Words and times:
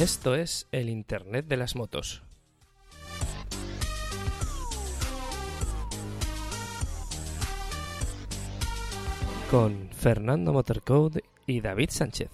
Esto 0.00 0.34
es 0.34 0.68
el 0.72 0.90
Internet 0.90 1.46
de 1.46 1.56
las 1.56 1.74
motos. 1.74 2.22
Con 9.50 9.88
Fernando 9.92 10.52
Motorcode 10.52 11.24
y 11.46 11.62
David 11.62 11.88
Sánchez. 11.88 12.28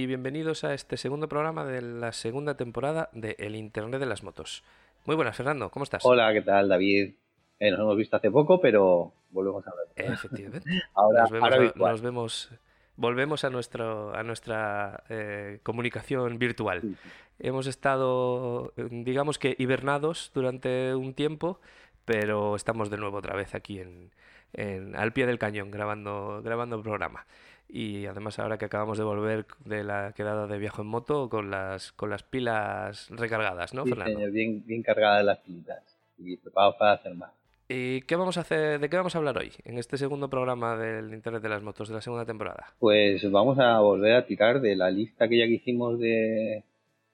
Y 0.00 0.06
bienvenidos 0.06 0.64
a 0.64 0.72
este 0.72 0.96
segundo 0.96 1.28
programa 1.28 1.66
de 1.66 1.82
la 1.82 2.12
segunda 2.12 2.56
temporada 2.56 3.10
de 3.12 3.36
El 3.38 3.54
Internet 3.54 4.00
de 4.00 4.06
las 4.06 4.22
motos. 4.22 4.64
Muy 5.04 5.14
buenas, 5.14 5.36
Fernando, 5.36 5.70
¿cómo 5.70 5.82
estás? 5.84 6.02
Hola, 6.06 6.32
¿qué 6.32 6.40
tal, 6.40 6.68
David? 6.70 7.14
Eh, 7.58 7.70
nos 7.70 7.80
hemos 7.80 7.96
visto 7.98 8.16
hace 8.16 8.30
poco, 8.30 8.60
pero 8.62 9.12
volvemos 9.30 9.66
a 9.66 9.70
hablar. 9.70 9.86
Efectivamente. 9.96 10.68
Ahora, 10.94 11.20
nos, 11.22 11.30
vemos, 11.30 11.44
ahora 11.44 11.56
a- 11.56 11.60
virtual. 11.60 11.92
nos 11.92 12.00
vemos, 12.00 12.50
volvemos 12.96 13.44
a 13.44 13.50
nuestro, 13.50 14.14
a 14.14 14.22
nuestra 14.22 15.04
eh, 15.10 15.60
comunicación 15.62 16.38
virtual. 16.38 16.80
Sí, 16.80 16.96
Hemos 17.38 17.66
estado, 17.66 18.72
digamos 18.76 19.38
que 19.38 19.54
hibernados 19.58 20.30
durante 20.34 20.94
un 20.94 21.12
tiempo, 21.14 21.60
pero 22.06 22.56
estamos 22.56 22.88
de 22.90 22.96
nuevo 22.96 23.18
otra 23.18 23.36
vez 23.36 23.54
aquí 23.54 23.80
en, 23.80 24.10
en- 24.54 24.96
al 24.96 25.12
pie 25.12 25.26
del 25.26 25.38
cañón 25.38 25.70
grabando, 25.70 26.40
grabando 26.42 26.76
el 26.76 26.82
programa. 26.82 27.26
Y 27.72 28.06
además 28.06 28.38
ahora 28.38 28.58
que 28.58 28.64
acabamos 28.64 28.98
de 28.98 29.04
volver 29.04 29.46
de 29.64 29.84
la 29.84 30.12
quedada 30.16 30.46
de 30.46 30.58
viaje 30.58 30.82
en 30.82 30.88
moto 30.88 31.28
con 31.28 31.50
las, 31.50 31.92
con 31.92 32.10
las 32.10 32.22
pilas 32.24 33.08
recargadas, 33.10 33.74
¿no, 33.74 33.84
Sí, 33.84 33.90
Fernando? 33.90 34.14
señor, 34.18 34.32
bien, 34.32 34.64
bien 34.66 34.82
cargadas 34.82 35.24
las 35.24 35.38
pilitas 35.38 35.82
y 36.18 36.36
preparados 36.36 36.76
para 36.76 36.92
hacer 36.92 37.14
más. 37.14 37.30
¿Y 37.68 38.00
qué 38.02 38.16
vamos 38.16 38.36
a 38.36 38.40
hacer, 38.40 38.80
de 38.80 38.90
qué 38.90 38.96
vamos 38.96 39.14
a 39.14 39.18
hablar 39.18 39.38
hoy 39.38 39.52
en 39.64 39.78
este 39.78 39.96
segundo 39.96 40.28
programa 40.28 40.76
del 40.76 41.14
Internet 41.14 41.40
de 41.42 41.48
las 41.48 41.62
motos 41.62 41.88
de 41.88 41.94
la 41.94 42.00
segunda 42.00 42.26
temporada? 42.26 42.74
Pues 42.80 43.30
vamos 43.30 43.60
a 43.60 43.78
volver 43.78 44.14
a 44.16 44.26
tirar 44.26 44.60
de 44.60 44.74
la 44.74 44.90
lista 44.90 45.28
que 45.28 45.38
ya 45.38 45.44
que 45.46 45.52
hicimos 45.52 46.00
de 46.00 46.64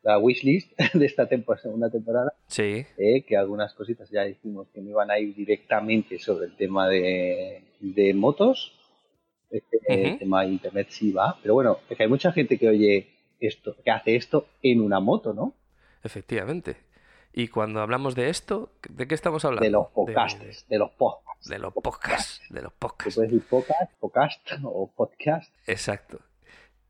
la 0.03 0.19
wishlist 0.19 0.73
de 0.95 1.05
esta 1.05 1.29
tempo- 1.29 1.55
segunda 1.59 1.91
temporada, 1.91 2.33
Sí, 2.47 2.87
eh, 2.97 3.23
que 3.27 3.37
algunas 3.37 3.75
cositas 3.75 4.09
ya 4.11 4.23
dijimos 4.23 4.69
que 4.73 4.81
no 4.81 4.89
iban 4.89 5.11
a 5.11 5.19
ir 5.19 5.35
directamente 5.35 6.19
sobre 6.19 6.47
el 6.47 6.57
tema 6.57 6.89
de, 6.89 7.63
de 7.81 8.15
motos. 8.15 8.73
Este 9.51 9.79
Ujú. 9.89 10.19
tema 10.19 10.43
de 10.43 10.49
internet 10.49 10.89
sí 10.91 11.13
va, 11.13 11.39
pero 11.41 11.55
bueno, 11.55 11.79
es 11.89 11.97
que 11.97 12.03
hay 12.03 12.09
mucha 12.09 12.33
gente 12.33 12.59
que 12.59 12.69
oye 12.69 13.11
esto, 13.41 13.77
que 13.85 13.91
hace 13.91 14.17
esto 14.17 14.47
en 14.63 14.81
una 14.81 15.01
moto, 15.01 15.33
¿no? 15.35 15.55
efectivamente. 16.03 16.77
Y 17.33 17.49
cuando 17.49 17.81
hablamos 17.83 18.15
de 18.15 18.31
esto, 18.31 18.71
¿de 18.89 19.07
qué 19.07 19.15
estamos 19.15 19.45
hablando? 19.45 19.65
De 19.65 19.71
los 19.71 19.89
De- 19.89 19.93
podcasts, 19.95 20.67
de 20.69 20.79
los 20.79 20.91
podcasts. 20.93 21.49
De 21.51 21.59
los 21.59 21.73
podcasts, 21.75 22.41
de 22.49 22.63
los 22.63 22.73
podcasts. 22.73 23.15
puede 23.15 23.29
decir 23.29 23.45
podcast, 23.49 23.93
podcast 24.01 24.41
o 24.65 24.91
podcast. 24.95 25.55
Exacto. 25.67 26.21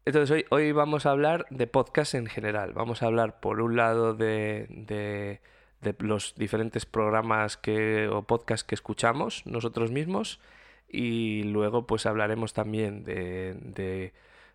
Entonces 0.05 0.31
hoy, 0.31 0.45
hoy 0.51 0.71
vamos 0.73 1.05
a 1.05 1.11
hablar 1.11 1.47
de 1.51 1.67
podcast 1.67 2.15
en 2.15 2.27
general. 2.27 2.73
Vamos 2.75 3.03
a 3.03 3.07
hablar 3.07 3.41
por 3.41 3.61
un 3.61 3.77
lado 3.77 4.15
de, 4.15 4.67
de- 4.71 5.41
de 5.81 5.95
los 5.99 6.35
diferentes 6.37 6.87
programas 6.87 7.57
que, 7.57 8.07
o 8.09 8.23
podcasts 8.23 8.65
que 8.65 8.75
escuchamos 8.77 9.45
nosotros 9.47 9.91
mismos 9.91 10.41
y 10.89 11.43
luego 11.45 11.87
pues 11.87 12.07
hablaremos 12.07 12.53
también 12.53 13.05
de, 13.05 13.55
de- 13.55 14.13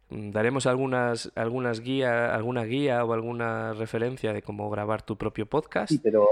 mm, 0.10 0.32
daremos 0.32 0.66
algunas, 0.66 1.32
algunas 1.36 1.82
guía, 1.82 2.34
alguna 2.36 2.64
guía 2.66 3.04
o 3.06 3.14
alguna 3.14 3.74
referencia 3.74 4.34
de 4.34 4.42
cómo 4.42 4.70
grabar 4.70 5.02
tu 5.02 5.18
propio 5.18 5.46
podcast. 5.46 5.92
Sí, 5.92 6.00
pero 6.00 6.28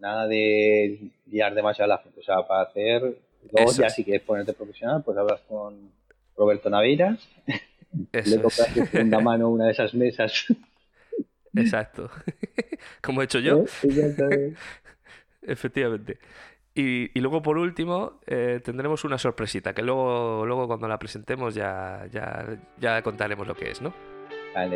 nada 0.00 0.26
de 0.26 1.10
guiar 1.26 1.54
demasiado 1.54 1.92
a 1.92 1.96
la 1.96 2.02
gente. 2.02 2.20
O 2.20 2.22
sea, 2.22 2.46
para 2.46 2.62
hacer, 2.68 3.18
Eso 3.54 3.80
ya 3.82 3.86
es. 3.88 3.94
si 3.94 4.04
quieres 4.04 4.22
ponerte 4.22 4.52
profesional, 4.52 5.02
pues 5.04 5.16
hablas 5.16 5.40
con 5.48 5.90
Roberto 6.36 6.68
Naveiras, 6.70 7.26
Eso 8.12 8.30
le 8.30 8.36
es. 8.36 8.42
compras 8.42 8.74
de 8.74 8.86
segunda 8.86 9.20
mano 9.20 9.50
una 9.50 9.66
de 9.66 9.72
esas 9.72 9.94
mesas. 9.94 10.46
Exacto. 11.54 12.10
Como 13.02 13.20
he 13.20 13.24
hecho 13.24 13.38
yo. 13.38 13.64
Efectivamente. 15.42 16.18
Y, 16.74 17.16
y 17.16 17.20
luego, 17.20 17.42
por 17.42 17.58
último, 17.58 18.20
eh, 18.26 18.60
tendremos 18.64 19.04
una 19.04 19.18
sorpresita, 19.18 19.74
que 19.74 19.82
luego, 19.82 20.44
luego 20.46 20.66
cuando 20.66 20.88
la 20.88 20.98
presentemos 20.98 21.54
ya, 21.54 22.06
ya, 22.10 22.58
ya 22.78 23.02
contaremos 23.02 23.46
lo 23.46 23.54
que 23.54 23.70
es, 23.70 23.82
¿no? 23.82 23.92
Ah, 24.54 24.66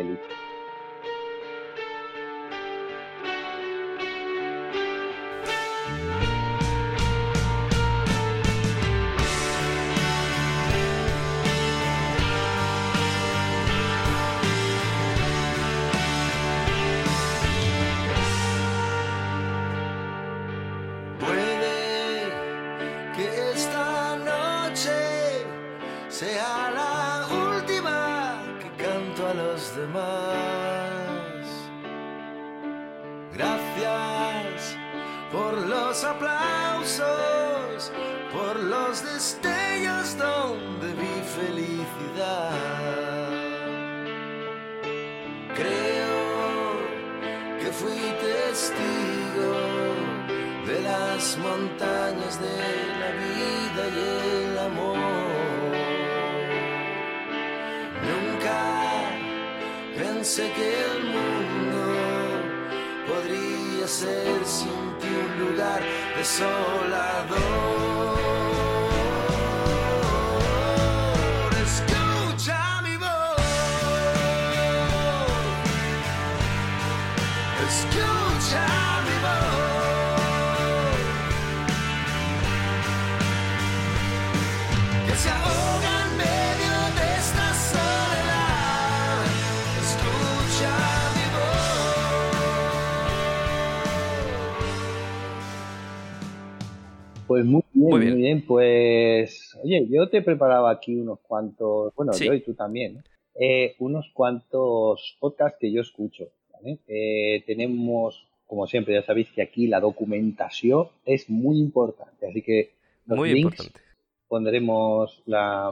oye, 99.87 99.97
yo 99.97 100.09
te 100.09 100.21
preparaba 100.21 100.71
aquí 100.71 100.95
unos 100.95 101.19
cuantos, 101.19 101.93
bueno, 101.95 102.13
Sí. 102.13 102.25
yo 102.25 102.33
y 102.33 102.41
tú 102.41 102.53
también. 102.53 103.03
Eh, 103.39 103.75
unos 103.79 104.09
cuantos 104.13 105.15
podcasts 105.19 105.57
que 105.59 105.71
yo 105.71 105.81
escucho, 105.81 106.25
¿vale? 106.53 106.79
Eh, 106.87 107.43
tenemos, 107.45 108.27
como 108.47 108.65
siempre, 108.67 108.93
ya 108.95 109.03
sabéis 109.03 109.31
que 109.31 109.41
aquí 109.43 109.67
la 109.67 109.79
documentación 109.79 110.87
es 111.05 111.29
muy 111.29 111.59
importante, 111.59 112.27
así 112.27 112.41
que 112.41 112.71
los 113.05 113.17
Muy 113.19 113.33
links 113.33 113.59
importante. 113.59 113.81
pondremos 114.27 115.21
la, 115.27 115.71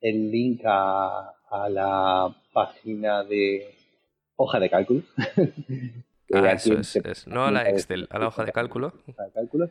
el 0.00 0.30
link 0.30 0.60
a, 0.64 1.34
a 1.50 1.68
la 1.68 2.36
página 2.52 3.24
de 3.24 3.66
hoja 4.36 4.60
de 4.60 4.70
cálculo. 4.70 5.02
Ah, 6.32 6.52
eso 6.52 6.74
es. 6.74 7.26
No 7.26 7.44
a 7.44 7.50
la 7.50 7.68
Excel, 7.68 8.06
a 8.10 8.18
la 8.20 8.28
hoja 8.28 8.44
de 8.44 8.52
cálculo. 8.52 8.92
hoja 9.08 9.24
de 9.24 9.32
cálculo. 9.32 9.70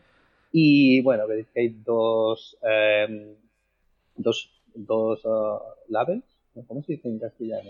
Y 0.51 1.01
bueno, 1.01 1.27
veréis 1.27 1.47
que 1.53 1.61
hay 1.61 1.69
dos, 1.69 2.57
em, 2.61 3.35
dos, 4.15 4.49
dos 4.73 5.21
ah, 5.25 5.59
labels. 5.87 6.23
¿cómo 6.67 6.83
se 6.83 6.93
dice 6.93 7.07
en 7.07 7.19
castellano? 7.19 7.69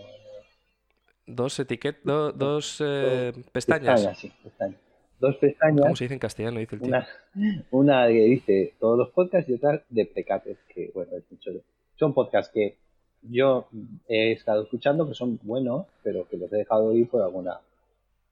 Dos 1.27 1.59
etiquetas, 1.59 2.37
dos 2.37 2.81
eh, 2.83 3.31
pestañas. 3.51 4.17
sí, 4.17 4.31
pestañas. 4.43 4.79
Dos 5.19 5.35
pestañas, 5.35 5.81
¿Cómo 5.81 5.95
se 5.95 6.05
dice 6.05 6.15
en 6.15 6.19
castellano? 6.19 6.59
Dice 6.59 6.75
el 6.75 6.81
tío. 6.81 6.89
una, 6.89 7.07
una 7.71 8.07
que 8.07 8.23
dice 8.23 8.73
todos 8.79 8.97
los 8.97 9.09
podcasts 9.09 9.49
y 9.49 9.53
otra 9.53 9.83
de 9.89 10.05
Precates, 10.05 10.57
que 10.73 10.91
bueno, 10.95 11.15
es 11.15 11.23
mucho 11.29 11.51
son 11.95 12.15
podcasts 12.15 12.51
que 12.51 12.77
yo 13.21 13.67
he 14.07 14.31
estado 14.31 14.63
escuchando 14.63 15.07
que 15.07 15.13
son 15.13 15.39
buenos, 15.43 15.85
pero 16.01 16.27
que 16.27 16.37
los 16.37 16.51
he 16.51 16.57
dejado 16.57 16.91
ir 16.93 17.07
por 17.07 17.21
alguna 17.21 17.59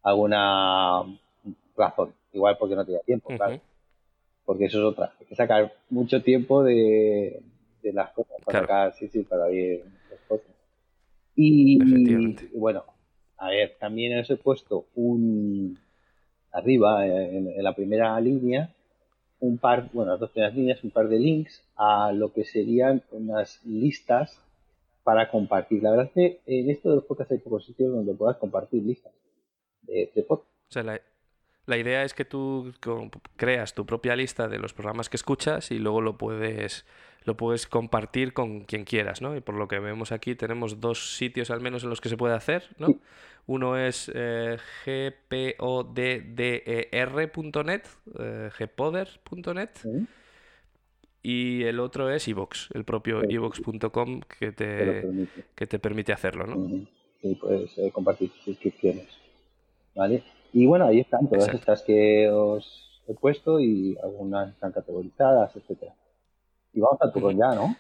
alguna 0.02 1.04
razón. 1.78 2.14
Igual 2.34 2.58
porque 2.58 2.76
no 2.76 2.86
tenía 2.86 3.02
tiempo, 3.02 3.30
claro. 3.30 3.60
Porque 4.50 4.66
eso 4.66 4.80
es 4.80 4.84
otra. 4.84 5.14
Hay 5.20 5.28
que 5.28 5.36
sacar 5.36 5.72
mucho 5.92 6.24
tiempo 6.24 6.64
de, 6.64 7.40
de 7.84 7.94
las 7.94 8.10
cosas 8.14 8.38
para 8.44 8.66
Claro. 8.66 8.66
sacar, 8.66 8.94
sí, 8.96 9.08
sí, 9.08 9.22
para 9.22 9.52
ir 9.52 9.84
las 10.10 10.20
cosas. 10.28 10.48
Y, 11.36 11.78
bueno, 12.58 12.84
a 13.38 13.50
ver, 13.52 13.76
también 13.80 14.18
os 14.18 14.28
he 14.28 14.38
puesto 14.38 14.86
un 14.96 15.78
arriba, 16.52 17.06
en, 17.06 17.48
en 17.48 17.64
la 17.64 17.76
primera 17.76 18.20
línea, 18.20 18.74
un 19.40 19.60
par, 19.60 19.88
bueno, 19.94 20.14
las 20.14 20.20
dos 20.20 20.32
primeras 20.32 20.56
líneas, 20.56 20.84
un 20.84 20.90
par 20.90 21.10
de 21.10 21.20
links 21.20 21.62
a 21.76 22.12
lo 22.12 22.34
que 22.34 22.44
serían 22.44 23.04
unas 23.12 23.64
listas 23.68 24.36
para 25.04 25.30
compartir. 25.30 25.84
La 25.84 25.92
verdad 25.92 26.08
es 26.08 26.12
que 26.14 26.40
en 26.48 26.72
esto 26.72 26.90
de 26.90 26.96
los 26.96 27.06
podcasts 27.06 27.34
hay 27.34 27.38
pocos 27.38 27.68
sitios 27.68 27.92
donde 27.94 28.16
puedas 28.16 28.38
compartir 28.38 28.82
listas 28.82 29.14
de, 29.84 30.10
de 30.16 30.24
podcasts. 30.24 30.52
O 30.70 30.72
sea, 30.72 30.82
la, 30.82 31.00
la 31.70 31.78
idea 31.78 32.04
es 32.04 32.14
que 32.14 32.26
tú 32.26 32.74
creas 33.38 33.74
tu 33.74 33.86
propia 33.86 34.16
lista 34.16 34.48
de 34.48 34.60
los 34.60 34.74
programas 34.74 35.10
que 35.10 35.18
escuchas 35.18 35.72
y 35.72 35.80
luego 35.80 36.02
lo 36.02 36.18
puedes, 36.18 36.86
lo 37.24 37.38
puedes 37.38 37.68
compartir 37.68 38.34
con 38.34 38.62
quien 38.66 38.84
quieras, 38.84 39.22
¿no? 39.22 39.36
Y 39.36 39.42
por 39.42 39.56
lo 39.56 39.68
que 39.68 39.80
vemos 39.80 40.12
aquí 40.12 40.36
tenemos 40.36 40.82
dos 40.82 41.16
sitios 41.16 41.52
al 41.52 41.62
menos 41.62 41.84
en 41.84 41.90
los 41.90 42.02
que 42.02 42.10
se 42.10 42.18
puede 42.18 42.34
hacer, 42.36 42.64
¿no? 42.80 42.96
Uno 43.46 43.78
es 43.78 44.12
eh, 44.14 44.58
gpodder.net, 44.86 47.86
eh, 48.20 48.50
gpoder.net, 48.60 49.70
y 51.22 51.64
el 51.64 51.80
otro 51.80 52.10
es 52.10 52.28
iVoox, 52.28 52.72
el 52.74 52.84
propio 52.86 53.22
Sí. 53.22 53.28
iVoox.com 53.34 54.22
que 54.22 54.52
Te 54.52 55.28
que 55.56 55.68
te 55.68 55.80
permite 55.80 56.14
hacerlo, 56.14 56.48
¿no? 56.48 56.86
Sí, 57.22 57.36
puedes 57.36 57.78
eh, 57.78 57.92
compartir 57.92 58.32
suscripciones. 58.44 59.08
¿Vale? 59.96 60.24
Y 60.54 60.66
bueno, 60.66 60.86
ahí 60.86 61.00
están 61.00 61.28
todas 61.28 61.46
Exacto. 61.46 61.58
estas 61.60 61.82
que 61.84 62.30
os 62.30 63.02
he 63.08 63.14
puesto 63.14 63.60
y 63.60 63.98
algunas 64.02 64.50
están 64.50 64.72
categorizadas, 64.72 65.56
etcétera. 65.56 65.94
Y 66.74 66.80
vamos 66.80 67.00
al 67.02 67.12
turrón 67.12 67.38
ya, 67.38 67.56
¿no? 67.56 67.76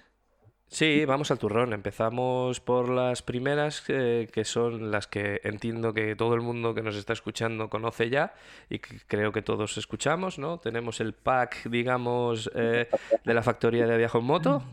Sí, 0.67 1.03
vamos 1.05 1.31
al 1.31 1.39
turrón. 1.39 1.73
Empezamos 1.73 2.59
por 2.59 2.89
las 2.89 3.23
primeras, 3.23 3.83
eh, 3.87 4.29
que 4.31 4.45
son 4.45 4.91
las 4.91 5.07
que 5.07 5.41
entiendo 5.43 5.93
que 5.93 6.15
todo 6.15 6.35
el 6.35 6.41
mundo 6.41 6.75
que 6.75 6.83
nos 6.83 6.95
está 6.95 7.13
escuchando 7.13 7.69
conoce 7.69 8.11
ya 8.11 8.33
y 8.69 8.77
que 8.77 8.99
creo 9.07 9.31
que 9.31 9.41
todos 9.41 9.77
escuchamos, 9.79 10.37
¿no? 10.37 10.59
Tenemos 10.59 10.99
el 11.01 11.13
pack, 11.13 11.67
digamos, 11.69 12.51
eh, 12.53 12.87
de 13.25 13.33
la 13.33 13.41
factoría 13.41 13.87
de 13.87 13.97
Viajo 13.97 14.19
en 14.19 14.25
Moto, 14.25 14.63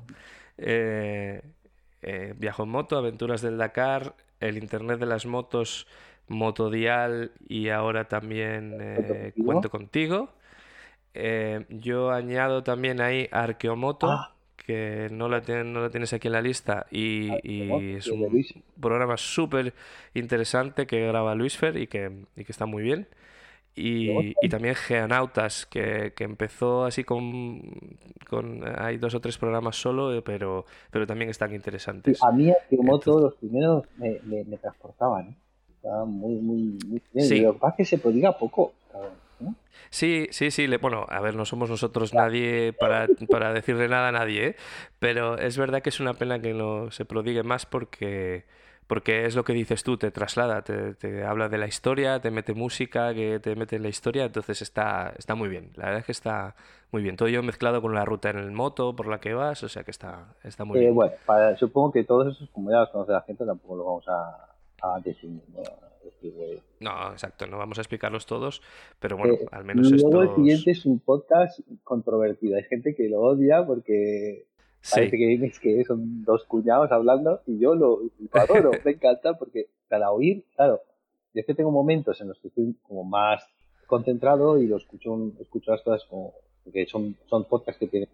eh, 0.59 1.41
eh, 2.03 2.35
Viajo 2.37 2.65
en 2.65 2.69
Moto, 2.69 2.99
Aventuras 2.99 3.41
del 3.41 3.57
Dakar, 3.57 4.15
el 4.41 4.59
Internet 4.59 5.01
de 5.01 5.07
las 5.07 5.25
Motos, 5.25 5.87
Motodial 6.29 7.33
y 7.49 7.69
ahora 7.69 8.05
también 8.09 8.77
eh, 8.81 9.33
contigo. 9.35 9.45
Cuento 9.47 9.71
Contigo. 9.71 10.29
Eh, 11.15 11.65
yo 11.71 12.11
añado 12.11 12.63
también 12.63 13.01
ahí 13.01 13.29
Arqueomoto, 13.33 14.11
Ah. 14.11 14.33
que 14.57 15.09
no 15.11 15.29
la, 15.29 15.41
tien- 15.43 15.73
no 15.73 15.81
la 15.81 15.89
tienes 15.91 16.13
aquí 16.13 16.29
en 16.29 16.33
la 16.33 16.43
lista 16.43 16.87
y, 16.91 17.29
y 17.43 17.71
Arqueomoto, 17.71 17.97
es 17.97 18.09
un 18.09 18.63
programa 18.81 19.17
súper 19.17 19.73
interesante 20.15 20.87
que 20.87 21.07
graba 21.07 21.35
Luis 21.35 21.57
Fer 21.57 21.77
y 21.79 21.87
que, 21.87 22.11
y 22.37 22.45
que 22.45 22.53
está 22.53 22.67
muy 22.67 22.83
bien. 22.83 23.09
Y, 23.79 24.09
Arqueomoto. 24.11 24.39
y 24.43 24.49
también 24.49 24.75
Geonautas, 24.75 25.67
que, 25.67 26.13
que 26.17 26.25
empezó 26.25 26.85
así 26.85 27.05
con, 27.05 27.63
con... 28.29 28.63
Hay 28.79 28.97
dos 28.99 29.15
o 29.15 29.21
tres 29.21 29.39
programas 29.39 29.77
solo, 29.77 30.13
eh, 30.15 30.23
pero, 30.23 30.65
pero 30.91 31.07
también 31.07 31.31
están 31.31 31.55
interesantes. 31.55 32.23
a 32.23 32.33
mí 32.33 32.51
Entonces- 32.71 33.23
los 33.23 33.35
primeros 33.37 33.85
me, 33.97 34.19
me, 34.25 34.45
me 34.45 34.57
transportaban. 34.59 35.37
Muy, 36.07 36.35
muy, 36.37 36.59
muy 36.89 37.03
bien. 37.13 37.29
Sí. 37.29 37.43
Lo 37.43 37.53
que 37.55 37.59
pasa 37.59 37.73
es 37.73 37.77
que 37.77 37.97
se 37.97 37.99
prodiga 38.03 38.37
poco. 38.39 38.73
Sí, 39.91 40.29
sí, 40.31 40.51
sí. 40.51 40.67
le- 40.67 40.79
bueno, 40.79 41.07
a 41.09 41.21
ver, 41.21 41.35
no 41.35 41.45
somos 41.45 41.71
nosotros 41.71 42.15
nadie 42.15 42.73
para, 42.73 43.11
para 43.31 43.53
decirle 43.53 43.89
nada 43.89 44.09
a 44.09 44.13
nadie, 44.13 44.47
¿eh? 44.49 44.57
Pero 44.99 45.39
es 45.39 45.57
verdad 45.59 45.83
que 45.83 45.91
es 45.91 46.01
una 46.01 46.15
pena 46.15 46.41
que 46.41 46.55
no 46.55 46.91
se 46.91 47.05
prodigue 47.05 47.43
más 47.43 47.67
porque, 47.67 48.45
porque 48.87 49.27
es 49.27 49.35
lo 49.37 49.45
que 49.45 49.53
dices 49.53 49.83
tú, 49.85 49.97
te 49.97 50.11
traslada, 50.11 50.63
te, 50.63 50.95
te 50.95 51.25
habla 51.25 51.49
de 51.49 51.59
la 51.59 51.67
historia, 51.67 52.21
te 52.21 52.31
mete 52.31 52.55
música, 52.55 53.15
que 53.15 53.39
te 53.41 53.55
mete 53.57 53.77
en 53.77 53.83
la 53.83 53.89
historia, 53.89 54.25
entonces 54.25 54.63
está, 54.63 55.13
está 55.19 55.35
muy 55.35 55.49
bien. 55.49 55.73
La 55.77 55.85
verdad 55.87 56.01
es 56.01 56.07
que 56.07 56.13
está 56.13 56.57
muy 56.91 57.03
bien. 57.03 57.17
Todo 57.17 57.29
ello 57.29 57.43
mezclado 57.43 57.81
con 57.83 57.95
la 57.95 58.05
ruta 58.05 58.31
en 58.31 58.39
el 58.39 58.53
moto 58.53 58.95
por 58.97 59.07
la 59.09 59.21
que 59.21 59.35
vas, 59.35 59.63
o 59.63 59.69
sea 59.69 59.85
que 59.85 59.91
está, 59.91 60.35
está 60.45 60.65
muy 60.65 60.79
Eh, 60.79 60.81
bien. 60.81 60.95
bueno, 60.95 61.13
para, 61.25 61.57
supongo 61.57 61.93
que 61.93 62.05
todos 62.05 62.35
esos, 62.35 62.49
como 62.51 62.71
ya 62.71 62.81
los 62.81 62.91
conoce 62.91 63.13
la 63.13 63.23
gente, 63.23 63.45
tampoco 63.45 63.77
los 63.77 63.87
vamos 63.87 64.09
a, 64.09 64.56
a 64.83 65.01
definir. 65.01 65.43
¿no? 66.81 67.13
Exacto, 67.13 67.47
no 67.47 67.59
vamos 67.59 67.79
a 67.79 67.81
explicarlos 67.81 68.27
todos, 68.27 68.63
pero 69.01 69.17
bueno, 69.17 69.35
Eh, 69.35 69.47
al 69.51 69.65
menos 69.65 69.91
Luego 69.91 70.23
el 70.23 70.35
siguiente 70.35 70.71
es 70.71 70.87
un 70.87 71.01
podcast 71.01 71.61
controvertido. 71.85 72.57
Hay 72.57 72.65
gente 72.65 72.95
que 72.95 73.09
lo 73.09 73.21
odia 73.21 73.65
porque 73.67 74.47
parece 74.91 75.17
Sí, 75.17 75.41
que, 75.41 75.77
que 75.77 75.85
son 75.85 76.25
dos 76.25 76.45
cuñados 76.45 76.93
hablando 76.93 77.41
y 77.47 77.59
yo 77.59 77.75
lo, 77.75 78.01
lo 78.03 78.41
adoro, 78.41 78.71
me 78.85 78.93
encanta 78.93 79.35
porque 79.35 79.69
para 79.89 80.11
oír, 80.11 80.45
claro, 80.55 80.81
yo 81.35 81.41
es 81.41 81.47
que 81.47 81.55
tengo 81.55 81.71
momentos 81.71 82.21
en 82.21 82.29
los 82.29 82.39
que 82.39 82.49
estoy 82.49 82.77
como 82.83 83.05
más 83.05 83.45
concentrado 83.87 84.59
y 84.59 84.67
lo 84.67 84.77
escucho, 84.77 85.17
escucho 85.41 85.73
las 85.73 85.83
cosas 85.83 86.05
como 86.09 86.35
porque 86.65 86.85
son, 86.87 87.17
son 87.31 87.45
podcasts 87.45 87.79
que 87.79 87.87
tienen 87.87 88.09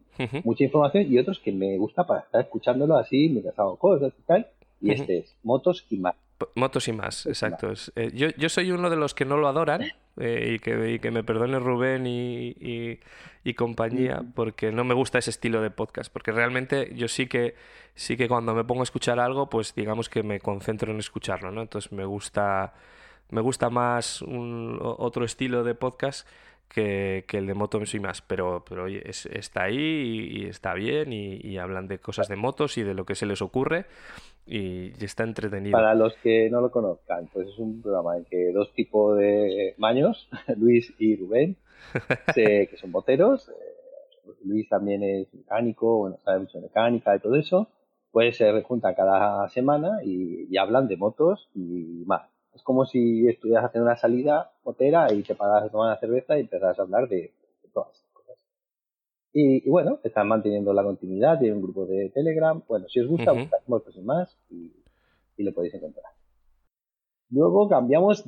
mucha 0.44 0.64
información 0.64 1.10
y 1.10 1.18
otros 1.18 1.38
que 1.40 1.52
me 1.52 1.78
gusta 1.78 2.06
para 2.06 2.20
estar 2.20 2.42
escuchándolo 2.42 2.96
así 2.96 3.30
mientras 3.30 3.58
hago 3.58 3.76
cosas 3.76 4.12
y 4.18 4.22
tal. 4.22 4.46
Y 4.78 4.90
este 4.90 5.18
es 5.18 5.36
motos 5.42 5.86
y 5.88 5.96
más. 5.96 6.16
Motos 6.54 6.88
y 6.88 6.92
más, 6.92 7.26
Motos 7.26 7.26
y 7.26 7.28
exacto. 7.30 7.72
Eh, 7.96 8.10
yo, 8.14 8.28
yo 8.36 8.48
soy 8.48 8.70
uno 8.72 8.90
de 8.90 8.96
los 8.96 9.14
que 9.14 9.24
no 9.24 9.36
lo 9.36 9.48
adoran, 9.48 9.82
eh, 10.18 10.52
y, 10.54 10.58
que, 10.58 10.92
y 10.92 10.98
que 10.98 11.10
me 11.10 11.24
perdone 11.24 11.58
Rubén 11.58 12.06
y, 12.06 12.48
y- 12.60 13.00
y 13.44 13.54
compañía, 13.54 14.22
porque 14.34 14.70
no 14.70 14.84
me 14.84 14.94
gusta 14.94 15.18
ese 15.18 15.30
estilo 15.30 15.60
de 15.62 15.70
podcast, 15.70 16.12
porque 16.12 16.30
realmente 16.32 16.92
yo 16.94 17.08
sí 17.08 17.26
que, 17.26 17.54
sí 17.94 18.16
que 18.16 18.28
cuando 18.28 18.54
me 18.54 18.62
pongo 18.64 18.82
a 18.82 18.84
escuchar 18.84 19.18
algo, 19.18 19.48
pues 19.50 19.74
digamos 19.74 20.08
que 20.08 20.22
me 20.22 20.38
concentro 20.38 20.92
en 20.92 20.98
escucharlo, 21.00 21.50
¿no? 21.50 21.62
Entonces 21.62 21.90
me 21.92 22.04
gusta, 22.04 22.74
me 23.30 23.40
gusta 23.40 23.68
más 23.70 24.22
un, 24.22 24.78
otro 24.80 25.24
estilo 25.24 25.64
de 25.64 25.74
podcast 25.74 26.28
que, 26.68 27.24
que 27.26 27.38
el 27.38 27.46
de 27.46 27.54
moto 27.54 27.78
en 27.78 27.86
sí 27.86 27.98
más, 28.00 28.22
pero, 28.22 28.64
pero 28.68 28.86
es- 28.86 29.26
está 29.26 29.64
ahí 29.64 29.76
y, 30.32 30.42
y 30.42 30.46
está 30.46 30.72
bien 30.74 31.12
y, 31.12 31.34
y 31.42 31.58
hablan 31.58 31.88
de 31.88 31.98
cosas 31.98 32.28
de 32.28 32.36
motos 32.36 32.78
y 32.78 32.82
de 32.82 32.94
lo 32.94 33.04
que 33.04 33.14
se 33.14 33.26
les 33.26 33.42
ocurre 33.42 33.86
y, 34.46 34.92
está 35.04 35.24
entretenido. 35.24 35.72
Para 35.72 35.94
los 35.94 36.14
que 36.16 36.50
no 36.50 36.60
lo 36.60 36.70
conozcan, 36.70 37.28
pues 37.32 37.48
es 37.48 37.58
un 37.58 37.80
programa 37.82 38.16
en 38.16 38.24
que 38.24 38.52
dos 38.52 38.72
tipos 38.72 39.18
de 39.18 39.74
maños, 39.78 40.28
Luis 40.56 40.92
y 40.98 41.16
Rubén, 41.16 41.56
se- 42.34 42.68
que 42.68 42.76
son 42.76 42.90
moteros, 42.90 43.48
eh, 43.48 43.52
Luis 44.44 44.68
también 44.68 45.02
es 45.02 45.32
mecánico, 45.34 45.98
bueno, 45.98 46.18
sabe 46.24 46.40
mucho 46.40 46.58
de 46.58 46.64
mecánica 46.64 47.14
y 47.16 47.20
todo 47.20 47.36
eso, 47.36 47.68
pues 48.10 48.36
se 48.36 48.62
juntan 48.62 48.94
cada 48.94 49.48
semana 49.48 50.00
y, 50.04 50.46
y 50.50 50.56
hablan 50.58 50.88
de 50.88 50.96
motos 50.96 51.48
y 51.54 52.02
más. 52.06 52.28
Es 52.54 52.62
como 52.62 52.84
si 52.84 53.26
estuvieras 53.28 53.64
haciendo 53.64 53.86
una 53.88 53.96
salida 53.96 54.52
motera 54.64 55.12
y 55.12 55.22
te 55.22 55.34
paras 55.34 55.64
a 55.64 55.68
tomar 55.70 55.86
una 55.88 56.00
cerveza 56.00 56.36
y 56.36 56.42
empezás 56.42 56.78
a 56.78 56.82
hablar 56.82 57.08
de, 57.08 57.32
de 57.62 57.68
todas. 57.72 58.01
Y, 59.32 59.66
y 59.66 59.70
bueno, 59.70 59.98
están 60.04 60.28
manteniendo 60.28 60.72
la 60.72 60.82
continuidad, 60.82 61.38
tienen 61.38 61.56
un 61.56 61.62
grupo 61.62 61.86
de 61.86 62.10
Telegram. 62.10 62.62
Bueno, 62.68 62.86
si 62.88 63.00
os 63.00 63.08
gusta, 63.08 63.32
buscad 63.32 63.58
Motos 63.66 63.96
y 63.96 64.02
más 64.02 64.36
y, 64.50 64.72
y 65.36 65.42
lo 65.42 65.52
podéis 65.52 65.74
encontrar. 65.74 66.12
Luego 67.30 67.66
cambiamos, 67.66 68.24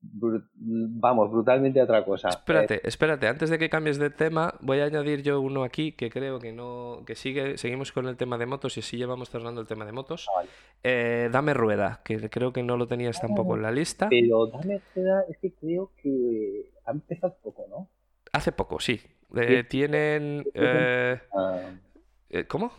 vamos, 0.00 1.32
brutalmente 1.32 1.80
a 1.80 1.84
otra 1.84 2.04
cosa. 2.04 2.28
Espérate, 2.28 2.86
espérate, 2.86 3.26
antes 3.26 3.50
de 3.50 3.58
que 3.58 3.68
cambies 3.68 3.98
de 3.98 4.10
tema, 4.10 4.54
voy 4.60 4.78
a 4.78 4.84
añadir 4.84 5.22
yo 5.22 5.40
uno 5.40 5.64
aquí 5.64 5.90
que 5.90 6.08
creo 6.08 6.38
que 6.38 6.52
no, 6.52 7.02
que 7.04 7.16
sigue, 7.16 7.58
seguimos 7.58 7.90
con 7.90 8.06
el 8.06 8.16
tema 8.16 8.38
de 8.38 8.46
motos 8.46 8.76
y 8.76 8.80
así 8.80 8.96
llevamos 8.96 9.30
cerrando 9.30 9.60
el 9.60 9.66
tema 9.66 9.84
de 9.84 9.90
motos. 9.90 10.28
Ah, 10.30 10.36
vale. 10.36 10.48
Eh, 10.84 11.28
Dame 11.32 11.52
rueda, 11.52 12.00
que 12.04 12.30
creo 12.30 12.52
que 12.52 12.62
no 12.62 12.76
lo 12.76 12.86
tenías 12.86 13.20
tampoco 13.20 13.56
en 13.56 13.62
la 13.62 13.72
lista. 13.72 14.08
Pero 14.08 14.46
dame 14.46 14.76
espera, 14.76 15.24
es 15.28 15.36
que 15.38 15.52
creo 15.52 15.90
que 16.00 16.70
ha 16.84 16.92
empezado 16.92 17.34
poco, 17.42 17.66
¿no? 17.68 17.88
Hace 18.32 18.52
poco, 18.52 18.78
sí. 18.78 19.00
Eh, 19.36 19.64
tienen, 19.64 20.44
eh, 20.54 21.20
Ah, 21.34 21.60
eh, 22.30 22.44
¿cómo? 22.46 22.72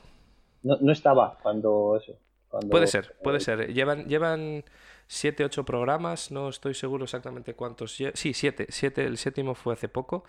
no, 0.64 0.78
no 0.82 0.92
estaba 0.92 1.38
cuando 1.42 1.98
eso. 2.02 2.18
Cuando, 2.50 2.70
Puede 2.70 2.88
ser, 2.88 3.16
puede 3.22 3.40
ser. 3.42 3.74
Llevan, 3.74 4.06
llevan 4.08 4.64
siete, 5.08 5.44
ocho 5.44 5.66
programas, 5.66 6.32
no 6.32 6.48
estoy 6.50 6.74
seguro 6.74 7.04
exactamente 7.04 7.54
cuántos. 7.54 7.94
Sí, 7.96 8.34
siete, 8.34 8.68
siete, 8.70 9.04
el 9.06 9.18
séptimo 9.18 9.56
fue 9.56 9.74
hace 9.74 9.90
poco. 9.90 10.24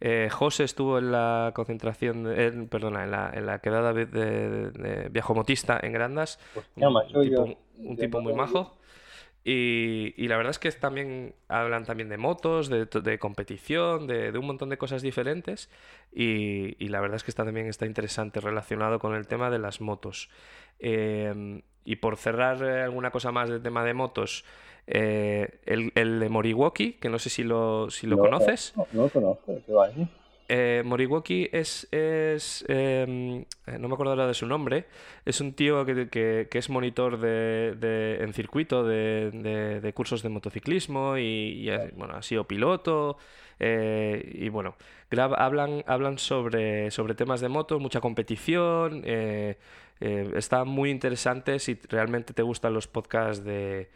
Eh, 0.00 0.28
José 0.30 0.64
estuvo 0.64 0.98
en 0.98 1.10
la 1.10 1.50
concentración, 1.54 2.26
en- 2.38 2.68
perdona, 2.68 3.04
en 3.04 3.10
la, 3.10 3.30
en 3.34 3.46
la 3.46 3.58
quedada 3.58 3.92
de, 3.92 4.06
de- 4.06 4.70
de 4.70 5.08
viajomotista 5.08 5.78
en 5.82 5.92
Grandas. 5.92 6.38
Hostia, 6.54 6.86
Un, 6.86 6.94
macho, 6.94 7.18
un 7.18 7.24
tipo, 7.24 7.46
yo- 7.46 7.58
un 7.78 7.96
yo 7.96 8.00
tipo 8.00 8.18
no 8.18 8.24
muy 8.24 8.32
majo. 8.32 8.76
Y, 9.44 10.14
y 10.16 10.28
la 10.28 10.36
verdad 10.36 10.50
es 10.52 10.58
que 10.60 10.70
también 10.70 11.34
hablan 11.48 11.84
también 11.84 12.08
de 12.08 12.16
motos, 12.16 12.68
de, 12.68 12.86
de 12.86 13.18
competición, 13.18 14.06
de, 14.06 14.30
de 14.30 14.38
un 14.38 14.46
montón 14.46 14.68
de 14.68 14.78
cosas 14.78 15.02
diferentes. 15.02 15.68
Y, 16.12 16.76
y 16.84 16.88
la 16.88 17.00
verdad 17.00 17.16
es 17.16 17.24
que 17.24 17.30
está, 17.32 17.44
también 17.44 17.66
está 17.66 17.86
interesante 17.86 18.40
relacionado 18.40 18.98
con 19.00 19.14
el 19.14 19.26
tema 19.26 19.50
de 19.50 19.58
las 19.58 19.80
motos. 19.80 20.30
Em, 20.78 21.62
y 21.84 21.96
por 21.96 22.16
cerrar 22.16 22.62
eh, 22.62 22.82
alguna 22.82 23.10
cosa 23.10 23.32
más 23.32 23.48
del 23.48 23.62
tema 23.62 23.84
de 23.84 23.94
motos, 23.94 24.44
eh, 24.86 25.58
el, 25.64 25.90
el 25.96 26.20
de 26.20 26.28
Moriwaki, 26.28 26.92
que 26.94 27.08
no 27.08 27.18
sé 27.18 27.28
si 27.28 27.42
lo, 27.42 27.90
si 27.90 28.06
lo 28.06 28.16
No, 28.16 28.22
conoces. 28.22 28.72
No, 28.76 28.86
no 28.92 29.02
lo 29.02 29.08
conozco, 29.08 29.60
¿qué 29.66 29.72
va 29.72 29.86
ahí? 29.86 30.08
Eh, 30.54 30.82
Moriwaki 30.84 31.48
es, 31.50 31.88
es 31.92 32.62
em, 32.68 33.40
eh, 33.66 33.78
no 33.78 33.88
me 33.88 33.94
acuerdo 33.94 34.10
ahora 34.12 34.26
de 34.26 34.34
su 34.34 34.44
nombre, 34.46 34.84
es 35.24 35.40
un 35.40 35.54
tío 35.54 35.86
que, 35.86 36.08
que- 36.10 36.46
es 36.58 36.68
monitor 36.68 37.18
de, 37.20 37.74
de- 37.78 38.18
en 38.22 38.34
circuito 38.34 38.84
de, 38.84 39.30
de- 39.32 39.80
cursos 39.94 40.22
de 40.22 40.28
motociclismo 40.28 41.16
y, 41.16 41.70
ha- 41.70 41.88
bueno, 41.96 42.14
ha 42.16 42.22
sido 42.22 42.44
piloto 42.46 43.16
eh, 43.60 44.30
y 44.34 44.48
bueno, 44.50 44.76
hablan, 45.38 45.84
hablan 45.86 46.18
sobre, 46.18 46.90
sobre 46.90 47.14
temas 47.14 47.40
de 47.40 47.48
moto, 47.48 47.78
mucha 47.78 48.00
competición, 48.00 49.02
está 50.36 50.64
muy 50.64 50.90
interesante 50.90 51.58
si 51.60 51.78
realmente 51.88 52.34
te 52.34 52.42
gustan 52.42 52.74
los 52.74 52.88
podcasts 52.88 53.42
de, 53.44 53.88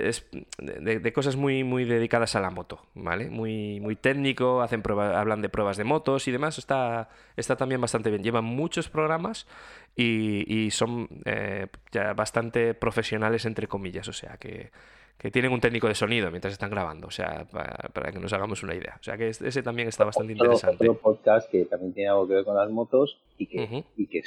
de, 0.00 0.80
de- 0.80 0.98
de 1.00 1.12
cosas 1.12 1.36
muy, 1.36 1.62
muy 1.64 1.84
dedicadas 1.84 2.34
a 2.34 2.40
la 2.40 2.50
moto, 2.50 2.80
¿vale? 2.94 3.28
Muy, 3.30 3.78
muy 3.80 3.94
técnico, 3.96 4.62
hacen 4.62 4.82
prueba- 4.82 5.20
hablan 5.20 5.42
de 5.42 5.48
pruebas 5.48 5.76
de 5.76 5.84
motos 5.84 6.26
y 6.28 6.32
demás, 6.32 6.58
está, 6.58 7.08
está 7.36 7.56
también 7.56 7.80
bastante 7.80 8.10
bien. 8.10 8.22
Llevan 8.22 8.44
muchos 8.44 8.88
programas 8.88 9.46
y, 9.94 10.44
y 10.52 10.70
son 10.70 11.08
eh, 11.24 11.66
ya 11.92 12.14
bastante 12.14 12.74
profesionales, 12.74 13.44
entre 13.44 13.66
comillas, 13.68 14.08
o 14.08 14.12
sea, 14.12 14.36
que, 14.38 14.70
que 15.18 15.30
tienen 15.30 15.52
un 15.52 15.60
técnico 15.60 15.86
de 15.88 15.94
sonido 15.94 16.30
mientras 16.30 16.52
están 16.52 16.70
grabando, 16.70 17.06
o 17.06 17.10
sea, 17.10 17.44
para, 17.52 17.88
para 17.92 18.10
que 18.12 18.18
nos 18.18 18.32
hagamos 18.32 18.62
una 18.62 18.74
idea. 18.74 18.96
O 18.98 19.02
sea, 19.02 19.16
que 19.16 19.28
es- 19.28 19.42
ese 19.42 19.62
también 19.62 19.88
está 19.88 20.04
bastante 20.04 20.32
Otro, 20.32 20.46
interesante. 20.46 20.88
otro 20.88 21.00
podcast 21.00 21.50
que 21.50 21.66
también 21.66 21.92
tiene 21.92 22.08
algo 22.10 22.26
que 22.26 22.34
ver 22.34 22.44
con 22.44 22.56
las 22.56 22.70
motos 22.70 23.22
y 23.38 23.46
que, 23.46 23.84
y 23.96 24.06
que 24.08 24.22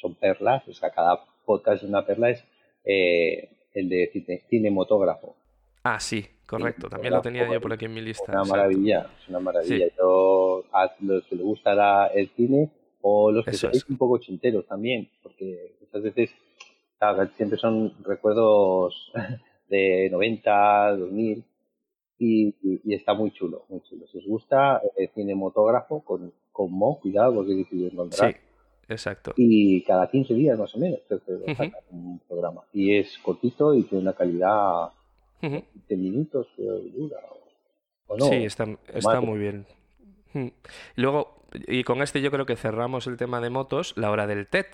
son 0.00 0.14
perlas, 0.16 0.66
o 0.68 0.72
sea, 0.72 0.90
cada 0.90 1.20
podcast 1.44 1.82
es 1.82 1.88
una 1.88 2.04
perla, 2.06 2.30
es 2.30 2.44
eh, 2.84 3.50
el 3.74 3.88
de 3.88 4.10
cine- 4.12 4.42
cinematógrafo. 4.48 5.36
Ah, 5.82 6.00
sí, 6.00 6.24
correcto, 6.46 6.88
también 6.88 7.12
lo 7.12 7.20
tenía 7.20 7.50
yo 7.52 7.60
por 7.60 7.72
aquí 7.72 7.84
en 7.84 7.94
mi 7.94 8.00
lista. 8.00 8.24
Una 8.32 8.40
exacto. 8.42 8.56
maravilla, 8.56 9.06
es 9.20 9.28
una 9.28 9.40
maravilla. 9.40 9.86
Sí. 9.88 9.92
Yo, 9.98 10.64
a 10.72 10.90
los 11.00 11.24
que 11.26 11.36
les 11.36 11.44
gusta 11.44 11.74
la- 11.74 12.06
el 12.14 12.28
cine 12.30 12.70
o 13.02 13.30
los 13.30 13.44
que 13.44 13.50
Eso 13.50 13.68
sois 13.68 13.82
es. 13.82 13.90
un 13.90 13.98
poco 13.98 14.16
chinteros 14.18 14.66
también, 14.66 15.10
porque 15.22 15.74
muchas 15.80 16.02
veces 16.02 16.30
claro, 16.98 17.28
siempre 17.36 17.58
son 17.58 17.92
recuerdos 18.02 19.12
de 19.68 20.08
90, 20.10 20.96
2000 20.96 21.44
y, 22.18 22.46
y- 22.62 22.80
y 22.84 22.94
está 22.94 23.12
muy 23.12 23.30
chulo, 23.32 23.64
muy 23.68 23.80
chulo. 23.82 24.06
Si 24.06 24.18
os 24.18 24.26
gusta 24.26 24.80
el 24.96 25.08
cinemotógrafo 25.10 26.00
con, 26.02 26.32
con 26.52 26.72
Mo, 26.72 26.98
cuidado 27.00 27.34
porque 27.34 27.50
es 27.52 27.58
difícil 27.58 27.90
encontrar. 27.92 28.32
Sí, 28.32 28.38
exacto. 28.88 29.32
Y 29.36 29.82
cada 29.82 30.10
15 30.10 30.34
días 30.34 30.58
más 30.58 30.74
o 30.74 30.78
menos 30.78 31.00
creo 31.08 31.20
que 31.24 31.32
lo 31.32 31.38
Ujú. 31.38 31.54
sacan 31.54 31.80
un 31.90 32.18
programa. 32.28 32.62
Y 32.72 32.96
es 32.96 33.18
cortito 33.18 33.74
y 33.74 33.82
tiene 33.84 34.02
una 34.02 34.12
calidad 34.12 34.90
Ujú. 35.42 35.62
de 35.88 35.96
minutos 35.96 36.46
creo 36.56 36.78
dura. 36.78 37.16
O, 38.06 38.14
o 38.14 38.16
no. 38.18 38.26
Sí, 38.26 38.44
está, 38.44 39.20
muy 39.20 39.38
bien. 39.38 39.66
Luego, 40.96 41.42
y 41.68 41.84
con 41.84 42.02
este 42.02 42.20
yo 42.20 42.30
creo 42.30 42.46
que 42.46 42.56
cerramos 42.56 43.06
el 43.06 43.16
tema 43.16 43.40
de 43.40 43.50
motos, 43.50 43.94
la 43.96 44.10
hora 44.10 44.26
del 44.26 44.46
TED, 44.46 44.66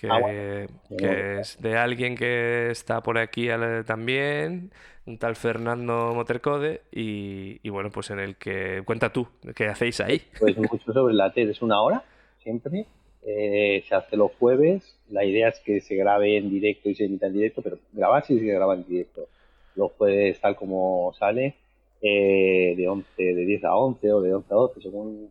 que, 0.00 0.08
Ah, 0.10 0.18
bueno. 0.20 0.68
que 0.98 1.06
Bueno. 1.06 1.40
es 1.40 1.60
de 1.60 1.76
alguien 1.76 2.14
que 2.16 2.70
está 2.70 3.02
por 3.02 3.18
aquí 3.18 3.48
al- 3.50 3.84
también, 3.84 4.70
un 5.06 5.18
tal 5.18 5.36
Fernando 5.36 6.12
Motercode, 6.14 6.82
y, 6.92 7.58
y 7.62 7.68
bueno, 7.70 7.90
pues 7.90 8.10
en 8.10 8.18
el 8.20 8.36
que 8.36 8.82
cuenta 8.84 9.12
tú, 9.12 9.26
¿qué 9.54 9.66
hacéis 9.66 10.00
ahí? 10.00 10.22
Pues 10.38 10.56
mucho 10.56 10.92
sobre 10.92 11.14
la 11.14 11.32
TED, 11.32 11.50
es 11.50 11.62
una 11.62 11.80
hora, 11.82 12.02
siempre. 12.42 12.86
Eh, 13.26 13.82
se 13.88 13.94
hace 13.94 14.16
los 14.16 14.32
jueves. 14.38 14.96
La 15.08 15.24
idea 15.24 15.48
es 15.48 15.60
que 15.60 15.80
se 15.80 15.96
grabe 15.96 16.36
en 16.36 16.50
directo 16.50 16.88
y 16.90 16.94
se 16.94 17.04
emita 17.04 17.26
en 17.26 17.34
directo, 17.34 17.62
pero 17.62 17.78
grabar 17.92 18.24
sí 18.24 18.38
se 18.38 18.46
graba 18.46 18.74
en 18.74 18.84
directo. 18.86 19.28
Los 19.76 19.92
jueves 19.92 20.40
tal 20.40 20.56
como 20.56 21.12
sale, 21.18 21.54
eh, 22.02 22.74
de 22.76 22.88
11, 22.88 23.22
de 23.22 23.44
10 23.46 23.64
a 23.64 23.76
11 23.76 24.12
o 24.12 24.20
de 24.20 24.34
11 24.34 24.48
a 24.52 24.56
12, 24.56 24.80
según 24.82 25.30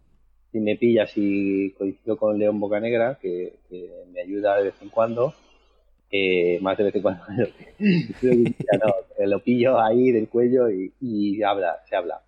si 0.51 0.59
me 0.59 0.75
pillas 0.75 1.11
y 1.15 1.71
coincido 1.71 2.17
con 2.17 2.37
León 2.37 2.59
Bocanegra, 2.59 3.17
que, 3.21 3.53
me 4.13 4.21
ayuda 4.21 4.57
de 4.57 4.65
vez 4.65 4.81
en 4.81 4.89
cuando. 4.89 5.33
eh, 6.11 6.59
más 6.61 6.77
de 6.77 6.83
vez 6.85 6.95
en 6.95 7.01
cuando 7.01 7.23
eh, 7.79 9.27
lo 9.27 9.39
pillo 9.39 9.79
ahí 9.79 10.11
del 10.11 10.29
cuello 10.29 10.69
y, 10.69 10.93
y 11.01 11.41
habla, 11.43 11.79
se 11.89 11.95
habla 11.95 12.21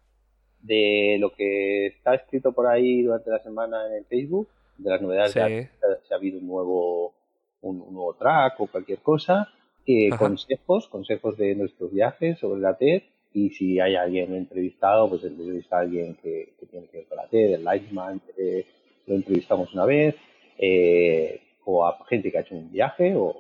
de 0.66 1.18
lo 1.20 1.32
que 1.32 1.88
está 1.88 2.16
escrito 2.16 2.52
por 2.52 2.68
ahí 2.68 3.04
durante 3.04 3.30
la 3.30 3.40
semana 3.40 3.88
en 3.88 3.94
el 3.98 4.06
Facebook, 4.06 4.48
de 4.78 4.90
las 4.90 5.02
novedades 5.02 5.32
Sí. 5.34 5.40
de 5.40 5.70
si 6.08 6.14
ha 6.14 6.18
habido 6.18 6.40
un 6.40 6.48
nuevo, 6.48 7.14
un, 7.62 7.82
un 7.82 7.94
nuevo 7.94 8.14
track 8.16 8.60
o 8.62 8.68
cualquier 8.68 9.00
cosa, 9.00 9.50
eh, 9.88 10.10
consejos, 10.18 10.88
consejos 10.88 11.38
de 11.38 11.56
nuestros 11.56 11.92
viajes 11.94 12.40
sobre 12.40 12.62
la 12.62 12.76
TED 12.78 13.04
y 13.34 13.50
si 13.52 13.80
hay 13.80 13.96
alguien 13.96 14.34
entrevistado, 14.34 15.10
pues 15.10 15.24
entrevista 15.24 15.78
a 15.78 15.82
alguien 15.82 16.16
que, 16.24 16.54
que 16.60 16.66
tiene 16.68 16.88
que 16.88 16.98
ver 17.00 17.08
con 17.08 17.18
la 17.18 17.28
TED, 17.28 17.54
el 17.56 17.64
Lightman, 17.64 18.22
eh, 18.38 18.66
lo 19.08 19.16
entrevistamos 19.16 19.74
una 19.74 19.86
vez, 19.86 20.16
eh, 20.58 21.42
o 21.66 21.86
a 21.86 21.98
gente 22.08 22.32
que 22.32 22.38
ha 22.38 22.42
hecho 22.42 22.56
un 22.56 22.72
viaje 22.72 23.14
o, 23.16 23.36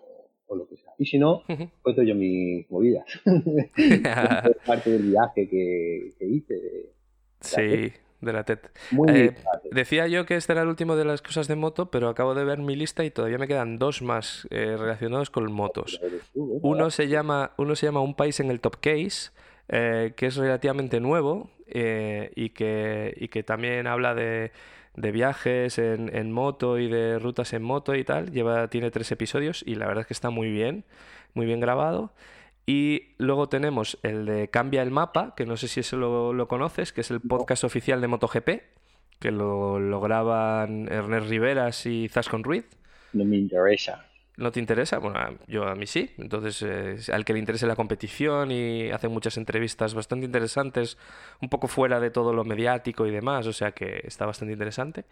o 0.48 0.56
lo 0.56 0.68
que 0.68 0.76
sea. 0.78 0.94
Y 1.00 1.06
si 1.06 1.18
no, 1.18 1.44
cuento 1.82 2.04
yo 2.04 2.14
mis 2.16 2.70
movidas. 2.70 3.06
parte 4.66 4.90
del 4.92 5.04
viaje 5.12 5.48
que, 5.50 6.12
que 6.20 6.26
hice. 6.26 6.54
de- 6.54 6.96
Sí, 7.42 7.92
de 8.22 8.34
la 8.34 8.44
TED. 8.44 8.60
Muy 8.92 9.10
Eh. 9.12 9.36
Decía 9.72 10.08
yo 10.08 10.26
que 10.26 10.36
este 10.36 10.54
era 10.54 10.62
el 10.62 10.68
último 10.68 10.96
de 10.96 11.06
las 11.06 11.22
cosas 11.22 11.48
de 11.48 11.56
moto, 11.56 11.92
pero 11.92 12.10
acabo 12.10 12.34
de 12.34 12.44
ver 12.44 12.60
mi 12.60 12.76
lista 12.76 13.04
y 13.04 13.12
todavía 13.12 13.38
me 13.38 13.48
quedan 13.48 13.78
dos 13.78 14.02
más 14.02 14.48
eh, 14.50 14.76
relacionados 14.78 15.30
con 15.30 15.52
motos. 15.52 16.00
Uno 16.34 16.90
se 16.90 17.08
llama, 17.08 17.52
uno 17.58 17.76
se 17.76 17.86
llama 17.88 18.02
Un 18.02 18.16
país 18.16 18.40
en 18.40 18.52
el 18.52 18.60
top 18.60 18.78
case, 18.80 19.32
eh, 19.70 20.14
que 20.16 20.28
es 20.28 20.36
relativamente 20.36 21.00
nuevo 21.00 21.50
y, 21.68 22.50
que, 22.50 23.14
y 23.18 23.28
que 23.28 23.44
también 23.44 23.88
habla 23.88 24.14
de, 24.14 24.52
de 24.96 25.12
viajes 25.12 25.78
en, 25.78 26.16
en 26.16 26.32
moto 26.32 26.80
y 26.80 26.88
de 26.88 27.20
rutas 27.20 27.54
en 27.54 27.64
moto 27.64 27.96
y 27.96 28.04
tal. 28.04 28.32
Lleva, 28.32 28.68
tiene 28.70 28.92
tres 28.92 29.12
episodios 29.12 29.64
y 29.66 29.76
la 29.76 29.88
verdad 29.88 30.02
es 30.02 30.08
que 30.08 30.14
está 30.14 30.30
muy 30.30 30.50
bien, 30.52 30.84
muy 31.34 31.46
bien 31.46 31.60
grabado. 31.60 32.12
Y 32.66 33.14
luego 33.20 33.48
tenemos 33.48 34.00
el 34.02 34.26
de 34.26 34.50
Cambia 34.50 34.82
el 34.82 34.92
Mapa, 34.92 35.34
que 35.36 35.46
no 35.46 35.56
sé 35.58 35.68
si 35.68 35.82
eso 35.82 35.98
lo, 35.98 36.34
lo 36.34 36.48
conoces, 36.48 36.92
que 36.94 37.02
es 37.02 37.12
el 37.12 37.22
podcast 37.22 37.64
oficial 37.64 38.02
de 38.02 38.08
MotoGP, 38.08 38.50
que 39.20 39.32
lo, 39.32 39.80
lo 39.80 40.02
graban 40.02 40.88
Ernest 40.92 41.30
Riveras 41.30 41.86
y 41.86 42.08
Zascon 42.10 42.44
Ruiz. 42.44 42.66
No 43.14 43.24
me 43.24 43.38
interesa. 43.38 44.06
¿No 44.38 44.52
te 44.52 44.60
interesa? 44.60 44.98
Bueno, 44.98 45.18
a- 45.20 45.34
yo 45.48 45.66
a 45.68 45.76
mí 45.76 45.86
sí. 45.88 46.12
Entonces, 46.18 46.62
eh, 46.64 46.98
al 47.14 47.24
que 47.24 47.34
le 47.34 47.40
interese 47.40 47.68
la 47.68 47.76
competición 47.76 48.52
y 48.52 48.90
hacen 48.90 49.12
muchas 49.12 49.38
entrevistas 49.38 49.94
bastante 49.94 50.26
interesantes, 50.26 50.98
un 51.42 51.50
poco 51.50 51.68
fuera 51.68 52.00
de 52.00 52.10
todo 52.10 52.34
lo 52.34 52.44
mediático 52.44 53.06
y 53.06 53.12
demás, 53.12 53.46
o 53.48 53.54
sea 53.54 53.72
que 53.74 54.02
está 54.04 54.26
bastante 54.26 54.54
interesante. 54.54 55.06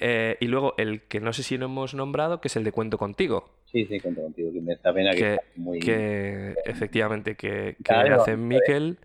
Eh, 0.00 0.36
y 0.40 0.46
luego 0.46 0.74
el 0.78 1.02
que 1.02 1.20
no 1.20 1.32
sé 1.32 1.42
si 1.42 1.58
no 1.58 1.66
hemos 1.66 1.94
nombrado, 1.94 2.40
que 2.40 2.48
es 2.48 2.56
el 2.56 2.64
de 2.64 2.72
Cuento 2.72 2.98
Contigo, 2.98 3.50
Sí, 3.70 3.84
sí, 3.86 4.00
cuento 4.00 4.22
contigo, 4.22 4.50
que 4.52 4.60
me 4.60 4.76
da 4.76 4.92
pena 4.92 5.10
que, 5.12 5.18
que, 5.18 5.34
está 5.34 5.46
muy... 5.56 5.78
que 5.78 6.54
efectivamente 6.64 7.36
que, 7.36 7.76
que 7.84 7.94
hace 7.94 8.36
Miquel... 8.36 8.98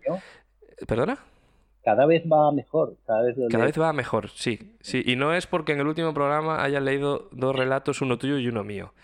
¿Perdona? 0.86 1.18
Cada 1.84 2.06
vez 2.06 2.24
va 2.24 2.50
mejor, 2.50 2.96
cada 3.06 3.22
vez 3.22 3.36
lo 3.36 3.46
Cada 3.48 3.66
vez 3.66 3.78
va 3.78 3.92
mejor, 3.92 4.30
sí, 4.30 4.74
sí. 4.80 5.02
Y 5.04 5.16
no 5.16 5.34
es 5.34 5.46
porque 5.46 5.72
en 5.72 5.80
el 5.80 5.86
último 5.86 6.14
programa 6.14 6.64
hayan 6.64 6.86
leído 6.86 7.28
dos 7.30 7.54
relatos, 7.54 8.00
uno 8.00 8.16
tuyo 8.16 8.38
y 8.38 8.48
uno 8.48 8.64
mío. 8.64 8.94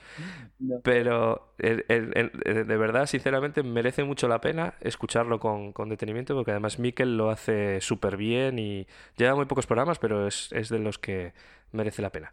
No. 0.59 0.81
Pero 0.83 1.53
el- 1.59 1.85
el- 1.89 2.11
el- 2.15 2.33
el- 2.45 2.67
de 2.67 2.77
verdad, 2.79 3.05
sinceramente, 3.05 3.63
merece 3.63 4.03
mucho 4.03 4.29
la 4.29 4.41
pena 4.41 4.75
escucharlo 4.81 5.39
con, 5.39 5.73
con 5.75 5.91
detenimiento, 5.91 6.35
porque 6.35 6.53
además 6.53 6.79
Mikel 6.79 7.19
lo 7.19 7.29
hace 7.29 7.83
súper 7.83 8.17
bien 8.17 8.59
y 8.59 8.87
lleva 9.19 9.35
muy 9.35 9.45
pocos 9.45 9.67
programas, 9.67 9.99
pero 9.99 10.27
es, 10.27 10.51
es 10.53 10.71
de 10.71 10.79
los 10.79 10.99
que 10.99 11.35
merece 11.73 12.01
la 12.01 12.11
pena. 12.11 12.33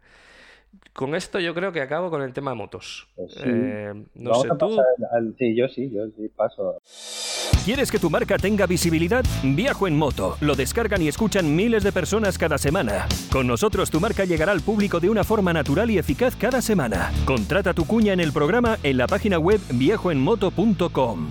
Con 0.92 1.14
esto 1.14 1.38
yo 1.38 1.54
creo 1.54 1.70
que 1.70 1.80
acabo 1.80 2.10
con 2.10 2.22
el 2.22 2.32
tema 2.32 2.54
motos. 2.54 3.06
Pues 3.14 3.32
sí. 3.34 3.42
Eh, 3.44 3.92
no 4.16 4.30
Vamos 4.30 4.42
sé, 4.42 4.48
a 4.52 4.56
tú... 4.58 4.68
pasar 4.76 4.84
al- 5.12 5.34
Sí, 5.38 5.54
yo 5.56 5.68
sí, 5.68 5.90
yo 5.90 6.06
sí 6.16 6.28
paso. 6.34 6.80
¿Quieres 7.64 7.90
que 7.92 7.98
tu 8.00 8.10
marca 8.10 8.36
tenga 8.36 8.66
visibilidad? 8.66 9.24
Viajo 9.44 9.86
en 9.86 9.96
moto. 9.96 10.36
Lo 10.40 10.56
descargan 10.56 11.00
y 11.02 11.08
escuchan 11.08 11.54
miles 11.54 11.84
de 11.84 11.92
personas 11.92 12.36
cada 12.36 12.58
semana. 12.58 13.06
Con 13.30 13.46
nosotros 13.46 13.90
tu 13.90 14.00
marca 14.00 14.24
llegará 14.24 14.50
al 14.52 14.60
público 14.62 14.98
de 14.98 15.08
una 15.10 15.22
forma 15.22 15.52
natural 15.52 15.88
y 15.90 15.98
eficaz 15.98 16.34
cada 16.34 16.60
semana. 16.60 17.12
Contrata 17.26 17.74
tu 17.74 17.84
cuña 17.86 18.12
en 18.12 18.20
el 18.20 18.32
programa 18.32 18.78
en 18.82 18.96
la 18.96 19.06
página 19.06 19.38
web 19.38 19.60
viajoenmoto.com. 19.72 21.30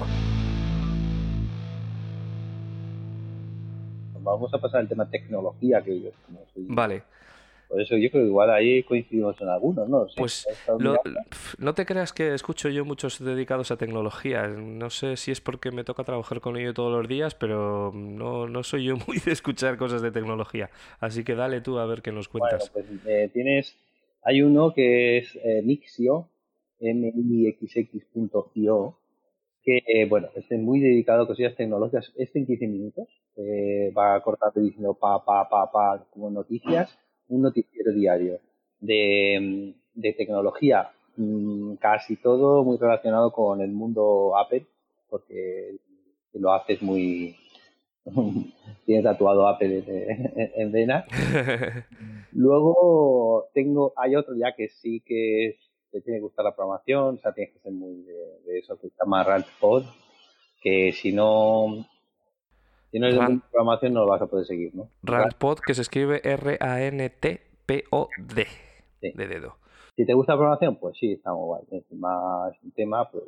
Vamos 4.22 4.54
a 4.54 4.58
pasar 4.60 4.82
al 4.82 4.88
tema 4.90 5.10
tecnología, 5.10 5.82
que 5.82 6.02
yo 6.02 6.10
soy- 6.54 6.66
Vale. 6.68 7.04
Por 7.68 7.82
eso 7.82 7.98
yo 7.98 8.10
creo 8.10 8.24
que 8.24 8.30
igual 8.30 8.50
ahí 8.50 8.82
coincidimos 8.84 9.40
en 9.42 9.50
algunos, 9.50 9.90
¿no? 9.90 10.08
Sí, 10.08 10.14
Pues 10.18 10.48
lo- 10.80 10.96
no 11.60 11.74
te 11.74 11.86
creas 11.86 12.14
que 12.14 12.34
escucho 12.34 12.70
yo 12.70 12.86
muchos 12.86 13.20
dedicados 13.24 13.72
a 13.72 13.78
tecnología. 13.78 14.48
No 14.48 14.90
sé 14.90 15.18
si 15.18 15.32
es 15.32 15.42
porque 15.42 15.72
me 15.72 15.84
toca 15.84 16.06
trabajar 16.06 16.40
con 16.40 16.56
ello 16.56 16.74
todos 16.74 16.98
los 16.98 17.08
días, 17.10 17.36
pero 17.36 17.92
no, 17.94 18.48
no 18.48 18.64
soy 18.64 18.86
yo 18.86 18.96
muy 19.08 19.20
de 19.20 19.34
escuchar 19.34 19.78
cosas 19.78 20.02
de 20.02 20.12
tecnología. 20.12 20.70
Así 21.00 21.24
que 21.26 21.36
dale 21.36 21.60
tú 21.62 21.78
a 21.78 21.86
ver 21.86 22.02
qué 22.02 22.12
nos 22.14 22.30
Bueno, 22.30 22.48
cuentas. 22.48 22.70
pues 22.70 22.86
eh, 23.06 23.30
tienes, 23.34 23.78
hay 24.24 24.42
uno 24.42 24.74
que 24.74 25.18
es 25.18 25.36
eh, 25.44 25.62
Mixio, 25.62 26.30
mixx.io, 26.80 28.98
que, 29.64 29.78
eh, 29.88 30.06
bueno, 30.08 30.30
este 30.36 30.56
es 30.56 30.62
muy 30.62 30.80
dedicado 30.80 31.24
a 31.24 31.28
cosillas 31.28 31.56
tecnológicas. 31.56 32.14
Este 32.16 32.40
en 32.40 32.46
15 32.46 32.68
minutos 32.68 33.08
eh, 33.36 33.92
va 33.98 34.22
cortando 34.22 34.62
y 34.62 34.66
diciendo 34.68 34.94
pa, 34.94 35.26
pa, 35.26 35.50
pa, 35.50 35.70
pa, 35.72 36.06
como 36.12 36.30
noticias, 36.30 36.98
un 37.30 37.42
noticiero 37.42 37.92
diario 37.94 38.40
de, 38.80 39.74
de 39.94 40.14
tecnología, 40.14 40.90
mm, 41.18 41.76
casi 41.76 42.16
todo 42.18 42.64
muy 42.64 42.78
relacionado 42.78 43.32
con 43.32 43.62
el 43.62 43.72
mundo 43.72 44.38
Apple, 44.38 44.66
porque 45.10 45.78
lo 46.34 46.54
haces 46.54 46.82
muy... 46.82 47.36
Tiene 48.86 49.04
tatuado 49.04 49.48
Apple 49.48 49.84
en, 49.86 50.40
en, 50.40 50.52
en 50.56 50.72
vena. 50.72 51.06
Luego 52.32 53.48
tengo, 53.54 53.94
hay 53.98 54.16
otro 54.16 54.36
ya 54.36 54.54
que 54.56 54.70
sí 54.70 55.02
que 55.06 55.48
es- 55.48 55.56
te 55.92 56.02
tiene 56.02 56.20
que 56.20 56.24
gustar 56.24 56.44
la 56.46 56.56
programación, 56.56 57.16
o 57.16 57.18
sea, 57.18 57.34
tienes 57.34 57.54
que 57.54 57.60
ser 57.60 57.72
muy 57.72 58.02
de, 58.04 58.40
de 58.46 58.60
eso 58.60 58.78
que 58.78 58.90
se 58.90 58.96
llama 59.00 59.24
Rantpod, 59.24 59.84
que 60.62 60.92
si 60.92 61.14
no, 61.14 61.86
si 62.98 63.02
no 63.02 63.08
es 63.08 63.14
de 63.14 63.20
Rant- 63.20 63.30
mundo 63.30 63.46
de 63.46 63.52
programación 63.52 63.94
no 63.94 64.00
lo 64.02 64.08
vas 64.08 64.22
a 64.22 64.28
poder 64.28 64.46
seguir, 64.46 64.74
¿no? 64.76 64.90
Rantpod, 65.04 65.60
que 65.60 65.74
se 65.74 65.82
escribe 65.84 66.22
R-A-N-T-P-O-D. 66.24 67.28
Sí. 69.02 69.12
De 69.14 69.28
dedo. 69.28 69.58
Si 69.96 70.06
te 70.06 70.14
gusta 70.14 70.34
la 70.34 70.38
programación, 70.38 70.76
pues 70.78 70.98
sí, 70.98 71.14
está 71.14 71.32
muy 71.34 71.46
guay. 71.46 71.64
Encima 71.72 72.50
es 72.52 72.64
un 72.64 72.72
tema 72.72 73.10
pues, 73.12 73.24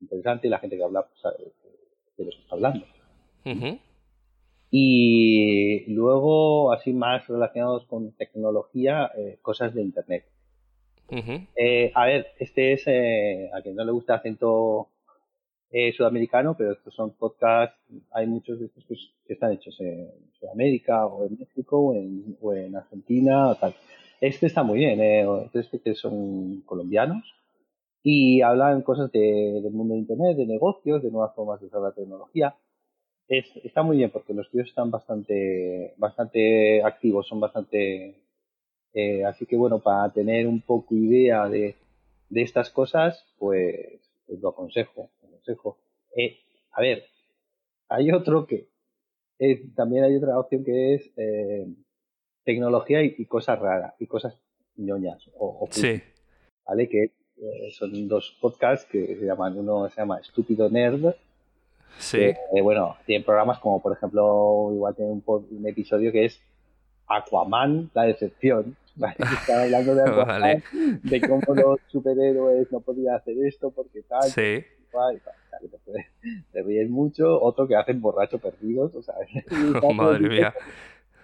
interesante 0.00 0.46
y 0.46 0.50
la 0.50 0.58
gente 0.58 0.76
que 0.76 0.84
habla 0.84 1.02
pues, 1.06 1.20
sabe 1.20 1.36
de 2.18 2.24
lo 2.24 2.30
que 2.30 2.36
está 2.36 2.54
hablando. 2.54 2.84
Y 4.70 5.84
luego, 5.92 6.72
así 6.72 6.92
más 6.92 7.26
relacionados 7.28 7.86
con 7.86 8.12
tecnología, 8.12 9.10
eh, 9.16 9.38
cosas 9.40 9.74
de 9.74 9.82
Internet. 9.82 10.26
Eh, 11.08 11.92
a 11.94 12.06
ver, 12.06 12.26
este 12.38 12.72
es, 12.72 12.82
eh, 12.86 13.48
a 13.54 13.62
quien 13.62 13.76
no 13.76 13.84
le 13.84 13.92
gusta 13.92 14.14
el 14.14 14.20
acento 14.20 14.88
eh, 15.70 15.92
sudamericano, 15.92 16.56
pero 16.56 16.72
estos 16.72 16.94
son 16.94 17.12
podcasts, 17.12 17.76
hay 18.12 18.26
muchos 18.26 18.58
de 18.60 18.66
estos 18.66 18.84
que, 18.86 19.32
están 19.32 19.52
hechos 19.52 19.78
en 19.80 20.10
Sudamérica 20.38 21.06
o 21.06 21.26
en 21.26 21.38
México 21.38 21.78
o 22.40 22.54
en, 22.54 22.76
Argentina 22.76 23.48
o 23.50 23.54
tal. 23.56 23.74
Este 24.20 24.46
está 24.46 24.62
muy 24.62 24.78
bien, 24.78 25.00
eh, 25.00 25.26
este 25.54 25.80
que 25.80 25.94
son 25.94 26.62
colombianos 26.62 27.24
y 28.02 28.42
hablan 28.42 28.82
cosas 28.82 29.10
de- 29.12 29.60
del 29.62 29.72
mundo 29.72 29.94
de 29.94 30.00
Internet, 30.00 30.36
de 30.36 30.46
negocios, 30.46 31.02
de 31.02 31.10
nuevas 31.10 31.34
formas 31.34 31.60
de 31.60 31.66
usar 31.66 31.80
la 31.82 31.92
tecnología. 31.92 32.54
Es- 33.28 33.56
está 33.64 33.82
muy 33.82 33.96
bien 33.98 34.10
porque 34.10 34.34
los 34.34 34.50
tíos 34.50 34.68
están 34.68 34.90
bastante, 34.90 35.94
bastante 35.98 36.82
activos, 36.84 37.26
son 37.28 37.40
bastante 37.40 38.16
eh, 38.94 39.24
así 39.26 39.44
que 39.46 39.56
bueno, 39.56 39.78
para 39.80 40.10
tener 40.12 40.46
un 40.46 40.60
poco 40.62 40.94
idea 40.94 41.48
de, 41.48 41.76
de 42.30 42.42
estas 42.42 42.70
cosas, 42.70 43.22
pues, 43.38 44.00
pues 44.26 44.40
lo 44.40 44.48
aconsejo. 44.50 45.10
Eh, 46.16 46.38
a 46.72 46.80
ver, 46.80 47.04
hay 47.88 48.10
otro 48.10 48.46
que 48.46 48.68
también 49.74 50.04
hay 50.04 50.16
otra 50.16 50.38
opción 50.38 50.64
que 50.64 50.94
es 50.94 51.10
eh, 51.16 51.66
tecnología 52.44 53.02
y, 53.02 53.14
y 53.18 53.26
cosas 53.26 53.58
raras 53.58 53.94
y 53.98 54.06
cosas 54.06 54.34
ñoñas 54.76 55.28
o, 55.38 55.58
o 55.60 55.68
Sí. 55.70 56.00
¿vale? 56.66 56.88
Que 56.88 57.12
eh, 57.38 57.70
son 57.72 58.08
dos 58.08 58.36
podcasts 58.40 58.86
que 58.90 59.16
se 59.16 59.24
llaman, 59.26 59.58
uno 59.58 59.88
se 59.90 60.00
llama 60.00 60.18
Estúpido 60.20 60.70
Nerd, 60.70 61.14
Sí. 61.98 62.18
que, 62.52 62.60
bueno, 62.62 62.96
tienen 63.06 63.24
programas 63.24 63.58
como 63.58 63.80
por 63.82 63.92
ejemplo, 63.92 64.70
igual 64.72 64.94
tiene 64.94 65.12
un, 65.12 65.66
episodio 65.66 66.12
que 66.12 66.26
es 66.26 66.40
Aquaman, 67.06 67.90
la 67.94 68.02
decepción, 68.04 68.76
¿vale? 68.96 69.16
Que 69.16 69.22
Están 69.34 69.60
hablando 69.62 69.94
de 69.94 70.02
Aquaman, 70.10 70.40
Vale. 70.40 70.62
de 71.02 71.20
cómo 71.20 71.54
los 71.54 71.80
superhéroes 71.88 72.70
no 72.72 72.80
podían 72.80 73.14
hacer 73.16 73.34
esto 73.46 73.70
porque 73.70 74.02
tal, 74.02 74.24
Sí. 74.24 74.64
Y 75.62 75.68
te, 75.68 76.06
te 76.52 76.62
ríes 76.62 76.90
mucho, 76.90 77.40
otro 77.40 77.66
que 77.66 77.76
hacen 77.76 78.00
borracho 78.00 78.38
perdidos, 78.38 78.94
o 78.94 79.02
sea, 79.02 79.14
Madre 79.94 80.28
mía. 80.28 80.54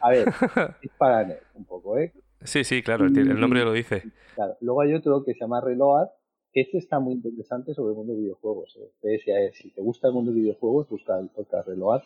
A 0.00 0.10
ver, 0.10 0.28
es 0.82 0.90
para 0.98 1.26
un 1.54 1.64
poco, 1.64 1.98
¿eh? 1.98 2.12
Sí, 2.42 2.64
sí, 2.64 2.82
claro, 2.82 3.06
el 3.06 3.16
el 3.16 3.40
nombre 3.40 3.64
lo 3.64 3.72
dice. 3.72 4.02
Claro. 4.34 4.56
Luego 4.60 4.80
hay 4.80 4.94
otro 4.94 5.24
que 5.24 5.32
se 5.34 5.40
llama 5.40 5.60
Reload, 5.60 6.08
que 6.52 6.62
este 6.62 6.78
está 6.78 6.98
muy 6.98 7.14
interesante 7.14 7.72
sobre 7.72 7.90
el 7.90 7.96
mundo 7.96 8.12
de 8.12 8.20
videojuegos. 8.20 8.76
¿eh? 9.02 9.52
Si, 9.54 9.70
te 9.70 9.80
gusta 9.80 10.08
el 10.08 10.14
mundo 10.14 10.32
de 10.32 10.40
videojuegos, 10.40 10.88
busca 10.88 11.18
el 11.20 11.28
podcast 11.28 11.68
Reload 11.68 12.02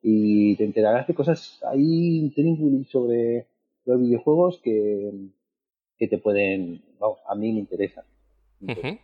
y 0.00 0.56
te 0.56 0.64
enterarás 0.64 1.08
de 1.08 1.14
cosas 1.14 1.60
ahí 1.66 2.18
intríngulis 2.18 2.88
sobre 2.88 3.46
los 3.84 4.00
videojuegos 4.00 4.60
que, 4.62 5.10
que 5.98 6.06
te 6.06 6.18
pueden, 6.18 6.82
vamos, 7.00 7.18
a 7.28 7.34
mí 7.34 7.52
me 7.52 7.58
interesan. 7.58 8.04
Ujú. 8.60 8.98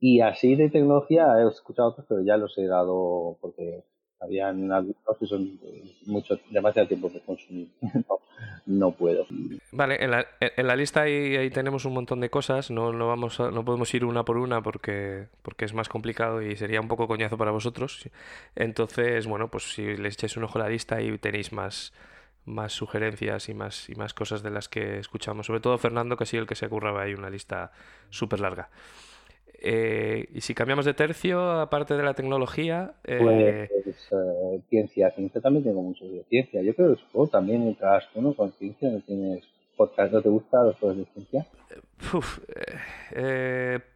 Y 0.00 0.20
así 0.20 0.54
de 0.56 0.68
tecnología 0.68 1.26
he 1.38 1.48
escuchado 1.48 1.88
otros, 1.88 2.06
pero 2.08 2.22
ya 2.22 2.36
los 2.36 2.56
he 2.58 2.66
dado 2.66 3.38
porque 3.40 3.82
habían 4.20 4.70
algunos 4.72 4.96
que 5.18 5.26
son 5.26 5.58
mucho, 6.06 6.38
demasiado 6.50 6.88
tiempo 6.88 7.10
que 7.10 7.20
consumir. 7.20 7.68
no, 8.66 8.90
puedo. 8.92 9.26
Vale, 9.72 10.02
en 10.02 10.10
la, 10.10 10.26
en 10.40 10.66
la 10.66 10.76
lista 10.76 11.02
ahí, 11.02 11.36
ahí 11.36 11.50
tenemos 11.50 11.84
un 11.84 11.94
montón 11.94 12.20
de 12.20 12.30
cosas. 12.30 12.70
No, 12.70 12.92
no, 12.92 13.08
vamos 13.08 13.40
a- 13.40 13.50
no 13.50 13.64
podemos 13.64 13.92
ir 13.94 14.04
una 14.04 14.24
por 14.24 14.36
una 14.38 14.62
porque, 14.62 15.28
porque 15.42 15.64
es 15.64 15.74
más 15.74 15.88
complicado 15.88 16.42
y 16.42 16.56
sería 16.56 16.80
un 16.80 16.88
poco 16.88 17.06
coñazo 17.08 17.36
para 17.38 17.50
vosotros. 17.50 18.08
Entonces, 18.54 19.26
bueno, 19.26 19.50
pues 19.50 19.64
si 19.74 19.96
les 19.96 20.14
echáis 20.14 20.36
un 20.36 20.44
ojo 20.44 20.58
a 20.58 20.62
la 20.62 20.68
lista 20.68 20.96
ahí 20.96 21.16
tenéis 21.18 21.52
más, 21.52 21.92
más 22.44 22.72
sugerencias 22.72 23.48
y 23.48 23.54
más, 23.54 23.88
y 23.88 23.94
más 23.94 24.14
cosas 24.14 24.42
de 24.42 24.50
las 24.50 24.68
que 24.68 24.98
escuchamos. 24.98 25.46
Sobre 25.46 25.60
todo 25.60 25.76
Fernando, 25.78 26.16
que 26.16 26.24
ha 26.24 26.26
sido 26.26 26.42
el 26.42 26.48
que 26.48 26.54
se 26.54 26.68
curraba 26.68 27.02
ahí 27.02 27.14
una 27.14 27.30
lista 27.30 27.72
súper 28.10 28.40
larga. 28.40 28.70
Eh, 29.60 30.28
y 30.34 30.40
si 30.42 30.54
cambiamos 30.54 30.84
de 30.84 30.94
tercio, 30.94 31.60
aparte 31.60 31.96
de 31.96 32.02
la 32.02 32.14
tecnología, 32.14 32.94
eh, 33.04 33.68
Pues 33.82 34.08
eh, 34.12 34.60
ciencia, 34.68 35.10
ciencia 35.12 35.40
también 35.40 35.64
tengo 35.64 35.82
mucho 35.82 36.04
de 36.04 36.24
ciencia. 36.28 36.62
Yo 36.62 36.74
creo 36.74 36.94
que 36.94 37.00
supongo 37.02 37.28
también 37.28 37.62
entras 37.62 38.04
tú, 38.12 38.20
¿no? 38.22 38.34
Con 38.34 38.52
ciencia, 38.52 38.90
no 38.90 39.00
tienes 39.00 39.44
podcast, 39.76 40.12
¿no 40.12 40.22
te 40.22 40.28
gusta 40.28 40.62
los 40.64 40.76
juegos 40.76 40.98
de 40.98 41.04
ciencia? 41.12 41.46
uf, 42.14 42.38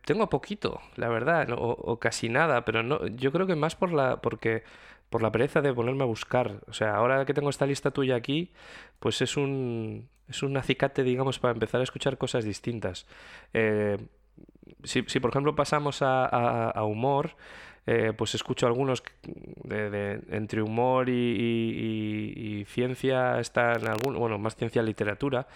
tengo 0.07 0.29
poquito, 0.29 0.81
la 0.97 1.09
verdad, 1.09 1.49
no- 1.49 1.57
o, 1.57 1.93
o 1.93 1.99
casi 1.99 2.29
nada, 2.29 2.65
pero 2.65 2.83
no, 2.83 3.07
yo 3.07 3.33
creo 3.33 3.47
que 3.47 3.55
más 3.55 3.77
por 3.77 3.93
la, 3.93 4.21
porque, 4.21 4.63
por 5.09 5.23
la 5.23 5.31
pereza 5.33 5.61
de 5.61 5.73
ponerme 5.73 6.03
a 6.03 6.07
buscar. 6.07 6.61
O 6.69 6.73
sea, 6.73 6.95
ahora 6.97 7.25
que 7.25 7.35
tengo 7.35 7.51
esta 7.51 7.67
lista 7.67 7.91
tuya 7.91 8.17
aquí, 8.17 8.53
pues 8.99 9.23
es 9.23 9.37
un, 9.37 10.09
es 10.29 10.43
un 10.43 10.57
acicate, 10.57 11.03
digamos, 11.03 11.39
para 11.39 11.53
empezar 11.55 11.81
a 11.81 11.85
escuchar 11.85 12.19
cosas 12.19 12.45
distintas. 12.45 13.07
Eh, 13.55 13.97
si, 14.85 15.05
si, 15.07 15.21
por 15.21 15.31
ejemplo 15.31 15.55
pasamos 15.55 16.03
a, 16.03 16.25
a- 16.27 16.71
a 16.71 16.85
humor, 16.85 17.37
eh, 17.87 18.13
pues 18.17 18.35
escucho 18.35 18.67
algunos 18.67 19.03
de, 19.65 19.91
de- 19.91 20.21
entre 20.31 20.63
humor 20.63 21.09
y, 21.09 21.13
y- 21.13 22.35
y- 22.37 22.61
y 22.61 22.65
ciencia 22.67 23.41
están 23.41 23.87
algún, 23.89 24.17
bueno, 24.19 24.39
más 24.39 24.55
ciencia 24.57 24.83
literatura, 24.83 25.47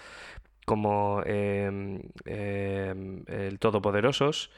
como 0.64 1.22
em, 1.26 2.00
em, 2.24 3.22
El 3.26 3.58
Todopoderosos, 3.58 4.50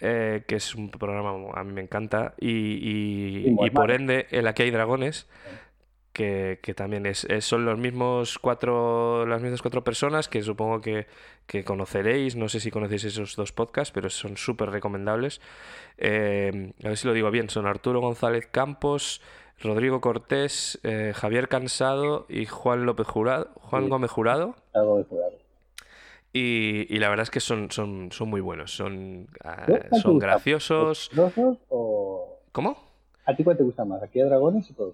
eh, 0.00 0.44
que 0.46 0.54
es 0.56 0.74
un 0.76 0.90
programa 0.90 1.32
a 1.54 1.64
mí 1.64 1.72
me 1.72 1.80
encanta, 1.82 2.34
y, 2.40 3.42
por 3.70 3.90
ende 3.90 4.26
el 4.30 4.46
Aquí 4.46 4.62
hay 4.62 4.70
dragones. 4.70 5.28
Que, 6.18 6.58
que 6.60 6.74
también 6.74 7.06
es, 7.06 7.22
es- 7.26 7.44
son 7.44 7.64
los 7.64 7.78
mismos 7.78 8.40
cuatro, 8.40 9.24
las 9.24 9.40
mismas 9.40 9.62
cuatro 9.62 9.84
personas 9.84 10.26
que 10.28 10.42
supongo 10.42 10.80
que, 10.80 11.06
que 11.46 11.62
conoceréis. 11.62 12.34
No 12.34 12.48
sé 12.48 12.58
si 12.58 12.72
conocéis 12.72 13.04
esos 13.04 13.36
dos 13.36 13.52
podcasts, 13.52 13.92
pero 13.92 14.10
son 14.10 14.36
súper 14.36 14.70
recomendables. 14.70 15.40
Eh, 15.96 16.72
a 16.82 16.88
ver 16.88 16.96
si 16.96 17.06
lo 17.06 17.12
digo 17.14 17.30
bien. 17.30 17.48
Son 17.50 17.66
Arturo 17.68 18.00
González 18.00 18.48
Campos, 18.50 19.20
Rodrigo 19.62 20.00
Cortés, 20.00 20.80
eh, 20.82 21.12
Javier 21.14 21.46
Cansado 21.46 22.26
y 22.28 22.46
Juan 22.46 22.84
López 22.84 23.06
Jurado, 23.06 23.50
Juan 23.54 23.84
Sí. 23.84 23.88
Gómez 23.90 24.10
Jurado. 24.10 24.56
Y, 26.32 26.92
y 26.92 26.98
la 26.98 27.08
verdad 27.10 27.22
es 27.22 27.30
que 27.30 27.38
son, 27.40 27.70
son, 27.70 28.10
son 28.10 28.28
muy 28.28 28.40
buenos. 28.40 28.72
Son, 28.72 29.28
ah, 29.44 29.62
¿Cuál 29.66 29.88
te 29.88 30.00
son 30.00 30.18
graciosos. 30.18 31.10
¿Los 31.14 31.32
dos 31.36 31.58
o...? 31.68 32.40
¿Cómo? 32.50 32.76
¿A 33.24 33.36
ti 33.36 33.44
cuál 33.44 33.56
te 33.56 33.62
gusta 33.62 33.84
más? 33.84 34.02
¿Aquí 34.02 34.20
a 34.20 34.24
dragones 34.26 34.68
o 34.70 34.74
todo? 34.74 34.92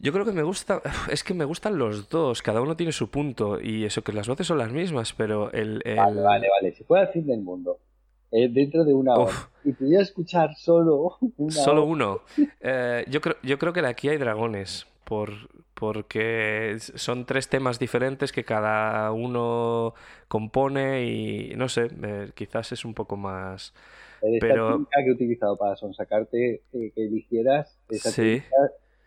Yo 0.00 0.12
creo 0.12 0.24
que 0.24 0.32
me 0.32 0.42
gusta, 0.42 0.80
es 1.10 1.24
que 1.24 1.34
me 1.34 1.44
gustan 1.44 1.78
los 1.78 2.08
dos, 2.08 2.42
cada 2.42 2.60
uno 2.60 2.76
tiene 2.76 2.92
su 2.92 3.10
punto 3.10 3.60
y 3.60 3.84
eso 3.84 4.02
que 4.02 4.12
las 4.12 4.28
voces 4.28 4.46
son 4.46 4.58
las 4.58 4.72
mismas, 4.72 5.12
pero 5.12 5.50
el, 5.52 5.82
el- 5.84 5.96
Vale, 5.96 6.20
vale, 6.20 6.48
vale. 6.48 6.72
Si 6.72 6.84
fuera 6.84 7.06
el 7.06 7.12
fin 7.12 7.26
del 7.26 7.40
mundo, 7.40 7.78
eh, 8.30 8.48
dentro 8.48 8.84
de 8.84 8.94
una 8.94 9.14
hora, 9.14 9.24
Uf. 9.32 9.46
y 9.64 9.72
pudiera 9.72 10.02
escuchar 10.02 10.54
solo 10.56 11.16
una 11.36 11.52
solo 11.52 11.82
hora, 11.82 11.90
uno. 11.90 12.20
Eh, 12.60 13.04
yo 13.08 13.20
creo, 13.20 13.36
yo 13.42 13.58
creo 13.58 13.72
que 13.72 13.82
de 13.82 13.88
aquí 13.88 14.08
hay 14.08 14.18
dragones, 14.18 14.86
por, 15.04 15.30
porque 15.74 16.76
son 16.78 17.24
tres 17.24 17.48
temas 17.48 17.78
diferentes 17.78 18.30
que 18.30 18.44
cada 18.44 19.10
uno 19.12 19.94
compone 20.28 21.06
y 21.06 21.54
no 21.56 21.68
sé, 21.68 21.88
eh, 22.02 22.30
quizás 22.34 22.70
es 22.72 22.84
un 22.84 22.94
poco 22.94 23.16
más... 23.16 23.72
esta 24.22 24.46
pero- 24.46 24.68
técnica 24.72 24.98
que 25.02 25.08
he 25.08 25.12
utilizado 25.12 25.56
para 25.56 25.74
sonsacarte 25.76 26.62
eh, 26.72 26.92
que 26.94 27.04
eligieras, 27.06 27.76
esa 27.88 28.10
Sí. 28.10 28.22
técnica 28.22 28.56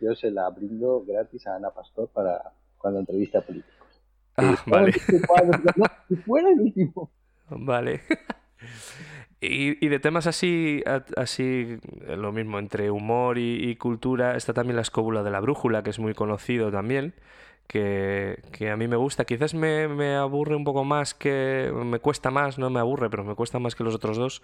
yo 0.02 0.14
se 0.14 0.30
la 0.30 0.50
brindo 0.50 1.04
gratis 1.06 1.46
a 1.46 1.56
Ana 1.56 1.70
Pastor 1.70 2.08
para 2.08 2.52
cuando 2.78 3.00
entrevista 3.00 3.38
a 3.38 3.42
políticos. 3.42 3.88
Ah, 4.36 4.56
vale. 4.66 4.92
no, 5.76 5.86
si 6.08 6.16
fuera- 6.16 6.50
el 6.50 6.60
último. 6.60 7.10
Vale. 7.50 8.02
Y, 9.40 9.84
y 9.84 9.88
de 9.88 9.98
temas 9.98 10.28
así, 10.28 10.84
así, 11.16 11.78
lo 12.06 12.30
mismo, 12.30 12.60
entre 12.60 12.92
humor 12.92 13.38
y, 13.38 13.70
y 13.70 13.74
cultura, 13.74 14.36
está 14.36 14.52
también 14.52 14.76
La 14.76 14.82
escóbula 14.82 15.24
de 15.24 15.32
la 15.32 15.40
brújula, 15.40 15.82
que 15.82 15.90
es 15.90 15.98
muy 15.98 16.14
conocido 16.14 16.70
también, 16.70 17.14
que, 17.66 18.40
que 18.52 18.70
a 18.70 18.76
mí 18.76 18.86
me 18.86 18.94
gusta. 18.94 19.24
Quizás 19.24 19.54
me, 19.54 19.88
me 19.88 20.14
aburre 20.14 20.54
un 20.54 20.62
poco 20.62 20.84
más 20.84 21.14
que, 21.14 21.72
me 21.74 21.98
cuesta 21.98 22.30
más, 22.30 22.56
no 22.58 22.70
me 22.70 22.78
aburre, 22.78 23.10
pero 23.10 23.24
me 23.24 23.34
cuesta 23.34 23.58
más 23.58 23.74
que 23.74 23.82
los 23.82 23.96
otros 23.96 24.16
dos, 24.16 24.42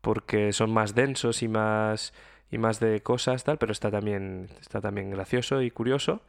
porque 0.00 0.52
son 0.52 0.72
más 0.72 0.94
densos 0.96 1.42
y 1.44 1.48
más, 1.48 2.12
y 2.50 2.58
más 2.58 2.80
de 2.80 3.00
cosas, 3.02 3.44
tal, 3.44 3.58
pero 3.58 3.72
está 3.72 3.90
también, 3.90 4.48
está 4.60 4.80
también 4.80 5.10
gracioso 5.10 5.62
y 5.62 5.70
curioso. 5.70 6.20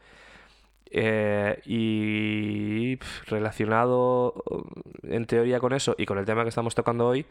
Eh, 0.90 1.62
y 1.66 2.98
relacionado 3.26 4.42
uh, 4.50 4.64
en 5.04 5.26
teoría 5.26 5.60
con 5.60 5.74
eso 5.74 5.96
y 5.98 6.06
con 6.06 6.18
el 6.18 6.24
tema 6.24 6.44
que 6.44 6.50
estamos 6.50 6.76
tocando 6.76 7.06
hoy, 7.06 7.26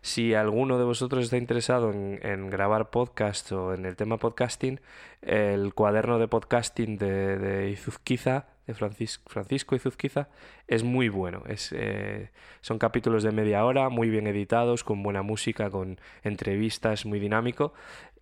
si 0.00 0.32
alguno 0.32 0.78
de 0.78 0.84
vosotros 0.84 1.24
está 1.24 1.36
interesado 1.36 1.90
en, 1.92 2.20
en 2.22 2.48
grabar 2.48 2.88
podcast 2.88 3.52
o 3.52 3.74
en 3.74 3.84
el 3.84 3.96
tema 3.96 4.16
podcasting, 4.16 4.80
el 5.20 5.74
cuaderno 5.74 6.18
de 6.18 6.26
podcasting 6.26 6.96
de, 6.96 7.36
de 7.36 7.70
Izuzquiza, 7.70 8.46
de 8.66 8.74
Francis- 8.74 9.20
Francisco 9.26 9.76
Izuzquiza, 9.76 10.28
es 10.66 10.82
muy 10.82 11.10
bueno. 11.10 11.42
Es, 11.46 11.70
eh, 11.76 12.30
son 12.62 12.78
capítulos 12.78 13.22
de 13.24 13.32
media 13.32 13.64
hora, 13.66 13.90
muy 13.90 14.08
bien 14.08 14.26
editados, 14.26 14.84
con 14.84 15.02
buena 15.02 15.20
música, 15.20 15.68
con 15.68 16.00
entrevistas, 16.22 17.04
muy 17.04 17.20
dinámico 17.20 17.74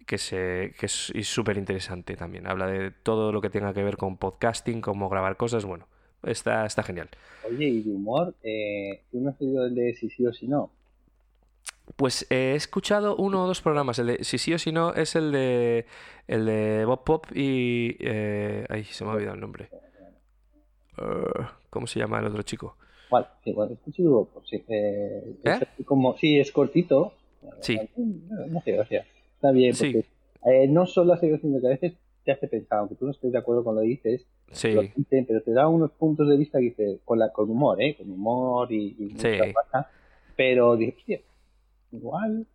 que, 0.06 0.18
se, 0.18 0.74
que 0.78 0.86
es 0.86 1.12
súper 1.24 1.56
interesante 1.56 2.16
también. 2.16 2.46
Habla 2.46 2.66
de 2.66 2.90
todo 2.90 3.32
lo 3.32 3.40
que 3.40 3.50
tenga 3.50 3.72
que 3.72 3.82
ver 3.82 3.96
con 3.96 4.16
podcasting, 4.16 4.80
cómo 4.80 5.08
grabar 5.08 5.36
cosas. 5.36 5.64
Bueno, 5.64 5.86
está, 6.22 6.66
está 6.66 6.82
genial. 6.82 7.08
Oye, 7.48 7.66
y 7.66 7.82
de 7.82 7.90
humor, 7.90 8.34
eh, 8.42 9.02
¿tú 9.10 9.20
no 9.20 9.30
has 9.30 9.40
oído 9.40 9.66
el 9.66 9.74
de 9.74 9.94
si 9.94 10.10
sí 10.10 10.26
o 10.26 10.32
si 10.32 10.46
no? 10.46 10.70
Pues 11.96 12.26
eh, 12.30 12.52
he 12.52 12.54
escuchado 12.54 13.16
uno 13.16 13.44
o 13.44 13.46
dos 13.46 13.60
programas. 13.60 13.98
El 13.98 14.06
de 14.06 14.24
si 14.24 14.38
sí 14.38 14.54
o 14.54 14.58
si 14.58 14.72
no 14.72 14.94
es 14.94 15.16
el 15.16 15.32
de 15.32 15.86
el 16.28 16.46
de 16.46 16.84
Bob 16.84 17.04
Pop 17.04 17.26
y 17.34 17.96
eh, 18.00 18.64
ay, 18.68 18.84
se 18.84 19.04
me 19.04 19.10
ha 19.10 19.14
olvidado 19.14 19.34
el 19.34 19.40
nombre. 19.40 19.68
Eh, 20.98 21.44
¿cómo 21.70 21.86
se 21.86 21.98
llama 21.98 22.18
el 22.18 22.26
otro 22.26 22.42
chico? 22.42 22.76
¿Cuál? 23.08 23.28
Sí, 23.42 23.54
este 23.58 23.92
chico, 23.92 24.28
pues 24.32 24.48
sí, 24.48 24.62
eh, 24.68 25.34
¿Eh? 25.44 25.60
es 25.78 25.86
como, 25.86 26.16
sí, 26.16 26.38
es 26.38 26.52
cortito. 26.52 27.14
Sí. 27.60 27.78
No 27.96 28.58
hace 28.58 28.72
gracia. 28.72 29.06
Está 29.40 29.52
bien, 29.52 29.72
Sí. 29.74 29.92
porque 29.92 30.06
eh, 30.64 30.68
no 30.68 30.84
solo 30.84 31.14
hace 31.14 31.28
gracia, 31.28 31.48
sino 31.48 31.60
que 31.62 31.66
a 31.66 31.70
veces 31.70 31.94
te 32.24 32.32
hace 32.32 32.46
pensar, 32.46 32.80
aunque 32.80 32.94
tú 32.94 33.06
no 33.06 33.12
estés 33.12 33.32
de 33.32 33.38
acuerdo 33.38 33.64
con 33.64 33.74
lo 33.74 33.80
que 33.80 33.86
dices, 33.88 34.26
Sí, 34.52 34.72
lo 34.72 34.82
dicen, 34.82 35.24
pero 35.26 35.40
te 35.42 35.52
da 35.52 35.66
unos 35.68 35.92
puntos 35.92 36.28
de 36.28 36.36
vista 36.36 36.58
que 36.58 36.64
dice, 36.66 36.98
con, 37.06 37.18
la, 37.18 37.32
con 37.32 37.48
humor, 37.48 37.80
¿eh? 37.80 37.96
Con 37.96 38.10
humor 38.10 38.70
y, 38.70 38.96
y 38.98 39.10
Sí. 39.18 39.28
pero 40.36 40.76
dices, 40.76 41.20
igual, 41.92 42.46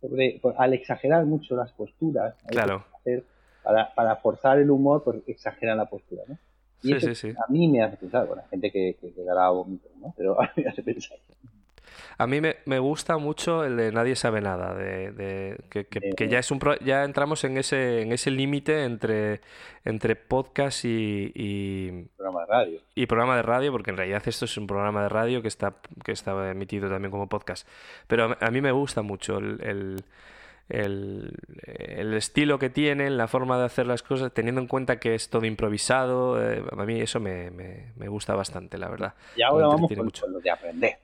sobre- 0.00 0.38
por- 0.40 0.54
al 0.58 0.74
exagerar 0.74 1.24
mucho 1.24 1.56
las 1.56 1.72
posturas, 1.72 2.34
claro. 2.46 2.84
hacer- 3.00 3.24
para, 3.64 3.92
para 3.94 4.16
forzar 4.16 4.58
el 4.58 4.70
humor, 4.70 5.02
pues 5.02 5.22
exageran 5.26 5.78
la 5.78 5.86
postura, 5.88 6.22
¿no? 6.28 6.38
Y 6.82 6.88
Sí, 6.88 6.92
eso 6.94 7.06
sí, 7.14 7.14
sí. 7.14 7.28
a 7.30 7.50
mí 7.50 7.66
me 7.66 7.82
hace 7.82 7.96
pensar, 7.96 8.26
bueno, 8.26 8.42
hay 8.44 8.48
gente 8.50 8.70
que, 8.70 8.96
que, 9.00 9.12
que 9.12 9.22
dará 9.24 9.48
vómito, 9.48 9.88
¿no? 10.00 10.12
Pero 10.16 10.38
a 10.40 10.52
mí 10.56 10.62
me 10.62 10.70
hace 10.70 10.82
pensar. 10.82 11.16
A 12.18 12.26
mí 12.26 12.40
me, 12.40 12.56
me 12.66 12.78
gusta 12.78 13.16
mucho 13.18 13.64
el 13.64 13.76
de 13.76 13.92
Nadie 13.92 14.16
sabe 14.16 14.40
nada, 14.40 14.74
de, 14.74 15.12
de- 15.12 15.56
que, 15.70 15.84
que- 15.86 16.10
que 16.16 16.28
ya 16.28 16.38
es 16.38 16.50
un 16.50 16.58
pro- 16.58 16.78
ya 16.80 17.04
entramos 17.04 17.44
en 17.44 17.56
ese 17.58 18.02
en 18.02 18.12
ese 18.12 18.30
límite 18.30 18.84
entre 18.84 19.40
entre 19.84 20.16
podcast 20.16 20.84
y, 20.84 21.30
y, 21.34 21.90
programa 22.16 22.40
de 22.40 22.46
radio. 22.46 22.80
y 22.94 23.06
programa 23.06 23.36
de 23.36 23.42
radio, 23.42 23.72
porque 23.72 23.90
en 23.90 23.96
realidad 23.98 24.22
esto 24.26 24.44
es 24.46 24.56
un 24.56 24.66
programa 24.66 25.02
de 25.02 25.08
radio 25.08 25.42
que 25.42 25.48
está 25.48 25.74
que 26.04 26.12
está 26.12 26.50
emitido 26.50 26.88
también 26.88 27.10
como 27.10 27.28
podcast. 27.28 27.68
Pero 28.06 28.36
a, 28.40 28.50
mí 28.50 28.60
me 28.60 28.72
gusta 28.72 29.02
mucho 29.02 29.38
el, 29.38 29.60
el, 29.62 30.04
el- 30.68 31.36
el 31.66 32.14
estilo 32.14 32.58
que 32.58 32.70
tienen, 32.70 33.16
la 33.16 33.28
forma 33.28 33.58
de 33.58 33.64
hacer 33.66 33.86
las 33.86 34.02
cosas, 34.02 34.32
teniendo 34.32 34.60
en 34.60 34.66
cuenta 34.66 34.98
que 34.98 35.14
es 35.14 35.28
todo 35.28 35.44
improvisado. 35.44 36.42
eh, 36.42 36.62
a 36.70 36.84
mí 36.84 37.00
eso 37.00 37.20
me, 37.20 37.50
me- 37.50 37.92
me 37.96 38.08
gusta 38.08 38.34
bastante, 38.34 38.78
la 38.78 38.88
verdad. 38.88 39.14
Y 39.36 39.42
ahora 39.42 39.66
vamos 39.68 39.90
con, 39.94 40.04
mucho. 40.06 40.22
con 40.22 40.32
lo 40.32 40.40
de 40.40 40.50
aprender. 40.50 40.96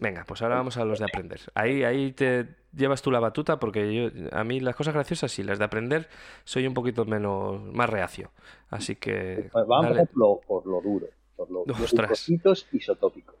Venga, 0.00 0.24
pues 0.26 0.42
ahora 0.42 0.56
vamos 0.56 0.76
a 0.76 0.84
los 0.84 0.98
de 1.00 1.06
aprender. 1.06 1.40
Ahí, 1.54 1.82
ahí 1.82 2.12
te 2.12 2.46
llevas 2.72 3.02
tú 3.02 3.10
la 3.10 3.18
batuta 3.20 3.58
porque 3.58 3.92
yo, 3.94 4.10
a 4.32 4.44
mí 4.44 4.60
las 4.60 4.76
cosas 4.76 4.94
graciosas 4.94 5.32
sí, 5.32 5.42
las 5.42 5.58
de 5.58 5.64
aprender 5.64 6.08
soy 6.44 6.66
un 6.66 6.74
poquito 6.74 7.04
menos, 7.04 7.60
más 7.72 7.90
reacio. 7.90 8.30
Así 8.70 8.94
que, 8.96 9.48
Pues 9.52 9.66
vamos 9.66 9.96
dale. 9.96 10.06
por 10.06 10.16
lo, 10.16 10.40
por 10.46 10.66
lo 10.66 10.80
duro, 10.80 11.06
por 11.36 11.50
los 11.50 11.66
Ostras. 11.80 12.28
leucocitos 12.28 12.66
isotópicos. 12.72 13.36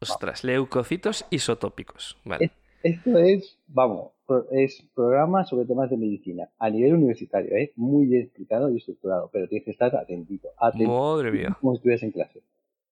Ostras, 0.00 0.42
leucocitos 0.42 1.24
isotópicos. 1.30 2.18
Vale. 2.24 2.50
Esto 2.82 3.16
es, 3.18 3.60
vamos, 3.68 4.10
es 4.50 4.84
programa 4.96 5.44
sobre 5.44 5.66
temas 5.66 5.88
de 5.88 5.96
medicina 5.96 6.48
a 6.58 6.68
nivel 6.68 6.94
universitario, 6.94 7.54
¿eh? 7.54 7.72
muy 7.76 8.06
bien 8.06 8.22
explicado 8.22 8.70
y 8.70 8.78
estructurado, 8.78 9.30
pero 9.32 9.46
tienes 9.46 9.64
que 9.64 9.70
estar 9.70 9.94
atentito, 9.94 10.48
atento, 10.58 10.90
Madre 11.14 11.30
mía. 11.30 11.56
como 11.60 11.74
si 11.74 11.76
estuvieras 11.76 12.02
en 12.02 12.10
clase, 12.10 12.42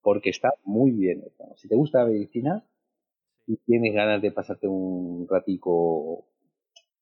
porque 0.01 0.29
está 0.29 0.53
muy 0.63 0.91
bien. 0.91 1.25
Si 1.57 1.67
te 1.67 1.75
gusta 1.75 1.99
la 1.99 2.05
medicina 2.05 2.63
y 3.47 3.57
tienes 3.57 3.93
ganas 3.93 4.21
de 4.21 4.31
pasarte 4.31 4.67
un 4.67 5.27
ratico 5.29 6.25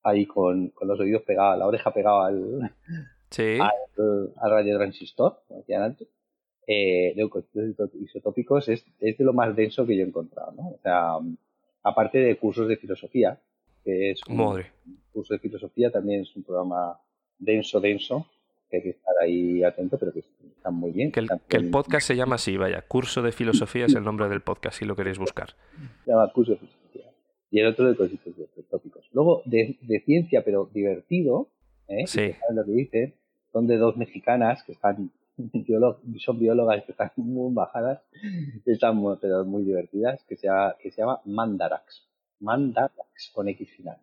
ahí 0.02 0.26
con, 0.26 0.70
con 0.70 0.88
los 0.88 0.98
oídos 1.00 1.22
pegados, 1.22 1.58
la 1.58 1.66
oreja 1.66 1.92
pegada 1.92 2.26
al, 2.28 2.74
Sí, 3.30 3.70
al, 3.98 4.32
al 4.36 4.50
radio 4.50 4.76
transistor, 4.78 5.42
como 5.46 5.60
decían 5.60 5.82
antes, 5.82 6.08
eh, 6.66 7.12
leucocitos 7.16 7.90
isotópicos 7.96 8.68
es, 8.68 8.84
es 9.00 9.18
de 9.18 9.24
lo 9.24 9.32
más 9.32 9.54
denso 9.56 9.86
que 9.86 9.96
yo 9.96 10.04
he 10.04 10.08
encontrado, 10.08 10.52
¿no? 10.52 10.68
O 10.70 10.78
sea, 10.82 11.14
aparte 11.82 12.18
de 12.18 12.38
cursos 12.38 12.68
de 12.68 12.76
filosofía, 12.76 13.40
que 13.84 14.12
es 14.12 14.26
un 14.28 14.36
Madre. 14.36 14.72
curso 15.12 15.34
de 15.34 15.40
filosofía, 15.40 15.90
también 15.90 16.22
es 16.22 16.34
un 16.36 16.44
programa 16.44 17.00
denso, 17.38 17.80
denso, 17.80 18.26
que 18.70 18.76
hay 18.76 18.82
que 18.82 18.90
estar 18.90 19.14
ahí 19.20 19.62
atento, 19.64 19.98
pero 19.98 20.12
que 20.12 20.20
están 20.20 20.74
muy 20.74 20.92
bien. 20.92 21.10
Que 21.10 21.20
el, 21.20 21.28
que 21.48 21.60
podcast 21.60 22.06
se 22.06 22.16
llama 22.16 22.36
así, 22.36 22.56
vaya. 22.56 22.82
Curso 22.82 23.22
de 23.22 23.32
filosofía 23.32 23.86
es 23.86 23.94
el 23.94 24.04
nombre 24.04 24.28
del 24.28 24.40
podcast, 24.40 24.78
si 24.78 24.84
lo 24.84 24.94
queréis 24.96 25.18
buscar. 25.18 25.54
se 26.04 26.10
llama 26.10 26.30
curso 26.32 26.52
de 26.52 26.58
filosofía. 26.58 27.10
Y 27.50 27.60
el 27.60 27.66
otro 27.66 27.88
de 27.88 27.96
cositos 27.96 28.36
de 28.36 28.46
tópicos. 28.70 29.08
Luego, 29.12 29.42
de, 29.44 29.78
de 29.82 30.00
ciencia, 30.00 30.42
pero 30.44 30.70
divertido, 30.72 31.48
¿eh? 31.88 32.06
Sí. 32.06 32.20
Y 32.20 32.26
que 32.28 32.38
saben 32.38 32.56
lo 32.56 32.64
que 32.64 32.72
dicen, 32.72 33.14
son 33.52 33.66
de 33.66 33.76
dos 33.76 33.96
mexicanas 33.96 34.62
que 34.62 34.72
están, 34.72 35.10
son 36.18 36.38
biólogas 36.38 36.84
que 36.84 36.92
están 36.92 37.10
muy 37.16 37.52
bajadas, 37.52 38.00
están 38.64 38.96
muy, 38.96 39.16
pero 39.20 39.44
muy 39.44 39.64
divertidas, 39.64 40.22
que 40.28 40.36
se 40.36 40.46
llama, 40.46 40.76
que 40.80 40.92
se 40.92 41.02
llama 41.02 41.20
Mandarax. 41.24 42.06
Mandarax, 42.38 43.32
con 43.34 43.48
X 43.48 43.68
final. 43.76 43.98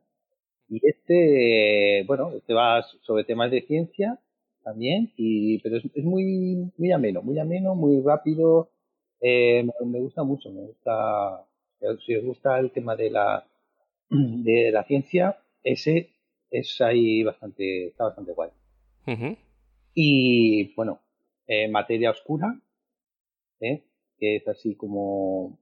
Y 0.70 0.86
este, 0.86 2.04
bueno, 2.06 2.32
este 2.34 2.54
va 2.54 2.84
sobre 3.02 3.24
temas 3.24 3.50
de 3.52 3.62
ciencia 3.62 4.20
también, 4.68 5.14
y, 5.16 5.60
pero 5.60 5.78
es, 5.78 5.86
es 5.96 6.04
muy, 6.04 6.70
muy 6.78 6.92
ameno, 6.92 7.22
muy 7.22 7.40
ameno, 7.40 7.74
muy 7.74 8.02
rápido. 8.02 8.70
Eh, 9.22 9.64
me- 9.86 10.00
gusta 10.02 10.24
mucho, 10.24 10.52
me 10.52 10.62
gusta, 10.62 11.46
si 12.06 12.16
os 12.16 12.26
gusta 12.26 12.60
el 12.60 12.72
tema 12.72 12.98
de 12.98 13.10
la, 13.10 13.46
de 14.10 14.72
la 14.74 14.84
ciencia, 14.84 15.38
ese 15.64 16.10
es 16.52 16.82
ahí 16.82 17.24
bastante, 17.24 17.88
está 17.88 18.04
bastante 18.06 18.34
guay. 18.34 18.50
Y 19.94 20.76
bueno, 20.76 21.00
eh, 21.48 21.70
materia 21.70 22.12
oscura, 22.12 22.60
¿eh? 23.62 23.84
que 24.20 24.36
es 24.36 24.48
así 24.50 24.76
como 24.76 25.58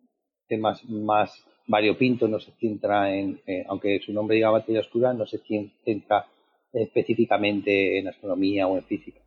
temas 0.48 0.84
más 0.89 1.32
variopintos, 1.68 2.28
no 2.28 2.39
se 2.39 2.52
centra 2.54 3.15
en, 3.15 3.39
eh, 3.46 3.65
aunque 3.68 4.00
su 4.00 4.12
nombre 4.13 4.36
diga 4.38 4.52
materia 4.52 4.82
oscura, 4.82 5.13
no 5.13 5.28
se 5.28 5.39
centra 5.84 6.26
específicamente 6.82 8.00
en 8.00 8.08
astronomía 8.08 8.68
o 8.68 8.76
en 8.78 8.84
física. 8.84 9.20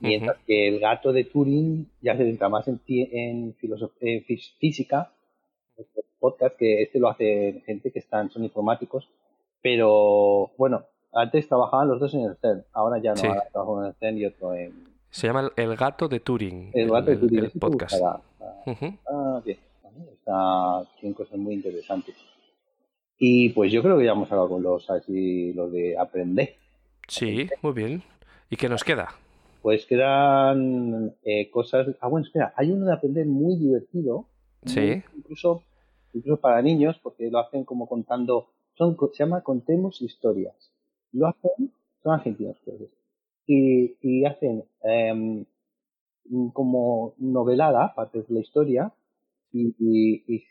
Mientras 0.00 0.36
que 0.46 0.68
el 0.68 0.78
gato 0.78 1.12
de 1.12 1.24
Turing 1.24 1.86
ya 2.00 2.16
se 2.16 2.24
centra 2.24 2.48
más 2.48 2.68
en, 2.68 2.80
en, 2.86 3.54
en 4.00 4.24
física, 4.60 5.12
este 5.76 6.02
podcast 6.20 6.56
que 6.56 6.82
este 6.82 6.98
lo 7.00 7.08
hace 7.08 7.62
gente 7.66 7.90
que 7.90 7.98
están, 7.98 8.30
son 8.30 8.44
informáticos, 8.44 9.08
pero 9.60 10.50
bueno, 10.56 10.84
antes 11.12 11.48
trabajaban 11.48 11.88
los 11.88 11.98
dos 12.00 12.14
en 12.14 12.20
el 12.22 12.36
CERN, 12.36 12.64
ahora 12.72 12.98
ya 13.02 13.10
no, 13.10 13.16
Sí. 13.16 13.26
ahora 13.26 13.48
trabajo 13.50 13.80
en 13.82 13.88
el 13.88 13.94
CERN 13.94 14.18
y 14.18 14.24
otro 14.26 14.54
en 14.54 14.72
Se 15.10 15.26
llama 15.26 15.50
El, 15.56 15.76
gato 15.76 16.06
de 16.08 16.20
Turing. 16.20 16.70
el 16.74 16.90
gato 16.90 17.10
de 17.10 17.16
Turing. 17.16 17.44
el 17.44 17.50
podcast. 17.52 18.00
Ah, 18.04 18.20
Ujú. 18.66 18.86
ah, 19.10 19.42
bien. 19.44 19.58
Está, 20.12 20.84
tienen 21.00 21.14
cosas 21.14 21.38
muy 21.38 21.54
interesantes. 21.54 22.14
Y 23.18 23.48
pues 23.48 23.72
yo 23.72 23.82
creo 23.82 23.98
que 23.98 24.04
ya 24.04 24.12
hemos 24.12 24.30
hablado 24.30 24.48
con 24.50 24.62
los 24.62 24.88
así, 24.90 25.52
los 25.54 25.72
de 25.72 25.98
aprender. 25.98 26.54
Sí, 27.08 27.48
muy 27.62 27.72
bien. 27.72 28.02
¿Y 28.50 28.56
qué 28.56 28.68
nos 28.68 28.84
queda? 28.84 29.08
Pues 29.62 29.86
quedan 29.86 31.14
eh, 31.24 31.50
cosas. 31.50 31.88
Ah, 32.00 32.08
bueno, 32.08 32.26
espera, 32.26 32.52
hay 32.56 32.70
uno 32.70 32.86
de 32.86 32.92
aprender 32.92 33.26
muy 33.26 33.56
divertido. 33.56 34.26
Sí. 34.64 34.80
muy- 34.80 35.02
incluso, 35.16 35.62
incluso 36.12 36.40
para 36.40 36.62
niños, 36.62 36.98
porque 37.02 37.30
lo 37.30 37.38
hacen 37.38 37.64
como 37.64 37.88
contando. 37.88 38.48
Son, 38.76 38.96
se 39.12 39.24
llama 39.24 39.42
Contemos 39.42 40.00
Historias. 40.02 40.70
Lo 41.12 41.26
hacen, 41.26 41.72
son 42.02 42.12
argentinos, 42.12 42.56
creo 42.64 42.78
que. 42.78 42.88
Y, 43.46 43.96
y 44.02 44.24
hacen 44.26 44.62
em, 44.82 45.44
como 46.52 47.14
novelada, 47.18 47.94
partes 47.94 48.28
de 48.28 48.34
la 48.34 48.40
historia, 48.40 48.92
y, 49.52 49.74
y, 49.78 50.24
y- 50.34 50.44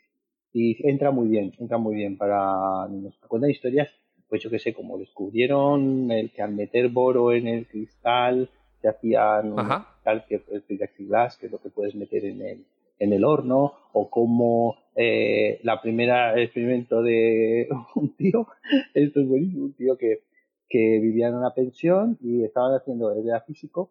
y 0.52 0.88
entra 0.88 1.10
muy 1.12 1.28
bien, 1.28 1.52
entra 1.58 1.78
muy 1.78 1.94
bien 1.94 2.18
para 2.18 2.88
niños. 2.88 3.14
Cuentan 3.28 3.50
historias, 3.50 3.88
pues 4.28 4.42
yo 4.42 4.50
que 4.50 4.58
sé, 4.58 4.74
como 4.74 4.98
descubrieron 4.98 6.10
el 6.10 6.30
que 6.30 6.42
al 6.42 6.52
meter 6.52 6.88
boro 6.88 7.32
en 7.32 7.46
el 7.46 7.66
cristal 7.66 8.50
se 8.80 8.88
hacían 8.88 9.52
un 9.52 9.66
cristal 9.66 10.24
que 10.28 10.34
es 10.36 10.62
plexiglas, 10.62 11.36
que 11.36 11.46
es 11.46 11.52
lo 11.52 11.58
que 11.58 11.70
puedes 11.70 11.94
meter 11.94 12.24
en 12.24 12.42
el, 12.42 12.64
en 12.98 13.12
el 13.12 13.24
horno, 13.24 13.74
o 13.92 14.10
como 14.10 14.76
eh, 14.94 15.60
la 15.62 15.80
primera 15.80 16.40
experimento 16.40 17.02
de 17.02 17.68
un 17.94 18.14
tío, 18.16 18.46
esto 18.94 19.20
es 19.20 19.28
buenísimo, 19.28 19.64
un 19.64 19.72
tío 19.72 19.96
que, 19.96 20.22
que 20.68 20.98
vivía 21.00 21.28
en 21.28 21.34
una 21.34 21.54
pensión 21.54 22.18
y 22.20 22.44
estaban 22.44 22.74
haciendo, 22.74 23.12
él 23.12 23.26
era 23.26 23.40
físico, 23.40 23.90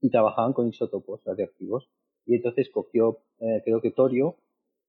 y 0.00 0.10
trabajaban 0.10 0.52
con 0.52 0.68
isótopos 0.68 1.22
radiactivos. 1.24 1.88
Y 2.26 2.34
entonces 2.34 2.68
cogió, 2.70 3.20
eh, 3.40 3.62
creo 3.64 3.80
que 3.80 3.92
torio 3.92 4.36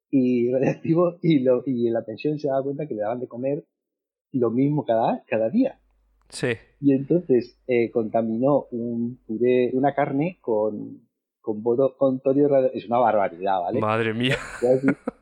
y 0.10 0.52
radiactivo, 0.52 1.18
y, 1.22 1.40
lo, 1.40 1.64
y 1.66 1.88
en 1.88 1.94
la 1.94 2.04
pensión 2.04 2.40
se 2.40 2.48
daba 2.48 2.64
cuenta 2.64 2.88
que 2.88 2.96
le 2.96 3.02
daban 3.02 3.20
de 3.20 3.28
comer 3.28 3.64
lo 4.34 4.50
mismo 4.52 4.86
cada, 4.86 5.24
cada 5.28 5.50
día. 5.50 5.80
Sí. 6.30 6.50
Y 6.82 6.94
entonces 6.94 7.58
eh, 7.68 7.90
contaminó 7.92 8.66
un 8.72 9.20
puré, 9.26 9.70
una 9.74 9.94
carne 9.94 10.38
con, 10.42 11.02
con, 11.42 11.62
boro- 11.64 11.96
con 11.98 12.20
torio 12.20 12.48
radioactivo. 12.48 12.80
Es 12.84 12.88
una 12.88 12.98
barbaridad, 13.00 13.62
¿vale? 13.62 13.80
Madre 13.80 14.14
mía. 14.14 14.38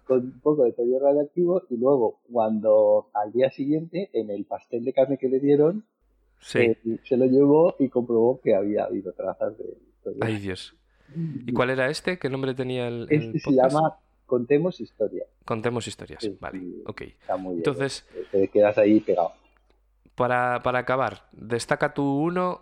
Con 0.05 0.23
un 0.25 0.39
poco 0.41 0.65
de 0.65 0.73
torio 0.73 0.99
radioactivo 0.99 1.63
y 1.69 1.77
luego 1.77 2.19
cuando 2.29 3.09
al 3.13 3.31
día 3.31 3.49
siguiente 3.49 4.09
en 4.11 4.29
el 4.29 4.43
pastel 4.43 4.83
de 4.83 4.91
carne 4.91 5.17
que 5.17 5.29
le 5.29 5.39
dieron 5.39 5.85
Sí. 6.39 6.57
eh, 6.59 6.77
se 7.03 7.15
lo 7.17 7.25
llevó 7.27 7.75
y 7.79 7.87
comprobó 7.87 8.41
que 8.41 8.53
había 8.55 8.85
habido 8.85 9.13
trazas 9.13 9.57
de 9.57 9.77
torio. 10.03 10.19
Ay, 10.21 10.37
Dios. 10.39 10.75
¿Y 11.15 11.53
cuál 11.53 11.69
era 11.69 11.89
este? 11.89 12.17
¿Qué 12.17 12.29
nombre 12.29 12.53
tenía 12.55 12.87
el, 12.87 13.05
el 13.09 13.35
Este 13.35 13.39
se 13.39 13.51
llama 13.51 13.99
Contemos 14.35 14.79
Historia. 14.79 15.25
Contemos 15.43 15.87
historias. 15.87 16.23
Sí, 16.23 16.37
Vale, 16.39 16.59
sí. 16.59 16.83
ok. 16.85 17.01
Está 17.01 17.35
muy 17.35 17.55
bien. 17.55 17.59
Entonces, 17.67 18.05
Te 18.31 18.47
quedas 18.47 18.77
ahí 18.77 19.01
pegado. 19.01 19.33
para, 20.15 20.61
para 20.63 20.79
acabar, 20.79 21.25
destaca 21.33 21.93
tú 21.93 22.03
uno, 22.21 22.61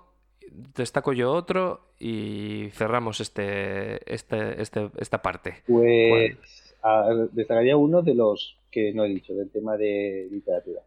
destaco 0.76 1.14
yo 1.14 1.32
otro 1.32 1.82
y 2.00 2.70
cerramos 2.72 3.20
este, 3.22 4.02
este, 4.12 4.60
este, 4.60 4.90
esta 4.98 5.22
parte. 5.22 5.62
Pues 5.68 6.38
a- 6.82 7.14
destacaría 7.32 7.78
uno 7.78 8.02
de 8.02 8.16
los 8.16 8.58
que 8.72 8.92
no 8.94 9.06
he 9.06 9.10
dicho, 9.10 9.34
del 9.36 9.52
tema 9.52 9.78
de 9.78 10.28
literatura, 10.32 10.82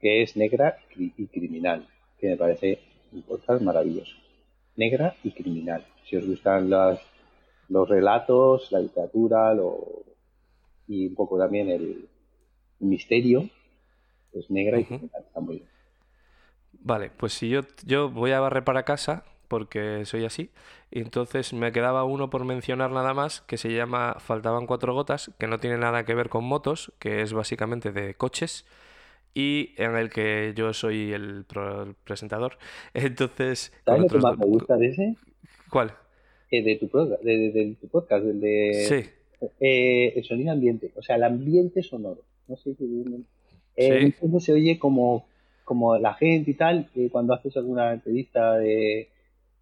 que 0.00 0.22
es 0.22 0.36
Negra 0.36 0.76
y 0.96 1.12
y 1.16 1.26
Criminal, 1.28 1.86
que 2.18 2.28
me 2.28 2.36
parece 2.36 2.80
un 3.12 3.22
podcast 3.22 3.62
maravilloso. 3.62 4.12
Negra 4.76 5.14
y 5.24 5.30
Criminal. 5.30 5.82
Si 6.04 6.16
os 6.16 6.26
gustan 6.26 6.68
las, 6.68 7.00
los 7.70 7.88
relatos, 7.88 8.70
la 8.72 8.80
literatura 8.80 9.54
lo, 9.54 10.04
y 10.88 11.06
un 11.08 11.14
poco 11.14 11.38
también 11.38 11.68
el 11.70 12.08
misterio, 12.80 13.48
pues 14.32 14.50
Negra 14.50 14.78
y 14.80 14.82
está 14.82 15.40
muy 15.40 15.56
bien. 15.56 15.68
Vale, 16.80 17.10
pues 17.16 17.32
si 17.32 17.48
yo, 17.48 17.62
yo 17.84 18.10
voy 18.10 18.30
a 18.32 18.40
barrer 18.40 18.64
para 18.64 18.84
casa, 18.84 19.24
porque 19.48 20.04
soy 20.04 20.24
así, 20.24 20.50
y 20.90 21.00
entonces 21.00 21.52
me 21.52 21.72
quedaba 21.72 22.04
uno 22.04 22.30
por 22.30 22.44
mencionar 22.44 22.90
nada 22.90 23.14
más, 23.14 23.40
que 23.42 23.56
se 23.56 23.72
llama 23.72 24.16
Faltaban 24.20 24.66
cuatro 24.66 24.94
gotas, 24.94 25.32
que 25.38 25.46
no 25.48 25.58
tiene 25.58 25.78
nada 25.78 26.04
que 26.04 26.14
ver 26.14 26.28
con 26.28 26.44
motos, 26.44 26.92
que 26.98 27.22
es 27.22 27.32
básicamente 27.32 27.92
de 27.92 28.14
coches, 28.14 28.66
y 29.34 29.74
en 29.78 29.96
el 29.96 30.10
que 30.10 30.52
yo 30.56 30.72
soy 30.72 31.12
el, 31.12 31.44
pro- 31.44 31.82
el 31.82 31.94
presentador. 31.94 32.58
Entonces, 32.94 33.72
¿Sabes 33.84 34.02
lo 34.02 34.08
que 34.08 34.18
más 34.18 34.38
me 34.38 34.46
gusta 34.46 34.76
de 34.76 34.86
ese? 34.88 35.16
¿Cuál? 35.70 35.94
Eh, 36.50 36.62
de, 36.62 36.76
tu 36.76 36.86
de, 36.88 37.16
de- 37.24 37.50
de 37.52 37.76
tu 37.80 37.88
podcast, 37.88 38.24
del 38.24 38.40
de... 38.40 38.72
Sí, 38.72 39.10
Eh, 39.60 40.12
el 40.16 40.24
sonido 40.24 40.52
ambiente, 40.52 40.92
o 40.96 41.02
sea, 41.02 41.16
el 41.16 41.24
ambiente 41.24 41.82
sonoro. 41.82 42.22
No 42.48 42.56
sé 42.56 42.74
si. 42.74 42.84
Eh, 43.76 44.14
Sí. 44.20 44.40
se 44.40 44.52
oye 44.52 44.78
como, 44.78 45.26
como 45.64 45.98
la 45.98 46.14
gente 46.14 46.50
y 46.50 46.54
tal, 46.54 46.88
que 46.94 47.10
cuando 47.10 47.34
haces 47.34 47.56
alguna 47.56 47.92
entrevista 47.92 48.54
de, 48.56 49.08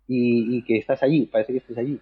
y, 0.06 0.56
y 0.58 0.62
que 0.64 0.76
estás 0.78 1.02
allí, 1.02 1.26
parece 1.26 1.52
que 1.52 1.58
estés 1.58 1.78
allí. 1.78 1.98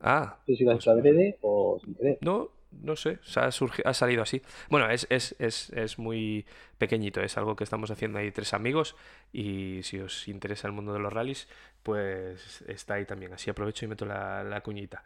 ah, 0.00 0.36
No 0.40 0.44
sé 0.46 0.56
si 0.56 0.64
lo 0.64 0.70
has 0.70 0.76
pues- 0.76 0.84
hecho 0.84 0.90
adrede 0.90 1.38
o 1.42 1.78
sin 1.84 1.94
querer. 1.94 2.18
No, 2.22 2.48
no 2.72 2.96
sé, 2.96 3.18
o 3.20 3.24
sea, 3.24 3.50
ha 3.84 3.94
salido 3.94 4.22
así. 4.22 4.40
Bueno, 4.70 4.90
es, 4.90 5.06
es, 5.10 5.36
es, 5.38 5.70
es 5.70 5.98
muy 5.98 6.46
pequeñito, 6.78 7.20
es 7.20 7.36
algo 7.36 7.54
que 7.54 7.64
estamos 7.64 7.90
haciendo 7.90 8.18
ahí 8.18 8.30
tres 8.32 8.54
amigos 8.54 8.96
y 9.32 9.80
si 9.82 9.98
os 10.00 10.26
interesa 10.26 10.66
el 10.66 10.72
mundo 10.72 10.92
de 10.94 10.98
los 10.98 11.12
rallies, 11.12 11.46
pues 11.82 12.62
está 12.66 12.94
ahí 12.94 13.04
también. 13.04 13.32
Así 13.34 13.50
aprovecho 13.50 13.84
y 13.84 13.88
meto 13.88 14.06
la, 14.06 14.42
la 14.42 14.62
cuñita. 14.62 15.04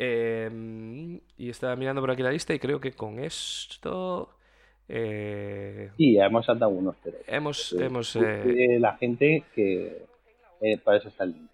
Em, 0.00 1.18
y 1.36 1.50
estaba 1.50 1.74
mirando 1.74 2.00
por 2.00 2.12
aquí 2.12 2.22
la 2.22 2.30
lista 2.30 2.54
y 2.54 2.60
creo 2.60 2.80
que 2.80 2.92
con 2.92 3.18
esto 3.18 4.30
eh, 4.88 5.90
Sí, 5.96 6.16
hemos 6.18 6.46
saltado 6.46 6.70
unos, 6.70 6.94
pero 7.02 7.18
hemos, 7.26 7.72
hemos 7.72 8.14
eh, 8.14 8.76
la 8.78 8.96
gente 8.96 9.42
que 9.56 10.06
eh, 10.60 10.78
para 10.78 10.98
eso 10.98 11.08
está 11.08 11.24
el 11.24 11.32
link. 11.32 11.50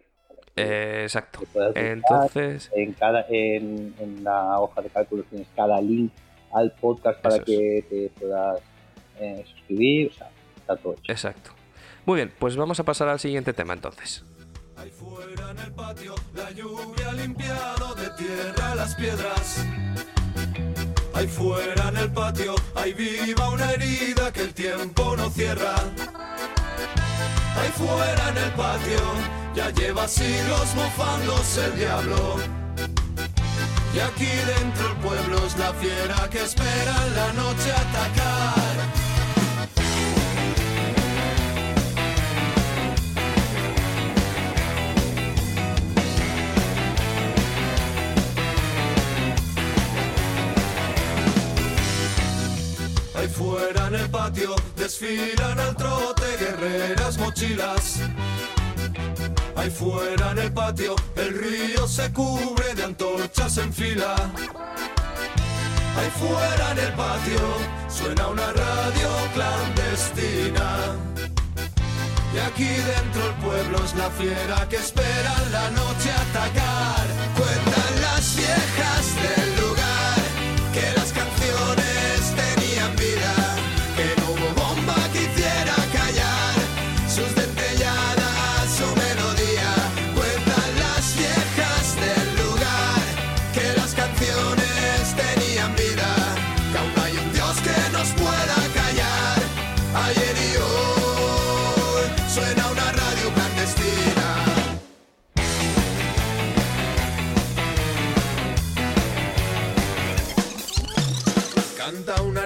eh, 0.57 1.01
exacto. 1.05 1.41
Entonces, 1.75 2.71
en 2.75 2.93
cada 2.93 3.25
en, 3.31 3.95
en 3.99 4.23
la 4.23 4.61
hoja 4.61 4.83
de 4.83 4.91
cálculo 4.91 5.23
tienes 5.31 5.49
cada 5.57 5.81
link 5.81 6.13
al 6.53 6.71
podcast 6.73 7.21
para 7.23 7.37
es. 7.37 7.45
que 7.45 7.85
te 7.89 8.11
puedas 8.21 8.61
eh, 9.21 9.43
suscribir, 9.55 10.11
o 10.11 10.13
sea, 10.13 10.31
está 10.57 10.77
todo 10.77 10.93
hecho. 10.93 11.11
exacto. 11.11 11.51
Muy 12.05 12.17
bien, 12.17 12.31
pues 12.39 12.57
vamos 12.57 12.79
a 12.79 12.85
pasar 12.85 13.09
al 13.09 13.19
siguiente 13.19 13.55
tema 13.55 13.73
entonces. 13.73 14.23
Ahí 14.77 14.91
fuera 14.91 15.51
en 15.51 15.59
el 15.59 15.73
patio, 15.73 16.15
la 16.35 16.51
lluvia 16.51 17.11
ha 17.11 17.13
limpiado 17.13 17.95
de 17.95 18.11
tierra 18.11 18.75
las 18.75 18.95
piedras. 18.97 19.65
Ahí 21.15 21.29
fuera 21.29 21.89
en 21.89 21.97
el 21.97 22.13
patio, 22.13 22.55
ahí 22.75 22.93
viva 22.93 23.51
una 23.51 23.71
herida 23.73 24.33
que 24.33 24.43
el 24.43 24.55
tiempo 24.55 25.17
no 25.17 25.31
cierra. 25.31 25.75
Ahí 27.57 27.71
fuera 27.77 28.29
en 28.31 28.37
el 28.37 28.51
patio, 28.53 29.01
ya 29.55 29.71
lleva 29.71 30.09
siglos 30.09 30.75
mofándose 30.75 31.65
el 31.67 31.77
diablo. 31.77 32.37
Y 33.95 34.01
aquí 34.01 34.27
dentro 34.27 34.89
el 34.89 34.97
pueblo 34.97 35.47
es 35.47 35.57
la 35.57 35.73
fiera 35.75 36.29
que 36.29 36.43
espera 36.43 37.07
en 37.07 37.15
la 37.15 37.33
noche 37.35 37.73
atacar. 37.73 38.64
Ahí 53.25 53.31
fuera 53.31 53.87
en 53.87 53.95
el 53.95 54.11
patio 54.11 54.55
desfilan 54.77 55.59
al 55.59 55.75
trote 55.75 56.37
guerreras 56.39 57.17
mochilas. 57.17 58.01
Ahí 59.57 59.71
fuera 59.71 60.33
en 60.33 60.39
el 60.41 60.53
patio 60.53 60.95
el 61.17 61.39
río 61.39 61.89
se 61.89 62.13
cubre 62.13 62.75
de 62.75 62.85
antorchas 62.85 63.57
en 63.57 63.73
fila. 63.73 64.15
Ahí 65.97 66.11
fuera 66.21 66.73
en 66.73 66.79
el 66.81 66.93
patio 66.93 67.41
suena 67.89 68.29
una 68.29 68.53
radio 68.53 69.09
clandestina. 69.33 70.97
Y 72.35 72.39
aquí 72.41 72.69
dentro 72.69 73.27
el 73.27 73.35
pueblo 73.37 73.85
es 73.87 73.95
la 73.95 74.11
fiera 74.11 74.69
que 74.69 74.77
espera 74.77 75.35
la 75.51 75.71
noche 75.71 76.11
atacar. 76.13 77.74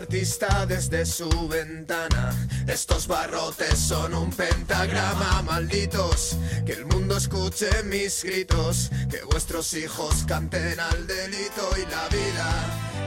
Artista 0.09 0.65
desde 0.65 1.05
su 1.05 1.29
ventana. 1.49 2.33
Estos 2.67 3.07
barrotes 3.07 3.79
son 3.79 4.15
un 4.15 4.31
pentagrama, 4.31 5.43
malditos. 5.43 6.39
Que 6.65 6.73
el 6.73 6.87
mundo 6.87 7.19
escuche 7.19 7.67
mis 7.85 8.25
gritos. 8.25 8.91
Que 9.11 9.19
vuestros 9.31 9.75
hijos 9.75 10.25
canten 10.27 10.81
al 10.81 11.07
delito 11.07 11.63
y 11.77 11.83
la 11.91 12.09
vida. 12.09 12.49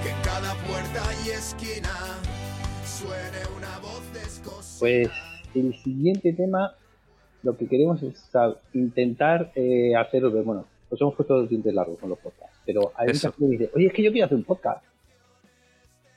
Que 0.03 0.09
en 0.11 0.21
cada 0.21 0.53
puerta 0.67 1.01
y 1.25 1.29
esquina 1.31 1.89
suene 2.85 3.41
una 3.57 3.79
voz 3.79 4.03
descosida. 4.13 4.79
Pues 4.79 5.09
el 5.55 5.73
siguiente 5.83 6.33
tema, 6.33 6.75
lo 7.41 7.57
que 7.57 7.67
queremos 7.67 8.03
es 8.03 8.29
intentar 8.73 9.51
eh, 9.55 9.95
hacer, 9.95 10.29
bueno, 10.29 10.67
pues 10.87 11.01
hemos 11.01 11.15
puesto 11.15 11.35
los 11.35 11.49
dientes 11.49 11.73
largos 11.73 11.97
con 11.97 12.09
los 12.09 12.19
podcasts, 12.19 12.59
pero 12.63 12.91
hay 12.95 13.07
mucha 13.07 13.31
gente 13.31 13.57
que 13.57 13.63
dice, 13.63 13.71
oye, 13.73 13.87
es 13.87 13.93
que 13.93 14.03
yo 14.03 14.11
quiero 14.11 14.25
hacer 14.25 14.37
un 14.37 14.43
podcast. 14.43 14.90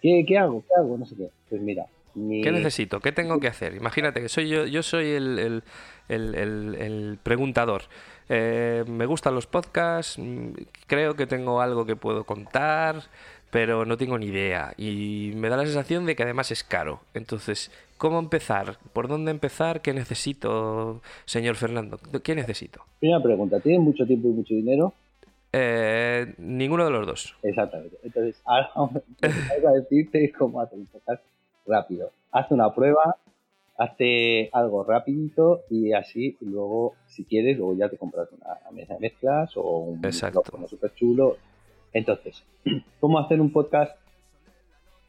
¿Qué, 0.05 0.23
qué 0.29 0.37
hago? 0.37 0.62
¿Qué 0.69 0.75
hago? 0.79 0.99
No 0.99 1.07
sé 1.07 1.17
qué. 1.17 1.31
Pues 1.49 1.62
mira, 1.62 1.87
mi- 2.14 2.43
¿Qué 2.43 2.53
necesito? 2.53 3.01
¿Qué 3.01 3.11
tengo 3.11 3.40
que 3.40 3.49
hacer? 3.49 3.75
Imagínate 3.75 4.21
que 4.21 4.29
soy 4.29 4.51
yo, 4.51 4.67
yo 4.67 4.83
soy 4.83 5.07
el, 5.12 5.38
el- 5.38 5.62
el- 6.11 6.35
el- 6.35 6.75
el 6.75 7.19
preguntador. 7.23 7.85
Eh, 8.29 8.85
me 8.87 9.07
gustan 9.07 9.35
los 9.35 9.47
podcasts, 9.47 10.19
mm, 10.19 10.51
creo 10.87 11.14
que 11.17 11.27
tengo 11.27 11.62
algo 11.62 11.87
que 11.87 11.97
puedo 11.97 12.25
contar, 12.25 12.97
pero 13.51 13.87
no 13.87 13.97
tengo 13.97 14.19
ni 14.19 14.27
idea. 14.27 14.75
Y 14.77 15.33
me 15.37 15.49
da 15.49 15.57
la 15.57 15.64
sensación 15.64 16.05
de 16.05 16.14
que 16.14 16.23
además 16.25 16.51
es 16.51 16.64
caro. 16.64 17.01
Entonces, 17.14 17.71
¿cómo 17.97 18.19
empezar? 18.19 18.77
¿Por 18.93 19.09
dónde 19.09 19.31
empezar? 19.31 19.81
¿Qué 19.81 19.95
necesito, 19.95 21.01
señor 21.25 21.57
Fernando? 21.57 21.99
¿Qué 22.23 22.35
necesito? 22.35 22.83
Primera 23.01 23.23
pregunta, 23.23 23.59
¿tienes 23.61 23.81
mucho 23.81 24.05
tiempo 24.07 24.29
y 24.29 24.33
mucho 24.33 24.53
dinero? 24.53 24.93
Eh, 25.57 26.35
ninguno 26.38 26.85
de 26.85 26.90
los 26.90 27.07
dos. 27.07 27.37
Exactamente. 27.43 27.97
Entonces, 28.03 28.40
ahora 28.45 28.71
vamos 28.75 29.03
a 29.23 29.71
decirte 29.73 30.33
cómo 30.33 30.61
hacer 30.61 30.79
un 30.79 30.87
podcast 30.87 31.23
rápido. 31.67 32.11
Haz 32.33 32.51
una 32.51 32.75
prueba, 32.75 33.17
hazte 33.79 34.51
algo 34.53 34.85
rapidito 34.85 35.62
y 35.71 35.93
así 35.93 36.37
luego, 36.40 36.95
si 37.07 37.25
quieres, 37.25 37.57
luego 37.59 37.75
ya 37.77 37.88
te 37.88 37.97
compras 37.97 38.29
una 38.33 38.57
mesa 38.73 38.95
de 38.95 39.01
mezclas 39.01 39.57
o 39.57 39.79
un 39.79 40.01
micrófono 40.01 40.67
súper 40.69 40.93
chulo. 40.95 41.37
Entonces, 41.93 42.43
¿cómo 43.01 43.19
hacer 43.19 43.40
un 43.40 43.53
podcast? 43.53 43.97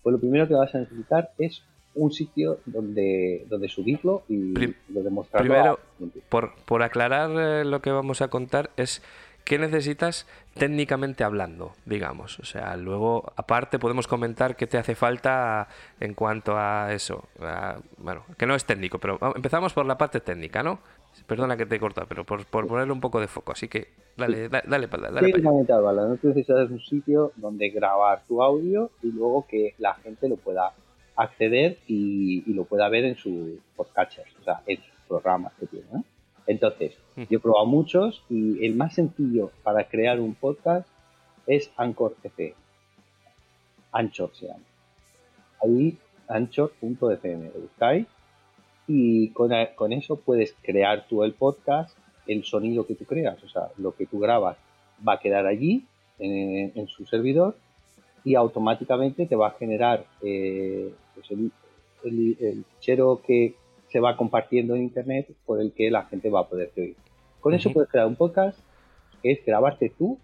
Pues 0.03 0.13
lo 0.13 0.19
primero 0.19 0.47
que 0.47 0.53
vas 0.53 0.73
a 0.75 0.79
necesitar 0.79 1.31
es 1.39 1.63
un 1.95 2.11
sitio 2.11 2.59
donde, 2.65 3.45
donde 3.49 3.69
subirlo 3.69 4.23
y 4.27 4.53
Prim- 4.53 4.75
lo 4.89 5.01
demostrarlo. 5.01 5.47
primero- 5.51 5.79
a. 5.99 6.29
Por, 6.29 6.53
por 6.65 6.83
aclarar 6.83 7.31
eh, 7.31 7.65
lo 7.65 7.81
que 7.81 7.89
vamos 7.89 8.21
a 8.21 8.27
contar 8.27 8.69
es 8.77 9.01
qué 9.45 9.57
necesitas 9.59 10.27
técnicamente 10.55 11.23
hablando, 11.23 11.71
digamos. 11.85 12.39
O 12.39 12.45
sea, 12.45 12.75
luego 12.75 13.31
aparte 13.37 13.79
podemos 13.79 14.07
comentar 14.07 14.55
qué 14.57 14.67
te 14.67 14.77
hace 14.77 14.95
falta 14.95 15.67
en 15.99 16.13
cuanto 16.13 16.57
a 16.57 16.91
eso. 16.91 17.23
a- 17.39 17.77
bueno, 17.97 18.23
que 18.37 18.45
no 18.45 18.55
es 18.55 18.65
técnico, 18.65 18.99
pero 18.99 19.17
empezamos 19.35 19.71
por 19.73 19.85
la 19.85 19.97
parte 19.97 20.19
técnica, 20.19 20.61
¿no? 20.63 20.79
Perdona 21.27 21.55
que 21.55 21.65
te 21.65 21.75
he 21.75 21.79
cortado, 21.79 22.07
pero 22.07 22.25
por, 22.25 22.45
por 22.45 22.67
ponerle 22.67 22.91
un 22.91 22.99
poco 22.99 23.21
de 23.21 23.27
foco. 23.27 23.53
Así 23.53 23.67
que 23.69 23.87
dale, 24.17 24.49
da- 24.49 24.63
dale, 24.67 24.87
para 24.89 25.03
dale, 25.03 25.13
para 25.13 25.27
allá. 25.27 25.33
Técnicamente 25.33 25.73
no 25.73 26.09
necesitas 26.09 26.69
un 26.69 26.79
sitio 26.81 27.31
donde 27.37 27.69
grabar 27.69 28.23
tu 28.27 28.43
audio 28.43 28.89
y 29.01 29.11
luego 29.11 29.45
que 29.47 29.75
la 29.77 29.93
gente 29.95 30.27
lo 30.27 30.35
pueda 30.35 30.73
acceder 31.15 31.77
y, 31.87 32.43
y 32.45 32.53
lo 32.53 32.65
pueda 32.65 32.89
ver 32.89 33.05
en 33.05 33.15
sus 33.15 33.59
podcatchers, 33.75 34.35
o 34.41 34.43
sea, 34.43 34.61
en 34.65 34.77
sus 34.77 34.93
programas 35.07 35.53
que 35.59 35.67
tiene. 35.67 35.85
¿no? 35.93 36.03
Entonces, 36.47 36.95
yo 37.15 37.37
he 37.37 37.39
probado 37.39 37.65
muchos 37.65 38.23
y 38.29 38.63
el 38.65 38.75
más 38.75 38.93
sencillo 38.95 39.51
para 39.63 39.87
crear 39.87 40.19
un 40.19 40.35
podcast 40.35 40.87
es 41.47 41.71
Anchor 41.77 42.15
FM. 42.23 42.53
Anchor 43.91 44.31
se 44.33 44.47
llama. 44.47 44.63
Ahí, 45.63 45.97
anchor.fm, 46.27 47.51
lo 47.53 47.61
buscáis 47.61 48.07
y 48.87 49.29
con, 49.29 49.51
con 49.75 49.93
eso 49.93 50.17
puedes 50.17 50.55
crear 50.61 51.07
tú 51.07 51.23
el 51.23 51.33
podcast, 51.33 51.97
el 52.27 52.43
sonido 52.43 52.85
que 52.85 52.95
tú 52.95 53.05
creas, 53.05 53.41
o 53.43 53.49
sea, 53.49 53.69
lo 53.77 53.95
que 53.95 54.05
tú 54.05 54.19
grabas 54.19 54.57
va 55.07 55.13
a 55.13 55.19
quedar 55.19 55.45
allí 55.47 55.85
en, 56.19 56.71
en 56.75 56.87
su 56.87 57.05
servidor 57.05 57.55
y 58.23 58.35
automáticamente 58.35 59.25
te 59.25 59.35
va 59.35 59.47
a 59.47 59.51
generar 59.51 60.05
eh, 60.21 60.93
pues 61.15 61.31
el, 61.31 61.51
el- 62.03 62.37
el 62.39 62.65
fichero 62.75 63.21
que 63.25 63.55
se 63.95 64.01
va 64.01 64.17
compartiendo 64.17 64.75
en 64.75 64.81
internet 64.81 65.33
por 65.45 65.61
el 65.61 65.71
que 65.71 65.89
la 65.89 66.03
gente 66.03 66.29
va 66.29 66.41
a 66.41 66.49
poder 66.49 66.69
oír. 66.75 66.97
Con 67.39 67.53
eso 67.53 67.71
puedes 67.71 67.89
crear 67.89 68.07
un 68.07 68.17
podcast 68.17 68.59
que 69.23 69.31
es 69.31 69.45
grabarte 69.45 69.89
tú 69.97 70.19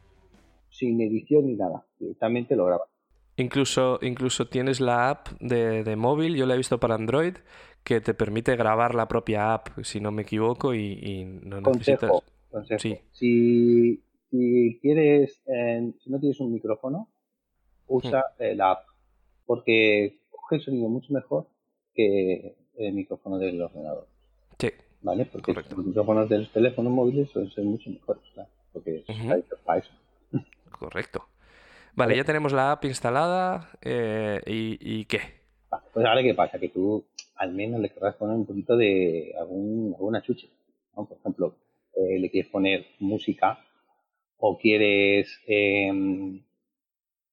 sin 0.69 0.99
edición 0.99 1.45
ni 1.47 1.53
nada, 1.53 1.85
directamente 1.97 2.57
lo 2.57 2.65
grabas. 2.65 2.89
Incluso, 3.37 3.97
incluso 4.01 4.49
tienes 4.49 4.81
la 4.81 5.09
app 5.09 5.29
de, 5.39 5.85
de 5.85 5.95
móvil, 5.95 6.35
yo 6.35 6.45
la 6.45 6.55
he 6.55 6.57
visto 6.57 6.81
para 6.81 6.95
Android, 6.95 7.35
que 7.85 8.01
te 8.01 8.13
permite 8.13 8.57
grabar 8.57 8.93
la 8.93 9.07
propia 9.07 9.53
app, 9.53 9.69
si 9.83 10.01
no 10.01 10.11
me 10.11 10.23
equivoco, 10.23 10.73
y, 10.73 10.99
y 11.01 11.23
no 11.23 11.61
necesitas... 11.61 12.11
Consejo. 12.49 12.81
Sí. 12.81 12.97
Si, 13.13 14.03
si 14.29 14.79
quieres, 14.81 15.41
eh, 15.45 15.93
si 16.03 16.09
no 16.09 16.19
tienes 16.19 16.41
un 16.41 16.51
micrófono, 16.51 17.07
usa 17.87 18.19
Hmm. 18.37 18.43
eh, 18.43 18.53
la 18.53 18.71
app, 18.71 18.83
porque 19.45 20.19
coge 20.29 20.57
el 20.57 20.61
sonido 20.61 20.89
mucho 20.89 21.13
mejor 21.13 21.47
que 21.95 22.57
el 22.77 22.93
micrófono 22.93 23.37
del 23.37 23.61
ordenador, 23.61 24.07
Sí, 24.59 24.69
¿vale? 25.01 25.25
Porque 25.25 25.53
Correcto. 25.53 25.75
los 25.75 25.85
micrófonos 25.85 26.29
de 26.29 26.39
los 26.39 26.51
teléfonos 26.51 26.91
móviles 26.93 27.29
suelen 27.29 27.51
ser 27.51 27.63
mucho 27.65 27.89
mejores, 27.89 28.23
claro, 28.33 28.49
porque 28.73 29.03
Ujú. 29.07 29.21
está 29.21 29.37
hecho 29.37 29.55
para 29.65 29.79
eso. 29.79 29.91
correcto. 30.71 31.25
Vale, 31.93 32.15
ya 32.15 32.23
tenemos 32.23 32.53
la 32.53 32.71
app 32.71 32.85
instalada 32.85 33.69
eh, 33.81 34.41
y, 34.45 34.77
¿y 34.79 35.05
qué? 35.05 35.19
Vale, 35.69 35.83
pues 35.93 36.05
ahora 36.05 36.23
qué 36.23 36.33
pasa, 36.33 36.57
que 36.59 36.69
tú 36.69 37.03
al 37.35 37.51
menos 37.53 37.81
le 37.81 37.89
querrás 37.89 38.15
poner 38.15 38.35
un 38.35 38.45
poquito 38.45 38.77
de 38.77 39.33
algún, 39.37 39.93
alguna 39.95 40.21
chuche, 40.21 40.49
¿no? 40.95 41.05
Por 41.05 41.17
ejemplo, 41.17 41.55
eh, 41.95 42.19
le 42.19 42.29
quieres 42.29 42.49
poner 42.51 42.85
música 42.99 43.59
o 44.37 44.57
quieres, 44.57 45.39
eh, 45.47 46.39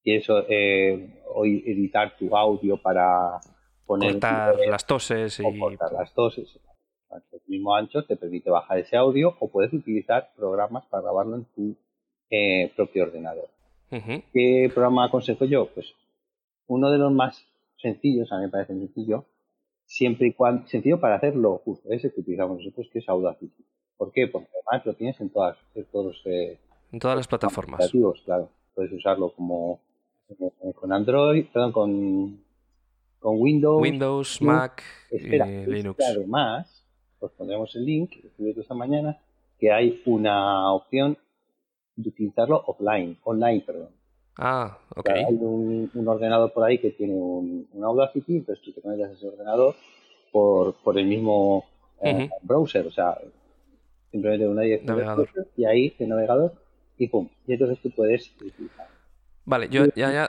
quieres 0.03 0.26
eh, 0.49 1.22
hoy 1.34 1.62
editar 1.66 2.16
tu 2.16 2.36
audio 2.36 2.76
para 2.80 3.39
poner 3.89 4.12
Cortar 4.12 4.55
las 4.68 4.86
toses 4.86 5.41
y... 5.41 5.43
o 5.43 5.59
cortar 5.59 5.93
las 5.93 6.12
toses. 6.12 6.61
El 7.11 7.41
mismo 7.47 7.74
ancho 7.74 8.05
te 8.05 8.16
permite 8.16 8.51
bajar 8.51 8.78
ese 8.78 8.97
audio 8.97 9.34
o 9.41 9.49
puedes 9.49 9.72
utilizar 9.72 10.30
programas 10.36 10.84
para 10.91 11.05
grabarlo 11.05 11.36
en 11.36 11.45
tu 11.57 11.74
eh, 12.30 12.70
propio 12.76 13.05
ordenador. 13.05 13.49
¿Qué 13.91 14.70
programa 14.74 15.07
aconsejo 15.07 15.47
yo? 15.47 15.66
Pues 15.74 15.95
uno 16.66 16.91
de 16.91 16.99
los 16.99 17.11
más 17.11 17.43
sencillos, 17.78 18.30
a 18.30 18.36
mí 18.36 18.43
me 18.43 18.49
parece 18.51 18.74
sencillo, 18.74 19.24
siempre 19.86 20.28
y 20.28 20.32
cuando, 20.34 20.68
sencillo 20.68 21.01
para 21.01 21.16
hacerlo 21.16 21.62
justo, 21.64 21.91
ese 21.91 22.12
que 22.12 22.20
utilizamos 22.20 22.59
nosotros, 22.59 22.91
que 22.93 22.99
es 22.99 23.09
Audacity. 23.09 23.64
¿Por 23.97 24.12
qué? 24.12 24.26
Porque 24.26 24.49
además 24.53 24.84
lo 24.84 24.93
tienes 24.93 25.18
en 25.22 25.30
todas, 25.30 25.57
en 25.74 25.86
todos, 25.86 26.20
eh, 26.26 26.59
en 26.93 26.99
todas 26.99 27.16
las 27.16 27.26
plataformas. 27.26 27.91
Claro, 28.26 28.51
puedes 28.74 28.93
usarlo 28.93 29.30
como 29.30 29.80
eh, 30.28 30.74
con 30.74 30.93
Android, 30.93 31.47
perdón, 31.51 31.72
con, 31.72 32.47
con 33.19 33.41
Windows, 33.41 33.83
Windows, 33.83 34.43
Mac, 34.43 34.83
y 35.11 35.19
Linux. 35.66 36.05
además, 36.05 36.85
os 37.21 37.33
pondremos 37.33 37.75
el 37.77 37.85
link, 37.85 38.11
que 38.11 38.61
esta 38.61 38.75
mañana, 38.75 39.19
que 39.59 39.73
hay 39.73 40.03
una 40.07 40.73
opción 40.73 41.16
de 41.97 42.09
utilizarlo 42.09 42.62
offline, 42.66 43.19
online, 43.25 43.62
perdón. 43.66 43.89
Ah, 44.37 44.79
ok. 44.95 45.09
hay 45.09 45.35
un, 45.35 45.91
ordenador 46.07 46.53
por 46.53 46.62
ahí 46.62 46.79
que 46.79 46.93
tiene 46.93 47.14
un, 47.14 47.66
Audacity, 47.83 48.37
entonces 48.37 48.64
tú 48.64 48.73
te 48.73 48.81
conectas 48.81 49.11
a 49.11 49.12
ese 49.14 49.29
ordenador 49.29 49.75
por, 50.31 50.75
por 50.77 50.97
el 50.97 51.07
mismo 51.07 51.64
eh, 52.01 52.31
browser, 52.43 52.87
o 52.87 52.91
sea, 52.91 53.19
simplemente 54.12 54.47
una 54.47 54.62
dirección 54.62 55.27
y 55.57 55.64
ahí 55.64 55.95
el 55.99 56.09
navegador 56.09 56.53
y 56.97 57.09
pum, 57.09 57.29
y 57.47 57.53
entonces 57.53 57.79
tú 57.81 57.91
puedes 57.91 58.31
utilizar. 58.41 58.97
Vale, 59.49 59.70
yo 59.70 59.84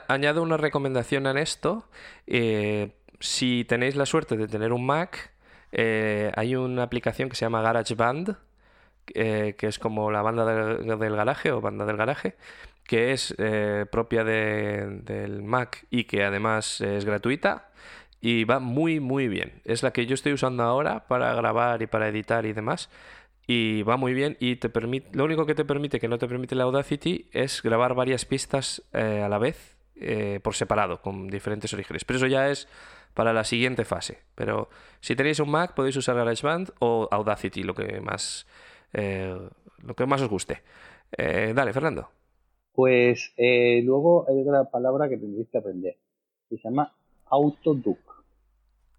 añado 0.08 0.42
una 0.42 0.56
recomendación 0.56 1.26
en 1.26 1.36
esto. 1.36 1.84
Eh, 2.26 2.92
si 3.18 3.66
tenéis 3.66 3.94
la 3.94 4.06
suerte 4.06 4.34
de 4.38 4.48
tener 4.48 4.72
un 4.72 4.86
Mac, 4.86 5.32
eh, 5.72 6.32
hay 6.36 6.56
una 6.56 6.84
aplicación 6.84 7.28
que 7.28 7.36
se 7.36 7.44
llama 7.44 7.60
GarageBand, 7.60 8.36
que 9.04 9.56
es 9.60 9.78
como 9.78 10.10
la 10.10 10.22
banda 10.22 10.46
del 10.46 11.16
garaje 11.16 11.52
o 11.52 11.60
banda 11.60 11.84
del 11.84 11.98
garaje, 11.98 12.36
que 12.84 13.12
es 13.12 13.34
eh, 13.36 13.84
propia 13.92 14.24
del 14.24 15.42
Mac 15.42 15.84
y 15.90 16.04
que 16.04 16.24
además 16.24 16.80
es 16.80 17.04
gratuita 17.04 17.68
y 18.22 18.44
va 18.44 18.58
muy 18.58 19.00
muy 19.00 19.28
bien. 19.28 19.60
Es 19.66 19.82
la 19.82 19.92
que 19.92 20.06
yo 20.06 20.14
estoy 20.14 20.32
usando 20.32 20.62
ahora 20.62 21.06
para 21.08 21.34
grabar 21.34 21.82
y 21.82 21.86
para 21.86 22.08
editar 22.08 22.46
y 22.46 22.54
demás. 22.54 22.88
Y 23.52 23.82
va 23.82 23.96
muy 23.96 24.14
bien 24.14 24.36
y 24.38 24.54
te 24.56 24.68
permite, 24.68 25.10
lo 25.12 25.24
único 25.24 25.44
que 25.44 25.56
te 25.56 25.64
permite, 25.64 25.98
que 25.98 26.06
no 26.06 26.18
te 26.18 26.28
permite 26.28 26.54
la 26.54 26.62
Audacity, 26.62 27.26
es 27.32 27.62
grabar 27.64 27.94
varias 27.94 28.24
pistas 28.24 28.88
eh, 28.92 29.22
a 29.24 29.28
la 29.28 29.38
vez 29.38 29.76
eh, 29.96 30.38
por 30.40 30.54
separado, 30.54 31.02
con 31.02 31.26
diferentes 31.26 31.74
orígenes. 31.74 32.04
Pero 32.04 32.18
eso 32.18 32.28
ya 32.28 32.48
es 32.48 32.68
para 33.12 33.32
la 33.32 33.42
siguiente 33.42 33.84
fase. 33.84 34.18
Pero 34.36 34.68
si 35.00 35.16
tenéis 35.16 35.40
un 35.40 35.50
Mac 35.50 35.74
podéis 35.74 35.96
usar 35.96 36.14
GarageBand 36.14 36.70
o 36.78 37.08
Audacity, 37.10 37.64
lo 37.64 37.74
que 37.74 38.00
más, 38.00 38.46
lo 38.92 39.96
que 39.96 40.06
más 40.06 40.22
os 40.22 40.28
guste. 40.28 40.62
dale, 41.18 41.72
Fernando. 41.72 42.08
Pues 42.72 43.32
eh, 43.36 43.82
luego 43.84 44.26
hay 44.28 44.40
otra 44.42 44.70
palabra 44.70 45.08
que 45.08 45.16
tendréis 45.16 45.48
que 45.48 45.58
aprender. 45.58 45.96
Se 46.48 46.56
llama 46.62 46.94
autoduc. 47.26 47.98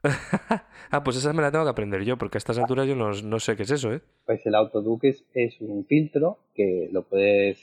ah, 0.91 1.03
pues 1.03 1.17
esa 1.17 1.33
me 1.33 1.41
la 1.41 1.51
tengo 1.51 1.65
que 1.65 1.71
aprender 1.71 2.03
yo, 2.03 2.17
porque 2.17 2.37
a 2.37 2.39
estas 2.39 2.57
alturas 2.57 2.87
yo 2.87 2.95
no, 2.95 3.39
sé 3.39 3.55
qué 3.55 3.63
es 3.63 3.71
eso, 3.71 3.93
¿eh? 3.93 4.01
Pues 4.25 4.45
el 4.45 4.55
autoduc 4.55 5.03
es, 5.03 5.23
es, 5.33 5.59
un 5.61 5.85
filtro 5.85 6.39
que 6.55 6.89
lo 6.91 7.03
puedes 7.03 7.59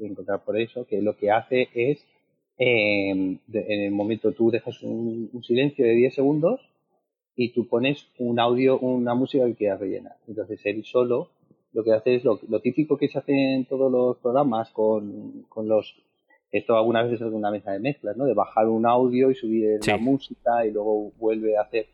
encontrar 0.00 0.44
por 0.44 0.58
eso, 0.58 0.86
que 0.86 1.02
lo 1.02 1.16
que 1.16 1.30
hace 1.30 1.68
es, 1.74 2.06
em, 2.58 3.38
en 3.52 3.80
el 3.80 3.90
momento 3.90 4.32
tú 4.32 4.50
dejas 4.50 4.82
un, 4.82 5.30
silencio 5.42 5.84
de 5.84 5.94
10 5.94 6.14
segundos 6.14 6.60
y 7.36 7.50
tú 7.52 7.66
pones 7.68 8.06
un 8.18 8.38
audio, 8.38 8.78
una 8.78 9.14
música 9.14 9.44
que 9.46 9.54
quieras 9.54 9.80
rellenar. 9.80 10.16
Entonces 10.26 10.60
él 10.64 10.84
solo 10.84 11.30
lo 11.72 11.82
que 11.82 11.92
hace 11.92 12.14
es 12.14 12.24
lo, 12.24 12.38
típico 12.60 12.96
que 12.96 13.08
se 13.08 13.18
hace 13.18 13.32
en 13.32 13.64
todos 13.66 13.90
los 13.90 14.16
programas 14.18 14.70
con, 14.70 15.42
con 15.48 15.68
los 15.68 15.96
esto 16.58 16.76
algunas 16.76 17.10
veces 17.10 17.26
es 17.26 17.32
una 17.32 17.50
mesa 17.50 17.72
de 17.72 17.80
mezclas, 17.80 18.16
¿no? 18.16 18.26
De 18.26 18.32
bajar 18.32 18.68
un 18.68 18.86
audio 18.86 19.28
y 19.28 19.34
subir 19.34 19.80
la 19.84 19.96
música 19.96 20.64
y 20.64 20.70
luego 20.70 21.10
vuelve 21.18 21.56
a 21.56 21.62
hacer 21.62 21.88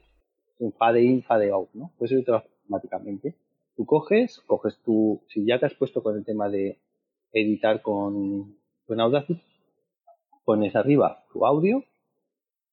un 0.58 0.70
fade 0.72 1.02
in, 1.02 1.22
fade 1.22 1.50
out, 1.50 1.70
¿no? 1.72 1.92
Pues 1.96 2.12
eso 2.12 2.22
te 2.22 2.32
automáticamente. 2.32 3.34
Tú 3.74 3.86
coges, 3.86 4.40
coges 4.46 4.76
tu, 4.84 5.22
si 5.28 5.46
ya 5.46 5.58
te 5.58 5.64
has 5.64 5.72
puesto 5.72 6.02
con 6.02 6.14
el 6.14 6.26
tema 6.26 6.50
de 6.50 6.78
editar 7.32 7.80
con, 7.80 8.54
con 8.86 9.00
Audacity, 9.00 9.40
pones 10.44 10.76
arriba 10.76 11.24
tu 11.32 11.46
audio, 11.46 11.82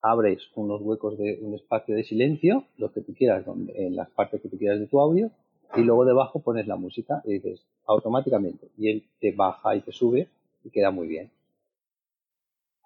abres 0.02 0.42
unos 0.56 0.82
huecos 0.82 1.18
de 1.18 1.40
un 1.42 1.56
espacio 1.56 1.96
de 1.96 2.04
silencio, 2.04 2.66
lo 2.78 2.92
que 2.92 3.00
tú 3.00 3.14
quieras, 3.14 3.46
en 3.76 3.96
las 3.96 4.10
partes 4.10 4.42
que 4.42 4.50
tú 4.50 4.58
quieras 4.58 4.82
de 4.82 4.88
tu 4.88 5.00
audio, 5.00 5.32
y 5.78 5.84
luego 5.84 6.04
debajo 6.04 6.42
pones 6.42 6.68
la 6.68 6.76
música 6.76 7.22
y 7.24 7.34
dices 7.34 7.66
automáticamente 7.86 8.68
y 8.78 8.90
él 8.90 9.04
te 9.22 9.32
baja 9.32 9.76
y 9.76 9.82
te 9.82 9.94
sube 9.94 10.28
y 10.66 10.70
queda 10.70 10.92
muy 10.92 11.08
bien. 11.08 11.32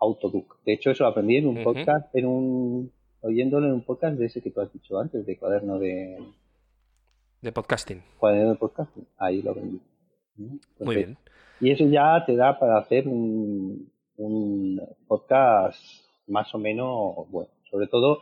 Autoduc. 0.02 0.58
De 0.66 0.74
hecho, 0.74 0.91
eso 0.91 1.04
lo 1.04 1.12
aprendí 1.12 1.38
en 1.38 1.47
un 1.47 1.64
podcast, 1.64 2.14
en 2.16 2.26
un 2.26 2.91
oyéndolo 3.22 3.68
en 3.68 3.74
un 3.74 3.84
podcast 3.84 4.18
de 4.18 4.26
ese 4.26 4.41
que 4.41 4.52
tú 4.52 4.62
has 4.62 4.74
dicho 4.74 4.99
antes, 4.99 5.26
de 5.26 5.38
cuaderno 5.38 5.80
de 5.80 6.18
de 7.41 7.52
podcasting. 7.52 8.04
Cuaderno 8.20 8.52
de 8.52 8.58
podcasting. 8.58 9.08
Ahí 9.18 9.41
lo 9.41 9.52
aprendí. 9.52 9.82
muy 10.80 10.95
bien. 10.95 11.18
Y 11.60 11.72
eso 11.72 11.86
ya 11.86 12.24
te 12.26 12.36
da 12.36 12.58
para 12.60 12.78
hacer 12.78 13.08
un, 13.08 13.91
un 14.18 14.82
podcast 15.08 15.80
más 16.28 16.54
o 16.54 16.58
menos 16.58 17.30
bueno. 17.30 17.49
Sobre 17.70 17.88
todo 17.88 18.20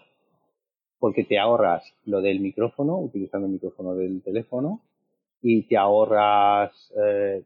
porque 1.00 1.24
te 1.24 1.40
ahorras 1.40 1.84
lo 2.06 2.22
del 2.22 2.40
micrófono, 2.40 2.98
utilizando 3.00 3.48
el 3.48 3.54
micrófono 3.54 3.96
del 3.96 4.22
teléfono, 4.22 4.82
y 5.42 5.64
te 5.64 5.78
ahorras, 5.78 6.94
eh, 6.98 7.44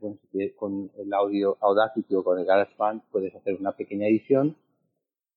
con 0.55 0.91
el 0.97 1.13
audio 1.13 1.57
Audacity 1.61 2.15
o 2.15 2.23
con 2.23 2.39
el 2.39 2.45
GarageBand 2.45 3.03
puedes 3.11 3.35
hacer 3.35 3.55
una 3.59 3.73
pequeña 3.73 4.07
edición 4.07 4.55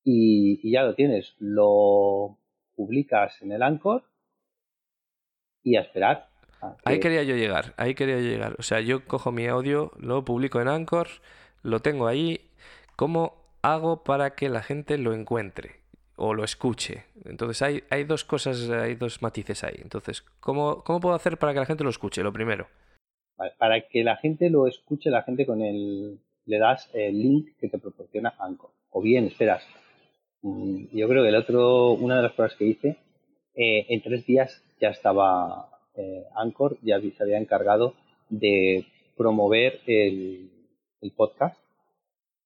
y, 0.05 0.71
ya 0.71 0.85
lo 0.85 0.95
tienes. 0.95 1.35
Lo 1.39 2.39
publicas 2.75 3.43
en 3.43 3.53
el 3.53 3.63
Anchor 3.63 4.05
y 5.63 5.77
a 5.77 5.81
esperar. 5.81 6.29
Ahí 6.85 7.01
quería 7.01 7.23
yo 7.23 7.37
llegar, 7.37 7.75
ahí 7.77 7.95
quería 7.95 8.17
yo 8.17 8.23
llegar. 8.23 8.57
O 8.59 8.63
sea, 8.63 8.81
yo 8.81 9.05
cojo 9.05 9.31
mi 9.33 9.47
audio, 9.47 9.93
lo 9.99 10.25
publico 10.25 10.61
en 10.61 10.69
Anchor, 10.69 11.09
lo 11.63 11.81
tengo 11.81 12.07
ahí. 12.07 12.41
¿Cómo 12.97 13.35
hago 13.63 14.03
para 14.05 14.35
que 14.35 14.49
la 14.49 14.63
gente 14.63 14.97
lo 14.97 15.13
encuentre? 15.13 15.81
O 16.17 16.35
lo 16.35 16.45
escuche. 16.45 17.05
Entonces 17.25 17.63
hay, 17.63 17.83
hay 17.91 18.05
dos 18.05 18.25
cosas, 18.25 18.69
hay 18.71 18.95
dos 18.95 19.23
matices 19.23 19.63
ahí. 19.65 19.77
Entonces, 19.81 20.23
¿cómo, 20.41 20.83
¿cómo 20.83 21.01
puedo 21.01 21.15
hacer 21.15 21.39
para 21.39 21.53
que 21.53 21.61
la 21.61 21.67
gente 21.67 21.85
lo 21.85 21.91
escuche? 21.91 22.23
Lo 22.23 22.33
primero. 22.33 22.67
para 23.59 23.83
que 23.83 24.03
la 24.03 24.17
gente 24.17 24.51
lo 24.51 24.67
escuche, 24.67 25.11
la 25.11 25.23
gente 25.23 25.47
con 25.47 25.63
el 25.63 26.19
le 26.47 26.59
das 26.59 26.89
el 26.95 27.19
link 27.19 27.57
que 27.59 27.69
te 27.69 27.79
proporciona 27.79 28.35
Anchor. 28.39 28.71
O 28.91 29.03
bien 29.03 29.27
esperas. 29.27 29.67
Mm, 30.43 30.87
yo 30.93 31.09
creo 31.09 31.23
que 31.23 31.29
el 31.29 31.37
otro, 31.37 31.93
una 31.93 32.17
de 32.17 32.23
las 32.23 32.33
pruebas 32.33 32.57
que 32.57 32.67
hice, 32.67 32.97
eh, 33.55 33.87
en 33.89 34.01
tres 34.01 34.25
días 34.27 34.63
ya 34.81 34.91
estaba 34.91 35.71
eh, 35.97 36.25
Anchor, 36.37 36.79
ya 36.83 37.01
se 37.01 37.23
había 37.23 37.39
encargado 37.39 37.95
de 38.29 38.87
promover 39.17 39.81
el 39.87 40.51
podcast 41.17 41.59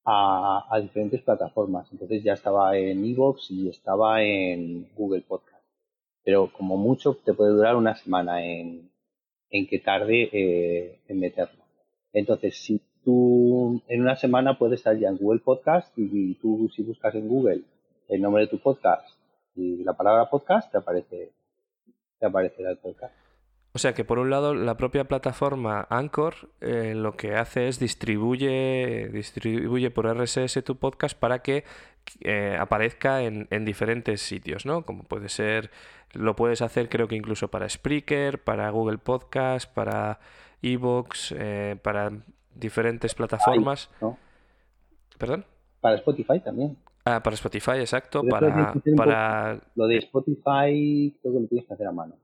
a, 0.05 0.78
diferentes 0.80 1.22
plataformas. 1.22 1.90
Entonces 1.92 2.22
ya 2.22 2.32
estaba 2.34 2.76
en 2.76 3.05
Evox 3.05 3.51
y 3.51 3.68
estaba 3.68 4.22
en 4.22 4.88
Google 4.96 5.22
Podcast. 5.22 5.64
Pero 6.24 6.53
como 6.53 6.76
mucho 6.76 7.16
te 7.24 7.34
puede 7.34 7.53
durar 7.53 7.76
una 7.76 7.94
semana 7.94 8.44
en, 8.44 8.90
en 9.51 9.66
que 9.66 9.78
tarde 9.78 10.28
eh, 10.32 11.01
en 11.09 11.20
meterlo. 11.20 11.64
Entonces, 12.12 12.57
si 12.57 12.80
tú 13.05 13.80
en 13.88 14.01
una 14.03 14.16
semana 14.16 14.59
puedes 14.59 14.80
estar 14.80 14.96
ya 14.96 15.09
en 15.09 15.16
Google 15.16 15.40
Podcast 15.40 15.92
y, 15.96 16.34
tú 16.34 16.70
si 16.74 16.82
buscas 16.82 17.14
en 17.14 17.28
Google 17.28 17.62
el 18.09 18.20
nombre 18.20 18.42
de 18.42 18.48
tu 18.48 18.59
podcast 18.59 19.09
y 19.55 19.82
la 19.84 19.94
palabra 19.94 20.28
podcast 20.28 20.70
te 20.70 20.78
aparece 20.78 21.30
te 22.18 22.26
aparecerá 22.26 22.70
el 22.70 22.76
podcast. 22.76 23.20
O 23.73 23.79
sea 23.79 23.95
que 23.95 24.05
por 24.05 24.18
un 24.18 24.31
lado 24.31 24.55
la 24.55 24.77
propia 24.77 25.05
plataforma 25.05 25.87
Anchor 25.91 26.35
eh, 26.61 26.95
lo 26.97 27.16
que 27.16 27.37
hace 27.37 27.68
es 27.68 27.79
distribuye, 27.79 29.09
distribuye 29.12 29.91
por 29.91 30.07
RSS 30.07 30.64
tu 30.64 30.77
podcast 30.77 31.16
para 31.16 31.41
que 31.41 31.64
eh, 32.23 32.57
aparezca 32.59 33.23
en, 33.23 33.47
diferentes 33.64 34.23
sitios, 34.23 34.66
¿no? 34.66 34.85
Como 34.85 35.05
puede 35.05 35.29
ser, 35.29 35.71
lo 36.14 36.35
puedes 36.35 36.62
hacer 36.62 36.89
creo 36.89 37.07
que 37.07 37.14
incluso 37.14 37.49
para 37.49 37.68
Spreaker, 37.68 38.43
para 38.43 38.68
Google 38.71 38.99
Podcast, 38.99 39.73
para 39.73 40.18
Evox, 40.62 41.33
eh, 41.39 41.77
para 41.81 42.11
diferentes 42.53 43.14
plataformas. 43.14 43.89
¿Perdón? 45.16 45.45
Para 45.81 45.95
Spotify 45.97 46.41
también. 46.41 46.77
Ah, 47.05 47.23
para 47.23 47.35
Spotify, 47.35 47.79
exacto. 47.79 48.25
Para, 48.25 48.75
para... 48.97 49.61
Lo 49.77 49.87
de 49.87 49.99
Spotify 49.99 51.16
creo 51.23 51.35
que 51.35 51.41
lo 51.41 51.47
tienes 51.47 51.66
que 51.66 51.75
hacer 51.75 51.87
a 51.87 51.93
mano. 51.93 52.16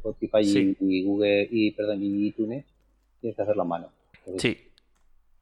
Spotify 0.00 0.76
y, 0.80 1.04
Google 1.04 1.48
y 1.50 1.70
perdón 1.72 2.02
y 2.02 2.26
iTunes 2.26 2.64
tienes 3.20 3.36
que 3.36 3.42
hacerlo 3.42 3.62
a 3.62 3.66
mano. 3.66 3.88
sí. 4.38 4.56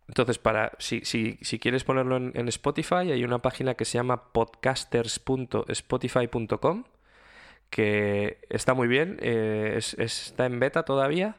Entonces, 0.09 0.39
para 0.39 0.73
si, 0.79 1.03
si, 1.05 1.37
si 1.43 1.59
quieres 1.59 1.85
ponerlo 1.85 2.17
en, 2.17 2.49
Spotify, 2.49 3.13
hay 3.13 3.23
una 3.25 3.41
página 3.41 3.75
que 3.75 3.85
se 3.85 3.99
llama 3.99 4.33
podcasters.spotify.com 4.33 6.85
que 7.69 8.39
está 8.49 8.73
muy 8.73 8.89
bien, 8.89 9.19
eh, 9.21 9.79
está 9.99 10.47
en 10.47 10.59
beta 10.59 10.85
todavía 10.85 11.37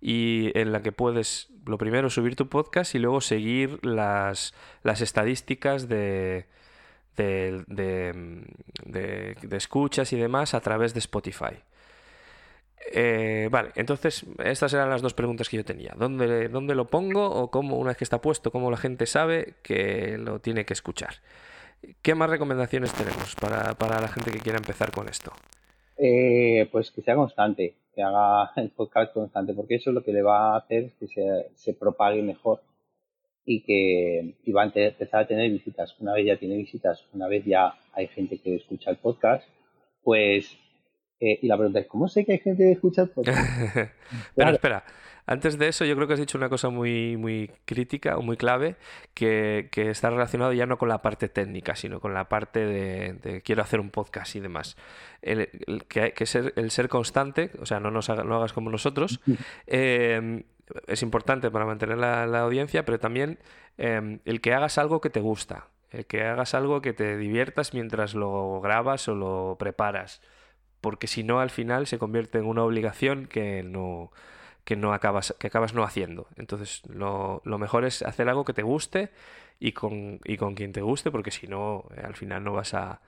y 0.00 0.50
en 0.58 0.72
la 0.72 0.82
que 0.82 0.90
puedes, 0.90 1.50
lo 1.66 1.78
primero, 1.78 2.10
subir 2.10 2.34
tu 2.34 2.48
podcast 2.48 2.96
y 2.96 2.98
luego 2.98 3.20
seguir 3.20 3.78
las, 3.84 4.52
las 4.82 5.00
estadísticas 5.00 5.88
de, 5.88 6.46
de, 7.16 7.62
de, 7.66 9.34
de, 9.40 9.56
escuchas 9.56 10.12
y 10.12 10.16
demás 10.16 10.54
a 10.54 10.60
través 10.60 10.94
de 10.94 11.00
Spotify. 11.00 11.58
Eh, 12.92 13.48
vale, 13.50 13.70
entonces 13.74 14.24
estas 14.42 14.72
eran 14.72 14.88
las 14.88 15.02
dos 15.02 15.14
preguntas 15.14 15.48
que 15.48 15.58
yo 15.58 15.64
tenía. 15.64 15.94
¿Dónde, 15.96 16.48
¿Dónde 16.48 16.74
lo 16.74 16.86
pongo 16.86 17.26
o 17.28 17.50
cómo, 17.50 17.76
una 17.76 17.90
vez 17.90 17.98
que 17.98 18.04
está 18.04 18.20
puesto, 18.20 18.50
cómo 18.50 18.70
la 18.70 18.76
gente 18.76 19.06
sabe 19.06 19.54
que 19.62 20.16
lo 20.18 20.40
tiene 20.40 20.64
que 20.64 20.72
escuchar? 20.72 21.14
¿Qué 22.02 22.14
más 22.14 22.30
recomendaciones 22.30 22.92
tenemos 22.92 23.34
para, 23.36 23.74
para 23.74 24.00
la 24.00 24.08
gente 24.08 24.30
que 24.30 24.40
quiera 24.40 24.58
empezar 24.58 24.90
con 24.90 25.08
esto? 25.08 25.32
Eh, 25.96 26.68
pues 26.70 26.90
que 26.90 27.02
sea 27.02 27.16
constante, 27.16 27.74
que 27.94 28.02
haga 28.02 28.52
el 28.56 28.70
podcast 28.70 29.12
constante, 29.12 29.52
porque 29.52 29.76
eso 29.76 29.90
es 29.90 29.94
lo 29.94 30.02
que 30.02 30.12
le 30.12 30.22
va 30.22 30.54
a 30.54 30.58
hacer 30.58 30.92
que 30.98 31.08
se, 31.08 31.50
se 31.54 31.74
propague 31.74 32.22
mejor 32.22 32.62
y 33.44 33.62
que 33.62 34.34
y 34.44 34.52
va 34.52 34.62
a 34.62 34.66
empezar 34.66 35.22
a 35.22 35.26
tener 35.26 35.50
visitas. 35.50 35.94
Una 36.00 36.12
vez 36.14 36.26
ya 36.26 36.36
tiene 36.36 36.56
visitas, 36.56 37.04
una 37.12 37.28
vez 37.28 37.44
ya 37.44 37.74
hay 37.92 38.06
gente 38.08 38.38
que 38.38 38.56
escucha 38.56 38.90
el 38.90 38.98
podcast, 38.98 39.48
pues 40.02 40.56
eh, 41.20 41.38
y 41.42 41.46
la 41.46 41.56
pregunta 41.56 41.80
es, 41.80 41.86
¿cómo 41.86 42.08
sé 42.08 42.24
que 42.24 42.32
hay 42.32 42.38
gente 42.38 42.64
que 42.64 42.72
escucha 42.72 43.02
el 43.02 43.10
podcast? 43.10 43.38
Pero 44.34 44.50
espera, 44.50 44.84
antes 45.28 45.58
de 45.58 45.68
eso, 45.68 45.84
yo 45.84 45.94
creo 45.94 46.08
que 46.08 46.14
has 46.14 46.20
dicho 46.20 46.38
una 46.38 46.48
cosa 46.48 46.70
muy, 46.70 47.18
muy 47.18 47.50
crítica 47.66 48.16
o 48.16 48.22
muy 48.22 48.38
clave, 48.38 48.76
que, 49.12 49.68
está 49.74 50.08
relacionado 50.08 50.54
ya 50.54 50.64
no 50.64 50.78
con 50.78 50.88
la 50.88 51.02
parte 51.02 51.28
técnica, 51.28 51.76
sino 51.76 52.00
con 52.00 52.14
la 52.14 52.30
parte 52.30 52.64
de, 52.64 53.42
quiero 53.44 53.60
hacer 53.60 53.78
un 53.78 53.90
podcast 53.90 54.36
y 54.36 54.40
demás. 54.40 54.78
El, 55.20 55.48
que, 55.86 56.14
que 56.14 56.24
ser, 56.24 56.54
el 56.56 56.70
ser 56.70 56.88
constante, 56.88 57.50
o 57.60 57.66
sea, 57.66 57.78
no, 57.78 57.90
nos 57.90 58.08
no 58.08 58.36
hagas 58.36 58.54
como 58.54 58.70
nosotros, 58.70 59.20
em, 59.66 60.44
es 60.86 61.02
importante 61.02 61.50
para 61.50 61.66
mantener 61.66 61.98
la, 61.98 62.40
audiencia, 62.40 62.86
pero 62.86 62.98
también 62.98 63.38
em, 63.76 64.20
el 64.24 64.40
que 64.40 64.54
hagas 64.54 64.78
algo 64.78 65.02
que 65.02 65.10
te 65.10 65.20
gusta, 65.20 65.66
el 65.90 66.06
que 66.06 66.22
hagas 66.22 66.54
algo 66.54 66.80
que 66.80 66.94
te 66.94 67.18
diviertas 67.18 67.74
mientras 67.74 68.14
lo 68.14 68.62
grabas 68.62 69.06
o 69.08 69.14
lo 69.14 69.56
preparas, 69.58 70.22
porque 70.80 71.06
si 71.06 71.24
no, 71.24 71.40
al 71.40 71.50
final 71.50 71.86
se 71.86 71.98
convierte 71.98 72.38
en 72.38 72.46
una 72.46 72.64
obligación 72.64 73.26
que 73.26 73.62
no 73.62 74.10
que 74.68 74.76
no 74.76 74.92
acabas, 74.92 75.34
que 75.38 75.46
acabas 75.46 75.72
no 75.72 75.82
haciendo. 75.82 76.26
Entonces, 76.36 76.82
lo, 76.90 77.40
mejor 77.44 77.86
es 77.86 78.02
hacer 78.02 78.28
algo 78.28 78.44
que 78.44 78.52
te 78.52 78.62
guste 78.62 79.08
y 79.58 79.72
con, 79.72 80.20
y 80.24 80.36
con 80.36 80.54
quien 80.54 80.72
te 80.72 80.82
guste, 80.82 81.10
porque 81.10 81.30
si 81.30 81.46
no, 81.46 81.86
eh, 81.96 82.02
al 82.04 82.14
final 82.14 82.44
no 82.44 82.52
vas 82.52 82.74
a 82.74 83.00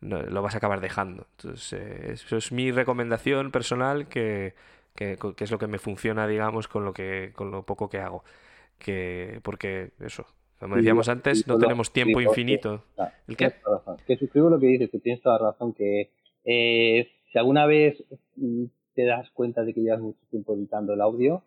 lo 0.00 0.40
vas 0.40 0.54
a 0.54 0.56
acabar 0.56 0.80
dejando. 0.80 1.26
Entonces, 1.36 1.74
eh, 1.74 2.12
eso 2.12 2.38
es 2.38 2.50
mi 2.50 2.72
recomendación 2.72 3.50
personal 3.50 4.08
que, 4.08 4.54
que, 4.94 5.18
es 5.38 5.50
lo 5.50 5.58
que 5.58 5.66
me 5.66 5.78
funciona, 5.78 6.26
digamos, 6.26 6.66
con 6.66 6.84
lo 6.84 6.94
que, 6.94 7.32
con 7.34 7.50
lo 7.50 7.62
poco 7.64 7.90
que 7.90 7.98
hago. 7.98 8.24
Que, 8.78 9.38
porque 9.42 9.90
eso, 10.00 10.24
como 10.58 10.76
decíamos 10.76 11.10
antes, 11.10 11.46
no 11.46 11.58
tenemos 11.58 11.92
tiempo 11.92 12.22
infinito. 12.22 12.84
¿El 13.28 13.36
qué? 13.36 13.52
Que 14.06 14.16
suscribo 14.16 14.48
lo 14.48 14.58
que 14.58 14.66
dices, 14.66 14.90
que 14.90 14.98
tienes 14.98 15.22
toda 15.22 15.36
razón, 15.36 15.74
que 15.74 16.10
eh, 16.44 17.08
si 17.30 17.38
alguna 17.38 17.66
vez 17.66 18.04
mm, 18.36 18.64
te 18.94 19.04
das 19.04 19.30
cuenta 19.30 19.64
de 19.64 19.74
que 19.74 19.80
llevas 19.80 20.00
mucho 20.00 20.20
tiempo 20.30 20.54
editando 20.54 20.94
el 20.94 21.00
audio, 21.00 21.42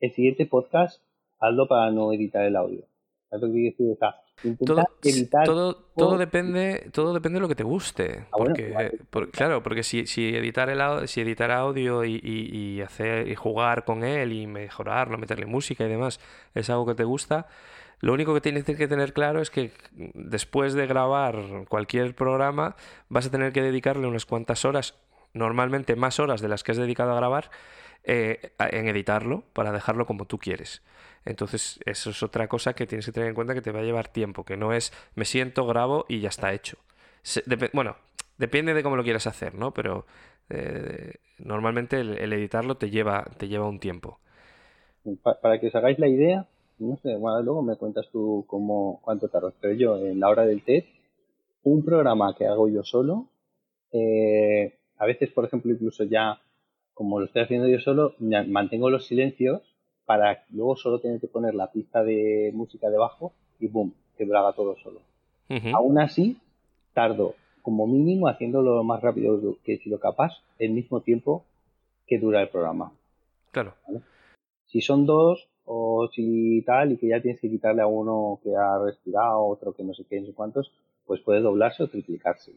el 0.00 0.12
siguiente 0.12 0.46
podcast 0.46 1.02
hazlo 1.38 1.68
para 1.68 1.90
no 1.90 2.12
editar 2.12 2.44
el 2.44 2.56
audio. 2.56 2.86
todo, 5.44 5.74
todo, 5.96 6.18
depende 6.18 6.90
todo 6.92 7.12
depende 7.12 7.38
de 7.38 7.40
lo 7.40 7.48
que 7.48 7.54
te 7.54 7.64
guste 7.64 8.26
ah, 8.30 8.36
porque, 8.36 9.30
claro 9.32 9.62
porque 9.62 9.82
si, 9.82 10.06
si 10.06 10.28
editar 10.28 10.68
el 10.68 11.08
si 11.08 11.22
editar 11.22 11.50
audio 11.50 12.04
y, 12.04 12.20
y, 12.22 12.80
hacer 12.82 13.28
y 13.28 13.34
jugar 13.34 13.84
con 13.84 14.04
él 14.04 14.32
y 14.32 14.46
mejorarlo 14.46 15.18
meterle 15.18 15.46
música 15.46 15.84
y 15.84 15.88
demás 15.88 16.20
es 16.54 16.70
algo 16.70 16.86
que 16.86 16.94
te 16.94 17.04
gusta 17.04 17.46
lo 18.00 18.12
único 18.12 18.34
que 18.34 18.40
tienes 18.40 18.64
que 18.64 18.88
tener 18.88 19.12
claro 19.12 19.40
es 19.40 19.50
que 19.50 19.72
después 19.92 20.74
de 20.74 20.86
grabar 20.86 21.64
cualquier 21.68 22.14
programa 22.14 22.76
vas 23.08 23.26
a 23.26 23.30
tener 23.30 23.52
que 23.52 23.62
dedicarle 23.62 24.06
unas 24.06 24.26
cuantas 24.26 24.64
horas 24.64 24.94
normalmente 25.32 25.96
más 25.96 26.20
horas 26.20 26.40
de 26.40 26.48
las 26.48 26.62
que 26.62 26.72
has 26.72 26.78
dedicado 26.78 27.12
a 27.12 27.16
grabar 27.16 27.50
eh, 28.04 28.52
en 28.58 28.88
editarlo 28.88 29.44
para 29.52 29.72
dejarlo 29.72 30.06
como 30.06 30.26
tú 30.26 30.38
quieres. 30.38 30.82
Entonces, 31.24 31.80
eso 31.84 32.10
es 32.10 32.22
otra 32.22 32.48
cosa 32.48 32.74
que 32.74 32.86
tienes 32.86 33.04
que 33.04 33.12
tener 33.12 33.28
en 33.28 33.34
cuenta 33.34 33.54
que 33.54 33.60
te 33.60 33.72
va 33.72 33.80
a 33.80 33.82
llevar 33.82 34.08
tiempo, 34.08 34.44
que 34.44 34.56
no 34.56 34.72
es 34.72 34.92
me 35.14 35.24
siento, 35.24 35.66
grabo 35.66 36.06
y 36.08 36.20
ya 36.20 36.28
está 36.28 36.52
hecho. 36.52 36.78
bueno, 37.72 37.96
depende 38.38 38.74
de 38.74 38.82
cómo 38.82 38.96
lo 38.96 39.02
quieras 39.02 39.26
hacer, 39.26 39.54
¿no? 39.54 39.72
Pero 39.74 40.06
eh, 40.50 41.14
normalmente 41.38 42.00
el, 42.00 42.32
editarlo 42.32 42.76
te 42.76 42.90
lleva, 42.90 43.24
te 43.36 43.48
lleva 43.48 43.68
un 43.68 43.80
tiempo. 43.80 44.20
Para 45.42 45.58
que 45.60 45.68
os 45.68 45.74
hagáis 45.74 45.98
la 45.98 46.08
idea, 46.08 46.46
no 46.78 46.96
sé, 46.98 47.16
bueno, 47.16 47.42
luego 47.42 47.62
me 47.62 47.76
cuentas 47.76 48.08
tú 48.10 48.44
cómo, 48.46 49.00
cuánto 49.02 49.28
tardas, 49.28 49.54
pero 49.60 49.74
yo 49.74 49.96
en 49.98 50.20
la 50.20 50.28
hora 50.28 50.46
del 50.46 50.62
test, 50.62 50.88
un 51.62 51.84
programa 51.84 52.34
que 52.36 52.46
hago 52.46 52.68
yo 52.68 52.84
solo, 52.84 53.26
eh, 53.92 54.78
a 54.98 55.06
veces, 55.06 55.30
por 55.30 55.44
ejemplo, 55.44 55.72
incluso 55.72 56.04
ya, 56.04 56.40
como 56.94 57.18
lo 57.18 57.26
estoy 57.26 57.42
haciendo 57.42 57.68
yo 57.68 57.80
solo, 57.80 58.14
mantengo 58.18 58.90
los 58.90 59.06
silencios 59.06 59.62
para 60.04 60.44
luego 60.50 60.76
solo 60.76 61.00
tener 61.00 61.20
que 61.20 61.26
poner 61.26 61.54
la 61.54 61.72
pista 61.72 62.04
de 62.04 62.52
música 62.54 62.88
debajo 62.88 63.32
y 63.58 63.66
boom, 63.66 63.92
que 64.16 64.24
lo 64.24 64.38
haga 64.38 64.52
todo 64.52 64.76
solo. 64.76 65.00
Aún 65.72 65.98
así, 65.98 66.38
tardo 66.92 67.34
como 67.62 67.88
mínimo 67.88 68.28
haciéndolo 68.28 68.76
lo 68.76 68.84
más 68.84 69.02
rápido 69.02 69.56
que 69.64 69.78
si 69.78 69.90
lo 69.90 69.98
capaz, 69.98 70.34
el 70.60 70.70
mismo 70.70 71.00
tiempo 71.00 71.44
que 72.06 72.18
dura 72.18 72.40
el 72.40 72.48
programa. 72.48 72.92
Claro. 73.50 73.74
Si 74.66 74.80
son 74.80 75.04
dos 75.04 75.48
o 75.66 76.08
si 76.12 76.62
tal 76.62 76.92
y 76.92 76.96
que 76.96 77.08
ya 77.08 77.20
tienes 77.20 77.40
que 77.40 77.50
quitarle 77.50 77.82
a 77.82 77.86
uno 77.86 78.40
que 78.42 78.54
ha 78.56 78.78
respirado, 78.78 79.44
otro 79.44 79.74
que 79.74 79.84
no 79.84 79.92
sé 79.94 80.04
qué, 80.08 80.20
no 80.20 80.26
sé 80.26 80.32
cuántos, 80.32 80.72
pues 81.04 81.20
puede 81.20 81.40
doblarse 81.40 81.82
o 81.82 81.88
triplicarse. 81.88 82.52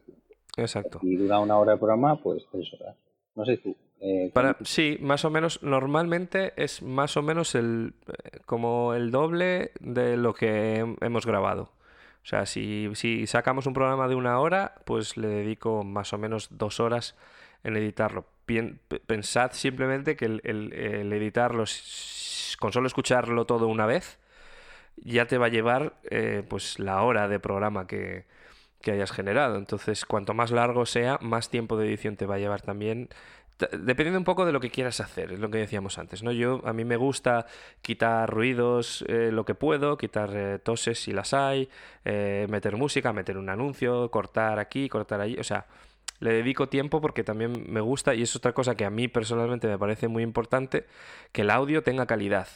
Exacto. 0.57 0.99
Y 1.01 1.15
dura 1.15 1.39
una 1.39 1.57
hora 1.57 1.73
de 1.73 1.77
programa, 1.77 2.21
pues 2.21 2.45
tres 2.51 2.71
horas. 2.73 2.95
No 3.35 3.45
sé 3.45 3.57
tú. 3.57 3.75
Eh, 4.01 4.31
Para, 4.33 4.57
sí, 4.63 4.97
más 5.01 5.25
o 5.25 5.29
menos, 5.29 5.61
normalmente 5.63 6.53
es 6.55 6.81
más 6.81 7.17
o 7.17 7.21
menos 7.21 7.55
el, 7.55 7.93
como 8.45 8.93
el 8.93 9.11
doble 9.11 9.71
de 9.79 10.15
lo 10.15 10.33
que 10.33 10.85
hemos 11.01 11.25
grabado. 11.25 11.71
O 12.21 12.25
sea, 12.29 12.45
si, 12.45 12.89
si 12.93 13.27
sacamos 13.27 13.65
un 13.65 13.73
programa 13.73 14.07
de 14.07 14.15
una 14.15 14.39
hora, 14.39 14.75
pues 14.85 15.17
le 15.17 15.27
dedico 15.27 15.83
más 15.83 16.13
o 16.13 16.17
menos 16.17 16.49
dos 16.51 16.79
horas 16.79 17.15
en 17.63 17.75
editarlo. 17.75 18.25
Pensad 19.05 19.51
simplemente 19.53 20.15
que 20.15 20.25
el, 20.25 20.41
el, 20.43 21.13
editarlo, 21.13 21.65
con 22.59 22.73
solo 22.73 22.87
escucharlo 22.87 23.45
todo 23.45 23.67
una 23.67 23.85
vez, 23.85 24.19
ya 24.97 25.25
te 25.25 25.37
va 25.37 25.47
a 25.47 25.49
llevar 25.49 25.93
eh, 26.09 26.43
pues 26.47 26.79
la 26.79 27.01
hora 27.03 27.27
de 27.27 27.39
programa 27.39 27.87
que, 27.87 28.25
que 28.81 28.91
hayas 28.91 29.11
generado. 29.11 29.57
Entonces, 29.57 30.05
cuanto 30.05 30.33
más 30.33 30.51
largo 30.51 30.85
sea, 30.85 31.17
más 31.21 31.49
tiempo 31.49 31.77
de 31.77 31.87
edición 31.87 32.15
te 32.15 32.25
va 32.25 32.35
a 32.35 32.39
llevar 32.39 32.61
también. 32.61 33.09
Dependiendo 33.59 34.17
un 34.17 34.23
poco 34.23 34.45
de 34.45 34.53
lo 34.53 34.61
que 34.61 34.69
quieras 34.69 35.01
hacer, 35.01 35.33
es 35.33 35.39
lo 35.39 35.49
que 35.49 35.57
decíamos 35.57 35.97
antes, 35.97 36.23
¿no? 36.23 36.31
Yo, 36.31 36.61
a 36.65 36.71
mí 36.71 36.85
me 36.85 36.95
gusta 36.95 37.45
quitar 37.81 38.29
ruidos 38.29 39.03
eh, 39.09 39.31
lo 39.33 39.43
que 39.43 39.53
puedo, 39.53 39.97
quitar 39.97 40.29
eh, 40.33 40.59
toses 40.59 40.97
si 40.99 41.11
las 41.11 41.33
hay, 41.33 41.69
meter 42.05 42.77
música, 42.77 43.11
meter 43.11 43.37
un 43.37 43.49
anuncio, 43.49 44.09
cortar 44.11 44.59
aquí, 44.59 44.87
cortar 44.87 45.19
allí, 45.19 45.37
o 45.37 45.43
sea, 45.43 45.65
le 46.19 46.33
dedico 46.33 46.69
tiempo 46.69 47.01
porque 47.01 47.23
también 47.23 47.65
me 47.67 47.81
gusta 47.81 48.15
y 48.15 48.21
es 48.21 48.35
otra 48.35 48.53
cosa 48.53 48.75
que 48.75 48.85
a 48.85 48.89
mí 48.89 49.07
personalmente 49.07 49.67
me 49.67 49.77
parece 49.77 50.07
muy 50.07 50.23
importante, 50.23 50.85
que 51.31 51.41
el 51.41 51.49
audio 51.49 51.83
tenga 51.83 52.05
calidad 52.05 52.47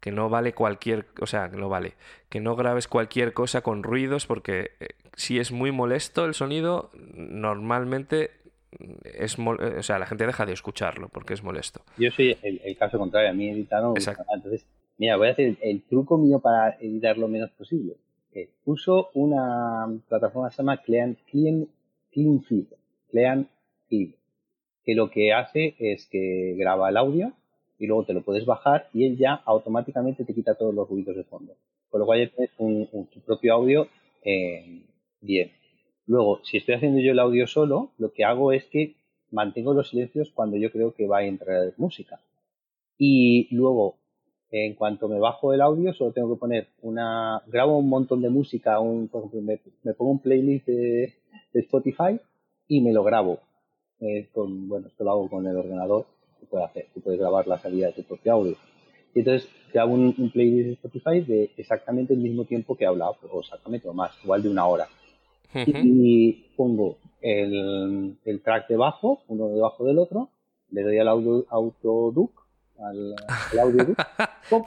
que 0.00 0.12
no 0.12 0.28
vale 0.28 0.52
cualquier, 0.54 1.06
o 1.20 1.26
sea, 1.26 1.48
no 1.48 1.68
vale, 1.68 1.94
que 2.28 2.40
no 2.40 2.56
grabes 2.56 2.88
cualquier 2.88 3.32
cosa 3.32 3.62
con 3.62 3.82
ruidos 3.82 4.26
porque 4.26 4.72
eh, 4.80 4.88
si 5.16 5.38
es 5.38 5.50
muy 5.50 5.72
molesto 5.72 6.24
el 6.24 6.34
sonido, 6.34 6.90
normalmente 6.94 8.30
es 9.02 9.38
o 9.38 9.82
sea, 9.82 9.98
la 9.98 10.06
gente 10.06 10.26
deja 10.26 10.44
de 10.46 10.52
escucharlo 10.52 11.08
porque 11.08 11.34
es 11.34 11.42
molesto. 11.42 11.80
Yo 11.96 12.10
soy 12.10 12.36
el, 12.42 12.76
caso 12.76 12.98
contrario, 12.98 13.30
a 13.30 13.32
mí 13.32 13.48
editado 13.48 13.94
entonces, 13.96 14.66
mira, 14.98 15.16
voy 15.16 15.28
a 15.28 15.32
hacer 15.32 15.56
el, 15.60 15.82
truco 15.82 16.18
mío 16.18 16.38
para 16.38 16.76
editar 16.80 17.16
lo 17.16 17.28
menos 17.28 17.50
posible. 17.50 17.96
uso 18.66 19.10
una 19.14 19.86
plataforma 20.08 20.48
que 20.48 20.56
se 20.56 20.62
llama 20.62 20.76
Clean, 20.82 21.16
Clean, 21.30 21.66
Clean 22.12 22.42
Feed, 22.42 22.66
Clean 23.10 23.48
que 23.88 24.94
lo 24.94 25.10
que 25.10 25.32
hace 25.32 25.74
es 25.78 26.06
que 26.06 26.54
graba 26.56 26.88
el 26.88 26.96
audio 26.96 27.32
y 27.78 27.86
luego 27.86 28.04
te 28.04 28.14
lo 28.14 28.22
puedes 28.22 28.46
bajar 28.46 28.88
y 28.92 29.04
él 29.04 29.16
ya 29.16 29.34
automáticamente 29.44 30.24
te 30.24 30.34
quita 30.34 30.54
todos 30.54 30.74
los 30.74 30.88
ruidos 30.88 31.16
de 31.16 31.24
fondo. 31.24 31.54
Con 31.90 32.00
lo 32.00 32.06
cual 32.06 32.20
ya 32.20 32.34
tienes 32.34 32.50
un, 32.58 32.88
tu 33.12 33.20
propio 33.20 33.54
audio 33.54 33.88
eh, 34.24 34.82
bien. 35.20 35.52
Luego, 36.06 36.40
si 36.42 36.56
estoy 36.56 36.76
haciendo 36.76 37.00
yo 37.00 37.12
el 37.12 37.18
audio 37.18 37.46
solo, 37.46 37.90
lo 37.98 38.12
que 38.12 38.24
hago 38.24 38.52
es 38.52 38.64
que 38.64 38.94
mantengo 39.30 39.74
los 39.74 39.90
silencios 39.90 40.30
cuando 40.32 40.56
yo 40.56 40.72
creo 40.72 40.94
que 40.94 41.06
va 41.06 41.18
a 41.18 41.24
entrar 41.24 41.72
música. 41.76 42.20
Y 42.96 43.54
luego, 43.54 43.96
en 44.50 44.74
cuanto 44.74 45.08
me 45.08 45.18
bajo 45.18 45.52
el 45.52 45.60
audio, 45.60 45.92
solo 45.92 46.12
tengo 46.12 46.34
que 46.34 46.40
poner 46.40 46.68
una. 46.80 47.42
Grabo 47.46 47.78
un 47.78 47.88
montón 47.88 48.22
de 48.22 48.30
música, 48.30 48.80
un, 48.80 49.10
ejemplo, 49.12 49.40
me, 49.42 49.94
pongo 49.94 50.12
un 50.12 50.20
playlist 50.20 50.66
de, 50.66 51.14
Spotify 51.52 52.18
y 52.68 52.80
me 52.80 52.92
lo 52.92 53.02
grabo. 53.02 53.40
Eh, 54.00 54.28
con, 54.32 54.68
bueno, 54.68 54.86
esto 54.86 55.02
lo 55.02 55.10
hago 55.10 55.28
con 55.28 55.46
el 55.46 55.56
ordenador 55.56 56.06
puede 56.48 56.64
hacer. 56.64 56.86
Tú 56.94 57.00
puedes 57.00 57.20
grabar 57.20 57.46
la 57.46 57.58
salida 57.58 57.88
de 57.88 57.92
tu 57.94 58.02
propio 58.04 58.32
audio. 58.32 58.56
Y 59.14 59.20
entonces 59.20 59.48
grabo 59.72 59.94
un, 59.94 60.30
playlist 60.32 60.66
de 60.66 60.72
Spotify 60.74 61.20
de 61.20 61.50
exactamente 61.56 62.14
el 62.14 62.20
mismo 62.20 62.44
tiempo 62.44 62.76
que 62.76 62.84
he 62.84 62.86
hablado, 62.86 63.16
o 63.30 63.40
exactamente 63.40 63.88
o 63.88 63.92
más, 63.92 64.12
igual 64.22 64.42
de 64.42 64.48
una 64.48 64.66
hora. 64.66 64.88
y 65.54 66.32
pongo 66.56 66.98
el, 67.20 68.18
el, 68.24 68.42
track 68.42 68.68
debajo, 68.68 69.22
uno 69.28 69.48
debajo 69.48 69.84
del 69.84 69.98
otro, 69.98 70.30
le 70.70 70.82
doy 70.82 70.98
al 70.98 71.08
audio, 71.08 71.46
autoduc, 71.48 72.32
al, 72.78 73.14
audio 73.60 73.94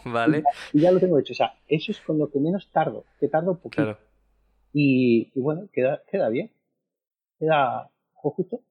vale. 0.05 0.43
Y, 0.73 0.81
ya 0.81 0.91
lo 0.91 0.99
tengo 0.99 1.19
hecho. 1.19 1.33
O 1.33 1.35
sea, 1.35 1.53
eso 1.67 1.91
es 1.91 1.99
con 2.01 2.17
lo 2.17 2.29
que 2.29 2.39
menos 2.39 2.69
tardo, 2.71 3.05
que 3.19 3.27
tardo 3.27 3.51
un 3.51 3.57
poquito. 3.57 3.97
Y, 4.73 5.31
bueno, 5.39 5.67
queda, 5.71 6.01
queda 6.09 6.29
bien. 6.29 6.51
Queda 7.41 7.89
justo. 8.13 8.61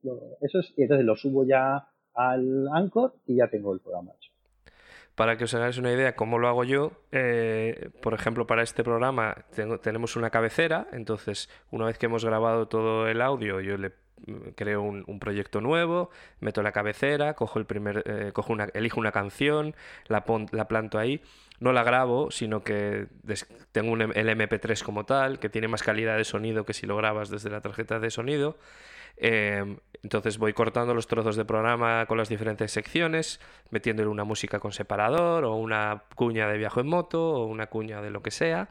Eso 0.41 0.61
es, 0.61 0.73
y 0.77 0.83
entonces 0.83 1.05
lo 1.05 1.17
subo 1.17 1.45
ya 1.45 1.89
al 2.15 2.69
Anchor 2.73 3.15
y 3.27 3.37
ya 3.37 3.49
tengo 3.49 3.75
el 3.75 3.81
programa 3.81 4.13
hecho. 4.17 4.31
Para 5.17 5.37
que 5.37 5.45
os 5.45 5.55
hagáis 5.55 5.77
una 5.77 5.93
idea 5.93 6.15
cómo 6.15 6.39
lo 6.39 6.47
hago 6.47 6.63
yo, 6.63 6.93
eh, 7.11 7.91
por 8.01 8.15
ejemplo, 8.15 8.47
para 8.47 8.63
este 8.63 8.85
programa 8.85 9.45
tenemos 9.83 10.15
una 10.15 10.31
cabecera, 10.31 10.87
entonces 10.93 11.51
una 11.73 11.87
vez 11.87 11.99
que 11.99 12.07
hemos 12.07 12.25
grabado 12.25 12.69
todo 12.69 13.09
el 13.09 13.21
audio, 13.21 13.61
yo 13.61 13.77
le 13.77 13.91
creo 14.55 14.83
un, 14.83 15.19
proyecto 15.21 15.61
nuevo, 15.61 16.11
meto 16.41 16.63
la 16.63 16.73
cabecera, 16.73 17.35
cojo 17.35 17.59
el 17.59 17.65
primer, 17.65 18.03
eh, 18.07 18.31
cojo 18.33 18.53
una, 18.53 18.65
elijo 18.75 19.01
una 19.01 19.13
canción, 19.13 19.75
la, 20.09 20.25
la 20.53 20.69
planto 20.69 20.99
ahí, 20.99 21.23
no 21.61 21.73
la 21.73 21.83
grabo, 21.83 22.31
sino 22.31 22.63
que 22.63 23.07
tengo 23.73 23.93
un, 23.93 24.01
el 24.01 24.29
MP3 24.29 24.83
como 24.83 25.05
tal, 25.05 25.39
que 25.39 25.49
tiene 25.49 25.69
más 25.69 25.83
calidad 25.83 26.17
de 26.17 26.25
sonido 26.25 26.65
que 26.65 26.73
si 26.73 26.87
lo 26.87 26.97
grabas 26.97 27.29
desde 27.29 27.51
la 27.51 27.61
tarjeta 27.61 28.01
de 28.01 28.11
sonido. 28.11 28.57
Em, 29.17 29.77
entonces 30.03 30.39
voy 30.39 30.55
cortando 30.55 30.95
los 30.95 31.07
trozos 31.07 31.37
de 31.37 31.45
programa 31.45 32.07
con 32.07 32.17
las 32.17 32.31
diferentes 32.31 32.73
secciones, 32.73 33.41
metiéndole 33.71 34.09
una 34.09 34.25
música 34.25 34.59
con 34.59 34.73
separador 34.73 35.45
o 35.45 35.57
una 35.57 36.05
cuña 36.15 36.49
de 36.49 36.57
viaje 36.57 36.81
en 36.81 36.89
moto 36.89 37.23
o 37.23 37.47
una 37.47 37.67
cuña 37.67 38.01
de 38.01 38.11
lo 38.11 38.23
que 38.23 38.31
sea. 38.31 38.71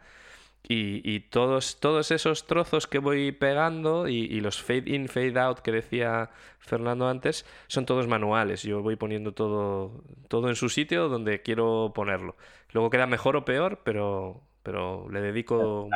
Y, 0.71 1.21
todos, 1.31 1.79
todos 1.79 2.11
esos 2.11 2.45
trozos 2.45 2.85
que 2.85 2.99
voy 2.99 3.31
pegando 3.31 4.07
y, 4.07 4.39
los 4.39 4.61
fade 4.61 4.83
in, 4.85 5.07
fade 5.07 5.39
out 5.39 5.59
que 5.59 5.71
decía 5.71 6.29
Fernando 6.59 7.07
antes, 7.07 7.45
son 7.67 7.85
todos 7.85 8.07
manuales. 8.07 8.61
Yo 8.61 8.83
voy 8.83 8.95
poniendo 8.95 9.33
todo, 9.33 10.03
todo 10.27 10.47
en 10.47 10.55
su 10.55 10.69
sitio 10.69 11.09
donde 11.09 11.41
quiero 11.41 11.91
ponerlo. 11.95 12.35
Luego 12.71 12.91
queda 12.91 13.07
mejor 13.07 13.35
o 13.35 13.45
peor, 13.45 13.79
pero, 13.83 14.41
pero 14.61 15.09
le 15.09 15.21
dedico 15.21 15.89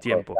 tiempo. 0.00 0.34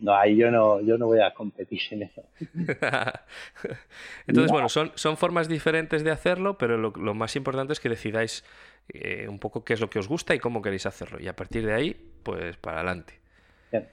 no, 0.00 0.14
ahí 0.14 0.36
yo 0.36 0.50
no, 0.50 0.80
yo 0.80 0.96
no 0.96 1.06
voy 1.06 1.20
a 1.20 1.34
competir 1.34 1.80
en 1.90 2.04
eso. 2.04 2.22
Entonces, 4.26 4.50
bueno, 4.50 4.70
son, 4.70 4.92
son 4.94 5.18
formas 5.18 5.48
diferentes 5.48 6.02
de 6.02 6.10
hacerlo, 6.10 6.56
pero 6.56 6.78
lo, 6.78 7.14
más 7.14 7.36
importante 7.36 7.74
es 7.74 7.80
que 7.80 7.90
decidáis 7.90 8.42
eh, 8.88 9.26
un 9.28 9.38
poco 9.38 9.64
qué 9.64 9.74
es 9.74 9.80
lo 9.80 9.90
que 9.90 9.98
os 9.98 10.08
gusta 10.08 10.34
y 10.34 10.38
cómo 10.38 10.62
queréis 10.62 10.86
hacerlo. 10.86 11.20
Y 11.20 11.28
a 11.28 11.36
partir 11.36 11.66
de 11.66 11.74
ahí, 11.74 12.13
pues 12.24 12.56
para 12.56 12.78
adelante. 12.78 13.14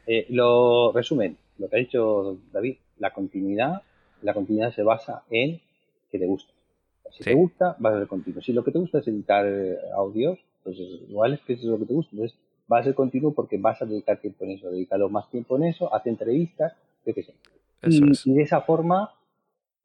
Eh, 0.07 0.25
lo 0.29 0.91
resumen, 0.91 1.37
lo 1.57 1.69
que 1.69 1.75
ha 1.75 1.79
dicho 1.79 2.37
David, 2.51 2.77
la 2.99 3.11
continuidad, 3.11 3.81
la 4.21 4.33
continuidad 4.33 4.73
se 4.73 4.83
basa 4.83 5.23
en 5.29 5.59
que 6.11 6.19
te 6.19 6.25
gusta. 6.25 6.53
Si 7.11 7.23
te 7.23 7.33
gusta, 7.33 7.75
vas 7.79 7.95
a 7.95 7.99
ser 7.99 8.07
continuo. 8.07 8.41
Si 8.41 8.53
lo 8.53 8.63
que 8.63 8.71
te 8.71 8.79
gusta 8.79 8.99
es 8.99 9.07
editar 9.07 9.45
eh, 9.45 9.77
audios, 9.95 10.39
pues 10.63 10.77
igual 10.79 11.33
es 11.33 11.41
que 11.41 11.53
eso 11.53 11.63
es 11.63 11.69
lo 11.69 11.79
que 11.79 11.85
te 11.85 11.93
gusta. 11.93 12.11
Entonces, 12.13 12.37
va 12.71 12.79
a 12.79 12.83
ser 12.83 12.93
continuo 12.93 13.33
porque 13.33 13.57
vas 13.57 13.81
a 13.81 13.85
dedicar 13.85 14.19
tiempo 14.21 14.45
en 14.45 14.51
eso, 14.51 14.71
dedícalo 14.71 15.09
más 15.09 15.29
tiempo 15.29 15.57
en 15.57 15.65
eso, 15.65 15.93
haz 15.93 16.05
entrevistas, 16.07 16.73
yo 17.05 17.13
qué 17.13 17.23
sé. 17.23 17.33
Y, 17.83 18.33
de 18.33 18.43
esa 18.43 18.61
forma 18.61 19.13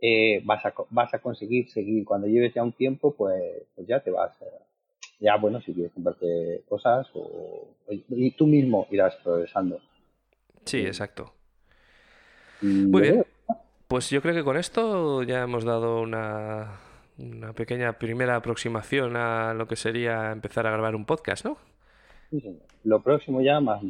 eh, 0.01 0.43
vas, 0.45 0.65
a, 0.67 0.75
vas 0.91 1.15
a 1.15 1.19
conseguir 1.19 1.69
seguir. 1.71 2.05
Cuando 2.05 2.27
lleves 2.27 2.55
ya 2.55 2.63
un 2.63 2.73
tiempo, 2.73 3.15
pues, 3.15 3.43
pues 3.75 3.89
ya 3.89 4.01
te 4.01 4.11
vas. 4.11 4.33
Ya, 5.21 5.37
bueno, 5.37 5.61
si 5.61 5.73
quieres 5.73 5.93
comprarte 5.93 6.63
cosas 6.69 7.07
o, 7.15 7.69
y 7.89 8.31
tú 8.33 8.47
mismo 8.47 8.87
irás 8.91 9.15
progresando. 9.23 9.81
Sí, 10.65 10.81
exacto. 10.81 11.33
Muy 12.61 13.03
bien. 13.03 13.27
Pues 13.89 14.11
yo 14.11 14.21
creo 14.21 14.35
que 14.35 14.45
con 14.45 14.57
esto 14.57 15.23
ya 15.23 15.43
hemos 15.43 15.65
dado 15.65 16.01
una, 16.01 16.81
una 17.19 17.53
pequeña 17.53 17.93
primera 17.99 18.37
aproximación 18.37 19.17
a 19.17 19.55
lo 19.55 19.67
que 19.69 19.77
sería 19.77 20.33
empezar 20.33 20.67
a 20.67 20.73
grabar 20.73 20.97
un 20.97 21.05
podcast, 21.05 21.45
¿no? 21.45 21.57
Lo 22.85 23.03
próximo 23.03 23.41
ya 23.41 23.61
más, 23.61 23.81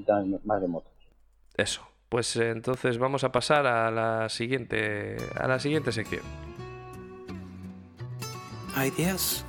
más 0.45 0.61
de 0.61 0.69
motos. 0.69 0.93
Eso. 1.57 1.83
Pues 2.09 2.37
eh, 2.37 2.51
entonces 2.51 2.99
vamos 2.99 3.25
a 3.25 3.33
pasar 3.33 3.67
a 3.67 3.91
la 3.91 4.29
siguiente 4.29 5.17
a 5.35 5.49
la 5.49 5.59
siguiente 5.59 5.91
sección. 5.91 6.23
Hay 8.77 8.91
días 8.91 9.45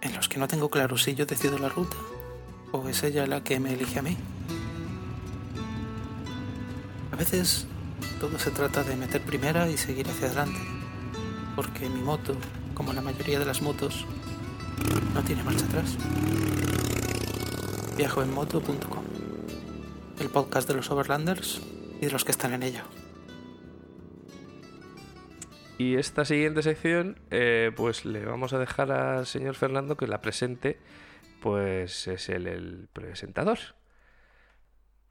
en 0.00 0.14
los 0.14 0.28
que 0.28 0.38
no 0.38 0.48
tengo 0.48 0.68
claro 0.70 0.96
si 0.98 1.14
yo 1.14 1.26
decido 1.26 1.58
la 1.58 1.68
ruta 1.68 1.96
o 2.72 2.88
es 2.88 3.02
ella 3.02 3.26
la 3.26 3.42
que 3.42 3.60
me 3.60 3.72
elige 3.72 3.98
a 3.98 4.02
mí. 4.02 4.16
A 7.12 7.16
veces 7.16 7.66
todo 8.20 8.38
se 8.38 8.50
trata 8.50 8.82
de 8.84 8.96
meter 8.96 9.22
primera 9.22 9.68
y 9.68 9.76
seguir 9.76 10.08
hacia 10.08 10.26
adelante, 10.26 10.60
porque 11.56 11.88
mi 11.88 12.00
moto, 12.00 12.34
como 12.74 12.92
la 12.92 13.00
mayoría 13.00 13.38
de 13.38 13.46
las 13.46 13.62
motos, 13.62 14.06
no 15.14 15.22
tiene 15.22 15.42
marcha 15.42 15.64
atrás 15.66 15.96
viajoenmoto.com, 17.96 19.02
el 20.20 20.28
podcast 20.28 20.68
de 20.68 20.74
los 20.74 20.88
Overlanders 20.88 21.60
y 22.00 22.06
de 22.06 22.12
los 22.12 22.24
que 22.24 22.30
están 22.30 22.52
en 22.52 22.62
ella. 22.62 22.84
Y 25.78 25.96
esta 25.96 26.24
siguiente 26.24 26.62
sección, 26.62 27.16
eh, 27.30 27.70
pues 27.76 28.04
le 28.04 28.24
vamos 28.24 28.52
a 28.52 28.58
dejar 28.58 28.90
al 28.90 29.26
señor 29.26 29.54
Fernando 29.54 29.96
que 29.96 30.06
la 30.06 30.20
presente, 30.20 30.76
pues 31.40 32.08
es 32.08 32.28
el, 32.28 32.46
el 32.48 32.88
presentador 32.92 33.58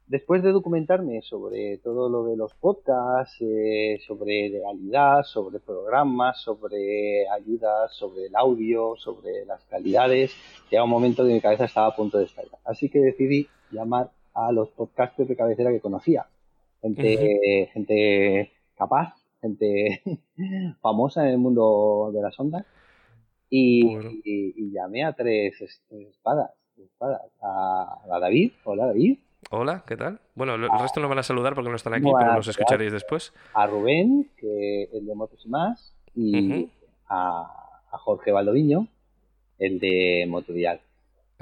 después 0.08 0.42
de 0.42 0.52
documentarme 0.52 1.22
sobre 1.22 1.78
todo 1.78 2.08
lo 2.08 2.24
de 2.24 2.36
los 2.36 2.54
podcasts, 2.54 3.36
eh, 3.40 4.00
sobre 4.06 4.50
realidad, 4.50 5.22
sobre 5.22 5.60
programas, 5.60 6.40
sobre 6.40 7.28
ayudas, 7.28 7.94
sobre 7.94 8.26
el 8.26 8.36
audio, 8.36 8.96
sobre 8.96 9.44
las 9.46 9.64
calidades, 9.66 10.34
llega 10.70 10.84
un 10.84 10.90
momento 10.90 11.24
que 11.24 11.34
mi 11.34 11.40
cabeza 11.40 11.66
estaba 11.66 11.88
a 11.88 11.96
punto 11.96 12.18
de 12.18 12.24
estallar. 12.24 12.58
Así 12.64 12.88
que 12.88 13.00
decidí 13.00 13.48
llamar 13.70 14.10
a 14.34 14.50
los 14.52 14.70
podcasters 14.70 15.28
de 15.28 15.36
cabecera 15.36 15.70
que 15.70 15.80
conocía. 15.80 16.26
Gente, 16.80 17.70
gente 17.72 18.52
capaz, 18.76 19.14
gente 19.40 20.02
famosa 20.80 21.24
en 21.24 21.32
el 21.32 21.38
mundo 21.38 22.10
de 22.12 22.22
las 22.22 22.38
ondas. 22.38 22.64
Y, 23.50 24.72
llamé 24.72 25.04
a 25.04 25.14
tres 25.14 25.54
espadas, 25.90 26.50
espadas 26.76 27.22
a, 27.40 27.98
a 28.10 28.18
David. 28.20 28.52
Hola 28.64 28.86
David. 28.86 29.18
Hola, 29.50 29.82
¿qué 29.86 29.96
tal? 29.96 30.20
Bueno, 30.34 30.56
el 30.56 30.68
resto 30.78 31.00
no 31.00 31.08
van 31.08 31.20
a 31.20 31.22
saludar 31.22 31.54
porque 31.54 31.70
no 31.70 31.76
están 31.76 31.94
aquí, 31.94 32.10
pero 32.18 32.34
los 32.34 32.48
escucharéis 32.48 32.92
después. 32.92 33.32
A 33.54 33.66
Rubén, 33.66 34.28
que 34.36 34.84
el 34.92 35.06
de 35.06 35.14
Motos 35.14 35.44
y 35.44 35.48
más, 35.48 35.94
y 36.14 36.68
a, 37.08 37.54
Jorge 37.90 38.30
Valdoviño, 38.30 38.86
el 39.58 39.78
de 39.78 40.26
Motovial. 40.28 40.80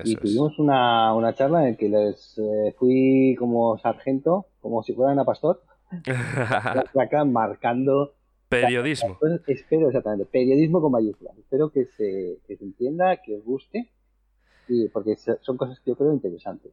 y 0.04 0.14
tuvimos 0.14 0.58
una, 0.58 1.14
una, 1.14 1.34
charla 1.34 1.64
en 1.64 1.72
la 1.72 1.76
que 1.76 1.88
les 1.88 2.38
eh, 2.38 2.74
fui 2.78 3.34
como 3.38 3.76
sargento, 3.78 4.46
como 4.60 4.84
si 4.84 4.92
fueran 4.92 5.18
a 5.18 5.24
pastor, 5.24 5.62
acá 7.00 7.24
marcando 7.24 8.14
Periodismo. 8.48 9.18
espero 9.46 9.88
exactamente, 9.88 10.24
periodismo 10.26 10.80
con 10.80 10.92
mayúsculas. 10.92 11.36
Espero 11.36 11.70
que 11.70 11.86
se, 11.86 12.38
que 12.46 12.56
se 12.56 12.64
entienda, 12.64 13.16
que 13.16 13.36
os 13.36 13.44
guste, 13.44 13.90
y 14.68 14.88
porque 14.88 15.16
son 15.16 15.56
cosas 15.56 15.80
que 15.80 15.90
yo 15.90 15.96
creo 15.96 16.12
interesantes. 16.12 16.72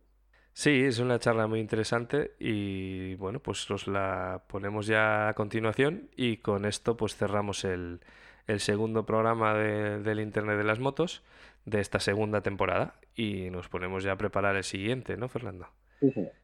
Sí, 0.54 0.84
es 0.84 1.00
una 1.00 1.18
charla 1.18 1.48
muy 1.48 1.60
interesante 1.60 2.36
y 2.38 3.16
bueno, 3.16 3.40
pues 3.40 3.70
os 3.72 3.88
la 3.88 4.44
ponemos 4.48 4.86
ya 4.86 5.30
a 5.30 5.34
continuación 5.34 6.10
y 6.16 6.38
con 6.38 6.66
esto 6.66 6.96
pues 6.96 7.16
cerramos 7.16 7.64
el, 7.66 8.02
el 8.46 8.60
segundo 8.60 9.04
programa 9.04 9.56
del 9.56 10.20
Internet 10.20 10.58
de 10.58 10.64
las 10.64 10.80
Motos 10.80 11.24
de 11.66 11.80
esta 11.80 12.00
segunda 12.00 12.42
temporada 12.42 13.00
y 13.16 13.50
nos 13.50 13.68
ponemos 13.68 14.04
ya 14.04 14.12
a 14.12 14.18
preparar 14.18 14.56
el 14.56 14.64
siguiente, 14.64 15.18
¿no, 15.18 15.28
Fernando? 15.28 15.70
Sí, 16.00 16.12
sí. 16.12 16.28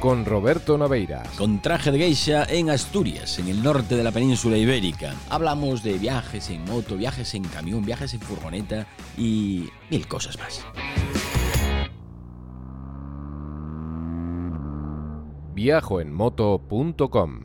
Con 0.00 0.24
Roberto 0.24 0.78
Naveiras. 0.78 1.28
Con 1.36 1.60
traje 1.60 1.90
de 1.90 1.98
geisha 1.98 2.44
en 2.44 2.70
Asturias, 2.70 3.38
en 3.40 3.48
el 3.48 3.62
norte 3.62 3.96
de 3.96 4.04
la 4.04 4.12
península 4.12 4.56
ibérica. 4.56 5.12
Hablamos 5.28 5.82
de 5.82 5.98
viajes 5.98 6.50
en 6.50 6.64
moto, 6.64 6.96
viajes 6.96 7.34
en 7.34 7.42
camión, 7.44 7.84
viajes 7.84 8.14
en 8.14 8.20
furgoneta 8.20 8.86
y 9.16 9.68
mil 9.90 10.06
cosas 10.06 10.38
más. 10.38 10.64
viajoenmoto.com 15.54 17.40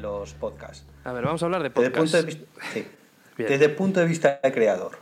los 0.00 0.32
podcasts. 0.34 0.86
A 1.04 1.12
ver, 1.12 1.24
vamos 1.24 1.42
a 1.42 1.46
hablar 1.46 1.62
de 1.62 1.68
Desde 1.70 1.86
el 1.86 1.92
podcast. 1.92 2.12
punto 2.12 2.16
de 2.16 2.22
vista, 2.24 2.62
sí. 2.72 2.86
Bien. 3.36 3.50
Desde 3.50 3.64
el 3.66 3.74
punto 3.74 4.00
de 4.00 4.06
vista 4.06 4.40
de 4.42 4.52
creador, 4.52 4.92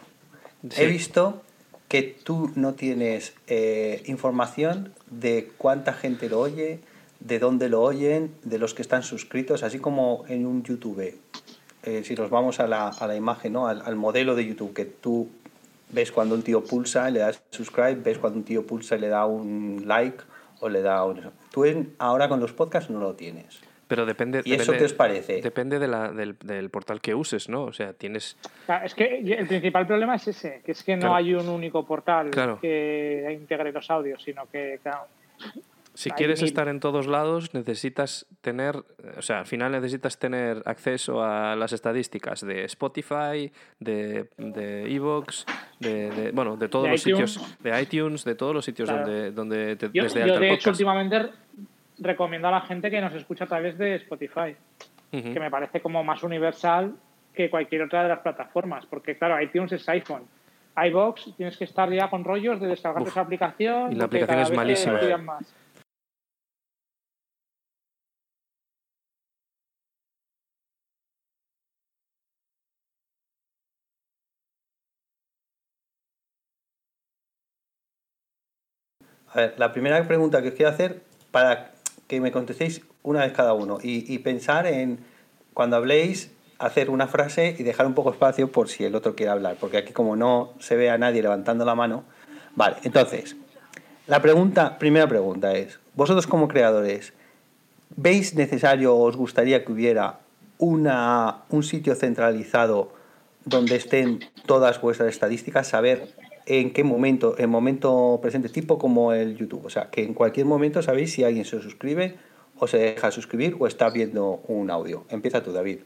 Sí. 0.71 0.83
he 0.83 0.87
visto 0.87 1.43
que 1.89 2.03
tú 2.03 2.51
no 2.55 2.75
tienes 2.75 3.33
eh, 3.47 4.03
información 4.07 4.93
de 5.11 5.51
cuánta 5.57 5.93
gente 5.95 6.29
lo 6.29 6.41
oye, 6.41 6.81
de 7.21 7.39
dónde 7.39 7.69
lo 7.69 7.83
oyen, 7.83 8.31
de 8.45 8.59
los 8.59 8.75
que 8.75 8.83
están 8.83 9.03
suscritos, 9.03 9.63
así 9.63 9.79
como 9.79 10.25
en 10.29 10.47
un 10.47 10.63
YouTube. 10.63 11.15
Eh, 11.85 12.03
si 12.05 12.15
nos 12.15 12.29
vamos 12.31 12.61
a 12.61 12.67
la, 12.67 12.89
a 12.89 13.07
la 13.07 13.17
imagen, 13.17 13.55
¿no? 13.55 13.67
al, 13.69 13.97
modelo 13.97 14.35
de 14.35 14.47
YouTube, 14.47 14.75
que 14.75 14.85
tú 14.85 15.29
ves 15.91 16.13
cuando 16.13 16.35
un 16.35 16.43
tío 16.43 16.63
pulsa 16.63 17.09
y 17.09 17.15
le 17.15 17.21
das 17.21 17.41
subscribe, 17.51 17.95
ves 17.97 18.19
cuando 18.19 18.39
un 18.39 18.45
tío 18.45 18.67
pulsa 18.67 18.97
y 18.97 19.01
le 19.01 19.09
da 19.09 19.25
un 19.25 19.85
like 19.87 20.19
o 20.61 20.69
le 20.69 20.83
da 20.83 21.05
un... 21.05 21.23
Tú 21.51 21.65
en- 21.65 21.95
ahora 21.99 22.29
con 22.29 22.41
los 22.41 22.53
podcasts 22.53 22.91
no 22.91 23.01
lo 23.01 23.15
tienes. 23.15 23.61
Pero 23.89 24.05
depende. 24.07 24.43
¿Y 24.45 24.53
eso 24.53 24.73
depende- 24.73 24.79
qué 24.79 24.85
os 24.85 24.93
parece? 24.93 25.41
Depende 25.41 25.79
de 25.79 25.89
la- 25.89 26.13
del, 26.13 26.37
del 26.45 26.69
portal 26.71 27.01
que 27.01 27.15
uses, 27.15 27.49
¿no? 27.49 27.65
O 27.65 27.73
sea, 27.73 27.95
tienes. 27.95 28.37
Claro, 28.67 28.85
es 28.87 28.95
que 28.95 29.19
el 29.19 29.47
principal 29.47 29.87
problema 29.87 30.15
es 30.17 30.29
ese, 30.29 30.61
que 30.65 30.73
es 30.73 30.83
que 30.85 30.95
no 30.97 31.01
Claro. 31.01 31.15
hay 31.17 31.35
un 31.35 31.49
único 31.49 31.85
portal 31.87 32.31
Claro. 32.31 32.59
que 32.61 33.37
integre 33.41 33.73
los 33.73 33.91
audios, 33.91 34.23
sino 34.23 34.47
que, 34.51 34.79
claro, 34.83 35.07
Si 35.95 36.11
quieres 36.13 36.41
mil. 36.43 36.49
estar 36.51 36.69
en 36.69 36.79
todos 36.79 37.07
lados, 37.09 37.55
necesitas 37.55 38.27
tener, 38.41 38.77
o 39.17 39.23
sea, 39.23 39.41
al 39.41 39.47
final 39.47 39.73
necesitas 39.73 40.17
tener 40.19 40.63
acceso 40.65 41.25
a 41.25 41.57
las 41.57 41.73
estadísticas 41.73 42.43
de 42.43 42.65
Spotify, 42.67 43.51
de 43.81 44.29
de 44.37 44.95
Evox, 44.95 45.45
de, 45.81 46.11
de- 46.11 46.31
bueno, 46.33 46.57
de 46.57 46.69
todos 46.69 46.85
De 46.85 46.91
los 46.93 47.07
iTunes. 47.07 47.33
sitios, 47.33 47.59
de 47.63 47.83
iTunes, 47.83 48.25
de 48.25 48.35
todos 48.37 48.55
los 48.55 48.65
sitios 48.65 48.89
Claro. 48.89 49.07
donde, 49.07 49.31
donde 49.33 49.77
te 49.77 49.91
yo, 49.93 50.05
des 50.05 50.15
de 50.15 50.29
yo, 50.29 50.39
de 50.39 50.53
hecho 50.53 50.71
últimamente 50.71 51.31
recomiendo 52.01 52.49
a 52.49 52.51
la 52.51 52.61
gente 52.63 52.91
que 52.91 53.01
nos 53.01 53.15
escucha 53.15 53.45
a 53.45 53.49
través 53.49 53.79
de 53.79 53.97
Spotify, 53.97 54.57
que 55.11 55.41
me 55.41 55.51
parece 55.51 55.81
como 55.81 56.05
más 56.05 56.23
universal 56.23 56.95
que 57.35 57.51
cualquier 57.51 57.83
otra 57.83 58.03
de 58.03 58.09
las 58.09 58.21
plataformas, 58.21 58.85
porque 58.87 59.17
claro, 59.17 59.41
iTunes 59.41 59.73
es 59.73 59.89
iPhone. 59.89 60.25
iBox 60.77 61.37
tienes 61.37 61.57
que 61.57 61.65
estar 61.65 61.91
ya 61.93 62.09
con 62.11 62.25
rollos 62.25 62.61
de 62.61 62.69
descargarte 62.69 63.09
Uf. 63.09 63.15
esa 63.15 63.21
aplicación. 63.23 63.93
Y 63.93 63.97
la 63.97 64.05
aplicación 64.05 64.41
es 64.41 64.53
malísima. 64.53 65.19
más. 65.19 65.55
A 79.31 79.41
ver, 79.41 79.55
la 79.59 79.73
primera 79.73 80.03
pregunta 80.09 80.41
que 80.43 80.49
os 80.49 80.55
quiero 80.55 80.71
hacer 80.71 81.03
para 81.31 81.71
que 82.09 82.21
me 82.21 82.33
contestéis 82.33 82.83
una 83.03 83.21
vez 83.21 83.33
cada 83.33 83.53
uno 83.53 83.79
y, 83.83 84.19
pensar 84.19 84.67
en 84.67 84.99
cuando 85.55 85.77
habléis 85.77 86.33
hacer 86.59 86.91
una 86.91 87.07
frase 87.07 87.55
y 87.57 87.63
dejar 87.63 87.87
un 87.87 87.95
poco 87.95 88.11
espacio 88.11 88.51
por 88.51 88.69
si 88.69 88.85
el 88.85 88.95
otro 88.97 89.15
quiere 89.15 89.31
hablar, 89.31 89.57
porque 89.61 89.77
aquí 89.77 89.93
como 89.93 90.17
no 90.17 90.55
se 90.59 90.75
ve 90.75 90.91
a 90.91 90.99
nadie 90.99 91.23
levantando 91.23 91.65
la 91.65 91.75
mano. 91.75 92.05
Vale, 92.57 92.77
entonces, 92.83 93.37
la 94.07 94.21
pregunta, 94.21 94.79
primera 94.79 95.07
pregunta 95.07 95.53
es, 95.53 95.79
vosotros 95.95 96.27
como 96.27 96.49
creadores, 96.49 97.13
¿veis 97.95 98.35
necesario 98.35 98.97
o 98.97 99.05
os 99.05 99.17
gustaría 99.17 99.65
que 99.65 99.71
hubiera 99.71 100.19
una, 100.59 101.43
un 101.51 101.63
sitio 101.63 101.95
centralizado 101.95 102.93
donde 103.45 103.77
estén 103.77 104.21
todas 104.47 104.81
vuestras 104.81 105.11
estadísticas, 105.11 105.69
saber 105.69 106.09
en 106.49 106.73
qué 106.73 106.83
momento, 106.83 107.35
en 107.39 107.51
momento 107.51 108.19
presente, 108.23 108.49
tipo 108.49 108.79
como 108.79 109.13
el 109.13 109.37
YouTube, 109.37 109.67
o 109.67 109.71
sea, 109.71 109.91
que 109.91 110.03
en 110.03 110.15
cualquier 110.15 110.47
momento 110.47 110.83
sabéis 110.83 111.13
si 111.13 111.23
alguien 111.23 111.45
se 111.45 111.61
suscribe 111.61 112.17
o 112.59 112.67
se 112.67 112.79
deja 112.79 113.11
suscribir 113.11 113.55
o 113.59 113.67
está 113.67 113.91
viendo 113.91 114.41
un 114.49 114.71
audio. 114.71 115.05
Empieza 115.11 115.43
tú, 115.43 115.53
David. 115.53 115.81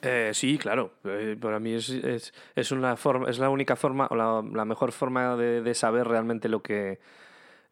Eh, 0.00 0.30
sí, 0.32 0.56
claro. 0.56 0.92
Eh, 1.04 1.36
para 1.38 1.60
mí 1.60 1.74
es, 1.74 1.90
es, 1.90 2.72
una 2.72 2.96
forma, 2.96 3.28
es 3.28 3.38
la 3.38 3.50
única 3.50 3.76
forma 3.76 4.08
o 4.10 4.16
la, 4.16 4.64
mejor 4.64 4.92
forma 4.92 5.36
de, 5.36 5.60
de 5.60 5.74
saber 5.74 6.08
realmente 6.08 6.48
lo 6.48 6.62
que, 6.62 6.98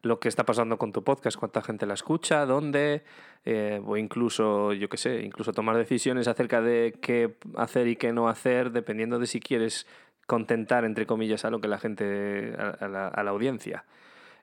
lo 0.03 0.19
que 0.19 0.29
está 0.29 0.45
pasando 0.45 0.77
con 0.77 0.91
tu 0.91 1.03
podcast, 1.03 1.37
cuánta 1.37 1.61
gente 1.61 1.85
la 1.85 1.95
escucha, 1.95 2.45
dónde, 2.45 3.03
eh, 3.45 3.81
o 3.85 3.97
incluso, 3.97 4.73
yo 4.73 4.89
qué 4.89 4.97
sé, 4.97 5.21
incluso 5.23 5.53
tomar 5.53 5.77
decisiones 5.77 6.27
acerca 6.27 6.61
de 6.61 6.97
qué 7.01 7.35
hacer 7.55 7.87
y 7.87 7.95
qué 7.95 8.11
no 8.13 8.27
hacer, 8.27 8.71
dependiendo 8.71 9.19
de 9.19 9.27
si 9.27 9.39
quieres 9.39 9.87
contentar, 10.27 10.85
entre 10.85 11.07
comillas, 11.07 11.45
a 11.45 11.49
lo 11.49 11.59
que 11.59 11.67
la 11.67 11.79
gente, 11.79 12.53
a, 12.59 12.85
a 12.85 12.87
la, 12.87 13.07
a 13.07 13.23
la 13.23 13.31
audiencia. 13.31 13.83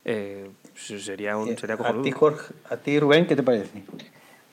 Eh, 0.04 0.50
sería, 0.74 1.36
un, 1.36 1.56
sería 1.56 1.76
a 1.76 2.02
ti, 2.02 2.10
Jorge, 2.10 2.52
a 2.68 2.76
ti, 2.76 2.98
Rubén, 2.98 3.26
¿qué 3.26 3.36
te 3.36 3.42
parece? 3.42 3.84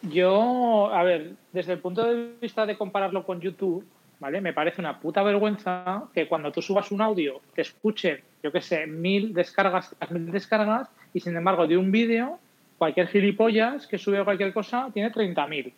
Yo, 0.04 0.94
a 0.94 1.04
ver, 1.04 1.34
desde 1.52 1.74
el 1.74 1.80
punto 1.80 2.04
de 2.04 2.34
vista 2.42 2.66
de 2.66 2.78
compararlo 2.78 3.26
con 3.26 3.42
YouTube, 3.42 3.86
¿vale? 4.20 4.40
Me 4.40 4.54
parece 4.54 4.82
una 4.82 5.00
puta 5.00 5.24
vergüenza 5.24 6.06
que 6.14 6.28
cuando 6.28 6.52
tú 6.52 6.62
subas 6.62 6.92
un 6.92 7.02
audio 7.02 7.42
te 7.54 7.62
escuchen, 7.62 8.22
yo 8.42 8.52
qué 8.52 8.62
sé, 8.62 8.88
mil 8.88 9.34
descargas, 9.34 9.96
mil 10.10 10.32
descargas, 10.32 10.90
y 11.14 11.20
sin 11.20 11.36
embargo 11.36 11.68
de 11.68 11.78
un 11.78 11.92
vídeo, 11.92 12.40
cualquier 12.78 13.08
gilipollas 13.08 13.88
que 13.88 13.98
sube 13.98 14.24
cualquier 14.24 14.54
cosa 14.54 14.90
tiene 14.94 15.12
30.000. 15.12 15.74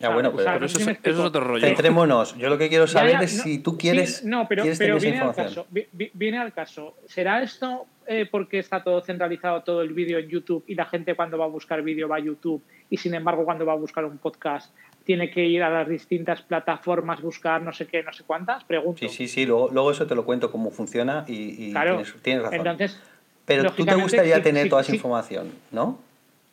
Ya, 0.00 0.10
bueno, 0.10 0.32
o 0.32 0.40
sea, 0.40 0.52
pero 0.54 0.66
eso 0.66 0.78
es, 0.78 0.98
eso 1.02 1.24
otro 1.24 1.42
rollo. 1.42 1.66
centrémonos. 1.66 2.36
Yo 2.36 2.48
lo 2.48 2.56
que 2.56 2.68
quiero 2.68 2.86
saber 2.86 3.12
ya, 3.14 3.20
es 3.22 3.38
no, 3.38 3.42
si 3.42 3.58
tú 3.58 3.72
sí, 3.72 3.76
quieres, 3.78 4.24
no, 4.24 4.46
pero, 4.48 4.62
quieres 4.62 4.78
pero 4.78 4.96
tener 4.96 5.14
esa 5.14 5.22
viene 5.24 5.28
al 5.28 5.34
caso. 5.34 5.66
vi- 5.70 5.86
vi- 5.92 6.10
Viene 6.14 6.38
al 6.38 6.52
caso. 6.52 6.94
¿Será 7.08 7.42
esto 7.42 7.86
eh, 8.06 8.26
porque 8.30 8.60
está 8.60 8.82
todo 8.84 9.00
centralizado, 9.00 9.62
todo 9.64 9.82
el 9.82 9.92
vídeo 9.92 10.18
en 10.18 10.28
YouTube 10.28 10.62
y 10.68 10.76
la 10.76 10.84
gente 10.86 11.14
cuando 11.16 11.36
va 11.36 11.46
a 11.46 11.48
buscar 11.48 11.82
vídeo 11.82 12.06
va 12.08 12.16
a 12.16 12.20
YouTube 12.20 12.62
y 12.88 12.96
sin 12.96 13.12
embargo 13.14 13.44
cuando 13.44 13.66
va 13.66 13.72
a 13.72 13.76
buscar 13.76 14.04
un 14.04 14.18
podcast 14.18 14.72
tiene 15.04 15.30
que 15.30 15.44
ir 15.44 15.62
a 15.64 15.70
las 15.70 15.88
distintas 15.88 16.42
plataformas, 16.42 17.20
buscar 17.20 17.60
no 17.62 17.72
sé 17.72 17.86
qué, 17.86 18.02
no 18.04 18.12
sé 18.12 18.22
cuántas? 18.24 18.62
Pregunto. 18.64 19.00
Sí, 19.00 19.08
sí, 19.08 19.26
sí, 19.26 19.46
luego, 19.46 19.68
luego 19.72 19.90
eso 19.90 20.06
te 20.06 20.14
lo 20.14 20.24
cuento 20.24 20.52
cómo 20.52 20.70
funciona 20.70 21.24
y, 21.26 21.68
y 21.68 21.70
Claro. 21.72 21.96
tienes, 21.96 22.14
tienes 22.22 22.42
razón. 22.44 22.58
Entonces, 22.60 23.00
Pero 23.46 23.72
tú 23.72 23.84
te 23.84 23.94
gustaría 23.96 24.36
sí, 24.36 24.42
tener 24.42 24.64
sí, 24.64 24.68
toda 24.68 24.82
esa 24.82 24.90
sí. 24.92 24.96
información, 24.96 25.50
¿no? 25.72 25.98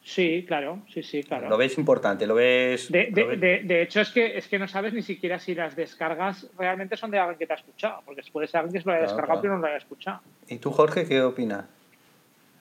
Sí, 0.05 0.45
claro, 0.47 0.83
sí, 0.93 1.01
sí, 1.03 1.23
claro. 1.23 1.49
Lo 1.49 1.57
ves 1.57 1.77
importante, 1.77 2.25
lo 2.27 2.35
ves... 2.35 2.89
De, 2.91 3.09
lo 3.09 3.15
de, 3.15 3.23
ves- 3.25 3.41
de- 3.41 3.59
de 3.63 3.81
hecho, 3.81 4.01
es 4.01 4.11
que, 4.11 4.37
es 4.37 4.47
que 4.47 4.59
no 4.59 4.67
sabes 4.67 4.93
ni 4.93 5.01
siquiera 5.01 5.39
si 5.39 5.55
las 5.55 5.75
descargas 5.75 6.47
realmente 6.57 6.95
son 6.95 7.09
de 7.11 7.17
alguien 7.19 7.39
que 7.39 7.47
te 7.47 7.53
ha 7.53 7.57
escuchado, 7.57 8.01
porque 8.05 8.21
puede 8.31 8.47
ser 8.47 8.59
alguien 8.61 8.73
que 8.73 8.81
se 8.81 8.85
lo 8.87 8.91
haya 8.93 8.99
Claro, 9.05 9.11
descargado 9.15 9.41
claro. 9.41 9.41
pero 9.41 9.53
no 9.55 9.61
lo 9.61 9.67
haya 9.67 9.77
escuchado. 9.77 10.21
¿Y 10.47 10.57
tú, 10.59 10.71
Jorge, 10.71 11.05
qué 11.07 11.21
opinas? 11.23 11.65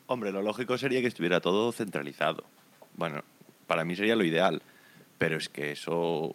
Hombre, 0.07 0.33
lo 0.33 0.43
lógico 0.43 0.77
sería 0.79 1.01
que 1.01 1.07
estuviera 1.07 1.41
todo 1.41 1.71
centralizado. 1.73 2.45
Bueno, 2.97 3.23
para 3.67 3.85
mí 3.85 3.95
sería 3.95 4.17
lo 4.17 4.25
ideal, 4.25 4.63
pero 5.19 5.37
es 5.37 5.49
que 5.49 5.73
eso 5.73 6.33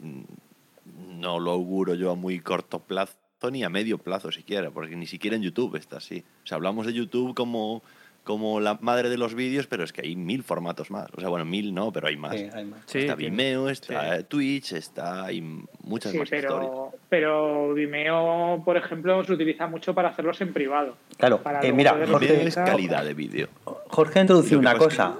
mm, 0.00 1.20
no 1.20 1.38
lo 1.40 1.50
auguro 1.52 1.94
yo 1.94 2.10
a 2.10 2.14
muy 2.14 2.40
corto 2.40 2.80
plazo 2.80 3.14
ni 3.52 3.62
a 3.62 3.68
medio 3.68 3.98
plazo 3.98 4.32
siquiera, 4.32 4.70
porque 4.70 4.96
ni 4.96 5.06
siquiera 5.06 5.36
en 5.36 5.42
YouTube 5.42 5.76
está 5.76 5.98
así. 5.98 6.24
O 6.42 6.46
sea, 6.46 6.56
hablamos 6.56 6.86
de 6.86 6.92
YouTube 6.94 7.34
como, 7.34 7.82
como 8.26 8.58
la 8.58 8.76
madre 8.80 9.08
de 9.08 9.16
los 9.16 9.34
vídeos, 9.36 9.68
pero 9.68 9.84
es 9.84 9.92
que 9.92 10.00
hay 10.02 10.16
mil 10.16 10.42
formatos 10.42 10.90
más. 10.90 11.06
O 11.16 11.20
sea, 11.20 11.28
bueno, 11.28 11.44
mil 11.44 11.72
no, 11.72 11.92
pero 11.92 12.08
hay 12.08 12.16
más. 12.16 12.34
Sí, 12.34 12.48
hay 12.52 12.64
más. 12.64 12.80
Sí, 12.86 12.98
está 12.98 13.14
Vimeo, 13.14 13.68
está 13.70 14.18
sí. 14.18 14.24
Twitch, 14.24 14.72
está 14.72 15.24
hay 15.26 15.40
muchas 15.84 16.10
Sí, 16.10 16.18
más 16.18 16.24
historias. 16.26 16.52
pero, 16.52 16.92
pero 17.08 17.72
Vimeo, 17.74 18.62
por 18.64 18.76
ejemplo, 18.76 19.22
se 19.24 19.32
utiliza 19.32 19.68
mucho 19.68 19.94
para 19.94 20.08
hacerlos 20.08 20.40
en 20.40 20.52
privado. 20.52 20.96
Claro, 21.16 21.40
Para 21.40 21.64
eh, 21.64 21.72
mira, 21.72 21.96
Jorge, 22.10 22.48
es 22.48 22.56
calidad 22.56 23.04
de 23.04 23.14
vídeo. 23.14 23.48
Jorge 23.86 24.18
ha 24.18 24.22
introducido 24.22 24.58
una 24.58 24.76
cosa, 24.76 25.14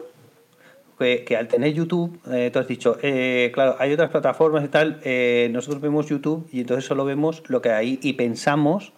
que, 0.98 1.22
que 1.24 1.36
al 1.36 1.46
tener 1.46 1.72
YouTube, 1.74 2.18
eh, 2.32 2.50
tú 2.52 2.58
has 2.58 2.66
dicho, 2.66 2.98
eh, 3.02 3.52
claro, 3.54 3.76
hay 3.78 3.92
otras 3.92 4.10
plataformas 4.10 4.64
y 4.64 4.68
tal, 4.68 5.00
eh, 5.04 5.48
nosotros 5.52 5.80
vemos 5.80 6.08
YouTube 6.08 6.48
y 6.50 6.60
entonces 6.60 6.84
solo 6.84 7.04
vemos 7.04 7.44
lo 7.46 7.62
que 7.62 7.70
hay 7.70 8.00
y 8.02 8.14
pensamos, 8.14 8.92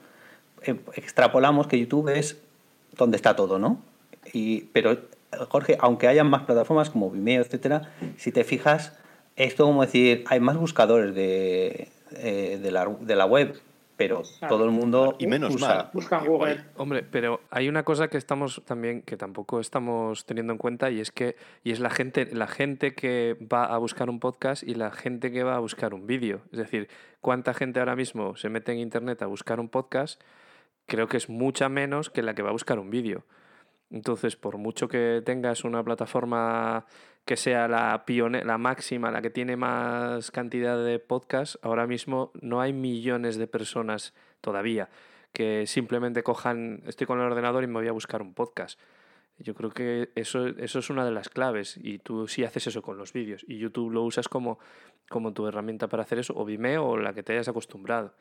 eh, 0.62 0.76
extrapolamos 0.94 1.66
que 1.66 1.78
YouTube 1.78 2.08
es 2.08 2.40
donde 2.96 3.16
está 3.16 3.36
todo, 3.36 3.58
¿no? 3.58 3.82
Y, 4.32 4.62
pero, 4.72 4.96
Jorge, 5.48 5.76
aunque 5.80 6.08
haya 6.08 6.24
más 6.24 6.42
plataformas 6.42 6.90
como 6.90 7.10
Vimeo, 7.10 7.42
etcétera, 7.42 7.90
si 8.16 8.32
te 8.32 8.44
fijas, 8.44 8.96
esto 9.36 9.64
como 9.66 9.82
decir, 9.82 10.24
hay 10.28 10.40
más 10.40 10.56
buscadores 10.56 11.14
de, 11.14 11.88
eh, 12.12 12.58
de, 12.60 12.70
la, 12.70 12.86
de 13.00 13.16
la 13.16 13.26
web, 13.26 13.60
pero 13.96 14.22
Claro. 14.38 14.54
todo 14.54 14.64
el 14.64 14.70
mundo 14.70 15.16
Y 15.18 15.26
menos 15.26 15.54
usa. 15.54 15.68
mal. 15.68 15.90
Busca 15.92 16.18
en 16.20 16.26
Google. 16.26 16.64
Hombre, 16.76 17.02
pero 17.02 17.40
hay 17.50 17.68
una 17.68 17.82
cosa 17.82 18.06
que 18.08 18.16
estamos 18.16 18.62
también, 18.64 19.02
que 19.02 19.16
tampoco 19.16 19.58
estamos 19.60 20.24
teniendo 20.24 20.52
en 20.52 20.58
cuenta, 20.58 20.90
y 20.90 21.00
es 21.00 21.10
que, 21.10 21.34
y 21.64 21.72
es 21.72 21.80
la 21.80 21.90
gente, 21.90 22.28
la 22.32 22.46
gente 22.46 22.94
que 22.94 23.36
va 23.52 23.64
a 23.64 23.76
buscar 23.78 24.08
un 24.08 24.20
podcast 24.20 24.62
y 24.62 24.74
la 24.74 24.92
gente 24.92 25.32
que 25.32 25.42
va 25.42 25.56
a 25.56 25.58
buscar 25.58 25.94
un 25.94 26.06
vídeo. 26.06 26.42
Es 26.52 26.58
decir, 26.58 26.88
cuánta 27.20 27.54
gente 27.54 27.80
ahora 27.80 27.96
mismo 27.96 28.36
se 28.36 28.48
mete 28.48 28.70
en 28.72 28.78
internet 28.78 29.20
a 29.22 29.26
buscar 29.26 29.58
un 29.58 29.68
podcast, 29.68 30.20
creo 30.86 31.08
que 31.08 31.16
es 31.16 31.28
mucha 31.28 31.68
menos 31.68 32.08
que 32.08 32.22
la 32.22 32.34
que 32.34 32.42
va 32.42 32.50
a 32.50 32.52
buscar 32.52 32.78
un 32.78 32.90
vídeo. 32.90 33.24
Entonces, 33.90 34.36
por 34.36 34.58
mucho 34.58 34.88
que 34.88 35.22
tengas 35.24 35.64
una 35.64 35.82
plataforma 35.82 36.86
que 37.24 37.36
sea 37.36 37.68
la 37.68 38.58
máxima, 38.58 39.10
la 39.10 39.22
que 39.22 39.30
tiene 39.30 39.56
más 39.56 40.30
cantidad 40.30 40.82
de 40.82 40.98
podcasts, 40.98 41.58
ahora 41.62 41.86
mismo 41.86 42.30
no 42.40 42.60
hay 42.60 42.72
millones 42.72 43.36
de 43.36 43.46
personas 43.46 44.14
todavía 44.40 44.88
que 45.32 45.66
simplemente 45.66 46.22
cojan, 46.22 46.82
estoy 46.86 47.06
con 47.06 47.18
el 47.20 47.26
ordenador 47.26 47.64
y 47.64 47.66
me 47.66 47.74
voy 47.74 47.88
a 47.88 47.92
buscar 47.92 48.22
un 48.22 48.34
podcast. 48.34 48.78
Yo 49.38 49.54
creo 49.54 49.70
que 49.70 50.10
eso, 50.16 50.48
eso 50.48 50.80
es 50.80 50.90
una 50.90 51.04
de 51.04 51.12
las 51.12 51.28
claves 51.28 51.78
y 51.80 51.98
tú 51.98 52.26
sí 52.26 52.42
haces 52.42 52.66
eso 52.66 52.82
con 52.82 52.98
los 52.98 53.12
vídeos 53.12 53.44
y 53.46 53.58
YouTube 53.58 53.92
lo 53.92 54.02
usas 54.02 54.28
como, 54.28 54.58
como 55.08 55.32
tu 55.32 55.46
herramienta 55.46 55.86
para 55.88 56.02
hacer 56.02 56.18
eso, 56.18 56.34
o 56.36 56.44
Vimeo 56.44 56.84
o 56.84 56.96
la 56.96 57.14
que 57.14 57.22
te 57.22 57.34
hayas 57.34 57.46
acostumbrado. 57.46 58.14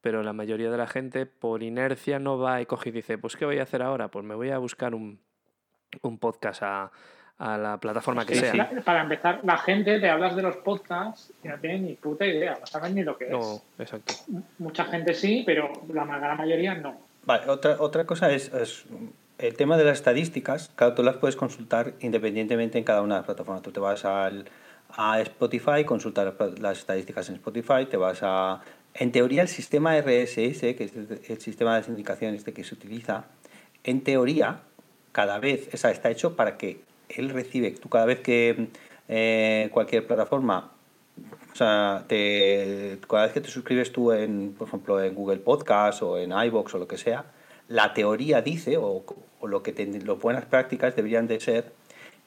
Pero 0.00 0.22
la 0.22 0.32
mayoría 0.32 0.70
de 0.70 0.76
la 0.78 0.86
gente, 0.86 1.26
por 1.26 1.62
inercia, 1.62 2.18
no 2.18 2.38
va 2.38 2.60
y 2.60 2.66
coge 2.66 2.90
y 2.90 2.92
dice, 2.92 3.18
pues 3.18 3.36
¿qué 3.36 3.44
voy 3.44 3.58
a 3.58 3.64
hacer 3.64 3.82
ahora? 3.82 4.08
Pues 4.08 4.24
me 4.24 4.34
voy 4.34 4.50
a 4.50 4.58
buscar 4.58 4.94
un, 4.94 5.18
un 6.02 6.18
podcast 6.18 6.62
a, 6.62 6.92
a 7.38 7.58
la 7.58 7.78
plataforma 7.78 8.24
que 8.24 8.34
Sí, 8.34 8.40
sea. 8.40 8.68
sí, 8.70 8.80
para 8.84 9.02
empezar, 9.02 9.40
la 9.42 9.58
gente 9.58 9.98
te 9.98 10.08
hablas 10.08 10.36
de 10.36 10.42
los 10.42 10.56
podcasts 10.58 11.32
y 11.42 11.48
no 11.48 11.58
tiene 11.58 11.80
ni 11.80 11.94
puta 11.94 12.24
idea, 12.26 12.56
no 12.60 12.66
saben 12.66 12.94
ni 12.94 13.02
lo 13.02 13.18
que 13.18 13.26
No, 13.28 13.40
es. 13.40 13.62
exacto. 13.80 14.14
Mucha 14.58 14.84
gente 14.84 15.14
sí, 15.14 15.42
pero 15.44 15.70
la 15.92 16.04
gran 16.04 16.36
mayoría 16.36 16.74
no. 16.76 16.96
Vale, 17.24 17.48
otra, 17.50 17.76
otra 17.80 18.04
cosa 18.06 18.30
es, 18.30 18.52
es 18.54 18.84
el 19.38 19.54
tema 19.56 19.76
de 19.76 19.84
las 19.84 19.98
estadísticas. 19.98 20.70
Claro, 20.76 20.94
tú 20.94 21.02
las 21.02 21.16
puedes 21.16 21.34
consultar 21.36 21.94
independientemente 22.00 22.78
en 22.78 22.84
cada 22.84 23.02
una 23.02 23.16
de 23.16 23.18
las 23.20 23.26
plataformas. 23.26 23.62
Tú 23.62 23.72
te 23.72 23.80
vas 23.80 24.04
al, 24.04 24.48
a 24.96 25.20
Spotify, 25.20 25.84
pla- 25.84 26.50
las 26.60 26.78
estadísticas 26.78 27.28
en 27.28 27.34
Spotify, 27.34 27.84
te 27.90 27.96
vas 27.96 28.20
a... 28.22 28.60
En 28.98 29.12
teoría, 29.12 29.42
el 29.42 29.48
sistema 29.48 29.96
RSS, 29.96 30.60
que 30.60 30.90
es 31.20 31.30
el, 31.30 31.40
sistema 31.40 31.76
de 31.76 31.84
sindicación 31.84 32.34
este 32.34 32.52
que 32.52 32.64
se 32.64 32.74
utiliza, 32.74 33.26
en 33.84 34.02
teoría, 34.02 34.60
cada 35.12 35.38
vez, 35.38 35.68
o 35.72 35.76
sea, 35.76 35.90
está 35.90 36.10
hecho 36.10 36.34
para 36.34 36.56
que 36.58 36.80
él 37.08 37.30
recibe, 37.30 37.70
tú 37.70 37.88
cada 37.88 38.06
vez 38.06 38.20
que 38.20 38.68
eh, 39.08 39.68
cualquier 39.72 40.06
plataforma 40.06 40.72
o 41.52 41.56
sea, 41.56 42.04
te, 42.06 42.98
cada 43.08 43.24
vez 43.24 43.32
que 43.32 43.40
te 43.40 43.48
suscribes 43.48 43.90
tú 43.92 44.12
en, 44.12 44.54
por 44.56 44.68
ejemplo, 44.68 45.02
en 45.02 45.14
Google 45.14 45.38
Podcast 45.38 46.02
o 46.02 46.18
en 46.18 46.30
iVoox 46.30 46.74
o 46.74 46.78
lo 46.78 46.86
que 46.86 46.98
sea, 46.98 47.24
la 47.68 47.94
teoría 47.94 48.42
dice, 48.42 48.76
o, 48.76 49.04
o 49.40 49.46
lo 49.46 49.62
que 49.62 49.72
te, 49.72 49.86
las 49.86 50.18
buenas 50.18 50.44
prácticas 50.44 50.94
deberían 50.94 51.26
de 51.26 51.40
ser, 51.40 51.72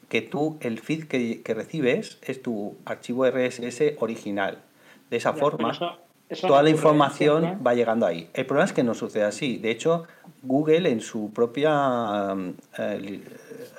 que 0.09 0.21
tú 0.21 0.57
el 0.59 0.79
feed 0.79 1.05
que, 1.07 1.41
que 1.41 1.53
recibes 1.53 2.17
es 2.21 2.41
tu 2.41 2.75
archivo 2.83 3.25
RSS 3.25 3.93
original. 3.99 4.61
De 5.09 5.17
esa 5.17 5.33
Ya, 5.33 5.37
forma, 5.39 5.71
eso- 5.71 5.97
eso 6.31 6.47
toda 6.47 6.59
no 6.59 6.63
la 6.63 6.69
información 6.71 7.59
va 7.65 7.73
llegando 7.73 8.05
ahí. 8.05 8.29
El 8.33 8.45
problema 8.45 8.65
es 8.65 8.73
que 8.73 8.83
no 8.83 8.93
sucede 8.93 9.23
así. 9.23 9.57
De 9.57 9.69
hecho, 9.71 10.05
Google 10.43 10.89
en 10.89 11.01
su 11.01 11.31
propia 11.31 12.33
um, 12.33 12.53
eh, 12.77 13.21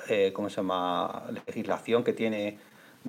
eh, 0.09 0.31
¿cómo 0.33 0.49
se 0.49 0.57
llama? 0.57 1.23
legislación 1.47 2.03
que 2.03 2.13
tiene 2.13 2.57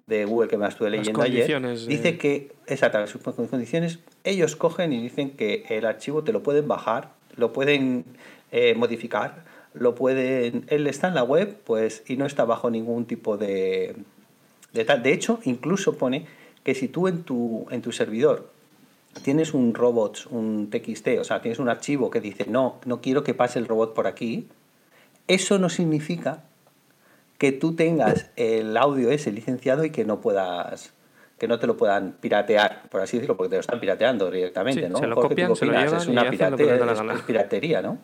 de 0.07 0.25
Google 0.25 0.49
que 0.49 0.57
me 0.57 0.63
la 0.63 0.71
estuve 0.71 0.91
Las 0.91 0.99
leyendo 1.01 1.23
ayer, 1.23 1.63
de- 1.63 1.87
dice 1.87 2.19
que, 2.19 2.53
exacto, 2.67 3.07
sus 3.07 3.23
condiciones, 3.23 4.01
ellos 4.25 4.57
cogen 4.57 4.93
y 4.93 5.01
dicen 5.01 5.31
que 5.31 5.65
el 5.69 5.87
archivo 5.87 6.25
te 6.25 6.33
lo 6.33 6.43
pueden 6.43 6.67
bajar, 6.67 7.11
lo 7.37 7.53
pueden 7.53 8.05
eh, 8.51 8.75
modificar, 8.75 9.45
lo 9.73 9.95
pueden, 9.95 10.65
él 10.69 10.87
está 10.87 11.09
en 11.09 11.15
la 11.15 11.23
web, 11.23 11.57
pues, 11.65 12.03
y 12.09 12.17
no 12.17 12.27
está 12.27 12.45
bajo 12.45 12.71
ningún 12.71 13.05
tipo 13.07 13.37
de, 13.37 13.95
de 14.73 14.85
tal. 14.85 15.03
De 15.03 15.13
hecho, 15.13 15.39
incluso 15.45 15.97
pone 15.97 16.27
que 16.65 16.75
si 16.75 16.89
tú 16.89 17.07
en 17.09 17.23
tu, 17.23 17.67
en 17.71 17.83
tu 17.83 17.93
servidor 17.93 18.51
tienes 19.23 19.55
un 19.55 19.75
robot, 19.75 20.27
un 20.31 20.71
TXT, 20.71 21.09
o 21.21 21.25
sea, 21.25 21.41
tienes 21.41 21.59
un 21.59 21.69
archivo 21.69 22.11
que 22.11 22.21
dice, 22.21 22.47
no, 22.49 22.81
no 22.85 23.01
quiero 23.01 23.23
que 23.25 23.35
pase 23.35 23.59
el 23.59 23.67
robot 23.67 23.95
por 23.95 24.07
aquí, 24.07 24.49
eso 25.29 25.59
no 25.59 25.69
significa 25.69 26.43
que 27.39 27.53
tú 27.53 27.75
tengas 27.75 28.31
el 28.37 28.77
audio 28.77 29.11
ese 29.11 29.33
licenciado 29.33 29.85
y 29.85 29.91
que 29.91 30.05
no 30.05 30.21
puedas 30.21 30.93
que 31.39 31.49
no 31.49 31.59
te 31.59 31.67
lo 31.67 31.77
puedan 31.77 32.13
piratear, 32.13 32.89
por 32.91 33.01
así 33.01 33.17
decirlo, 33.17 33.37
porque 33.37 33.51
te 33.51 33.57
lo 33.57 33.61
están 33.61 33.81
pirateando 33.81 34.31
directamente, 34.31 34.83
Sí, 34.87 34.89
¿no? 34.89 34.99
se 34.99 35.07
lo 35.09 35.17
Jorge, 35.17 35.29
¿tú 35.29 35.29
copian, 35.31 35.57
se 35.57 35.67
lo 35.67 35.73
llevan 35.73 35.97
es 35.97 36.07
una 36.07 36.31
piratería, 36.31 36.75
es- 37.81 37.81
es 37.81 37.83
¿no? 37.83 37.99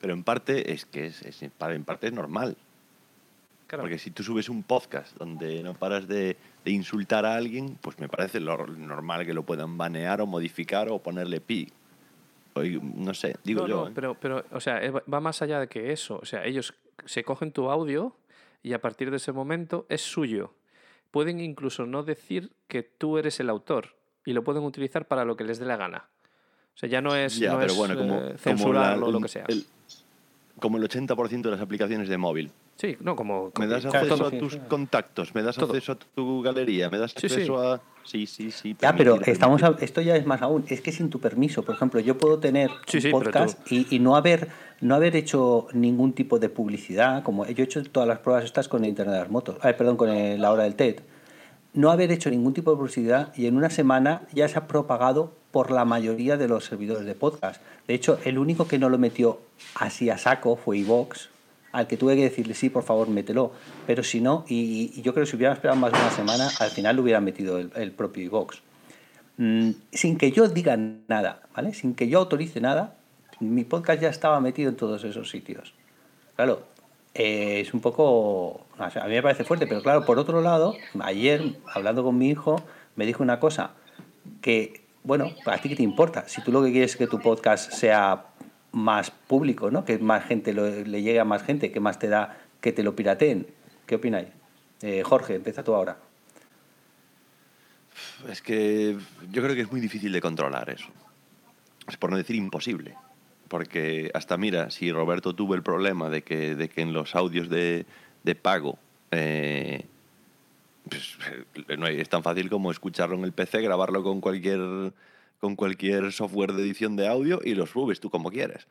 Pero 0.00 0.12
en 0.12 0.24
parte 0.24 0.72
es 0.72 0.84
que 0.84 1.06
es, 1.06 1.22
es- 1.22 1.40
en 1.42 1.84
parte 1.84 2.08
es 2.08 2.12
normal. 2.12 2.56
Claro. 3.68 3.84
Porque 3.84 3.98
si 3.98 4.10
tú 4.10 4.24
subes 4.24 4.48
un 4.48 4.64
podcast 4.64 5.16
donde 5.16 5.62
no 5.62 5.74
paras 5.74 6.08
de, 6.08 6.36
de 6.64 6.70
insultar 6.70 7.26
a 7.26 7.34
alguien, 7.36 7.76
pues 7.80 7.98
me 7.98 8.08
parece 8.08 8.40
lo 8.40 8.66
normal 8.66 9.26
que 9.26 9.34
lo 9.34 9.42
puedan 9.42 9.76
banear 9.76 10.20
o 10.20 10.26
modificar 10.26 10.88
o 10.90 10.98
ponerle 11.00 11.40
pi. 11.40 11.68
O, 12.54 12.62
no 12.62 13.14
sé, 13.14 13.36
digo 13.44 13.62
No, 13.62 13.68
yo. 13.68 13.76
no, 13.84 13.88
¿eh? 13.88 13.92
pero, 13.94 14.14
pero, 14.20 14.44
o 14.52 14.60
sea, 14.60 14.80
va- 14.90 15.20
más 15.20 15.42
allá 15.42 15.58
de 15.60 15.68
que 15.68 15.92
eso. 15.92 16.18
O 16.22 16.24
sea, 16.26 16.44
ellos 16.44 16.74
se 17.04 17.24
cogen 17.24 17.50
tu 17.52 17.70
audio 17.70 18.14
y 18.62 18.74
a 18.74 18.80
partir 18.80 19.10
de 19.10 19.16
ese 19.16 19.32
momento 19.32 19.86
es 19.88 20.02
suyo. 20.02 20.54
Pueden 21.10 21.40
incluso 21.40 21.84
no 21.86 22.02
decir 22.04 22.52
que 22.68 22.82
tú 22.82 23.18
eres 23.18 23.40
el 23.40 23.50
autor 23.50 23.96
y 24.24 24.32
lo 24.32 24.44
pueden 24.44 24.62
utilizar 24.64 25.06
para 25.08 25.24
lo 25.24 25.36
que 25.36 25.44
les 25.44 25.58
dé 25.58 25.66
la 25.66 25.76
gana. 25.76 26.08
O 26.74 26.78
sea, 26.78 26.88
ya 26.88 27.00
no 27.02 27.14
es, 27.16 27.36
Ya, 27.38 27.52
no 27.52 27.58
pero 27.58 27.72
es, 27.72 27.76
bueno, 27.78 27.96
como, 27.96 28.14
eh, 28.14 28.18
como 28.18 28.30
la- 28.32 28.38
censurarlo 28.38 29.06
o 29.06 29.10
lo 29.12 29.20
que 29.20 29.28
sea. 29.28 29.44
el- 29.48 29.66
como 30.58 30.76
el 30.78 30.84
80% 30.84 31.42
de 31.42 31.50
las 31.50 31.60
aplicaciones 31.60 32.08
de 32.08 32.16
móvil. 32.18 32.50
Sí, 32.82 32.96
no, 33.00 33.14
como... 33.14 33.44
Me 33.44 33.50
como- 33.52 33.68
das 33.68 33.82
Claro, 33.86 33.98
acceso 34.00 34.26
a 34.26 34.30
tus 34.32 34.56
contactos, 34.68 35.36
me 35.36 35.42
das 35.42 35.54
Todo. 35.54 35.66
acceso 35.72 35.92
a 35.92 35.94
tu 35.96 36.42
galería, 36.42 36.90
me 36.90 36.98
das 36.98 37.12
Sí, 37.12 37.28
sí. 37.28 37.34
acceso 37.34 37.60
a... 37.62 37.80
Sí, 38.04 38.26
sí, 38.26 38.50
sí. 38.50 38.76
Ya, 38.80 38.96
pero 38.96 39.20
estamos 39.24 39.62
a- 39.62 39.76
esto 39.80 40.00
ya 40.00 40.16
es 40.16 40.26
más 40.26 40.42
aún. 40.42 40.64
Es 40.66 40.80
que 40.80 40.90
sin 40.90 41.08
tu 41.08 41.20
permiso, 41.20 41.62
por 41.62 41.76
ejemplo, 41.76 42.00
yo 42.00 42.18
puedo 42.18 42.40
tener 42.40 42.70
Sí, 42.88 42.98
un 43.06 43.12
podcast 43.12 43.70
y, 43.70 43.86
y 43.94 44.00
no 44.00 44.16
haber 44.16 44.48
no 44.80 44.96
haber 44.96 45.14
hecho 45.14 45.68
ningún 45.72 46.12
tipo 46.12 46.40
de 46.40 46.48
publicidad, 46.48 47.22
como 47.22 47.46
yo 47.46 47.62
he 47.62 47.66
hecho 47.66 47.80
todas 47.84 48.08
las 48.08 48.18
pruebas 48.18 48.44
estas 48.44 48.66
con 48.66 48.82
el 48.82 48.90
Internet 48.90 49.14
de 49.14 49.20
las 49.20 49.30
Motos, 49.30 49.56
ay, 49.62 49.74
perdón, 49.78 49.96
con 49.96 50.10
el- 50.10 50.40
la 50.42 50.50
hora 50.50 50.64
del 50.64 50.74
TED. 50.74 50.96
No 51.74 51.92
haber 51.92 52.10
hecho 52.10 52.30
ningún 52.30 52.52
tipo 52.52 52.72
de 52.72 52.76
publicidad 52.78 53.32
y 53.36 53.46
en 53.46 53.56
una 53.56 53.70
semana 53.70 54.22
ya 54.34 54.48
se 54.48 54.58
ha 54.58 54.66
propagado 54.66 55.32
por 55.52 55.70
la 55.70 55.84
mayoría 55.84 56.36
de 56.36 56.48
los 56.48 56.64
servidores 56.64 57.06
de 57.06 57.14
podcast. 57.14 57.62
De 57.86 57.94
hecho, 57.94 58.18
el 58.24 58.38
único 58.38 58.66
que 58.66 58.80
no 58.80 58.88
lo 58.88 58.98
metió 58.98 59.38
así 59.76 60.10
a 60.10 60.18
saco 60.18 60.56
fue 60.56 60.78
iVox, 60.78 61.28
al 61.72 61.86
que 61.86 61.96
tuve 61.96 62.14
que 62.16 62.22
decirle 62.22 62.54
sí, 62.54 62.68
por 62.70 62.84
favor, 62.84 63.08
mételo. 63.08 63.52
Pero 63.86 64.02
si 64.02 64.20
no, 64.20 64.44
y, 64.46 64.92
y 64.94 65.02
yo 65.02 65.12
creo 65.14 65.24
que 65.24 65.30
si 65.30 65.36
hubieran 65.36 65.56
esperado 65.56 65.80
más 65.80 65.92
de 65.92 65.98
una 65.98 66.10
semana, 66.10 66.50
al 66.60 66.70
final 66.70 66.96
lo 66.96 67.02
hubieran 67.02 67.24
metido 67.24 67.58
el, 67.58 67.92
propio 67.92 68.22
iVox. 68.24 68.62
Mm, 69.38 69.70
sin 69.90 70.18
que 70.18 70.30
yo 70.30 70.48
diga 70.48 70.76
nada, 70.76 71.42
¿vale? 71.56 71.72
Sin 71.72 71.94
que 71.94 72.08
yo 72.08 72.18
autorice 72.18 72.60
nada, 72.60 72.94
mi 73.40 73.64
podcast 73.64 74.00
ya 74.00 74.10
estaba 74.10 74.40
metido 74.40 74.68
en 74.68 74.76
todos 74.76 75.02
esos 75.04 75.30
sitios. 75.30 75.74
Claro, 76.36 76.62
eh, 77.14 77.60
es 77.60 77.74
un 77.74 77.80
poco... 77.80 78.66
a 78.78 79.06
mí 79.06 79.14
me 79.14 79.22
parece 79.22 79.44
fuerte, 79.44 79.66
pero 79.66 79.82
claro, 79.82 80.04
por 80.04 80.18
otro 80.18 80.40
lado, 80.42 80.74
ayer, 81.00 81.56
hablando 81.72 82.04
con 82.04 82.16
mi 82.18 82.28
hijo, 82.28 82.62
me 82.96 83.06
dijo 83.06 83.22
una 83.22 83.40
cosa 83.40 83.72
que, 84.40 84.84
bueno, 85.04 85.30
¿a 85.46 85.58
ti 85.58 85.68
qué 85.68 85.76
te 85.76 85.82
importa? 85.82 86.28
Si 86.28 86.42
tú 86.42 86.52
lo 86.52 86.62
que 86.62 86.70
quieres 86.70 86.92
es 86.92 86.96
que 86.96 87.06
tu 87.06 87.18
podcast 87.18 87.72
sea 87.72 88.26
más 88.72 89.10
público, 89.10 89.70
¿no? 89.70 89.84
Que 89.84 89.98
más 89.98 90.24
gente 90.24 90.52
le 90.52 91.02
llegue 91.02 91.20
a 91.20 91.24
más 91.24 91.42
gente, 91.42 91.70
que 91.70 91.80
más 91.80 91.98
te 91.98 92.08
da 92.08 92.38
que 92.60 92.72
te 92.72 92.82
lo 92.82 92.96
pirateen. 92.96 93.46
¿Qué 93.86 93.96
opináis? 93.96 94.28
Eh, 94.80 95.02
Jorge, 95.04 95.34
empieza 95.34 95.62
tú 95.62 95.74
ahora. 95.74 95.98
Es 98.28 98.40
que 98.40 98.96
yo 99.30 99.42
creo 99.42 99.54
que 99.54 99.62
es 99.62 99.70
muy 99.70 99.80
difícil 99.80 100.12
de 100.12 100.20
controlar 100.20 100.70
eso. 100.70 100.88
Es 101.88 101.96
por 101.96 102.10
no 102.10 102.16
decir 102.16 102.36
imposible. 102.36 102.94
Porque 103.48 104.10
hasta 104.14 104.36
mira, 104.36 104.70
si 104.70 104.90
Roberto 104.90 105.34
tuvo 105.34 105.54
el 105.54 105.62
problema 105.62 106.08
de 106.08 106.22
que, 106.22 106.54
de 106.54 106.68
que 106.68 106.80
en 106.80 106.92
los 106.92 107.14
audios 107.14 107.50
de, 107.50 107.84
de 108.22 108.34
pago 108.34 108.78
eh, 109.10 109.84
pues, 110.88 111.18
eh, 111.68 111.76
no 111.76 111.86
es 111.86 112.08
tan 112.08 112.22
fácil 112.22 112.48
como 112.48 112.70
escucharlo 112.70 113.16
en 113.16 113.24
el 113.24 113.32
PC, 113.32 113.60
grabarlo 113.60 114.02
con 114.02 114.20
cualquier, 114.20 114.92
con 115.42 115.56
cualquier 115.56 116.12
software 116.12 116.52
de 116.52 116.62
edición 116.62 116.94
de 116.94 117.08
audio 117.08 117.40
y 117.44 117.56
lo 117.56 117.66
subes 117.66 117.98
tú 117.98 118.10
como 118.10 118.30
quieras. 118.30 118.68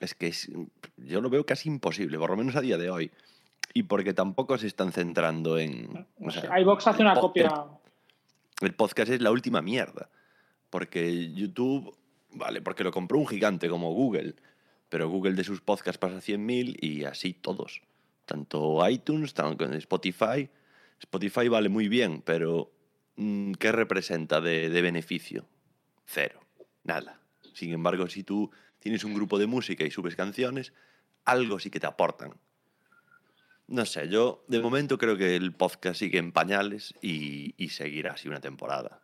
Es 0.00 0.14
que 0.14 0.28
es- 0.28 0.48
yo 0.96 1.20
lo 1.20 1.28
veo 1.28 1.44
casi 1.44 1.68
imposible, 1.68 2.16
por 2.18 2.30
lo 2.30 2.36
menos 2.36 2.54
a 2.54 2.60
día 2.60 2.78
de 2.78 2.88
hoy. 2.88 3.10
Y 3.72 3.82
porque 3.82 4.14
tampoco 4.14 4.56
se 4.56 4.68
están 4.68 4.92
centrando 4.92 5.58
en... 5.58 6.06
o 6.20 6.30
sea, 6.30 6.60
iVox 6.60 6.86
hace 6.86 7.02
una 7.02 7.16
copia. 7.16 7.64
el 8.60 8.74
podcast 8.74 9.10
es 9.10 9.20
la 9.20 9.32
última 9.32 9.60
mierda. 9.60 10.08
Porque 10.70 11.32
YouTube, 11.32 11.92
vale, 12.30 12.62
porque 12.62 12.84
lo 12.84 12.92
compró 12.92 13.18
un 13.18 13.26
gigante 13.26 13.68
como 13.68 13.92
Google. 13.92 14.36
Pero 14.90 15.08
Google 15.08 15.32
de 15.34 15.42
sus 15.42 15.62
podcasts 15.62 15.98
pasa 15.98 16.18
a 16.18 16.20
100.000 16.20 16.76
y 16.80 17.02
así 17.06 17.32
todos. 17.32 17.82
Tanto 18.24 18.88
iTunes, 18.88 19.34
tanto 19.34 19.64
Spotify. 19.64 20.48
Spotify 21.00 21.48
vale 21.48 21.68
muy 21.68 21.88
bien, 21.88 22.22
pero 22.24 22.70
mm, 23.16 23.54
¿qué 23.54 23.72
representa 23.72 24.40
de, 24.40 24.68
de 24.70 24.80
beneficio? 24.80 25.44
Cero. 26.06 26.40
Nada. 26.82 27.20
Sin 27.54 27.72
embargo, 27.72 28.08
si 28.08 28.24
tú 28.24 28.50
tienes 28.78 29.04
un 29.04 29.14
grupo 29.14 29.38
de 29.38 29.46
música 29.46 29.84
y 29.84 29.90
subes 29.90 30.16
canciones, 30.16 30.72
algo 31.24 31.58
sí 31.58 31.70
que 31.70 31.80
te 31.80 31.86
aportan. 31.86 32.34
No 33.66 33.86
sé, 33.86 34.08
yo 34.08 34.44
de 34.48 34.60
momento 34.60 34.98
creo 34.98 35.16
que 35.16 35.36
el 35.36 35.54
podcast 35.54 35.98
sigue 35.98 36.18
en 36.18 36.32
pañales 36.32 36.94
y, 37.00 37.54
y 37.56 37.70
seguirá 37.70 38.12
así 38.12 38.28
una 38.28 38.40
temporada. 38.40 39.00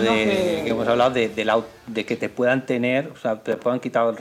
De 0.00 0.08
que- 0.08 0.62
que 0.64 0.70
hemos 0.70 0.86
hablado 0.88 1.10
de, 1.12 1.28
de 1.28 1.44
la- 1.44 1.62
de 1.86 2.04
que 2.06 2.16
te 2.16 2.28
puedan 2.28 2.66
tener, 2.66 3.08
o 3.08 3.16
sea, 3.16 3.40
te 3.42 3.56
puedan 3.56 3.80
quitar 3.80 4.14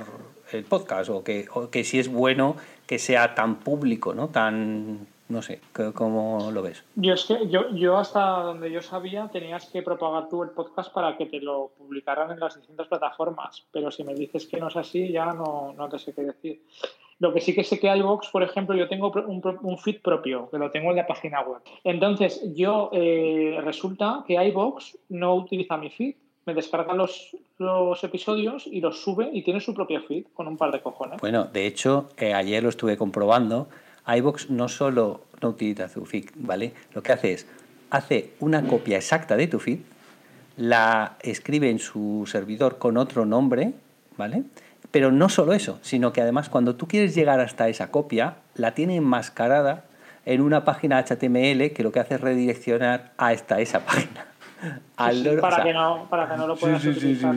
el 0.51 0.63
podcast 0.63 1.09
o 1.09 1.23
que, 1.23 1.47
o 1.53 1.69
que 1.69 1.83
si 1.83 1.99
es 1.99 2.11
bueno 2.11 2.55
que 2.87 2.97
sea 2.99 3.35
tan 3.35 3.55
público, 3.57 4.13
¿no? 4.15 4.29
Tan, 4.29 5.05
no 5.27 5.41
sé, 5.43 5.59
¿cómo 5.93 6.49
lo 6.51 6.63
ves? 6.63 6.83
Yo 6.95 7.13
es 7.13 7.23
que 7.25 7.47
yo, 7.49 7.69
yo 7.75 7.97
hasta 7.99 8.19
donde 8.41 8.71
yo 8.71 8.81
sabía 8.81 9.29
tenías 9.31 9.67
que 9.67 9.83
propagar 9.83 10.27
tú 10.27 10.41
el 10.41 10.49
podcast 10.49 10.91
para 10.91 11.15
que 11.15 11.27
te 11.27 11.39
lo 11.39 11.69
publicaran 11.77 12.31
en 12.31 12.39
las 12.39 12.55
distintas 12.57 12.87
plataformas, 12.87 13.63
pero 13.71 13.91
si 13.91 14.03
me 14.03 14.15
dices 14.15 14.47
que 14.47 14.57
no 14.59 14.69
es 14.69 14.75
así 14.75 15.11
ya 15.11 15.33
no, 15.33 15.73
no 15.77 15.87
te 15.87 15.99
sé 15.99 16.13
qué 16.15 16.23
decir. 16.23 16.63
Lo 17.19 17.33
que 17.33 17.41
sí 17.41 17.53
que 17.53 17.63
sé 17.63 17.79
que 17.79 17.93
iVoox, 17.93 18.29
por 18.31 18.43
ejemplo, 18.43 18.75
yo 18.75 18.87
tengo 18.87 19.11
un, 19.11 19.77
feed 19.77 20.01
propio, 20.01 20.49
que 20.49 20.57
lo 20.57 20.71
tengo 20.71 20.89
en 20.91 20.97
la 20.97 21.07
página 21.07 21.41
web. 21.41 21.61
Entonces, 21.83 22.41
yo 22.55 22.89
eh, 22.93 23.59
resulta 23.61 24.23
que 24.25 24.35
iVoox 24.35 24.95
no 25.09 25.35
utiliza 25.35 25.75
mi 25.75 25.89
feed, 25.89 26.15
me 26.45 26.53
descarga 26.53 26.93
los, 26.93 27.35
los 27.57 28.03
episodios 28.03 28.65
y 28.65 28.79
los 28.79 29.01
sube 29.01 29.29
y 29.33 29.43
tiene 29.43 29.59
su 29.59 29.73
propio 29.73 30.01
feed 30.01 30.27
con 30.33 30.47
un 30.47 30.57
par 30.57 30.71
de 30.71 30.81
cojones. 30.81 31.19
Bueno, 31.19 31.43
de 31.45 31.67
hecho, 31.67 32.09
eh, 32.17 32.33
ayer 32.33 32.63
lo 32.63 32.69
estuve 32.69 32.95
comprobando. 32.97 33.67
iVoox 34.07 34.49
no 34.49 34.69
solo 34.69 35.21
no 35.41 35.49
utiliza 35.49 35.87
tu 35.87 36.05
feed, 36.05 36.29
¿vale? 36.35 36.73
Lo 36.93 37.03
que 37.03 37.11
hace 37.11 37.33
es, 37.33 37.47
hace 37.89 38.31
una 38.39 38.65
copia 38.65 38.97
exacta 38.97 39.35
de 39.35 39.47
tu 39.47 39.59
feed, 39.59 39.79
la 40.57 41.17
escribe 41.21 41.69
en 41.69 41.79
su 41.79 42.25
servidor 42.27 42.77
con 42.77 42.97
otro 42.97 43.25
nombre, 43.25 43.73
¿vale? 44.17 44.43
Pero 44.91 45.11
no 45.11 45.29
solo 45.29 45.53
eso, 45.53 45.79
sino 45.81 46.11
que 46.13 46.21
además 46.21 46.49
cuando 46.49 46.75
tú 46.75 46.87
quieres 46.87 47.13
llegar 47.13 47.39
hasta 47.39 47.67
esa 47.69 47.91
copia, 47.91 48.37
la 48.55 48.73
tiene 48.73 48.95
enmascarada 48.95 49.85
en 50.25 50.41
una 50.41 50.65
página 50.65 50.97
HTML 51.03 51.73
que 51.73 51.83
lo 51.83 51.91
que 51.91 51.99
hace 51.99 52.15
es 52.15 52.21
redireccionar 52.21 53.13
hasta 53.17 53.59
esa 53.61 53.85
página. 53.85 54.25
Al 54.97 55.17
Sí, 55.17 55.23
loro- 55.23 55.41
para, 55.41 55.53
o 55.53 55.57
sea, 55.57 55.65
que 55.65 55.73
no, 55.73 56.07
para 56.09 56.29
que 56.29 56.37
no 56.37 56.47
lo 56.47 56.55
puedas 56.55 56.81
sí, 56.81 56.93
sí, 56.93 56.99
sí, 56.99 57.25
utilizar. 57.25 57.35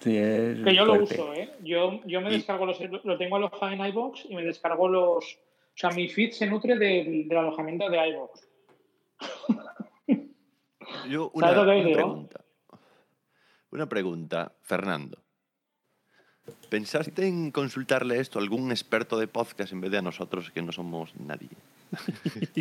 Sí, 0.00 0.16
es 0.16 0.60
Que 0.64 0.74
yo 0.74 0.84
lo 0.84 1.02
uso, 1.02 1.34
¿eh? 1.34 1.50
Yo, 1.62 2.00
yo 2.06 2.20
me 2.20 2.30
descargo 2.30 2.64
los, 2.66 2.78
lo 3.04 3.18
tengo 3.18 3.36
alojado 3.36 3.70
en 3.72 3.84
iBox 3.84 4.24
y 4.28 4.34
me 4.34 4.42
descargo 4.44 4.88
los. 4.88 5.24
O 5.24 5.80
sea, 5.80 5.90
mi 5.90 6.08
feed 6.08 6.32
se 6.32 6.46
nutre 6.46 6.76
del, 6.78 7.28
del 7.28 7.38
alojamiento 7.38 7.88
de 7.88 8.08
iBox. 8.08 8.48
Yo 11.08 11.30
¿Sabes 11.32 11.32
una, 11.34 11.52
lo 11.52 11.64
que 11.64 11.76
una 11.78 11.84
digo? 11.86 11.92
pregunta. 11.92 12.40
Una 13.70 13.88
pregunta, 13.88 14.52
Fernando. 14.62 15.18
¿Pensaste 16.68 17.26
en 17.26 17.50
consultarle 17.50 18.20
esto 18.20 18.38
a 18.38 18.42
algún 18.42 18.70
experto 18.70 19.18
de 19.18 19.26
podcast 19.26 19.72
en 19.72 19.80
vez 19.80 19.90
de 19.90 19.98
a 19.98 20.02
nosotros 20.02 20.50
que 20.50 20.60
no 20.60 20.72
somos 20.72 21.12
nadie? 21.16 21.48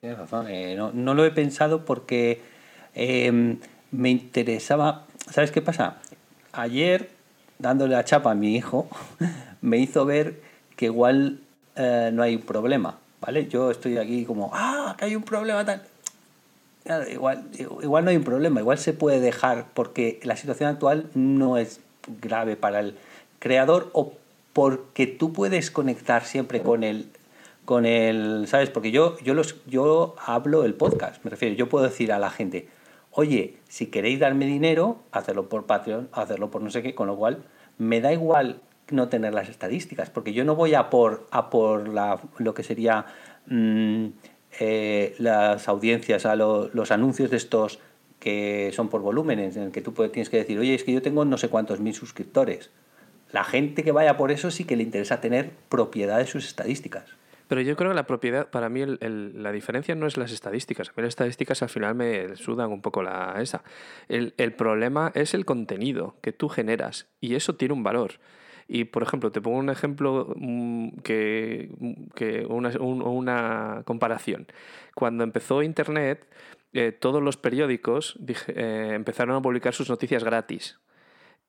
Tienes 0.00 0.18
razón, 0.18 0.46
eh, 0.48 0.76
no, 0.76 1.14
lo 1.14 1.24
he 1.24 1.32
pensado 1.32 1.84
porque 1.84 2.40
eh, 2.94 3.56
me 3.90 4.10
interesaba. 4.10 5.06
¿Sabes 5.28 5.50
qué 5.50 5.60
pasa? 5.60 5.96
Ayer, 6.52 7.10
dándole 7.58 7.94
la 7.94 8.04
chapa 8.04 8.30
a 8.30 8.34
mi 8.36 8.54
hijo, 8.54 8.88
me 9.60 9.78
hizo 9.78 10.04
ver 10.04 10.40
que 10.76 10.86
igual 10.86 11.40
eh, 11.74 12.10
no 12.12 12.22
hay 12.22 12.36
un 12.36 12.42
problema, 12.42 12.98
¿vale? 13.20 13.48
Yo 13.48 13.72
estoy 13.72 13.98
aquí 13.98 14.24
como, 14.24 14.52
ah, 14.54 14.94
que 14.96 15.06
hay 15.06 15.16
un 15.16 15.24
problema 15.24 15.64
tal. 15.64 15.82
Igual, 17.10 17.44
igual 17.58 18.04
no 18.04 18.10
hay 18.10 18.16
un 18.16 18.24
problema, 18.24 18.60
igual 18.60 18.78
se 18.78 18.92
puede 18.92 19.20
dejar 19.20 19.66
porque 19.72 20.20
la 20.24 20.36
situación 20.36 20.68
actual 20.68 21.10
no 21.14 21.56
es 21.56 21.80
grave 22.20 22.56
para 22.56 22.80
el 22.80 22.96
creador 23.46 23.90
o 23.92 24.12
porque 24.52 25.08
tú 25.08 25.32
puedes 25.32 25.72
conectar 25.72 26.24
siempre 26.24 26.62
con 26.62 26.84
el 26.84 27.06
con 27.64 27.86
el, 27.86 28.46
¿sabes? 28.46 28.70
Porque 28.70 28.92
yo 28.92 29.16
yo 29.18 29.34
los 29.34 29.56
yo 29.66 30.14
hablo 30.24 30.64
el 30.64 30.74
podcast, 30.74 31.24
me 31.24 31.30
refiero, 31.30 31.56
yo 31.56 31.68
puedo 31.68 31.84
decir 31.84 32.12
a 32.12 32.18
la 32.20 32.30
gente, 32.30 32.68
"Oye, 33.10 33.56
si 33.68 33.86
queréis 33.86 34.20
darme 34.20 34.46
dinero, 34.46 34.98
hacerlo 35.10 35.48
por 35.48 35.66
Patreon, 35.66 36.08
hacerlo 36.12 36.50
por 36.52 36.62
no 36.62 36.70
sé 36.70 36.82
qué", 36.84 36.94
con 36.94 37.08
lo 37.08 37.16
cual 37.16 37.42
me 37.78 38.00
da 38.00 38.12
igual 38.12 38.60
no 38.90 39.08
tener 39.08 39.34
las 39.34 39.48
estadísticas, 39.48 40.08
porque 40.10 40.32
yo 40.32 40.44
no 40.44 40.54
voy 40.54 40.74
a 40.74 40.88
por 40.90 41.26
a 41.32 41.50
por 41.50 41.88
la, 41.88 42.20
lo 42.38 42.54
que 42.54 42.62
sería 42.62 43.06
mm, 43.46 44.06
eh, 44.60 45.14
las 45.18 45.66
audiencias, 45.68 46.26
a 46.26 46.36
lo- 46.36 46.68
los 46.74 46.90
anuncios 46.92 47.30
de 47.30 47.38
estos 47.38 47.80
que 48.20 48.70
son 48.72 48.88
por 48.88 49.00
volúmenes, 49.02 49.56
en 49.56 49.64
el 49.64 49.72
que 49.72 49.80
tú 49.80 49.90
tienes 50.12 50.28
que 50.30 50.36
decir, 50.36 50.58
oye, 50.60 50.74
es 50.74 50.84
que 50.84 50.92
yo 50.92 51.02
tengo 51.02 51.24
no 51.24 51.38
sé 51.38 51.48
cuántos 51.48 51.80
mil 51.80 51.94
suscriptores. 51.94 52.70
La 53.32 53.44
gente 53.44 53.82
que 53.82 53.92
vaya 53.92 54.16
por 54.16 54.30
eso 54.30 54.50
sí 54.50 54.64
que 54.64 54.76
le 54.76 54.82
interesa 54.82 55.20
tener 55.20 55.50
propiedad 55.68 56.18
de 56.18 56.26
sus 56.26 56.46
estadísticas. 56.46 57.04
Pero 57.48 57.60
yo 57.60 57.76
creo 57.76 57.90
que 57.90 57.94
la 57.96 58.06
propiedad, 58.06 58.48
para 58.50 58.68
mí 58.70 58.80
el- 58.80 59.42
la 59.42 59.52
diferencia 59.52 59.94
no 59.94 60.06
es 60.06 60.16
las 60.16 60.32
estadísticas. 60.32 60.88
A 60.88 60.92
mí 60.96 61.02
las 61.02 61.10
estadísticas 61.10 61.62
al 61.62 61.68
final 61.68 61.94
me 61.94 62.34
sudan 62.36 62.70
un 62.70 62.80
poco 62.80 63.02
la 63.02 63.34
esa. 63.42 63.62
El, 64.08 64.32
problema 64.54 65.12
es 65.14 65.34
el 65.34 65.44
contenido 65.44 66.16
que 66.22 66.32
tú 66.32 66.48
generas 66.48 67.08
y 67.20 67.34
eso 67.34 67.54
tiene 67.56 67.74
un 67.74 67.82
valor. 67.82 68.12
Y, 68.68 68.84
por 68.84 69.02
ejemplo, 69.02 69.30
te 69.32 69.42
pongo 69.42 69.58
un 69.58 69.68
ejemplo 69.68 70.32
mm, 70.36 70.88
que, 71.02 71.68
que 72.14 72.46
una, 72.48 72.70
un- 72.80 73.02
una 73.02 73.82
comparación. 73.84 74.46
Cuando 74.94 75.24
empezó 75.24 75.62
Internet, 75.62 76.26
eh, 76.72 76.92
todos 76.92 77.22
los 77.22 77.36
periódicos 77.36 78.18
eh, 78.48 78.92
empezaron 78.94 79.36
a 79.36 79.42
publicar 79.42 79.74
sus 79.74 79.90
noticias 79.90 80.24
gratis. 80.24 80.78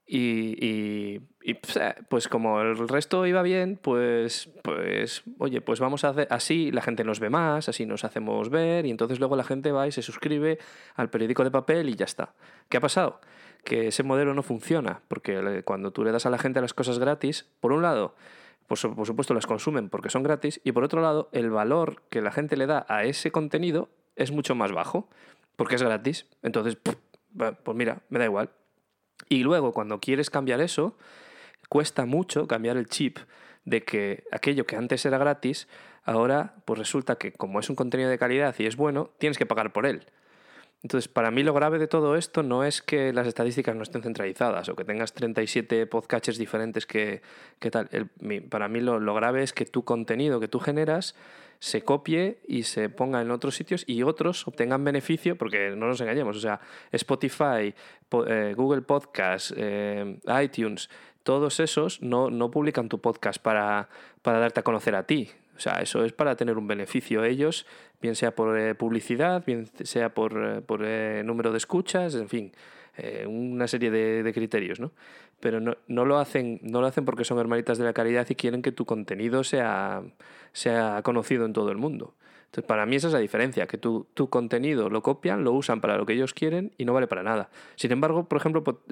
Y, 0.05 1.19
y- 1.45 1.53
pues, 1.55 1.77
eh, 1.77 1.95
pues 2.09 2.27
como 2.27 2.61
el 2.61 2.87
resto 2.87 3.25
iba 3.25 3.41
bien, 3.41 3.77
pues, 3.81 4.49
pues 4.63 5.23
oye, 5.39 5.61
pues 5.61 5.79
vamos 5.79 6.03
a 6.03 6.09
hacer 6.09 6.27
así, 6.29 6.71
la 6.71 6.81
gente 6.81 7.03
nos 7.03 7.19
ve 7.19 7.29
más, 7.29 7.69
así 7.69 7.85
nos 7.85 8.03
hacemos 8.03 8.49
ver 8.49 8.85
y 8.85 8.91
entonces 8.91 9.19
luego 9.19 9.35
la 9.35 9.43
gente 9.43 9.71
va 9.71 9.87
y 9.87 9.91
se 9.91 10.01
suscribe 10.01 10.57
al 10.95 11.09
periódico 11.09 11.43
de 11.43 11.51
papel 11.51 11.89
y 11.89 11.95
ya 11.95 12.05
está. 12.05 12.33
¿Qué 12.69 12.77
ha 12.77 12.81
pasado? 12.81 13.19
Que 13.63 13.87
ese 13.87 14.03
modelo 14.03 14.33
no 14.33 14.43
funciona, 14.43 15.01
porque 15.07 15.63
cuando 15.63 15.91
tú 15.91 16.03
le 16.03 16.11
das 16.11 16.25
a 16.25 16.29
la 16.29 16.37
gente 16.37 16.59
las 16.61 16.73
cosas 16.73 16.99
gratis, 16.99 17.49
por 17.61 17.71
un 17.71 17.81
lado, 17.81 18.15
por, 18.67 18.77
por 18.95 19.05
supuesto 19.07 19.33
las 19.33 19.45
consumen 19.45 19.89
porque 19.89 20.09
son 20.09 20.23
gratis 20.23 20.59
y 20.63 20.71
por 20.73 20.83
otro 20.83 21.01
lado, 21.01 21.29
el 21.33 21.49
valor 21.49 22.03
que 22.09 22.21
la 22.21 22.31
gente 22.31 22.55
le 22.57 22.67
da 22.67 22.85
a 22.89 23.03
ese 23.05 23.31
contenido 23.31 23.89
es 24.15 24.31
mucho 24.31 24.53
más 24.55 24.71
bajo, 24.71 25.09
porque 25.55 25.75
es 25.75 25.83
gratis. 25.83 26.25
Entonces, 26.41 26.77
pues 26.77 26.97
mira, 27.77 28.01
me 28.09 28.19
da 28.19 28.25
igual. 28.25 28.49
Y 29.29 29.43
luego, 29.43 29.71
cuando 29.73 29.99
quieres 29.99 30.29
cambiar 30.29 30.61
eso, 30.61 30.97
cuesta 31.69 32.05
mucho 32.05 32.47
cambiar 32.47 32.77
el 32.77 32.87
chip 32.87 33.17
de 33.65 33.83
que 33.83 34.23
aquello 34.31 34.65
que 34.65 34.75
antes 34.75 35.05
era 35.05 35.17
gratis, 35.17 35.67
ahora 36.03 36.55
pues 36.65 36.79
resulta 36.79 37.17
que 37.17 37.31
como 37.31 37.59
es 37.59 37.69
un 37.69 37.75
contenido 37.75 38.09
de 38.09 38.17
calidad 38.17 38.55
y 38.59 38.65
es 38.65 38.75
bueno, 38.75 39.09
tienes 39.17 39.37
que 39.37 39.45
pagar 39.45 39.73
por 39.73 39.85
él. 39.85 40.05
Entonces, 40.83 41.07
para 41.07 41.31
mí 41.31 41.43
lo 41.43 41.53
grave 41.53 41.79
de 41.79 41.87
todo 41.87 42.15
esto 42.17 42.43
no 42.43 42.63
es 42.65 42.81
que 42.81 43.13
las 43.13 43.25
estadísticas 43.25 43.73
no 43.75 43.83
estén 43.83 44.03
centralizadas 44.03 44.67
o 44.67 44.75
que 44.75 44.83
tengas 44.83 45.13
37 45.13 45.87
podcatchers 45.87 46.37
diferentes 46.37 46.85
que, 46.85 47.21
que 47.59 47.71
tal. 47.71 47.87
El- 47.91 48.09
mi- 48.19 48.41
para 48.41 48.67
mí 48.67 48.81
lo, 48.81 48.99
lo 48.99 49.15
grave 49.15 49.43
es 49.43 49.53
que 49.53 49.63
tu 49.65 49.83
contenido 49.85 50.41
que 50.41 50.49
tú 50.49 50.59
generas 50.59 51.15
se 51.59 51.83
copie 51.83 52.39
y 52.45 52.63
se 52.63 52.89
ponga 52.89 53.21
en 53.21 53.31
otros 53.31 53.55
sitios 53.55 53.85
y 53.87 54.03
otros 54.03 54.45
obtengan 54.45 54.83
beneficio, 54.83 55.37
porque 55.37 55.69
no 55.69 55.87
nos 55.87 56.01
engañemos, 56.01 56.35
o 56.35 56.39
sea, 56.41 56.59
Spotify, 56.91 57.73
po- 58.09 58.27
eh, 58.27 58.53
Google 58.53 58.81
Podcast, 58.81 59.51
eh, 59.55 60.19
iTunes, 60.43 60.89
todos 61.23 61.59
esos 61.61 62.01
no, 62.01 62.29
no 62.29 62.51
publican 62.51 62.89
tu 62.89 62.99
podcast 62.99 63.41
para, 63.41 63.87
para 64.21 64.39
darte 64.39 64.59
a 64.59 64.63
conocer 64.63 64.95
a 64.95 65.03
ti. 65.03 65.29
O 65.55 65.59
sea, 65.59 65.81
eso 65.81 66.03
es 66.03 66.11
para 66.13 66.35
tener 66.35 66.57
un 66.57 66.67
beneficio 66.67 67.23
ellos, 67.23 67.65
bien 68.03 68.15
sea 68.15 68.35
por 68.35 68.59
eh, 68.59 68.75
publicidad, 68.75 69.43
bien 69.45 69.65
sea 69.65 70.13
por, 70.13 70.33
eh, 70.37 70.61
por 70.61 70.81
eh, 70.83 71.23
número 71.25 71.51
de 71.51 71.57
escuchas, 71.57 72.13
en 72.15 72.27
fin, 72.27 72.51
una 73.25 73.67
serie 73.67 73.89
de, 73.89 74.31
criterios, 74.33 74.79
¿no? 74.79 74.91
pero 75.39 75.59
no, 75.59 75.75
no 75.87 76.05
lo 76.05 76.19
hacen, 76.19 76.59
no 76.61 76.79
lo 76.79 76.85
hacen 76.85 77.05
porque 77.05 77.23
son 77.25 77.39
hermanitas 77.39 77.79
de 77.79 77.85
la 77.85 77.93
caridad 77.93 78.27
y 78.29 78.35
quieren 78.35 78.61
que 78.61 78.71
tu 78.71 78.85
contenido 78.85 79.43
sea, 79.43 80.03
sea 80.51 81.01
conocido 81.01 81.45
en 81.45 81.53
todo 81.53 81.71
el 81.71 81.77
mundo. 81.77 82.13
Entonces, 82.45 82.67
para 82.67 82.85
mí 82.85 82.97
esa 82.97 83.07
es 83.07 83.13
la 83.13 83.19
diferencia, 83.19 83.65
que 83.65 83.79
tu, 83.79 84.05
tu 84.13 84.29
contenido 84.29 84.89
lo 84.89 85.01
copian, 85.01 85.43
lo 85.43 85.53
usan 85.53 85.81
para 85.81 85.97
lo 85.97 86.05
que 86.05 86.13
ellos 86.13 86.35
quieren 86.35 86.71
y 86.77 86.85
no 86.85 86.93
vale 86.93 87.07
para 87.07 87.23
nada. 87.23 87.49
Sin 87.75 87.91
embargo, 87.91 88.25
por 88.29 88.37
ejemplo, 88.37 88.63
pot- 88.63 88.83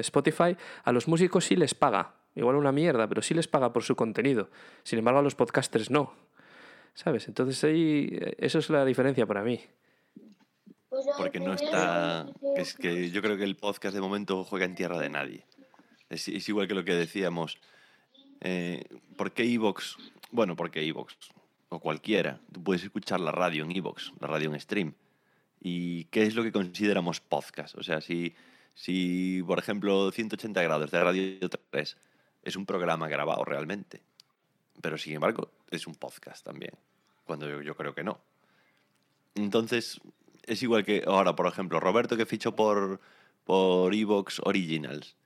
Spotify 0.00 0.56
a 0.82 0.90
los 0.92 1.06
músicos 1.06 1.44
sí 1.44 1.54
les 1.54 1.74
paga, 1.74 2.14
igual 2.34 2.56
una 2.56 2.72
mierda, 2.72 3.06
pero 3.06 3.22
sí 3.22 3.32
les 3.32 3.46
paga 3.46 3.72
por 3.72 3.84
su 3.84 3.94
contenido. 3.94 4.48
Sin 4.82 4.98
embargo, 4.98 5.20
a 5.20 5.22
los 5.22 5.36
podcasters 5.36 5.88
no. 5.90 6.12
¿Sabes? 6.96 7.28
Entonces 7.28 7.62
ahí, 7.62 8.08
eso 8.38 8.58
es 8.58 8.70
la 8.70 8.82
diferencia 8.82 9.26
para 9.26 9.42
mí. 9.42 9.60
Porque 11.18 11.40
no 11.40 11.52
está. 11.52 12.26
Es 12.56 12.74
que 12.74 13.10
yo 13.10 13.20
creo 13.20 13.36
que 13.36 13.44
el 13.44 13.56
podcast 13.56 13.94
de 13.94 14.00
momento 14.00 14.44
juega 14.44 14.64
en 14.64 14.74
tierra 14.74 14.98
de 14.98 15.10
nadie. 15.10 15.44
Es, 16.08 16.26
es 16.26 16.48
igual 16.48 16.66
que 16.66 16.74
lo 16.74 16.84
que 16.84 16.94
decíamos. 16.94 17.58
Eh, 18.40 18.82
¿Por 19.14 19.32
qué 19.32 19.44
Evox? 19.44 19.98
Bueno, 20.30 20.56
porque 20.56 20.88
Evox. 20.88 21.14
O 21.68 21.80
cualquiera. 21.80 22.40
Tú 22.50 22.64
puedes 22.64 22.82
escuchar 22.82 23.20
la 23.20 23.30
radio 23.30 23.64
en 23.64 23.76
Evox, 23.76 24.14
la 24.18 24.28
radio 24.28 24.50
en 24.54 24.58
stream. 24.58 24.94
¿Y 25.60 26.04
qué 26.04 26.22
es 26.22 26.34
lo 26.34 26.42
que 26.44 26.52
consideramos 26.52 27.20
podcast? 27.20 27.74
O 27.76 27.82
sea, 27.82 28.00
si, 28.00 28.34
si 28.72 29.42
por 29.46 29.58
ejemplo, 29.58 30.10
180 30.10 30.62
grados 30.62 30.90
de 30.90 31.04
Radio 31.04 31.50
3 31.70 31.96
es 32.42 32.56
un 32.56 32.64
programa 32.64 33.06
grabado 33.08 33.44
realmente. 33.44 34.00
Pero 34.80 34.98
sin 34.98 35.14
embargo, 35.14 35.50
es 35.70 35.86
un 35.86 35.94
podcast 35.94 36.44
también. 36.44 36.72
Cuando 37.24 37.48
yo, 37.48 37.62
yo 37.62 37.74
creo 37.76 37.94
que 37.94 38.04
no. 38.04 38.20
Entonces, 39.34 40.00
es 40.44 40.62
igual 40.62 40.84
que 40.84 41.04
ahora, 41.06 41.34
por 41.36 41.46
ejemplo, 41.46 41.80
Roberto 41.80 42.16
que 42.16 42.26
fichó 42.26 42.54
por, 42.54 43.00
por 43.44 43.94
Evox 43.94 44.40
Originals. 44.44 45.16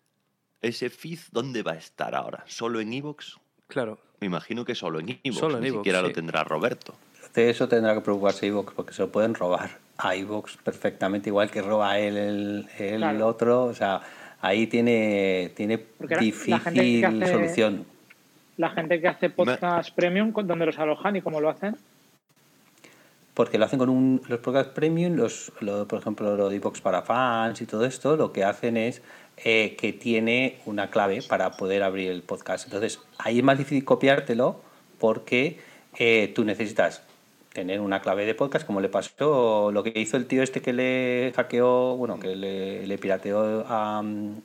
¿Ese 0.63 0.91
feed 0.91 1.19
dónde 1.33 1.63
va 1.63 1.73
a 1.73 1.77
estar 1.77 2.15
ahora? 2.15 2.45
¿Solo 2.47 2.81
en 2.81 2.93
Evox? 2.93 3.39
Claro. 3.67 3.99
Me 4.21 4.27
imagino 4.27 4.65
que 4.65 4.75
solo 4.75 5.01
en 5.01 5.21
Evox. 5.23 5.39
Solo 5.41 5.57
en 5.57 5.63
Ni 5.63 5.69
iVoox, 5.69 5.81
siquiera 5.81 6.01
sí. 6.01 6.07
lo 6.07 6.13
tendrá 6.13 6.45
Roberto. 6.45 6.95
De 7.35 7.49
eso 7.51 7.69
tendrá 7.69 7.95
que 7.95 8.01
preocuparse 8.01 8.47
iVoox 8.47 8.75
porque 8.75 8.93
se 8.93 9.03
lo 9.03 9.13
pueden 9.13 9.35
robar 9.35 9.79
a 9.99 10.17
iVoox 10.17 10.57
perfectamente, 10.59 11.29
igual 11.31 11.51
que 11.51 11.63
roba 11.63 11.99
él 11.99 12.17
el, 12.17 12.69
el 12.79 12.97
Claro. 12.99 13.27
otro. 13.29 13.65
O 13.65 13.75
sea, 13.75 14.01
ahí 14.41 14.67
tiene, 14.67 15.53
tiene 15.55 15.79
Porque 15.79 16.17
difícil 16.17 16.59
gente 16.61 16.81
que 17.01 17.07
hace- 17.07 17.33
solución. 17.33 17.87
La 18.61 18.69
gente 18.69 19.01
que 19.01 19.09
hace 19.09 19.31
podcast 19.31 19.91
premium, 19.95 20.33
¿con- 20.33 20.47
¿dónde 20.47 20.67
los 20.67 20.79
alojan 20.79 21.17
y 21.17 21.23
cómo 21.23 21.41
lo 21.41 21.49
hacen? 21.49 21.77
Porque 23.33 23.57
lo 23.57 23.65
hacen 23.65 23.79
con 23.79 23.89
un, 23.89 24.21
los 24.29 24.41
podcasts 24.41 24.73
premium, 24.75 25.15
los, 25.17 25.51
lo- 25.61 25.89
por 25.89 25.99
ejemplo, 25.99 26.37
lo 26.37 26.51
de 26.51 26.57
iVoox 26.57 26.83
para 26.83 27.01
fans 27.01 27.63
y 27.63 27.67
todo 27.67 27.87
esto, 27.87 28.17
lo 28.19 28.33
que 28.35 28.45
hacen 28.45 28.77
es 28.77 29.01
eh, 29.39 29.77
que 29.79 29.95
tiene 29.95 30.59
una 30.67 30.91
clave 30.91 31.23
para 31.27 31.53
poder 31.53 31.83
abrir 31.83 32.11
el 32.11 32.21
podcast. 32.23 32.67
Entonces, 32.67 33.01
ahí 33.17 33.39
es 33.39 33.45
más 33.45 33.57
difícil 33.57 33.83
copiártelo 33.83 34.61
porque 34.99 35.59
eh, 35.99 36.31
tú 36.35 36.45
necesitas 36.45 37.03
tener 37.55 37.81
una 37.81 38.03
clave 38.03 38.27
de 38.27 38.35
podcast, 38.35 38.67
como 38.67 38.83
le 38.83 38.91
pasó 38.91 39.71
lo 39.73 39.83
que 39.83 39.99
hizo 39.99 40.19
el 40.19 40.27
tío 40.27 40.43
este 40.43 40.61
que 40.61 40.75
le 40.75 41.33
hackeó, 41.35 41.97
bueno, 41.97 42.21
que 42.21 42.37
le, 42.37 42.87
le 42.87 42.99
pirateó 42.99 43.65
a, 43.67 44.01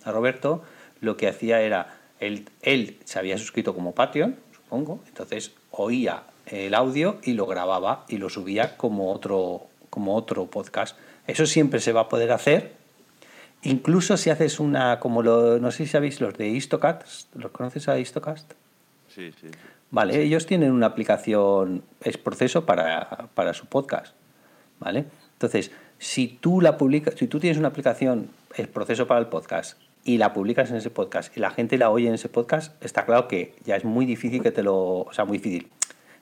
a 0.05 0.11
Roberto, 0.13 0.63
lo 1.01 1.17
que 1.17 1.27
hacía 1.27 1.59
era, 1.59 1.97
él, 2.19 2.49
él 2.61 2.97
se 3.03 3.19
había 3.19 3.37
suscrito 3.37 3.73
como 3.73 3.93
Patreon, 3.93 4.35
supongo, 4.55 5.01
entonces 5.07 5.51
oía 5.71 6.23
el 6.45 6.73
audio 6.73 7.19
y 7.23 7.33
lo 7.33 7.45
grababa 7.45 8.05
y 8.07 8.17
lo 8.17 8.29
subía 8.29 8.77
como 8.77 9.11
otro, 9.11 9.67
como 9.89 10.15
otro 10.15 10.45
podcast. 10.45 10.97
Eso 11.27 11.45
siempre 11.45 11.79
se 11.79 11.91
va 11.91 12.01
a 12.01 12.09
poder 12.09 12.31
hacer, 12.31 12.73
incluso 13.63 14.17
si 14.17 14.29
haces 14.29 14.59
una, 14.59 14.99
como 14.99 15.23
lo, 15.23 15.59
no 15.59 15.71
sé 15.71 15.85
si 15.85 15.91
sabéis 15.91 16.21
los 16.21 16.35
de 16.35 16.47
Istocast, 16.49 17.35
¿los 17.35 17.51
conoces 17.51 17.87
a 17.87 17.99
Istocast? 17.99 18.53
Sí, 19.09 19.31
sí. 19.31 19.47
sí. 19.49 19.57
Vale, 19.91 20.21
ellos 20.21 20.45
tienen 20.45 20.71
una 20.71 20.87
aplicación, 20.87 21.83
es 22.01 22.17
proceso 22.17 22.65
para, 22.65 23.29
para 23.33 23.53
su 23.53 23.65
podcast. 23.65 24.13
¿Vale? 24.79 25.05
Entonces, 25.33 25.71
si 25.99 26.27
tú 26.27 26.59
la 26.59 26.77
publicas, 26.77 27.15
si 27.15 27.27
tú 27.27 27.39
tienes 27.39 27.57
una 27.57 27.69
aplicación, 27.69 28.29
es 28.55 28.67
proceso 28.67 29.07
para 29.07 29.21
el 29.21 29.27
podcast, 29.27 29.77
y 30.05 30.17
la 30.19 30.31
publicas 30.33 30.69
en 30.69 30.77
ese 30.77 30.89
podcast 30.89 31.35
y 31.35 31.41
la 31.41 31.49
gente 31.51 31.77
la 31.77 31.89
oye 31.89 32.07
en 32.07 32.13
ese 32.13 32.29
podcast, 32.29 32.81
está 32.83 33.05
claro 33.05 33.27
que 33.27 33.53
ya 33.65 33.75
es 33.75 33.83
muy 33.83 34.05
difícil 34.05 34.41
que 34.41 34.51
te 34.51 34.63
lo. 34.63 34.75
O 35.01 35.11
sea, 35.11 35.25
muy 35.25 35.39
difícil. 35.39 35.67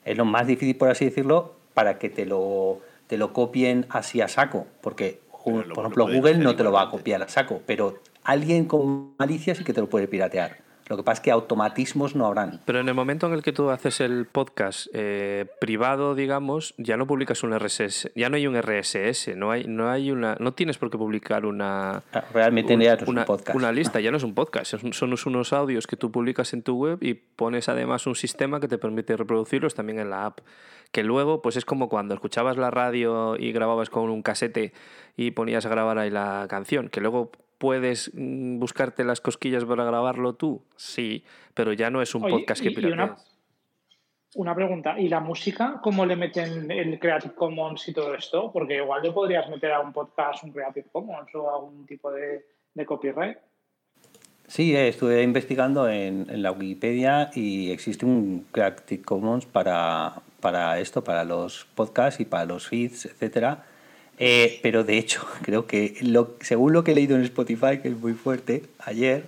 Es 0.04 0.16
lo 0.16 0.24
más 0.24 0.46
difícil, 0.48 0.74
por 0.76 0.88
así 0.88 1.04
decirlo, 1.04 1.54
para 1.74 1.98
que 1.98 2.08
te 2.08 2.26
lo, 2.26 2.80
te 3.06 3.16
lo 3.18 3.32
copien 3.32 3.86
así 3.90 4.20
a 4.20 4.28
saco. 4.28 4.66
Porque, 4.80 5.20
por 5.30 5.66
lo- 5.66 5.74
lo 5.74 5.80
ejemplo, 5.82 6.06
Google 6.06 6.38
no 6.38 6.56
te 6.56 6.64
lo 6.64 6.72
va 6.72 6.82
a 6.82 6.90
copiar 6.90 7.22
a 7.22 7.28
saco, 7.28 7.60
pero 7.66 7.98
alguien 8.24 8.64
con 8.64 9.12
malicia 9.18 9.54
sí 9.54 9.62
que 9.64 9.72
te 9.74 9.80
lo 9.80 9.88
puede 9.88 10.08
piratear. 10.08 10.63
Lo 10.86 10.96
que 10.98 11.02
pasa 11.02 11.14
es 11.14 11.20
que 11.20 11.30
automatismos 11.30 12.14
no 12.14 12.26
habrán. 12.26 12.60
Pero 12.66 12.80
en 12.80 12.88
el 12.88 12.94
momento 12.94 13.26
en 13.26 13.32
el 13.32 13.42
que 13.42 13.52
tú 13.52 13.70
haces 13.70 14.00
el 14.00 14.26
podcast 14.26 14.86
eh, 14.92 15.46
privado, 15.60 16.14
digamos, 16.14 16.74
ya 16.76 16.96
no 16.98 17.06
publicas 17.06 17.42
un 17.42 17.58
RSS, 17.58 18.10
ya 18.14 18.28
no 18.28 18.36
hay 18.36 18.46
un 18.46 18.60
RSS, 18.60 19.34
no 19.36 19.50
hay, 19.50 19.64
no 19.64 19.88
hay 19.90 20.10
una, 20.10 20.36
no 20.40 20.52
tienes 20.52 20.76
por 20.76 20.90
qué 20.90 20.98
publicar 20.98 21.46
una 21.46 22.02
Realmente 22.32 22.74
un- 22.74 22.80
ya 22.82 22.96
no 22.96 23.02
es 23.02 23.02
un 23.08 23.08
una, 23.14 23.24
podcast. 23.24 23.56
una 23.56 23.72
lista, 23.72 24.00
ya 24.00 24.10
no 24.10 24.18
es 24.18 24.24
un 24.24 24.34
podcast, 24.34 24.74
son, 24.76 24.92
son 24.92 25.14
unos 25.34 25.52
audios 25.54 25.86
que 25.86 25.96
tú 25.96 26.10
publicas 26.12 26.52
en 26.52 26.62
tu 26.62 26.76
web 26.76 26.98
y 27.00 27.14
pones 27.14 27.68
además 27.70 28.06
un 28.06 28.14
sistema 28.14 28.60
que 28.60 28.68
te 28.68 28.76
permite 28.78 29.16
reproducirlos 29.16 29.74
también 29.74 29.98
en 30.00 30.10
la 30.10 30.26
app. 30.26 30.40
Que 30.92 31.02
luego, 31.02 31.42
pues 31.42 31.56
es 31.56 31.64
como 31.64 31.88
cuando 31.88 32.14
escuchabas 32.14 32.56
la 32.56 32.70
radio 32.70 33.36
y 33.36 33.50
grababas 33.50 33.90
con 33.90 34.10
un 34.10 34.22
casete 34.22 34.72
y 35.16 35.32
ponías 35.32 35.66
a 35.66 35.68
grabar 35.68 35.98
ahí 35.98 36.10
la 36.10 36.46
canción, 36.48 36.88
que 36.88 37.00
luego 37.00 37.32
puedes 37.64 38.10
mm, 38.12 38.58
buscarte 38.58 39.04
las 39.04 39.22
cosquillas 39.22 39.64
para 39.64 39.84
grabarlo 39.84 40.34
tú, 40.34 40.60
sí, 40.76 41.24
pero 41.54 41.72
ya 41.72 41.88
no 41.88 42.02
es 42.02 42.14
un 42.14 42.24
Oye, 42.24 42.34
podcast 42.34 42.62
que 42.62 42.70
pirateas. 42.72 42.92
una, 42.92 43.16
una 44.34 44.54
pregunta, 44.54 45.00
¿y 45.00 45.08
la 45.08 45.20
música 45.20 45.80
cómo 45.82 46.04
le 46.04 46.14
meten 46.14 46.70
el 46.70 46.98
Creative 46.98 47.34
Commons 47.34 47.88
y 47.88 47.94
todo 47.94 48.14
esto? 48.14 48.52
Porque 48.52 48.76
igual 48.76 49.02
le 49.02 49.12
podrías 49.12 49.48
meter 49.48 49.72
a 49.72 49.80
un 49.80 49.94
podcast 49.94 50.44
un 50.44 50.52
Creative 50.52 50.88
Commons 50.92 51.34
o 51.34 51.54
algún 51.54 51.86
tipo 51.86 52.12
de, 52.12 52.44
de 52.74 52.84
copyright. 52.84 53.38
Sí, 54.46 54.76
eh, 54.76 54.88
estuve 54.88 55.22
investigando 55.22 55.88
en, 55.88 56.26
en 56.28 56.42
la 56.42 56.52
Wikipedia 56.52 57.30
y 57.34 57.70
existe 57.70 58.04
un 58.04 58.46
Creative 58.52 59.02
Commons 59.02 59.46
para, 59.46 60.16
para 60.40 60.78
esto, 60.80 61.02
para 61.02 61.24
los 61.24 61.64
podcasts 61.74 62.20
y 62.20 62.26
para 62.26 62.44
los 62.44 62.68
feeds, 62.68 63.06
etcétera. 63.06 63.64
Eh, 64.18 64.60
pero 64.62 64.84
de 64.84 64.98
hecho, 64.98 65.26
creo 65.42 65.66
que 65.66 65.96
lo, 66.02 66.36
según 66.40 66.72
lo 66.72 66.84
que 66.84 66.92
he 66.92 66.94
leído 66.94 67.16
en 67.16 67.22
Spotify, 67.22 67.78
que 67.82 67.88
es 67.88 67.96
muy 67.96 68.14
fuerte, 68.14 68.64
ayer, 68.78 69.24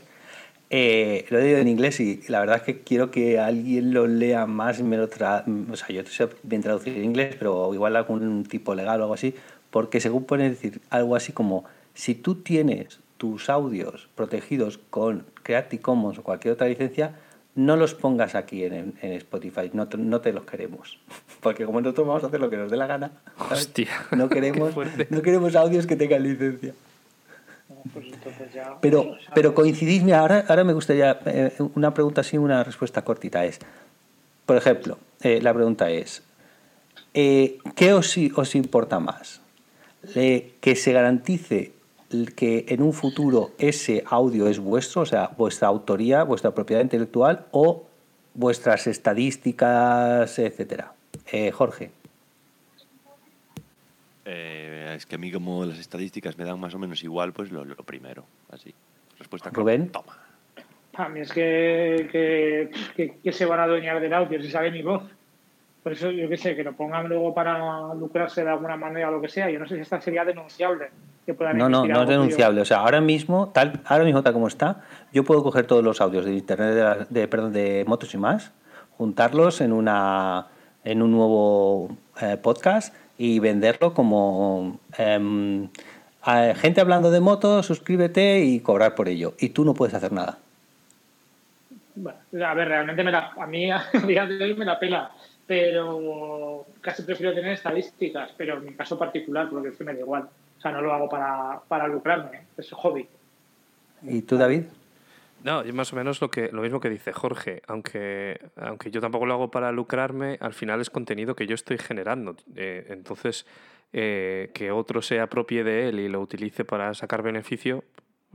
eh, 0.71 1.27
lo 1.31 1.39
he 1.39 1.43
leído 1.43 1.59
en 1.59 1.69
inglés 1.69 2.01
y 2.01 2.23
la 2.29 2.41
verdad 2.41 2.57
es 2.57 2.63
que 2.63 2.81
quiero 2.81 3.11
que 3.11 3.39
alguien 3.39 3.95
lo 3.95 4.07
lea 4.07 4.47
más 4.47 4.83
me 4.83 4.97
lo 4.97 5.09
tra 5.09 5.45
O 5.71 5.77
sea, 5.77 5.89
yo 5.91 6.05
sé 6.05 6.29
bien 6.43 6.63
traducir 6.63 6.97
en 6.97 7.05
inglés, 7.05 7.37
pero 7.39 7.73
igual 7.73 7.97
algún 7.97 8.45
tipo 8.45 8.75
legal 8.75 9.01
o 9.01 9.05
algo 9.05 9.15
así, 9.15 9.35
porque 9.71 10.01
según 10.01 10.25
pone 10.25 10.49
decir 10.51 10.81
algo 10.91 11.17
así 11.17 11.33
como, 11.33 11.65
si 11.95 12.15
tú 12.15 12.37
tienes 12.37 13.01
tus 13.17 13.49
audios 13.49 14.09
protegidos 14.15 14.79
con 14.91 15.25
Creative 15.43 15.83
Commons 15.83 16.19
o 16.19 16.23
cualquier 16.23 16.55
otra 16.55 16.69
licencia, 16.69 17.15
no 17.57 17.77
los 17.77 17.95
pongas 17.95 18.35
aquí 18.35 18.65
en, 18.65 18.95
en 19.03 19.13
Spotify, 19.15 19.71
no 19.73 19.89
te, 19.89 19.99
no 19.99 20.21
te 20.21 20.33
los 20.33 20.45
queremos. 20.45 20.99
Porque 21.41 21.65
como 21.67 21.81
nosotros 21.81 22.07
vamos 22.07 22.23
a 22.25 22.29
hacer 22.29 22.39
lo 22.41 22.49
que 22.49 22.57
nos 22.57 22.71
dé 22.71 22.77
la 22.77 22.87
gana, 22.87 23.11
¿sabes? 23.37 23.53
Hostia, 23.67 23.89
no 24.13 24.29
queremos, 24.31 24.75
no 25.11 25.23
queremos 25.23 25.57
audios 25.57 25.87
que 25.87 25.97
tengan 25.97 26.23
licencia. 26.23 26.73
Pues 27.93 28.07
Pero, 28.81 29.17
pero 29.35 29.55
coincidís, 29.55 30.03
mira, 30.03 30.21
ahora, 30.21 30.45
ahora 30.49 30.65
me 30.65 30.73
gustaría 30.73 31.19
eh, 31.27 31.53
una 31.75 31.93
pregunta 31.95 32.21
así, 32.21 32.37
una 32.39 32.63
respuesta 32.65 33.03
cortita 33.03 33.45
es, 33.45 33.59
por 34.45 34.57
ejemplo, 34.57 34.99
eh, 35.23 35.41
la 35.43 35.53
pregunta 35.53 35.91
es, 35.91 36.23
eh, 37.15 37.59
¿qué 37.75 37.93
os, 37.93 38.17
i- 38.17 38.33
os 38.37 38.55
importa 38.55 39.01
más? 39.01 39.41
¿Que 40.15 40.77
se 40.77 40.93
garantice 40.93 41.73
que 42.37 42.65
en 42.69 42.83
un 42.83 42.93
futuro 42.93 43.51
ese 43.59 44.05
audio 44.07 44.47
es 44.49 44.59
vuestro, 44.59 45.03
o 45.03 45.07
sea, 45.07 45.31
vuestra 45.37 45.69
autoría, 45.69 46.23
vuestra 46.25 46.53
propiedad 46.55 46.83
intelectual 46.83 47.47
o 47.51 47.85
vuestras 48.35 48.87
estadísticas, 48.87 50.39
etcétera? 50.39 50.93
Eh, 51.33 51.51
Jorge. 51.51 51.91
Eh, 54.25 54.95
es 54.97 55.07
que 55.07 55.15
a 55.15 55.19
mí 55.19 55.31
como 55.31 55.65
las 55.65 55.79
estadísticas 55.79 56.37
me 56.39 56.45
dan 56.45 56.59
más 56.59 56.75
o 56.75 56.79
menos 56.79 57.03
igual, 57.05 57.33
pues 57.33 57.51
lo, 57.53 57.65
lo 57.65 57.77
primero, 57.77 58.25
así. 58.51 58.75
Respuesta 59.19 59.51
Rubén. 59.51 59.89
Toma. 59.91 60.19
A 60.95 61.09
mí 61.09 61.21
es 61.21 61.33
que, 61.33 62.09
que, 62.11 62.71
que- 62.97 63.19
que 63.23 63.33
se 63.33 63.45
van 63.45 63.61
a 63.61 63.65
adueñar 63.65 64.01
del 64.01 64.13
audio 64.15 64.41
si 64.41 64.51
sabe 64.51 64.71
mi 64.71 64.83
voz. 64.83 65.03
Por 65.83 65.93
eso, 65.93 66.11
yo 66.11 66.29
qué 66.29 66.37
sé, 66.37 66.57
que 66.57 66.65
lo 66.65 66.73
pongan 66.73 67.09
luego 67.09 67.33
para 67.33 67.95
lucrarse 67.95 68.43
de 68.43 68.51
alguna 68.51 68.77
manera 68.77 69.09
o 69.09 69.13
lo 69.13 69.21
que 69.21 69.29
sea. 69.29 69.49
Yo 69.51 69.59
no 69.61 69.69
sé 69.69 69.77
si 69.77 69.83
esta 69.83 70.01
sería 70.01 70.25
denunciable. 70.25 70.89
Que 71.27 71.35
puedan 71.35 71.59
No, 71.59 71.69
no, 71.69 71.85
no 71.87 72.03
es 72.03 72.09
denunciable. 72.09 72.61
O 72.61 72.65
sea, 72.65 72.79
ahora 72.79 73.01
mismo, 73.01 73.51
tal, 73.53 73.81
ahora 73.85 74.05
mismo 74.05 74.23
tal 74.23 74.33
como 74.33 74.47
está, 74.49 74.83
yo 75.13 75.25
puedo 75.25 75.43
coger 75.43 75.67
todos 75.67 75.83
los 75.85 76.01
audios 76.01 76.25
de 76.25 76.33
internet 76.35 76.75
de, 76.75 76.83
la- 76.83 77.07
de, 77.11 77.29
perdón, 77.29 77.53
de 77.53 77.85
motos 77.87 78.15
y 78.15 78.19
más, 78.19 78.53
juntarlos 78.97 79.61
en 79.61 79.73
una 79.73 80.47
en 80.85 81.03
un 81.03 81.11
nuevo 81.11 81.89
eh, 82.21 82.37
podcast 82.41 82.95
y 83.19 83.41
venderlo 83.41 83.93
como 83.93 84.79
em, 84.97 85.69
gente 86.55 86.81
hablando 86.81 87.11
de 87.11 87.19
motos, 87.19 87.67
suscríbete 87.67 88.45
y 88.45 88.61
cobrar 88.61 88.95
por 88.95 89.09
ello. 89.09 89.35
Y 89.41 89.49
tú 89.49 89.65
no 89.65 89.75
puedes 89.75 89.95
hacer 89.95 90.13
nada. 90.13 90.39
Bueno, 91.97 92.19
a 92.47 92.55
ver, 92.55 92.69
realmente 92.69 93.03
me 93.03 93.11
la, 93.11 93.33
a 93.37 93.47
mí 93.47 93.69
a 93.73 93.83
día 94.07 94.27
de 94.27 94.45
hoy 94.45 94.55
me 94.55 94.65
la 94.65 94.79
pela, 94.79 95.11
pero 95.47 96.67
casi 96.81 97.03
prefiero 97.03 97.35
tener 97.35 97.53
estadísticas, 97.53 98.31
pero 98.37 98.59
en 98.59 98.67
mi 98.67 98.73
caso 98.75 98.97
particular, 98.97 99.49
porque 99.51 99.71
es 99.71 99.77
que 99.77 99.83
me 99.85 99.93
da 99.95 100.01
igual. 100.01 100.29
O 100.59 100.61
sea, 100.61 100.73
no 100.73 100.81
lo 100.81 100.93
hago 100.93 101.09
para, 101.09 101.61
para 101.69 101.87
lucrarme, 101.87 102.47
es 102.57 102.71
hobby. 102.73 103.09
¿Y 104.03 104.23
tú, 104.23 104.37
David? 104.37 104.65
No, 105.45 105.65
y 105.65 105.73
más 105.73 105.93
o 105.93 105.97
menos 105.97 106.21
lo, 106.21 106.31
que, 106.31 106.51
lo 106.51 106.63
mismo 106.63 106.81
que 106.81 106.91
dice 106.91 107.13
Jorge, 107.13 107.63
aunque, 107.67 108.41
aunque 108.57 108.91
yo 108.91 109.01
tampoco 109.01 109.27
lo 109.27 109.35
hago 109.35 109.51
para 109.51 109.71
lucrarme, 109.71 110.39
al 110.41 110.55
final 110.55 110.81
es 110.81 110.91
contenido 110.91 111.37
que 111.37 111.47
yo 111.47 111.55
estoy 111.55 111.79
generando. 111.79 112.35
Eh, 112.57 112.87
entonces, 112.89 113.47
eh, 113.93 114.51
que 114.55 114.71
otro 114.71 115.03
se 115.03 115.21
apropie 115.21 115.63
de 115.63 115.89
él 115.89 116.01
y 116.01 116.09
lo 116.09 116.21
utilice 116.21 116.65
para 116.65 116.93
sacar 116.95 117.23
beneficio, 117.23 117.85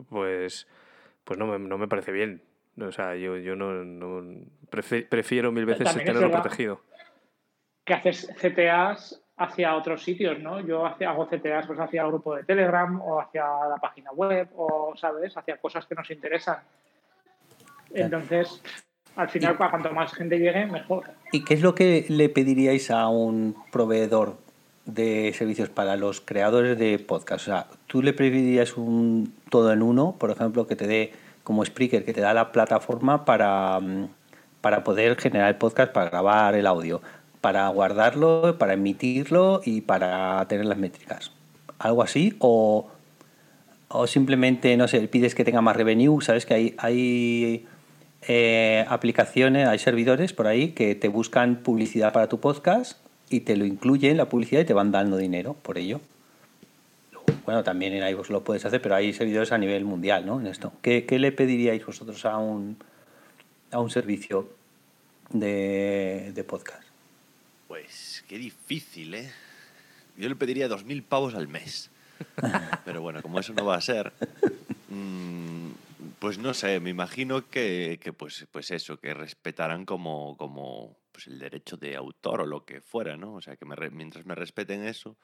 pues, 0.10 0.68
pues 1.24 1.38
no, 1.38 1.48
me, 1.48 1.60
no 1.60 1.78
me 1.78 1.88
parece 1.88 2.12
bien. 2.12 2.44
O 2.80 2.92
sea, 2.92 3.16
yo, 3.16 3.36
yo 3.38 3.56
no, 3.56 4.24
prefiero 4.70 5.52
mil 5.52 5.66
veces 5.66 5.90
es 5.90 5.96
tenerlo 5.98 6.32
protegido. 6.32 6.82
Que 7.84 7.94
haces 7.94 8.30
CTAs 8.40 9.21
hacia 9.44 9.76
otros 9.76 10.04
sitios, 10.04 10.40
¿no? 10.40 10.60
Yo 10.62 10.86
hacia- 10.86 11.10
hago 11.10 11.28
CTAs 11.28 11.66
pues, 11.68 11.80
hacia 11.80 12.02
el 12.04 12.08
grupo 12.10 12.36
de 12.36 12.44
Telegram 12.44 13.02
o 13.02 13.20
hacia 13.20 13.44
la 13.70 13.78
página 13.78 14.12
web 14.12 14.48
o, 14.56 14.94
¿sabes? 14.96 15.36
Hacia 15.36 15.58
cosas 15.58 15.86
que 15.86 15.96
nos 15.96 16.10
interesan. 16.12 16.58
Entonces, 17.94 18.62
al 19.16 19.30
final, 19.30 19.58
cua- 19.58 19.70
cuanto 19.70 19.92
más 19.94 20.14
gente 20.14 20.38
llegue, 20.40 20.66
mejor. 20.66 21.04
¿Y 21.32 21.44
qué 21.44 21.54
es 21.56 21.62
lo 21.62 21.76
que 21.76 22.06
le 22.08 22.30
pediríais 22.30 22.90
a 22.92 23.08
un 23.10 23.56
proveedor 23.72 24.38
de 24.86 25.34
servicios 25.34 25.70
para 25.70 25.96
los 25.98 26.22
creadores 26.22 26.78
de 26.78 27.00
podcast? 27.00 27.42
O 27.42 27.46
sea, 27.52 27.68
¿tú 27.88 28.02
le 28.02 28.14
pedirías 28.14 28.78
un 28.78 29.34
todo 29.50 29.74
en 29.74 29.82
uno, 29.82 30.16
por 30.18 30.32
ejemplo, 30.32 30.68
que 30.68 30.76
te 30.76 30.88
dé 30.88 31.12
como 31.44 31.66
Spreaker, 31.66 32.06
que 32.06 32.14
te 32.14 32.22
da 32.22 32.34
la 32.34 32.52
plataforma 32.52 33.26
para, 33.26 33.80
mm, 33.80 34.08
para 34.62 34.84
poder 34.84 35.20
generar 35.20 35.50
el 35.50 35.56
podcast, 35.56 35.92
para 35.92 36.10
grabar 36.10 36.56
el 36.56 36.68
audio, 36.68 37.02
para 37.42 37.68
guardarlo, 37.70 38.56
para 38.58 38.74
emitirlo 38.74 39.62
y 39.66 39.82
para 39.82 40.46
tener 40.48 40.66
las 40.66 40.78
métricas? 40.78 41.32
¿Algo 41.80 42.04
así? 42.04 42.36
¿O, 42.40 42.88
o 43.90 44.08
simplemente, 44.08 44.78
no 44.78 44.88
sé, 44.88 45.08
pides 45.08 45.36
que 45.36 45.44
tenga 45.44 45.62
más 45.62 45.76
revenue? 45.76 46.22
¿Sabes 46.22 46.46
que 46.46 46.54
hay, 46.54 46.76
hay 46.78 47.66
eh, 48.28 48.86
aplicaciones, 48.88 49.68
hay 49.68 49.80
servidores 49.80 50.34
por 50.34 50.46
ahí 50.46 50.74
que 50.74 50.94
te 50.94 51.08
buscan 51.08 51.58
publicidad 51.58 52.14
para 52.14 52.30
tu 52.30 52.40
podcast 52.40 53.00
y 53.32 53.42
te 53.42 53.58
lo 53.58 53.66
incluyen 53.66 54.18
la 54.18 54.30
publicidad 54.30 54.62
y 54.62 54.66
te 54.66 54.74
van 54.74 54.92
dando 54.92 55.18
dinero 55.18 55.56
por 55.56 55.78
ello. 55.80 56.02
Bueno, 57.46 57.64
también 57.64 57.94
en 57.94 58.08
iVoox 58.08 58.30
lo 58.30 58.44
puedes 58.44 58.64
hacer, 58.66 58.82
pero 58.82 58.96
hay 58.96 59.14
servidores 59.14 59.52
a 59.52 59.58
nivel 59.58 59.86
mundial, 59.86 60.26
¿no? 60.26 60.40
En 60.40 60.48
esto. 60.48 60.72
¿Qué, 60.82 61.06
qué 61.06 61.18
le 61.18 61.32
pediríais 61.32 61.84
vosotros 61.84 62.24
a 62.26 62.38
un, 62.38 62.78
a 63.72 63.80
un 63.80 63.90
servicio 63.90 64.48
de, 65.32 66.32
de 66.36 66.44
podcast? 66.44 66.91
Pues 67.72 68.26
qué 68.28 68.38
difícil, 68.38 69.14
¿eh? 69.14 69.32
Yo 70.18 70.28
le 70.28 70.36
pediría 70.36 70.68
2.000 70.68 71.04
pavos 71.04 71.36
al 71.36 71.48
mes. 71.48 71.90
Pero 72.84 73.02
bueno, 73.02 73.22
como 73.22 73.40
eso 73.40 73.54
no 73.54 73.64
va 73.66 73.78
a 73.78 73.82
ser, 73.82 74.12
mm, 74.90 75.70
pues 76.20 76.38
no 76.38 76.54
sé, 76.54 76.82
me 76.82 76.90
imagino 76.90 77.48
que, 77.48 77.98
que, 78.04 78.12
pues, 78.12 78.46
pues 78.52 78.72
eso, 78.72 78.98
que 78.98 79.14
respetarán 79.14 79.86
como, 79.86 80.36
como 80.36 80.98
pues 81.14 81.28
el 81.28 81.40
derecho 81.40 81.78
de 81.78 81.96
autor 81.96 82.42
o 82.42 82.46
lo 82.46 82.66
que 82.66 82.82
fuera, 82.82 83.16
¿no? 83.16 83.36
O 83.36 83.42
sea, 83.42 83.56
que 83.56 83.64
me 83.64 83.78
mientras 83.90 84.26
me 84.26 84.36
respeten 84.36 84.84
eso, 84.84 85.16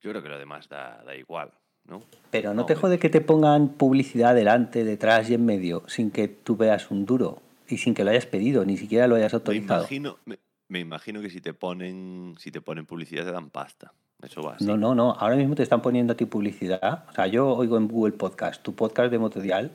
yo 0.00 0.10
creo 0.10 0.22
que 0.22 0.28
lo 0.28 0.38
demás 0.38 0.68
da, 0.68 1.02
da 1.04 1.16
igual, 1.16 1.50
¿no? 1.88 2.04
Pero 2.30 2.50
no 2.54 2.60
No, 2.60 2.66
te 2.66 2.76
jode 2.76 3.00
que 3.00 3.08
te 3.10 3.20
pongan 3.20 3.70
publicidad 3.70 4.32
delante, 4.36 4.84
detrás 4.84 5.28
y 5.28 5.34
en 5.34 5.44
medio 5.44 5.82
sin 5.88 6.12
que 6.12 6.28
tú 6.28 6.56
veas 6.56 6.88
un 6.92 7.04
duro 7.04 7.42
y 7.68 7.78
sin 7.78 7.94
que 7.94 8.04
lo 8.04 8.12
hayas 8.12 8.26
pedido, 8.26 8.64
ni 8.64 8.76
siquiera 8.76 9.08
lo 9.08 9.16
hayas 9.16 9.32
Me 9.32 9.38
autorizado. 9.38 9.80
imagino, 9.80 10.18
me, 10.24 10.38
me 10.68 10.80
imagino 10.80 11.20
que 11.20 11.30
si 11.30 11.40
te 11.40 11.52
ponen 11.54 12.34
si 12.38 12.50
te 12.50 12.60
ponen 12.60 12.86
publicidad 12.86 13.24
te 13.24 13.32
dan 13.32 13.50
pasta. 13.50 13.92
Eso 14.22 14.42
va 14.42 14.54
así. 14.54 14.64
No, 14.64 14.76
no, 14.76 14.94
no. 14.94 15.12
Ahora 15.12 15.36
mismo 15.36 15.54
te 15.54 15.62
están 15.62 15.82
poniendo 15.82 16.14
a 16.14 16.16
ti 16.16 16.24
publicidad. 16.24 17.04
O 17.10 17.12
sea, 17.12 17.26
yo 17.26 17.48
oigo 17.50 17.76
en 17.76 17.86
Google 17.86 18.14
Podcast, 18.14 18.62
tu 18.62 18.74
podcast 18.74 19.10
de 19.10 19.18
Motodial, 19.18 19.72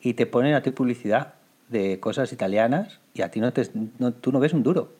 y 0.00 0.14
te 0.14 0.26
ponen 0.26 0.54
a 0.54 0.62
ti 0.62 0.72
publicidad 0.72 1.34
de 1.68 2.00
cosas 2.00 2.32
italianas 2.32 2.98
y 3.14 3.22
a 3.22 3.30
ti 3.30 3.40
no 3.40 3.52
te, 3.52 3.62
no- 3.98 4.12
tú 4.12 4.32
no 4.32 4.40
ves 4.40 4.52
un 4.52 4.62
duro. 4.64 4.92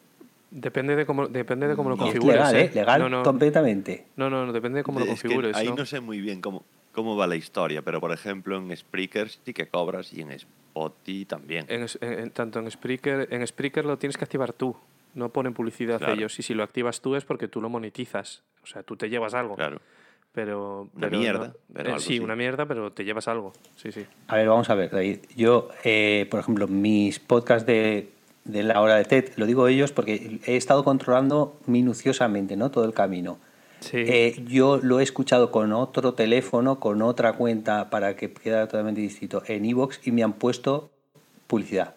Depende 0.52 0.94
de 0.94 1.04
cómo, 1.04 1.26
depende 1.26 1.66
de 1.66 1.74
cómo 1.74 1.90
lo 1.90 1.96
Y 1.96 1.98
es 1.98 2.04
configures. 2.04 2.36
legal, 2.36 2.54
¿eh? 2.56 2.60
¿eh? 2.66 2.70
Legal 2.74 3.00
no, 3.00 3.08
no, 3.08 3.22
completamente. 3.24 4.06
no, 4.16 4.30
no, 4.30 4.46
no, 4.46 4.52
depende 4.52 4.78
de 4.78 4.82
cómo 4.84 5.00
lo 5.00 5.06
Es 5.06 5.20
que 5.20 5.28
configures. 5.28 5.56
ahí 5.56 5.68
¿no? 5.68 5.74
¿no? 5.76 5.84
sé 5.86 5.98
muy 6.00 6.20
bien 6.20 6.40
cómo, 6.40 6.62
cómo 6.92 7.16
va 7.16 7.26
la 7.26 7.36
historia, 7.36 7.82
pero 7.82 8.00
por 8.00 8.12
ejemplo 8.12 8.56
en 8.56 8.74
Spreaker 8.74 9.28
sí 9.28 9.52
que 9.52 9.66
cobras 9.66 10.12
y 10.12 10.20
en 10.22 10.30
Spotify 10.30 11.24
también. 11.24 11.66
En- 11.68 11.86
en- 12.00 12.30
tanto 12.30 12.60
en 12.60 12.70
Spreaker, 12.70 13.26
en 13.32 13.44
Spreaker 13.46 13.84
lo 13.84 13.98
tienes 13.98 14.16
que 14.16 14.24
activar 14.24 14.52
tú. 14.52 14.76
No 15.16 15.30
ponen 15.30 15.52
publicidad 15.54 15.98
Claro. 15.98 16.12
ellos. 16.14 16.38
Y 16.38 16.42
si 16.42 16.54
lo 16.54 16.62
activas 16.62 17.00
tú 17.00 17.16
es 17.16 17.24
porque 17.24 17.48
tú 17.48 17.60
lo 17.60 17.68
monetizas. 17.68 18.42
O 18.62 18.66
sea, 18.66 18.82
tú 18.84 18.96
te 18.96 19.08
llevas 19.10 19.34
algo. 19.34 19.56
Claro. 19.56 19.80
Pero, 20.32 20.90
Una 20.94 21.08
pero 21.08 21.18
mierda, 21.18 21.46
no- 21.48 21.54
pero 21.72 21.88
eh, 21.88 21.92
algo 21.92 22.00
sí, 22.00 22.14
sí. 22.14 22.20
una 22.20 22.36
mierda, 22.36 22.66
pero 22.66 22.92
te 22.92 23.04
llevas 23.04 23.26
algo. 23.26 23.52
Sí, 23.76 23.90
sí. 23.90 24.04
A 24.28 24.36
ver, 24.36 24.46
vamos 24.48 24.68
a 24.68 24.74
ver, 24.74 24.90
David. 24.90 25.20
Yo, 25.34 25.70
eh, 25.84 26.26
por 26.30 26.40
ejemplo, 26.40 26.68
mis 26.68 27.18
podcasts 27.18 27.66
de, 27.66 28.10
de 28.44 28.62
la 28.62 28.80
hora 28.82 28.96
de 28.96 29.04
TED, 29.06 29.32
lo 29.36 29.46
digo 29.46 29.66
ellos 29.66 29.92
porque 29.92 30.38
he 30.44 30.56
estado 30.56 30.84
controlando 30.84 31.58
minuciosamente 31.66 32.56
¿no? 32.58 32.70
todo 32.70 32.84
el 32.84 32.92
camino. 32.92 33.38
Sí. 33.80 33.96
Eh, 33.98 34.44
yo 34.46 34.78
lo 34.82 35.00
he 35.00 35.02
escuchado 35.02 35.50
con 35.50 35.72
otro 35.72 36.12
teléfono, 36.12 36.80
con 36.80 37.00
otra 37.00 37.32
cuenta 37.32 37.88
para 37.88 38.14
que 38.16 38.30
quede 38.32 38.60
totalmente 38.66 39.00
distinto 39.00 39.42
en 39.46 39.64
iVoox 39.64 40.06
y 40.06 40.12
me 40.12 40.22
han 40.22 40.34
puesto 40.34 40.90
publicidad. 41.46 41.94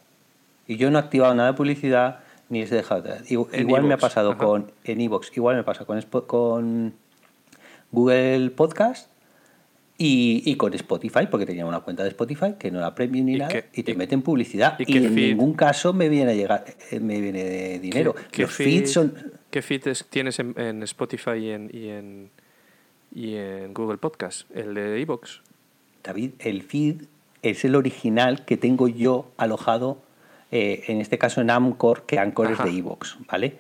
Y 0.68 0.78
yo 0.78 0.92
no 0.92 0.98
he 0.98 1.02
activado 1.02 1.34
nada 1.36 1.52
de 1.52 1.58
publicidad 1.58 2.20
ni 2.50 2.62
les 2.62 2.72
he 2.72 2.76
dejado. 2.76 3.04
Igual, 3.28 3.84
me 3.84 3.94
ha 3.94 3.98
pasado 3.98 4.32
ajá. 4.32 4.40
con 4.44 4.72
en 4.84 5.02
iVoox, 5.02 5.36
igual 5.38 5.56
me 5.56 5.64
pasa 5.64 5.86
con, 5.86 6.02
con 6.28 6.94
Google 7.92 8.52
Podcast 8.52 9.10
y, 9.98 10.44
y 10.46 10.56
con 10.56 10.74
Spotify, 10.74 11.28
porque 11.30 11.46
tenía 11.46 11.66
una 11.66 11.82
cuenta 11.82 12.04
de 12.04 12.10
Spotify 12.10 12.54
que 12.58 12.72
no 12.72 12.80
era 12.80 12.96
premium 12.96 13.26
ni 13.26 13.36
¿Y 13.36 13.40
nada, 13.40 13.64
y 13.74 13.84
te 13.84 13.92
y- 13.92 13.96
meten 13.96 14.22
publicidad. 14.22 14.76
y 14.80 14.98
en 14.98 15.14
feed? 15.14 15.30
ningún 15.32 15.54
caso 15.54 15.92
me 15.94 16.08
viene 16.10 16.32
a 16.32 16.36
llegar, 16.36 16.66
eh, 16.92 17.00
me 17.00 17.20
viene 17.20 17.44
de 17.44 17.80
dinero. 17.80 18.16
¿Qué- 18.32 18.44
Los 18.44 18.56
qué 18.56 18.64
feeds 18.64 18.90
feed- 18.90 18.94
son. 18.94 19.14
¿Qué 19.52 19.62
feed 19.62 19.88
es- 19.88 20.06
tienes 20.10 20.40
en, 20.40 20.54
en 20.60 20.84
Spotify 20.84 21.32
y 21.40 21.50
en, 21.50 21.70
y, 21.74 21.88
en, 21.90 22.30
y 23.14 23.36
en 23.36 23.74
Google 23.74 23.98
Podcast? 23.98 24.50
El 24.56 24.74
de 24.76 25.00
iVoox. 25.02 25.42
David, 26.04 26.32
el 26.40 26.62
feed 26.64 27.04
es 27.42 27.66
el 27.66 27.76
original 27.76 28.46
que 28.46 28.56
tengo 28.58 28.88
yo 28.88 29.32
alojado, 29.38 30.02
eh, 30.52 30.84
en 30.88 31.02
este 31.02 31.18
caso 31.18 31.42
en 31.42 31.50
Amcor, 31.50 32.04
que 32.04 32.20
Amcor 32.20 32.48
Ajá. 32.48 32.64
es 32.66 32.72
de 32.72 32.78
iVoox, 32.80 33.18
¿vale? 33.32 33.58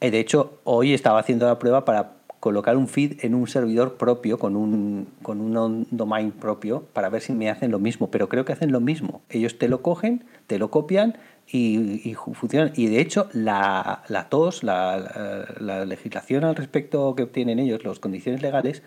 Eh, 0.00 0.10
de 0.10 0.20
hecho, 0.20 0.60
hoy 0.64 0.94
estaba 0.94 1.18
haciendo 1.18 1.46
la 1.46 1.58
prueba 1.58 1.84
para 1.84 2.12
colocar 2.40 2.76
un 2.76 2.86
feed 2.86 3.24
en 3.24 3.34
un 3.34 3.48
servidor 3.48 3.96
propio, 3.96 4.38
con 4.38 4.54
un, 4.54 5.08
con 5.22 5.40
un 5.40 5.86
domain 5.90 6.30
propio, 6.30 6.84
para 6.92 7.08
ver 7.08 7.20
si 7.20 7.32
me 7.32 7.50
hacen 7.50 7.72
lo 7.72 7.80
mismo. 7.80 8.10
Pero 8.12 8.28
creo 8.28 8.44
que 8.44 8.52
hacen 8.52 8.70
lo 8.70 8.80
mismo. 8.80 9.22
Ellos 9.28 9.58
te 9.58 9.66
lo 9.68 9.82
cogen, 9.82 10.24
te 10.46 10.58
lo 10.60 10.70
copian 10.70 11.16
y, 11.50 12.14
funcionan. 12.14 12.72
Y 12.76 12.86
de 12.86 13.00
hecho, 13.00 13.28
la, 13.32 14.04
la 14.06 14.28
TOS, 14.28 14.62
la, 14.62 14.96
la- 14.98 15.54
la 15.78 15.84
legislación 15.84 16.44
al 16.44 16.54
respecto 16.54 17.16
que 17.16 17.24
obtienen 17.24 17.58
ellos, 17.58 17.82
las 17.84 17.98
condiciones 17.98 18.40
legales, 18.40 18.84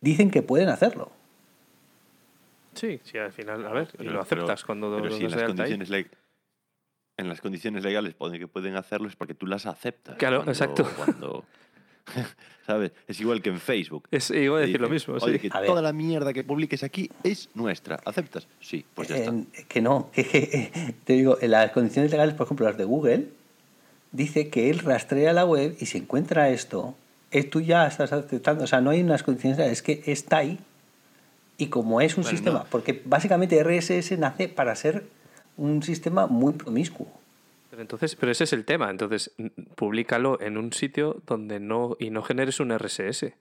dicen 0.00 0.30
que 0.30 0.40
pueden 0.40 0.70
hacerlo. 0.70 1.10
Sí, 2.74 3.00
sí, 3.04 3.18
al 3.18 3.32
final, 3.32 3.66
a 3.66 3.72
ver, 3.72 3.88
y 3.94 3.98
Pero- 3.98 4.12
lo 4.12 4.20
aceptas 4.22 4.62
pero- 4.62 4.66
cuando 4.66 4.90
pero 4.96 5.08
lo 5.10 5.16
si 5.16 5.24
en 5.24 5.30
las 5.32 5.42
condiciones 5.44 5.90
leg- 5.90 6.08
en 7.16 7.28
las 7.28 7.40
condiciones 7.40 7.82
legales 7.84 8.14
pueden 8.14 8.38
que 8.38 8.46
pueden 8.48 8.76
hacerlo 8.76 9.08
es 9.08 9.16
porque 9.16 9.34
tú 9.34 9.46
las 9.46 9.66
aceptas. 9.66 10.16
Claro, 10.16 10.38
cuando- 10.38 10.52
exacto. 10.52 10.88
cuando- 10.96 11.44
¿Sabes? 12.66 12.92
Es 13.08 13.20
igual 13.20 13.42
que 13.42 13.50
en 13.50 13.58
Facebook. 13.60 14.06
Es, 14.10 14.28
Te 14.28 14.38
decir 14.48 14.80
lo 14.80 14.88
mismo, 14.88 15.14
Oye, 15.20 15.34
sí. 15.34 15.38
que 15.38 15.50
toda 15.50 15.82
la 15.82 15.92
mierda 15.92 16.32
que 16.32 16.44
publiques 16.44 16.82
aquí 16.82 17.10
es 17.22 17.48
nuestra. 17.54 17.98
¿Aceptas? 18.04 18.46
Sí, 18.60 18.84
pues 18.94 19.08
ya 19.08 19.16
está. 19.16 19.32
Que 19.68 19.80
no, 19.80 20.10
que- 20.14 20.94
te 21.04 21.12
digo, 21.14 21.38
en 21.40 21.50
las 21.52 21.70
condiciones 21.72 22.10
legales, 22.10 22.34
por 22.34 22.46
ejemplo, 22.46 22.66
las 22.66 22.76
de 22.76 22.84
Google, 22.84 23.28
dice 24.12 24.48
que 24.48 24.70
él 24.70 24.80
rastrea 24.80 25.32
la 25.32 25.44
web 25.44 25.76
y 25.80 25.86
si 25.86 25.98
encuentra 25.98 26.48
esto, 26.50 26.94
es 27.30 27.50
tú 27.50 27.60
ya 27.60 27.86
estás 27.86 28.12
aceptando, 28.12 28.64
o 28.64 28.66
sea, 28.66 28.80
no 28.80 28.90
hay 28.90 29.02
unas 29.02 29.22
condiciones 29.22 29.58
legales, 29.58 29.78
es 29.78 29.82
que 29.82 30.12
está 30.12 30.38
ahí. 30.38 30.58
Y 31.58 31.68
como 31.68 32.00
es 32.00 32.16
un 32.16 32.22
Bueno, 32.22 32.36
sistema, 32.36 32.58
no. 32.60 32.66
porque 32.70 33.02
básicamente 33.04 33.62
RSS 33.62 34.16
nace 34.18 34.48
para 34.48 34.74
ser 34.76 35.04
un 35.56 35.82
sistema 35.82 36.26
muy 36.26 36.52
promiscuo. 36.54 37.06
Pero 37.70 37.82
entonces, 37.82 38.14
pero 38.16 38.32
ese 38.32 38.44
es 38.44 38.52
el 38.52 38.64
tema. 38.64 38.90
Entonces, 38.90 39.32
públicalo 39.74 40.40
en 40.40 40.56
un 40.56 40.72
sitio 40.72 41.20
donde 41.26 41.60
no 41.60 41.96
y 41.98 42.10
no 42.10 42.22
generes 42.22 42.60
un 42.60 42.76
RSS. 42.76 43.34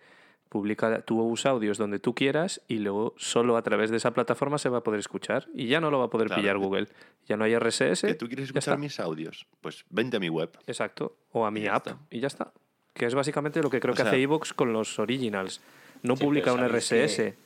Publica, 0.50 1.02
tú 1.02 1.22
usa 1.22 1.52
audios 1.52 1.78
donde 1.78 2.00
tú 2.00 2.14
quieras 2.16 2.62
y 2.68 2.78
luego 2.78 3.14
solo 3.18 3.58
a 3.58 3.62
través 3.62 3.90
de 3.90 3.98
esa 3.98 4.12
plataforma 4.12 4.58
se 4.58 4.70
va 4.70 4.78
a 4.78 4.82
poder 4.84 5.00
escuchar 5.00 5.48
y 5.54 5.68
ya 5.68 5.82
no 5.82 5.92
lo 5.92 6.00
va 6.00 6.06
a 6.06 6.10
poder 6.10 6.28
Claro. 6.28 6.42
pillar 6.42 6.58
Google. 6.58 6.88
Ya 7.28 7.36
no 7.36 7.44
hay 7.44 7.56
RSS. 7.58 8.02
¿Que 8.08 8.14
tú 8.14 8.28
quieres 8.28 8.46
escuchar 8.46 8.78
mis 8.78 9.00
audios? 9.00 9.48
Pues 9.62 9.84
vente 9.90 10.18
a 10.18 10.20
mi 10.20 10.30
web. 10.30 10.50
Exacto. 10.68 11.16
O 11.32 11.46
a 11.46 11.52
mi 11.52 11.68
app 11.68 11.88
está. 11.88 12.00
y 12.10 12.20
ya 12.20 12.28
está. 12.28 12.52
Que 12.94 13.06
es 13.06 13.16
básicamente 13.16 13.62
lo 13.62 13.70
que 13.70 13.80
creo 13.82 13.94
O 13.94 13.96
que 13.98 14.04
sea- 14.04 14.12
hace 14.12 14.22
Evox 14.22 14.54
con 14.54 14.72
los 14.72 14.98
originals. 15.00 15.62
No 16.04 16.16
Sí, 16.16 16.24
publica 16.24 16.54
un 16.54 16.62
RSS. 16.64 17.16
que- 17.18 17.45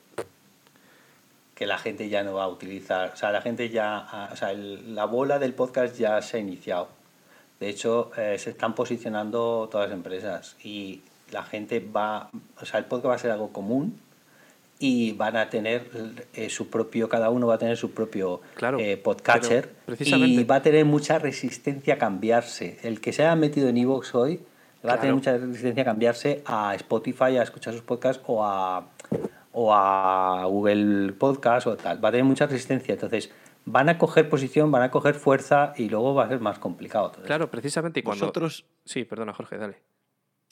que 1.60 1.66
la 1.66 1.76
gente 1.76 2.08
ya 2.08 2.22
no 2.24 2.32
va 2.32 2.44
a 2.44 2.48
utilizar, 2.48 3.10
o 3.12 3.16
sea, 3.18 3.30
la 3.32 3.42
gente 3.42 3.68
ya, 3.68 4.28
o 4.32 4.34
sea, 4.34 4.50
el- 4.50 4.94
la 4.94 5.04
bola 5.04 5.38
del 5.38 5.52
podcast 5.52 5.94
ya 5.98 6.22
se 6.22 6.38
ha 6.38 6.40
iniciado. 6.40 6.88
De 7.60 7.68
hecho, 7.68 8.10
eh, 8.16 8.38
se 8.38 8.48
están 8.48 8.74
posicionando 8.74 9.68
todas 9.70 9.90
las 9.90 9.94
empresas 9.94 10.56
y 10.64 11.02
la 11.30 11.42
gente 11.42 11.78
va, 11.80 12.30
o 12.58 12.64
sea, 12.64 12.78
el 12.80 12.86
podcast 12.86 13.10
va 13.10 13.14
a 13.16 13.18
ser 13.18 13.30
algo 13.32 13.50
común 13.52 14.00
y 14.78 15.12
van 15.12 15.36
a 15.36 15.50
tener 15.50 15.90
eh, 16.32 16.48
su 16.48 16.70
propio, 16.70 17.10
cada 17.10 17.28
uno 17.28 17.46
va 17.48 17.56
a 17.56 17.58
tener 17.58 17.76
su 17.76 17.90
propio 17.90 18.40
Claro, 18.54 18.78
eh, 18.80 18.96
podcatcher 18.96 19.68
precisamente- 19.84 20.40
y 20.40 20.44
va 20.44 20.54
a 20.56 20.62
tener 20.62 20.86
mucha 20.86 21.18
resistencia 21.18 21.92
a 21.94 21.98
cambiarse. 21.98 22.78
El 22.82 23.02
que 23.02 23.12
se 23.12 23.22
haya 23.22 23.36
metido 23.36 23.68
en 23.68 23.76
Evox 23.76 24.14
hoy 24.14 24.40
va 24.82 24.94
a 24.94 24.96
tener 25.00 25.12
Claro. 25.12 25.16
mucha 25.16 25.36
resistencia 25.36 25.82
a 25.82 25.84
cambiarse 25.84 26.42
a 26.46 26.74
Spotify, 26.76 27.36
a 27.36 27.42
escuchar 27.42 27.74
sus 27.74 27.82
podcasts 27.82 28.22
o 28.26 28.42
a, 28.42 28.86
o 29.52 29.74
a 29.74 30.44
Google 30.46 31.12
Podcast 31.12 31.66
o 31.66 31.76
tal. 31.76 32.02
Va 32.04 32.08
a 32.08 32.12
tener 32.12 32.24
mucha 32.24 32.46
resistencia. 32.46 32.94
Entonces, 32.94 33.32
van 33.64 33.88
a 33.88 33.98
coger 33.98 34.28
posición, 34.28 34.70
van 34.70 34.82
a 34.82 34.90
coger 34.90 35.14
fuerza 35.14 35.72
y 35.76 35.88
luego 35.88 36.14
va 36.14 36.24
a 36.24 36.28
ser 36.28 36.40
más 36.40 36.58
complicado. 36.58 37.08
todo 37.08 37.18
esto. 37.18 37.26
Claro, 37.26 37.50
precisamente. 37.50 38.00
Y 38.00 38.02
cuando... 38.02 38.26
Vosotros... 38.26 38.64
Sí, 38.84 39.04
perdona, 39.04 39.32
Jorge, 39.32 39.58
dale. 39.58 39.76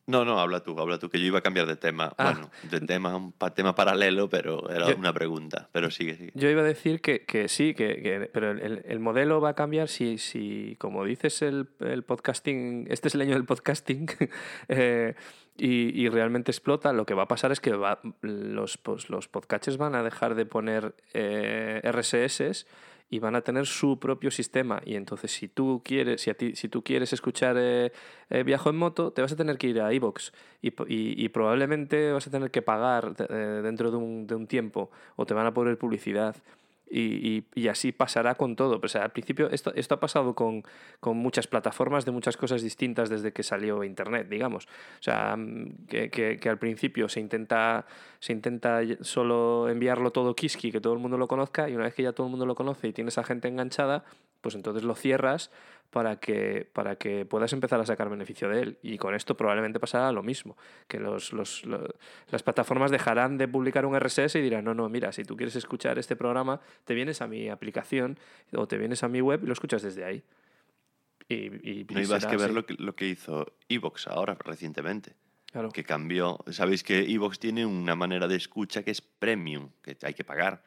No, 0.06 0.24
no, 0.24 0.40
habla 0.40 0.60
tú, 0.62 0.74
habla 0.80 0.98
tú, 0.98 1.10
que 1.10 1.20
yo 1.20 1.26
iba 1.26 1.40
a 1.40 1.42
cambiar 1.42 1.66
de 1.66 1.76
tema. 1.76 2.14
Ah. 2.16 2.32
Bueno, 2.32 2.50
de 2.70 2.80
tema, 2.80 3.14
un 3.14 3.30
pa- 3.30 3.52
tema 3.52 3.74
paralelo, 3.74 4.30
pero 4.30 4.70
era 4.70 4.88
Yo- 4.88 4.96
una 4.96 5.12
pregunta. 5.12 5.68
Pero 5.70 5.90
sigue, 5.90 6.16
sigue. 6.16 6.32
Yo 6.34 6.48
iba 6.48 6.62
a 6.62 6.64
decir 6.64 7.02
que, 7.02 7.26
que 7.26 7.48
sí, 7.50 7.74
que, 7.74 8.00
que- 8.02 8.30
pero 8.32 8.52
el- 8.52 8.60
el, 8.62 8.82
el 8.88 9.00
modelo 9.00 9.42
va 9.42 9.50
a 9.50 9.54
cambiar 9.54 9.88
si, 9.88 10.16
si 10.16 10.76
como 10.80 11.04
dices, 11.04 11.42
el, 11.42 11.68
el 11.80 12.04
podcasting, 12.04 12.86
este 12.88 13.08
es 13.08 13.14
el 13.16 13.20
año 13.20 13.34
del 13.34 13.44
podcasting, 13.44 14.06
eh, 14.68 15.14
y, 15.58 16.00
y 16.00 16.08
realmente 16.08 16.50
explota, 16.50 16.92
lo 16.92 17.04
que 17.04 17.14
va 17.14 17.24
a 17.24 17.28
pasar 17.28 17.52
es 17.52 17.60
que 17.60 17.72
va- 17.72 18.00
los, 18.22 18.78
pues, 18.78 19.10
los 19.10 19.28
podcatchers 19.28 19.76
van 19.76 19.94
a 19.94 20.02
dejar 20.02 20.34
de 20.34 20.46
poner 20.46 20.94
eh, 21.14 21.80
RSS 21.84 22.66
y 23.10 23.18
van 23.20 23.34
a 23.36 23.40
tener 23.40 23.66
su 23.66 23.98
propio 23.98 24.30
sistema. 24.30 24.82
Y 24.84 24.94
entonces, 24.94 25.32
si 25.32 25.48
tú 25.48 25.80
quieres, 25.84 26.20
si 26.20 26.30
a 26.30 26.34
ti, 26.34 26.54
si 26.56 26.68
tú 26.68 26.82
quieres 26.84 27.12
escuchar 27.12 27.56
eh, 27.58 27.90
eh, 28.28 28.42
Viajo 28.42 28.68
en 28.70 28.76
moto, 28.76 29.12
te 29.12 29.22
vas 29.22 29.32
a 29.32 29.36
tener 29.36 29.56
que 29.56 29.68
ir 29.68 29.80
a 29.80 29.92
iVoox 29.94 30.30
y, 30.62 30.68
y- 30.68 31.24
y 31.24 31.28
probablemente 31.30 32.12
vas 32.12 32.26
a 32.26 32.30
tener 32.30 32.50
que 32.50 32.60
pagar 32.62 33.14
eh, 33.30 33.60
dentro 33.62 33.90
de 33.90 33.96
un, 33.96 34.26
de 34.26 34.34
un 34.34 34.46
tiempo 34.46 34.90
o 35.16 35.24
te 35.24 35.32
van 35.34 35.46
a 35.46 35.54
poner 35.54 35.78
publicidad. 35.78 36.36
Y, 36.90 37.44
así 37.68 37.92
pasará 37.92 38.34
con 38.36 38.56
todo. 38.56 38.80
O 38.82 38.98
al 38.98 39.10
principio 39.10 39.50
esto, 39.50 39.72
esto 39.74 39.94
ha 39.94 40.00
pasado 40.00 40.34
con, 40.34 40.62
con 41.00 41.16
muchas 41.16 41.46
plataformas 41.46 42.04
de 42.04 42.12
muchas 42.12 42.36
cosas 42.36 42.62
distintas 42.62 43.08
desde 43.10 43.32
que 43.32 43.42
salió 43.42 43.84
Internet, 43.84 44.28
digamos. 44.28 44.66
O 44.66 45.02
sea, 45.02 45.36
mm, 45.36 45.86
que, 45.88 46.10
que- 46.10 46.48
al 46.48 46.58
principio 46.58 47.08
se 47.08 47.20
intenta, 47.20 47.86
se 48.20 48.32
intenta 48.32 48.80
solo 49.00 49.68
enviarlo 49.68 50.10
todo 50.12 50.34
Kiski, 50.34 50.72
que 50.72 50.80
todo 50.80 50.94
el 50.94 50.98
mundo 50.98 51.18
lo 51.18 51.28
conozca, 51.28 51.68
y 51.68 51.74
una 51.74 51.84
vez 51.84 51.94
que 51.94 52.02
ya 52.02 52.12
todo 52.12 52.26
el 52.26 52.30
mundo 52.30 52.46
lo 52.46 52.54
conoce 52.54 52.88
y 52.88 52.92
tienes 52.92 53.18
a 53.18 53.24
gente 53.24 53.48
enganchada, 53.48 54.04
pues 54.40 54.54
entonces 54.54 54.82
lo 54.84 54.94
cierras 54.94 55.50
para 55.90 56.16
que, 56.20 56.68
para 56.72 56.96
que 56.96 57.24
puedas 57.24 57.52
empezar 57.54 57.80
a 57.80 57.86
sacar 57.86 58.10
beneficio 58.10 58.48
de 58.50 58.60
él. 58.60 58.78
Y 58.82 58.98
con 58.98 59.14
esto 59.14 59.36
probablemente 59.36 59.80
pasará 59.80 60.12
lo 60.12 60.22
mismo, 60.22 60.56
que 60.86 61.00
los, 61.00 61.32
los- 61.32 61.64
lo- 61.64 61.88
las 62.30 62.42
plataformas 62.42 62.90
dejarán 62.90 63.38
de 63.38 63.48
publicar 63.48 63.86
un 63.86 63.96
RSS 63.98 64.36
y 64.36 64.42
dirán, 64.42 64.64
no, 64.64 64.74
no, 64.74 64.88
mira, 64.90 65.12
si 65.12 65.24
tú 65.24 65.36
quieres 65.36 65.56
escuchar 65.56 65.98
este 65.98 66.14
programa, 66.14 66.60
te 66.84 66.94
vienes 66.94 67.22
a 67.22 67.26
mi 67.26 67.48
aplicación 67.48 68.18
o 68.52 68.68
te 68.68 68.76
vienes 68.76 69.02
a 69.02 69.08
mi 69.08 69.20
web 69.22 69.40
y 69.42 69.46
lo 69.46 69.52
escuchas 69.54 69.80
desde 69.82 70.04
ahí. 70.04 70.22
Y, 71.28 71.34
y- 71.80 71.86
No 71.90 72.00
ibas 72.00 72.24
que 72.26 72.36
ver 72.36 72.52
lo 72.52 72.64
que, 72.66 72.74
lo 72.78 72.94
que 72.94 73.06
hizo 73.06 73.46
Evox 73.68 74.06
ahora, 74.08 74.36
recientemente. 74.44 75.14
Claro. 75.50 75.70
Que 75.70 75.84
cambió. 75.84 76.38
Sabéis 76.50 76.82
que 76.82 77.00
Evox 77.10 77.38
tiene 77.38 77.64
una 77.64 77.94
manera 77.94 78.28
de 78.28 78.36
escucha 78.36 78.82
que 78.82 78.90
es 78.90 79.00
premium, 79.00 79.70
que 79.82 79.96
hay 80.02 80.12
que 80.14 80.24
pagar. 80.24 80.62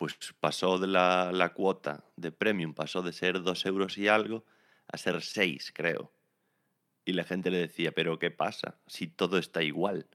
Pues 0.00 0.16
pasó 0.40 0.78
de 0.78 0.86
la, 0.86 1.30
la 1.30 1.50
cuota 1.52 2.04
de 2.16 2.32
premium, 2.32 2.72
pasó 2.72 3.02
de 3.02 3.12
ser 3.12 3.42
dos 3.42 3.66
euros 3.66 3.98
y 3.98 4.08
algo 4.08 4.46
a 4.90 4.96
ser 4.96 5.20
seis, 5.20 5.72
creo. 5.74 6.10
Y 7.04 7.12
la 7.12 7.24
gente 7.24 7.50
le 7.50 7.58
decía, 7.58 7.92
pero 7.92 8.18
¿qué 8.18 8.30
pasa? 8.30 8.76
Si 8.86 9.08
todo 9.08 9.36
está 9.36 9.62
igual. 9.62 10.06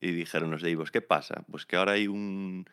Y 0.00 0.12
dijeron 0.12 0.50
los 0.50 0.62
de 0.62 0.70
Evox, 0.70 0.90
¿qué 0.90 1.02
pasa? 1.02 1.44
Pues 1.50 1.66
que 1.66 1.76
ahora 1.76 1.92
hay 1.92 2.08
un 2.08 2.66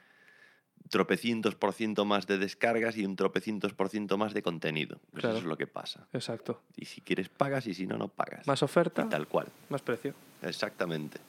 tropecientos 0.90 1.56
por 1.56 1.74
ciento 1.74 2.06
más 2.06 2.26
de 2.26 2.38
descargas 2.38 2.96
y 2.96 3.04
un 3.06 3.18
tropecientos 3.18 3.74
por 3.74 3.90
ciento 3.90 4.18
más 4.18 4.34
de 4.34 4.42
contenido. 4.44 5.02
Pues 5.12 5.22
Claro. 5.24 5.36
eso 5.36 5.44
es 5.44 5.50
lo 5.50 5.58
que 5.58 5.68
pasa. 5.68 6.08
Exacto. 6.14 6.62
Y 6.78 6.86
si 6.86 7.02
quieres 7.02 7.28
pagas 7.28 7.68
y 7.68 7.74
si 7.74 7.86
no, 7.86 7.98
no 7.98 8.08
pagas. 8.08 8.48
Más 8.48 8.64
oferta, 8.64 9.04
Y 9.04 9.10
tal 9.10 9.28
cual. 9.28 9.48
más 9.70 9.82
precio. 9.82 10.14
Exactamente. 10.42 11.20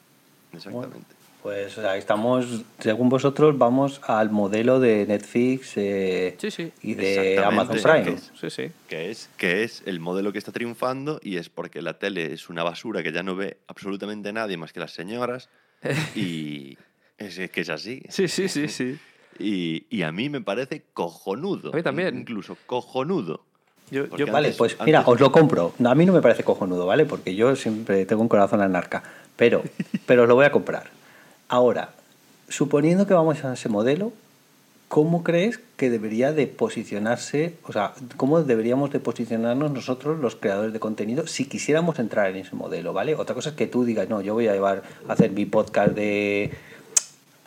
Exactamente. 0.52 1.14
Pues 1.44 1.76
o 1.76 1.82
sea, 1.82 1.98
estamos, 1.98 2.62
según 2.78 3.10
vosotros, 3.10 3.58
vamos 3.58 4.00
al 4.06 4.30
modelo 4.30 4.80
de 4.80 5.04
Netflix 5.06 5.74
eh, 5.76 6.36
Sí, 6.38 6.50
sí. 6.50 6.72
y 6.80 6.94
de. 6.94 7.38
Amazon 7.44 7.76
Prime. 7.82 8.16
Sí, 8.40 8.48
sí. 8.48 8.70
Que 8.88 9.10
es, 9.10 9.28
que 9.36 9.62
es 9.62 9.82
el 9.84 10.00
modelo 10.00 10.32
que 10.32 10.38
está 10.38 10.52
triunfando 10.52 11.20
y 11.22 11.36
es 11.36 11.50
porque 11.50 11.82
la 11.82 11.98
tele 11.98 12.32
es 12.32 12.48
una 12.48 12.62
basura 12.62 13.02
que 13.02 13.12
ya 13.12 13.22
no 13.22 13.36
ve 13.36 13.58
absolutamente 13.66 14.32
nadie 14.32 14.56
más 14.56 14.72
que 14.72 14.80
las 14.80 14.92
señoras. 14.94 15.50
y 16.16 16.78
es, 17.18 17.36
es 17.36 17.50
que 17.50 17.60
es 17.60 17.68
así. 17.68 18.02
Sí, 18.08 18.26
sí, 18.26 18.48
sí, 18.48 18.66
sí. 18.68 18.98
Y, 19.38 19.84
y 19.94 20.00
a 20.00 20.12
mí 20.12 20.30
me 20.30 20.40
parece 20.40 20.82
cojonudo. 20.94 21.74
A 21.74 21.76
mí 21.76 21.82
también. 21.82 22.20
Incluso 22.20 22.56
cojonudo. 22.64 23.44
Yo, 23.90 24.06
yo- 24.16 24.24
Vale, 24.28 24.48
antes- 24.48 24.56
pues 24.56 24.72
antes- 24.72 24.86
mira, 24.86 25.02
os 25.04 25.20
lo 25.20 25.30
compro. 25.30 25.74
No, 25.78 25.90
a 25.90 25.94
mí 25.94 26.06
no 26.06 26.14
me 26.14 26.22
parece 26.22 26.42
cojonudo, 26.42 26.86
¿vale? 26.86 27.04
Porque 27.04 27.34
yo 27.34 27.54
siempre 27.54 28.06
tengo 28.06 28.22
un 28.22 28.28
corazón 28.28 28.62
anarca. 28.62 29.02
Pero, 29.36 29.62
pero 30.06 30.22
os 30.22 30.28
lo 30.28 30.36
voy 30.36 30.46
a 30.46 30.50
comprar. 30.50 30.84
Ahora, 31.48 31.90
suponiendo 32.48 33.06
que 33.06 33.14
vamos 33.14 33.44
a 33.44 33.52
ese 33.52 33.68
modelo, 33.68 34.12
¿cómo 34.88 35.22
crees 35.22 35.60
que 35.76 35.90
debería 35.90 36.32
de 36.32 36.46
posicionarse, 36.46 37.54
o 37.64 37.72
sea, 37.72 37.94
cómo 38.16 38.42
deberíamos 38.42 38.90
de 38.90 39.00
posicionarnos 39.00 39.72
nosotros 39.72 40.20
los 40.20 40.36
creadores 40.36 40.72
de 40.72 40.80
contenido 40.80 41.26
si 41.26 41.46
quisiéramos 41.46 41.98
entrar 41.98 42.30
en 42.30 42.36
ese 42.36 42.54
modelo, 42.54 42.92
¿vale? 42.92 43.14
Otra 43.14 43.34
cosa 43.34 43.50
es 43.50 43.56
que 43.56 43.66
tú 43.66 43.84
digas, 43.84 44.08
no, 44.08 44.20
yo 44.20 44.34
voy 44.34 44.48
a 44.48 44.52
llevar 44.52 44.82
a 45.08 45.12
hacer 45.12 45.32
mi 45.32 45.46
podcast 45.46 45.92
de, 45.94 46.52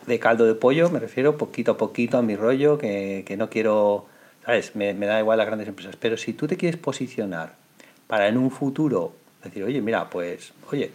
de 0.05 0.19
caldo 0.19 0.45
de 0.45 0.55
pollo, 0.55 0.89
me 0.89 0.99
refiero 0.99 1.37
poquito 1.37 1.71
a 1.71 1.77
poquito 1.77 2.17
a 2.17 2.21
mi 2.21 2.35
rollo, 2.35 2.77
que, 2.77 3.23
que 3.25 3.37
no 3.37 3.49
quiero, 3.49 4.05
¿sabes? 4.45 4.75
Me, 4.75 4.93
me 4.93 5.05
da 5.05 5.19
igual 5.19 5.37
las 5.37 5.47
grandes 5.47 5.67
empresas. 5.67 5.95
Pero 5.95 6.17
si 6.17 6.33
tú 6.33 6.47
te 6.47 6.57
quieres 6.57 6.79
posicionar 6.79 7.55
para 8.07 8.27
en 8.27 8.37
un 8.37 8.51
futuro 8.51 9.13
decir, 9.43 9.63
oye, 9.63 9.81
mira, 9.81 10.09
pues, 10.09 10.53
oye, 10.71 10.91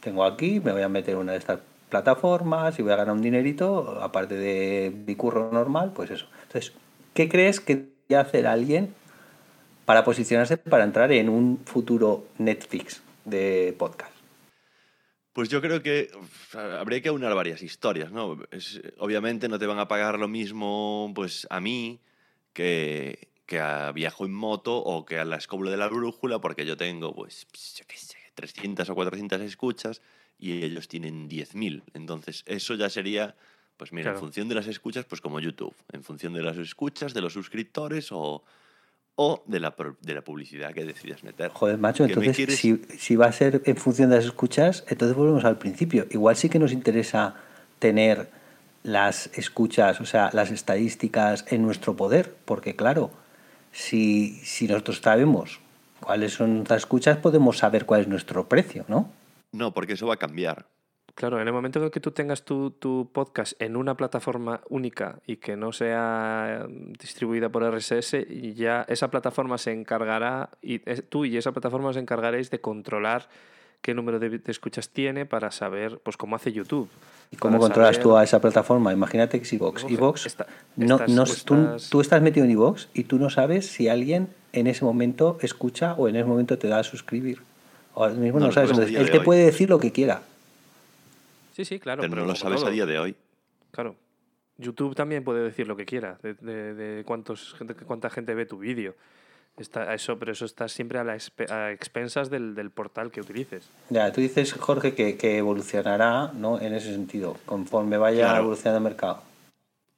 tengo 0.00 0.24
aquí, 0.24 0.60
me 0.60 0.72
voy 0.72 0.82
a 0.82 0.88
meter 0.88 1.16
una 1.16 1.32
de 1.32 1.38
estas 1.38 1.58
plataformas 1.90 2.78
y 2.78 2.82
voy 2.82 2.92
a 2.92 2.96
ganar 2.96 3.14
un 3.14 3.22
dinerito, 3.22 4.00
aparte 4.02 4.36
de 4.36 4.90
mi 5.06 5.16
curro 5.16 5.50
normal, 5.52 5.92
pues 5.94 6.10
eso. 6.10 6.26
Entonces, 6.44 6.72
¿qué 7.12 7.28
crees 7.28 7.60
que 7.60 7.76
debería 7.76 8.20
hacer 8.20 8.46
alguien 8.46 8.94
para 9.84 10.04
posicionarse 10.04 10.56
para 10.56 10.84
entrar 10.84 11.12
en 11.12 11.28
un 11.28 11.58
futuro 11.66 12.26
Netflix 12.38 13.02
de 13.24 13.74
podcast? 13.78 14.12
Pues 15.32 15.48
yo 15.48 15.60
creo 15.60 15.82
que 15.82 16.10
uf, 16.18 16.56
habría 16.56 17.02
que 17.02 17.08
aunar 17.08 17.34
varias 17.34 17.62
historias, 17.62 18.10
¿no? 18.10 18.38
Obviamente 18.98 19.48
no 19.48 19.58
te 19.58 19.66
van 19.66 19.78
a 19.78 19.88
pagar 19.88 20.18
lo 20.18 20.28
mismo 20.28 21.12
pues 21.14 21.46
a 21.50 21.60
mí 21.60 22.00
que, 22.52 23.28
que 23.46 23.60
a 23.60 23.92
Viajo 23.92 24.26
en 24.26 24.32
Moto 24.32 24.78
o 24.78 25.04
que 25.04 25.18
a 25.18 25.24
la 25.24 25.36
Escobla 25.36 25.70
de 25.70 25.76
la 25.76 25.88
Brújula, 25.88 26.40
porque 26.40 26.66
yo 26.66 26.76
tengo, 26.76 27.14
pues, 27.14 27.46
yo 27.76 27.84
qué 27.86 27.96
sé, 27.96 28.16
300 28.34 28.88
o 28.90 28.94
400 28.94 29.40
escuchas 29.40 30.02
y 30.40 30.62
ellos 30.64 30.88
tienen 30.88 31.28
10.000. 31.28 31.82
Entonces, 31.94 32.42
eso 32.46 32.74
ya 32.74 32.88
sería, 32.90 33.34
pues 33.76 33.92
mira, 33.92 34.04
Claro. 34.04 34.18
en 34.18 34.20
función 34.20 34.48
de 34.48 34.54
las 34.54 34.66
escuchas, 34.66 35.04
pues 35.04 35.20
como 35.20 35.38
YouTube, 35.40 35.74
en 35.92 36.02
función 36.02 36.32
de 36.32 36.42
las 36.42 36.56
escuchas, 36.56 37.12
de 37.14 37.20
los 37.20 37.32
suscriptores 37.34 38.10
o, 38.10 38.42
o 39.16 39.44
de, 39.46 39.60
la, 39.60 39.76
pro- 39.76 39.96
de 40.00 40.14
la 40.14 40.22
publicidad 40.22 40.72
que 40.72 40.84
decidas 40.84 41.22
meter. 41.24 41.50
Joder, 41.50 41.76
macho, 41.78 42.04
entonces 42.04 42.36
quieres- 42.36 42.58
si, 42.58 42.76
si 42.98 43.16
va 43.16 43.26
a 43.26 43.32
ser 43.32 43.62
en 43.66 43.76
función 43.76 44.08
de 44.10 44.16
las 44.16 44.24
escuchas, 44.24 44.84
entonces 44.88 45.16
volvemos 45.16 45.44
al 45.44 45.58
principio. 45.58 46.06
Igual 46.10 46.36
sí 46.36 46.48
que 46.48 46.58
nos 46.58 46.72
interesa 46.72 47.34
tener 47.78 48.30
las 48.82 49.30
escuchas, 49.38 50.00
o 50.00 50.06
sea, 50.06 50.30
las 50.32 50.50
estadísticas 50.50 51.44
en 51.50 51.60
nuestro 51.62 51.96
poder, 51.96 52.34
porque 52.46 52.74
claro, 52.76 53.10
si, 53.72 54.40
si 54.42 54.66
nosotros 54.66 55.00
sabemos 55.02 55.60
cuáles 56.00 56.32
son 56.32 56.54
nuestras 56.56 56.78
escuchas, 56.82 57.18
podemos 57.18 57.58
saber 57.58 57.84
cuál 57.84 58.00
es 58.00 58.08
nuestro 58.08 58.48
precio, 58.48 58.86
¿no? 58.88 59.12
No, 59.52 59.72
porque 59.74 59.94
eso 59.94 60.06
va 60.06 60.14
a 60.14 60.18
cambiar. 60.18 60.66
Claro, 61.16 61.40
en 61.40 61.46
el 61.48 61.52
momento 61.52 61.80
en 61.80 61.86
el 61.86 61.90
que 61.90 61.98
tú 62.00 62.12
tengas 62.12 62.44
tu, 62.44 62.70
tu 62.70 63.10
podcast 63.12 63.60
en 63.60 63.76
una 63.76 63.96
plataforma 63.96 64.60
única 64.68 65.18
y 65.26 65.36
que 65.36 65.56
no 65.56 65.72
sea 65.72 66.66
eh, 66.68 66.92
distribuida 67.00 67.48
por 67.48 67.64
RSS, 67.64 68.14
y 68.28 68.54
ya 68.54 68.86
esa 68.88 69.10
plataforma 69.10 69.58
se 69.58 69.72
encargará, 69.72 70.50
y 70.62 70.80
es- 70.88 71.02
tú 71.08 71.24
y 71.24 71.36
esa 71.36 71.50
plataforma 71.52 71.88
os 71.88 71.96
encargaréis 71.96 72.50
de 72.50 72.60
controlar 72.60 73.28
qué 73.82 73.92
número 73.92 74.18
de, 74.20 74.30
de 74.30 74.40
escuchas 74.52 74.90
tiene 74.90 75.26
para 75.26 75.50
saber, 75.50 75.98
pues 76.04 76.16
como 76.16 76.36
hace 76.36 76.52
YouTube. 76.52 76.88
¿Y 77.32 77.36
cómo 77.36 77.58
controlas 77.58 77.96
saber- 77.96 78.02
tú 78.04 78.16
a 78.16 78.22
esa 78.22 78.40
plataforma? 78.40 78.92
Imagínate 78.92 79.38
que 79.38 79.44
es 79.44 79.52
iVox. 79.52 80.26
Esta- 80.26 80.46
no, 80.76 80.94
estas- 80.94 81.10
no, 81.10 81.24
tú, 81.24 81.54
tú 81.90 82.00
estás 82.00 82.22
metido 82.22 82.44
en 82.46 82.52
iVox 82.52 82.88
y 82.94 83.04
tú 83.04 83.18
no 83.18 83.30
sabes 83.30 83.66
si 83.66 83.88
alguien 83.88 84.28
en 84.52 84.68
ese 84.68 84.84
momento 84.84 85.38
escucha 85.40 85.94
o 85.94 86.08
en 86.08 86.16
ese 86.16 86.24
momento 86.24 86.56
te 86.56 86.68
da 86.68 86.78
a 86.78 86.82
suscribir. 86.84 87.42
O 87.94 88.02
ahora 88.04 88.14
mismo 88.14 88.38
No 88.38 88.46
no, 88.46 88.46
lo 88.48 88.52
sabes. 88.52 88.70
sabes 88.70 88.70
a 88.70 88.82
Entonces, 88.82 88.90
día 88.90 89.00
él 89.00 89.06
de 89.06 89.12
te 89.12 89.18
hoy. 89.18 89.24
puede 89.24 89.44
decir 89.46 89.68
lo 89.70 89.78
que 89.78 89.92
quiera. 89.92 90.22
Sí, 91.54 91.64
sí, 91.64 91.78
claro. 91.80 92.02
pero 92.02 92.14
no 92.16 92.24
lo 92.24 92.34
sabes 92.34 92.62
a 92.64 92.70
día 92.70 92.86
de 92.86 92.98
hoy. 92.98 93.14
Claro. 93.72 93.96
YouTube 94.58 94.94
también 94.94 95.24
puede 95.24 95.42
decir 95.42 95.66
lo 95.66 95.76
que 95.76 95.86
quiera 95.86 96.18
de, 96.22 96.34
de- 96.34 96.74
de 96.74 97.04
cuántos, 97.04 97.54
gente, 97.54 97.74
cuánta 97.74 98.10
gente 98.10 98.34
ve 98.34 98.46
tu 98.46 98.58
vídeo. 98.58 98.94
Está, 99.56 99.92
eso, 99.94 100.18
pero 100.18 100.32
eso 100.32 100.44
está 100.46 100.68
siempre 100.68 100.98
a, 100.98 101.04
la 101.04 101.18
a 101.50 101.70
expensas 101.72 102.30
del, 102.30 102.54
del 102.54 102.70
portal 102.70 103.10
que 103.10 103.20
utilices. 103.20 103.68
Ya, 103.90 104.10
tú 104.12 104.20
dices, 104.20 104.52
Jorge, 104.54 104.94
que, 104.94 105.16
que 105.18 105.38
evolucionará 105.38 106.30
¿no? 106.34 106.58
en 106.60 106.72
ese 106.74 106.92
sentido, 106.92 107.36
conforme 107.46 107.98
vaya 107.98 108.24
Claro. 108.26 108.40
evolucionando 108.42 108.78
el 108.78 108.84
mercado. 108.84 109.22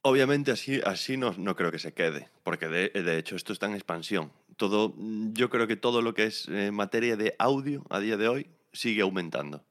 Obviamente 0.01 0.51
así, 0.51 0.81
así 0.85 1.15
no, 1.15 1.33
no 1.37 1.55
creo 1.55 1.71
que 1.71 1.79
se 1.79 1.93
quede, 1.93 2.27
porque 2.43 2.67
de, 2.67 2.89
de 2.89 3.17
hecho 3.17 3.37
esto 3.37 3.53
está 3.53 3.67
en 3.67 3.75
expansión. 3.75 4.31
Todo, 4.57 4.93
yo 5.33 5.49
creo 5.49 5.67
que 5.67 5.75
todo 5.75 6.01
lo 6.01 6.13
que 6.13 6.25
es 6.25 6.47
eh, 6.47 6.71
materia 6.71 7.15
de 7.15 7.35
audio 7.39 7.85
a 7.89 7.99
día 7.99 8.17
de 8.17 8.27
hoy 8.27 8.47
sigue 8.71 9.01
aumentando. 9.01 9.63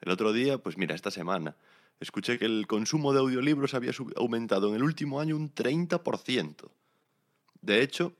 El 0.00 0.12
otro 0.12 0.32
día, 0.32 0.58
pues 0.58 0.76
mira, 0.76 0.94
esta 0.94 1.10
semana, 1.10 1.56
escuché 2.00 2.38
que 2.38 2.44
el 2.44 2.66
consumo 2.66 3.12
de 3.12 3.20
audiolibros 3.20 3.74
había 3.74 3.92
aumentado 4.16 4.68
en 4.68 4.76
el 4.76 4.82
último 4.82 5.20
año 5.20 5.36
un 5.36 5.52
30%. 5.52 6.70
De 7.60 7.82
hecho, 7.82 8.14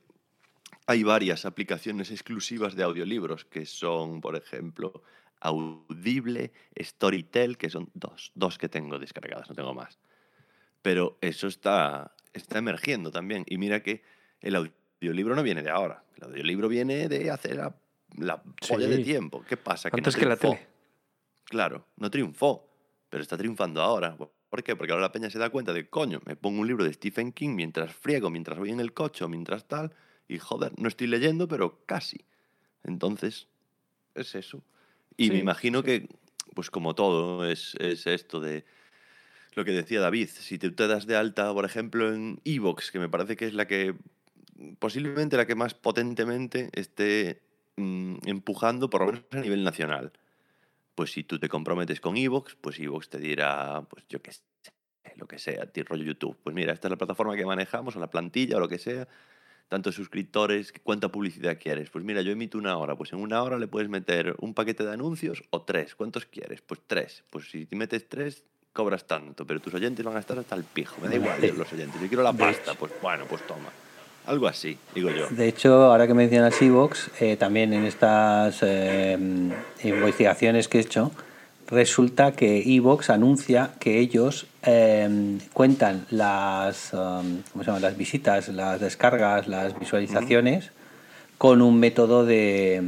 hay 0.86 1.02
varias 1.02 1.44
aplicaciones 1.44 2.10
exclusivas 2.10 2.74
de 2.74 2.82
audiolibros, 2.82 3.44
que 3.44 3.66
son, 3.66 4.20
por 4.20 4.36
ejemplo, 4.36 5.02
Audible, 5.40 6.52
Storytel, 6.80 7.56
que 7.56 7.70
son 7.70 7.90
dos, 7.94 8.32
dos 8.34 8.58
que 8.58 8.68
tengo 8.68 8.98
descargadas, 8.98 9.48
no 9.48 9.54
tengo 9.54 9.74
más. 9.74 9.98
Pero 10.82 11.18
eso 11.20 11.46
está, 11.46 12.16
está 12.32 12.58
emergiendo 12.58 13.10
también. 13.10 13.44
Y 13.46 13.58
mira 13.58 13.82
que 13.82 14.02
el 14.40 14.72
audiolibro 15.00 15.34
no 15.34 15.42
viene 15.42 15.62
de 15.62 15.70
ahora. 15.70 16.02
El 16.16 16.24
audiolibro 16.24 16.68
viene 16.68 17.08
de 17.08 17.30
hace 17.30 17.54
la, 17.54 17.74
la 18.16 18.42
polla 18.42 18.86
de 18.88 18.98
tiempo. 18.98 19.44
¿Qué 19.48 19.56
pasa? 19.56 19.88
Antes 19.92 20.14
no 20.14 20.20
que 20.20 20.26
la 20.26 20.36
tele. 20.36 20.66
Claro, 21.44 21.86
no 21.96 22.10
triunfó, 22.10 22.68
pero 23.08 23.22
está 23.22 23.36
triunfando 23.36 23.80
ahora. 23.80 24.16
¿Por 24.16 24.62
qué? 24.62 24.76
Porque 24.76 24.92
ahora 24.92 25.02
la 25.02 25.12
peña 25.12 25.30
se 25.30 25.38
da 25.38 25.50
cuenta 25.50 25.72
de, 25.72 25.88
coño, 25.88 26.20
me 26.24 26.36
pongo 26.36 26.60
un 26.60 26.66
libro 26.66 26.84
de 26.84 26.92
Stephen 26.92 27.32
King 27.32 27.50
mientras 27.50 27.94
friego, 27.94 28.30
mientras 28.30 28.58
voy 28.58 28.70
en 28.70 28.80
el 28.80 28.92
coche 28.92 29.26
mientras 29.28 29.66
tal, 29.66 29.94
y 30.26 30.38
joder, 30.38 30.72
no 30.78 30.88
estoy 30.88 31.06
leyendo, 31.06 31.48
pero 31.48 31.84
casi. 31.86 32.24
Entonces, 32.84 33.48
es 34.14 34.34
eso. 34.34 34.62
Y 35.16 35.26
Sí, 35.26 35.32
me 35.32 35.38
imagino 35.38 35.82
que, 35.82 36.08
pues 36.54 36.70
como 36.70 36.94
todo, 36.94 37.46
es, 37.46 37.74
es 37.78 38.06
esto 38.06 38.40
de 38.40 38.64
lo 39.54 39.64
que 39.64 39.72
decía 39.72 40.00
David. 40.00 40.28
Si 40.28 40.58
tú 40.58 40.72
te 40.72 40.86
das 40.86 41.06
de 41.06 41.16
alta, 41.16 41.52
por 41.52 41.64
ejemplo, 41.64 42.12
en 42.12 42.40
Evox, 42.44 42.90
que 42.90 42.98
me 42.98 43.08
parece 43.08 43.36
que 43.36 43.46
es 43.46 43.54
la 43.54 43.66
que, 43.66 43.94
posiblemente 44.78 45.36
la 45.36 45.46
que 45.46 45.54
más 45.54 45.74
potentemente 45.74 46.70
esté 46.72 47.42
mm, 47.76 48.16
empujando, 48.26 48.90
por 48.90 49.00
lo 49.00 49.06
menos 49.06 49.24
a 49.32 49.40
nivel 49.40 49.64
nacional 49.64 50.12
pues 50.98 51.12
si 51.12 51.22
tú 51.22 51.38
te 51.38 51.48
comprometes 51.48 52.00
con 52.00 52.16
Evox, 52.16 52.56
pues 52.56 52.80
Evox 52.80 53.08
te 53.08 53.20
dirá, 53.20 53.86
pues 53.88 54.04
yo 54.08 54.20
qué 54.20 54.32
sé, 54.32 54.42
lo 55.14 55.28
que 55.28 55.38
sea, 55.38 55.64
ti 55.66 55.84
rollo 55.84 56.02
YouTube. 56.02 56.36
Pues 56.42 56.56
mira, 56.56 56.72
esta 56.72 56.88
es 56.88 56.90
la 56.90 56.96
plataforma 56.96 57.36
que 57.36 57.46
manejamos, 57.46 57.94
o 57.94 58.00
la 58.00 58.10
plantilla, 58.10 58.56
o 58.56 58.60
lo 58.60 58.68
que 58.68 58.78
sea, 58.78 59.06
tantos 59.68 59.94
suscriptores, 59.94 60.74
cuánta 60.82 61.08
publicidad 61.08 61.56
quieres. 61.56 61.88
Pues 61.90 62.04
mira, 62.04 62.20
yo 62.22 62.32
emito 62.32 62.58
una 62.58 62.76
hora, 62.76 62.96
pues 62.96 63.12
en 63.12 63.20
una 63.20 63.40
hora 63.44 63.60
le 63.60 63.68
puedes 63.68 63.88
meter 63.88 64.34
un 64.40 64.54
paquete 64.54 64.82
de 64.82 64.92
anuncios 64.92 65.44
o 65.50 65.62
tres. 65.62 65.94
¿Cuántos 65.94 66.26
quieres? 66.26 66.62
Pues 66.62 66.80
tres. 66.84 67.22
Pues 67.30 67.48
si 67.48 67.64
te 67.64 67.76
metes 67.76 68.08
tres, 68.08 68.42
cobras 68.72 69.06
tanto, 69.06 69.46
pero 69.46 69.60
tus 69.60 69.74
oyentes 69.74 70.04
van 70.04 70.16
a 70.16 70.18
estar 70.18 70.36
hasta 70.36 70.56
el 70.56 70.64
pijo. 70.64 71.00
Me 71.00 71.06
da 71.06 71.14
igual 71.14 71.40
los 71.56 71.72
oyentes, 71.72 72.00
yo 72.00 72.08
quiero 72.08 72.24
la 72.24 72.32
pasta, 72.32 72.74
pues 72.74 72.92
bueno, 73.00 73.24
pues 73.28 73.46
toma. 73.46 73.70
Algo 74.28 74.46
así, 74.46 74.76
digo 74.94 75.08
yo. 75.08 75.26
De 75.30 75.48
hecho, 75.48 75.84
ahora 75.84 76.06
que 76.06 76.12
mencionas 76.12 76.60
Evox, 76.60 77.10
eh, 77.18 77.38
también 77.38 77.72
en 77.72 77.86
estas 77.86 78.58
eh, 78.60 79.16
investigaciones 79.82 80.68
que 80.68 80.76
he 80.76 80.80
hecho, 80.82 81.12
resulta 81.66 82.32
que 82.32 82.62
Evox 82.76 83.08
anuncia 83.08 83.70
que 83.80 83.98
ellos 83.98 84.46
eh, 84.64 85.38
cuentan 85.54 86.04
las, 86.10 86.92
um, 86.92 87.40
¿cómo 87.52 87.64
se 87.64 87.70
llama? 87.70 87.80
las 87.80 87.96
visitas, 87.96 88.48
las 88.48 88.80
descargas, 88.80 89.48
las 89.48 89.78
visualizaciones 89.78 90.72
con 91.38 91.62
un 91.62 91.80
método 91.80 92.26
de, 92.26 92.82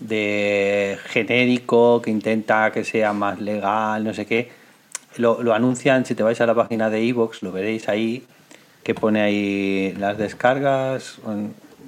de 0.00 0.98
genérico 1.04 2.02
que 2.02 2.10
intenta 2.10 2.72
que 2.72 2.82
sea 2.82 3.12
más 3.12 3.40
legal, 3.40 4.02
no 4.02 4.12
sé 4.12 4.26
qué. 4.26 4.50
Lo, 5.18 5.40
lo 5.40 5.54
anuncian, 5.54 6.04
si 6.04 6.16
te 6.16 6.24
vais 6.24 6.40
a 6.40 6.46
la 6.46 6.54
página 6.56 6.90
de 6.90 7.06
Evox, 7.06 7.44
lo 7.44 7.52
veréis 7.52 7.88
ahí, 7.88 8.24
que 8.82 8.94
pone 8.94 9.20
ahí 9.20 9.94
las 9.98 10.18
descargas. 10.18 11.18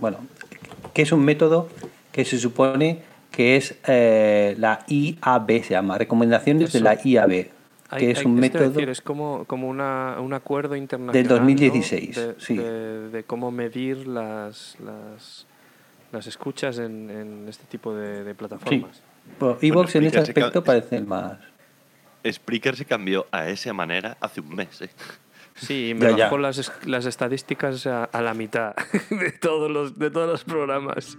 Bueno, 0.01 0.19
que 0.93 1.03
es 1.03 1.13
un 1.13 1.25
método 1.25 1.69
que 2.13 2.25
se 2.25 2.39
supone 2.39 3.01
que 3.31 3.57
es 3.57 3.75
eh, 3.89 4.55
la 4.59 4.85
IAB, 4.87 5.65
se 5.65 5.71
llama, 5.71 5.99
Recomendaciones 5.99 6.73
de 6.73 6.79
Eso. 6.79 6.85
la 6.85 6.95
IAB, 7.03 7.29
que 7.31 7.51
Hay- 7.91 8.11
es 8.13 8.19
hay- 8.21 8.27
un 8.27 8.39
a 8.39 8.41
método... 8.41 8.71
decir, 8.71 8.89
es 8.89 9.01
como, 9.03 9.45
como 9.47 9.69
una, 9.69 10.19
un 10.21 10.33
acuerdo 10.35 10.77
internacional. 10.77 11.15
Del 11.15 11.27
2016, 11.41 12.17
¿no? 12.17 12.23
de, 12.23 12.35
sí. 12.39 12.57
de- 12.57 13.09
de 13.09 13.25
cómo 13.25 13.51
medir 13.51 14.07
las, 14.07 14.77
las, 14.85 15.47
las 16.13 16.27
escuchas 16.29 16.79
en, 16.79 17.11
en 17.11 17.47
este 17.49 17.65
tipo 17.67 17.93
de, 17.95 18.23
de 18.23 18.31
Sí. 18.31 18.37
plataformas. 18.39 19.03
Bueno, 19.41 19.59
Evox 19.61 19.97
en 19.97 20.05
ese 20.05 20.11
Spreaker 20.21 20.27
se 20.27 20.35
ca- 20.35 20.41
aspecto 20.47 20.63
parece 20.65 20.97
el 20.97 21.07
más... 21.07 21.39
Spreaker 22.31 22.77
se 22.77 22.85
cambió 22.85 23.27
a 23.33 23.49
esa 23.49 23.73
manera 23.73 24.17
hace 24.21 24.41
un 24.41 24.55
mes, 24.55 24.81
¿eh? 24.81 24.91
Sí, 25.55 25.91
y 25.91 25.95
me 25.95 26.01
Ya, 26.11 26.17
ya. 26.17 26.25
bajó 26.25 26.39
las, 26.39 26.73
las 26.85 27.07
estadísticas 27.07 27.87
a, 27.87 28.05
a 28.05 28.23
la 28.23 28.35
mitad 28.35 28.75
de 29.11 29.31
todos 29.33 29.71
los, 29.71 29.99
de 29.99 30.11
todos 30.11 30.29
los 30.29 30.45
programas. 30.45 31.17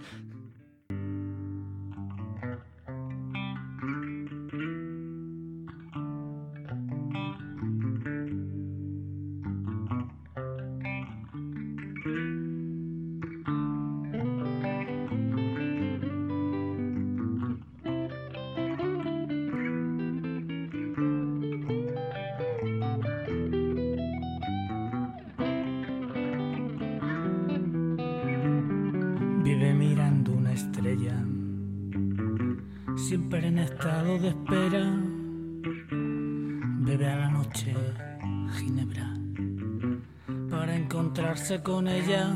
Con 41.62 41.88
ella. 41.88 42.34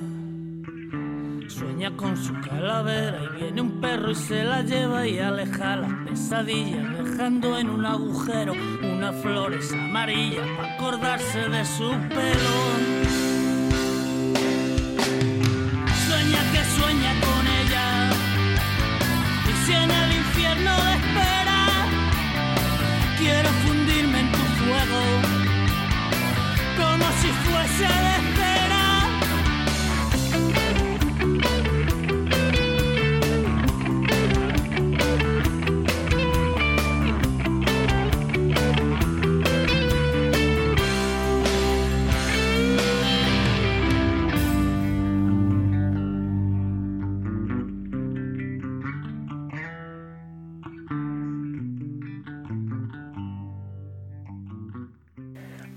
Sueña 1.49 1.97
con 1.97 2.17
su 2.17 2.33
calavera 2.41 3.19
y 3.25 3.43
viene 3.43 3.61
un 3.61 3.81
perro 3.81 4.13
y 4.13 4.15
se 4.15 4.45
la 4.45 4.63
lleva 4.63 5.07
y 5.07 5.19
aleja 5.19 5.77
las 5.77 5.93
pesadillas, 6.09 6.99
dejando 6.99 7.59
en 7.59 7.71
un 7.71 7.85
agujero 7.85 8.53
unas 8.83 9.17
flores 9.17 9.73
amarillas 9.73 10.47
para 10.57 10.75
acordarse 10.75 11.49
de 11.49 11.65
su 11.65 11.91
pelo. 12.09 13.00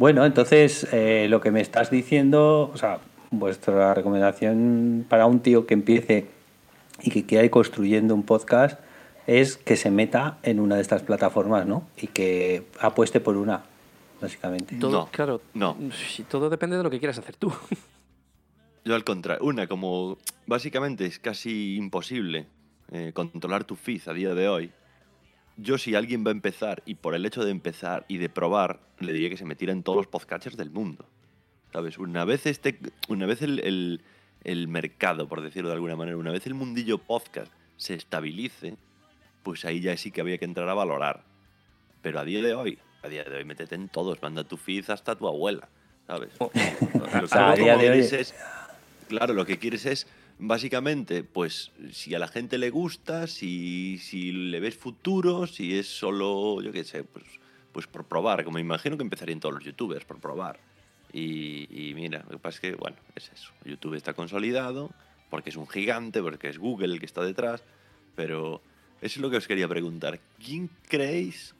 Bueno, 0.03 0.25
entonces 0.25 0.85
eh, 0.91 1.27
lo 1.29 1.39
que 1.39 1.49
me 1.49 1.61
estás 1.61 1.89
diciendo, 1.89 2.69
o 2.73 2.75
sea, 2.75 2.99
vuestra 3.31 3.93
recomendación 3.93 5.05
para 5.07 5.25
un 5.27 5.39
tío 5.39 5.65
que 5.65 5.75
empiece 5.75 6.27
y 7.01 7.09
que 7.09 7.25
quiera 7.25 7.45
ir 7.45 7.49
construyendo 7.49 8.13
un 8.13 8.23
podcast 8.23 8.81
es 9.27 9.55
que 9.55 9.77
se 9.77 9.91
meta 9.91 10.39
en 10.43 10.59
una 10.59 10.75
de 10.75 10.81
estas 10.81 11.03
plataformas, 11.03 11.65
¿no? 11.65 11.87
Y 11.95 12.07
que 12.07 12.65
apueste 12.81 13.21
por 13.21 13.37
una, 13.37 13.63
básicamente. 14.19 14.75
Todo, 14.75 14.91
No, 14.91 15.09
claro, 15.09 15.39
no. 15.53 15.77
todo 16.29 16.49
depende 16.49 16.75
de 16.75 16.83
lo 16.83 16.89
que 16.89 16.99
quieras 16.99 17.17
hacer 17.17 17.37
tú. 17.37 17.53
Yo 18.83 18.95
al 18.95 19.05
contrario, 19.05 19.45
una 19.45 19.67
como 19.67 20.17
básicamente 20.45 21.05
es 21.05 21.17
casi 21.17 21.77
imposible 21.77 22.47
eh, 22.91 23.11
controlar 23.13 23.63
tu 23.63 23.77
feed 23.77 24.01
a 24.07 24.13
día 24.13 24.35
de 24.35 24.49
hoy. 24.49 24.71
Yo 25.57 25.77
si 25.77 25.95
alguien 25.95 26.25
va 26.25 26.29
a 26.29 26.31
empezar 26.31 26.81
y 26.85 26.95
por 26.95 27.13
el 27.15 27.25
hecho 27.25 27.43
de 27.45 27.51
empezar 27.51 28.05
y 28.07 28.17
de 28.17 28.29
probar, 28.29 28.79
le 28.99 29.13
diría 29.13 29.29
que 29.29 29.37
se 29.37 29.45
metiera 29.45 29.71
en 29.71 29.83
todos 29.83 29.97
los 29.97 30.07
podcatchers 30.07 30.57
del 30.57 30.71
mundo. 30.71 31.05
¿Sabes? 31.71 31.97
Una 31.97 32.25
vez 32.25 32.45
este. 32.45 32.79
Una 33.07 33.25
vez 33.25 33.41
el, 33.41 33.59
el- 33.59 34.01
el 34.43 34.67
mercado, 34.67 35.27
por 35.29 35.41
decirlo 35.41 35.69
de 35.69 35.75
alguna 35.75 35.95
manera, 35.95 36.17
una 36.17 36.31
vez 36.31 36.45
el 36.47 36.53
mundillo 36.53 36.97
podcast 36.97 37.49
se 37.77 37.93
estabilice, 37.93 38.75
pues 39.41 39.63
ahí 39.63 39.79
ya 39.79 39.95
sí 39.95 40.11
que 40.11 40.19
había 40.19 40.37
que 40.37 40.43
entrar 40.43 40.67
a 40.67 40.73
valorar. 40.73 41.23
Pero 42.01 42.19
a 42.19 42.25
día 42.25 42.41
de 42.41 42.53
hoy, 42.53 42.77
a 43.03 43.07
día 43.07 43.23
de 43.23 43.37
hoy, 43.37 43.45
métete 43.45 43.75
en 43.75 43.87
todos, 43.87 44.21
manda 44.21 44.43
tu 44.43 44.57
feed 44.57 44.89
hasta 44.89 45.15
tu 45.15 45.27
abuela, 45.29 45.69
¿sabes? 46.07 46.31
Lo 46.39 46.49
que 46.51 47.27
sea, 47.29 47.51
a 47.51 47.55
día 47.55 47.77
de 47.77 47.89
hoy- 47.91 47.99
es- 47.99 48.35
claro, 49.07 49.33
lo 49.33 49.45
que 49.45 49.57
quieres 49.57 49.85
es, 49.85 50.07
básicamente, 50.39 51.23
pues, 51.23 51.71
si 51.91 52.13
a 52.15 52.19
la 52.19 52.27
gente 52.27 52.57
le 52.57 52.69
gusta, 52.69 53.27
si, 53.27 53.97
si 53.99 54.31
le 54.31 54.59
ves 54.59 54.75
futuro, 54.75 55.47
si 55.47 55.77
es 55.77 55.87
solo, 55.87 56.61
yo 56.61 56.71
qué 56.71 56.83
sé, 56.83 57.03
pues, 57.03 57.25
pues 57.71 57.87
por 57.87 58.05
probar, 58.05 58.43
como 58.43 58.59
imagino 58.59 58.97
que 58.97 59.03
empezarían 59.03 59.39
todos 59.39 59.55
los 59.55 59.63
youtubers, 59.63 60.05
por 60.05 60.19
probar. 60.19 60.59
Y, 61.11 61.67
y 61.69 61.93
mira, 61.93 62.23
lo 62.23 62.31
que 62.31 62.39
pasa 62.39 62.55
es 62.55 62.61
que, 62.61 62.75
bueno, 62.75 62.97
es 63.15 63.31
eso. 63.31 63.51
YouTube 63.65 63.95
está 63.95 64.13
consolidado, 64.13 64.91
porque 65.29 65.49
es 65.49 65.55
un 65.55 65.67
gigante, 65.67 66.21
porque 66.21 66.49
es 66.49 66.57
Google 66.57 66.93
el 66.93 66.99
que 66.99 67.05
está 67.05 67.23
detrás, 67.23 67.63
pero 68.15 68.61
eso 69.01 69.19
es 69.19 69.21
lo 69.21 69.29
que 69.29 69.37
os 69.37 69.47
quería 69.47 69.67
preguntar. 69.67 70.19
¿Quién 70.43 70.69
creéis 70.87 71.55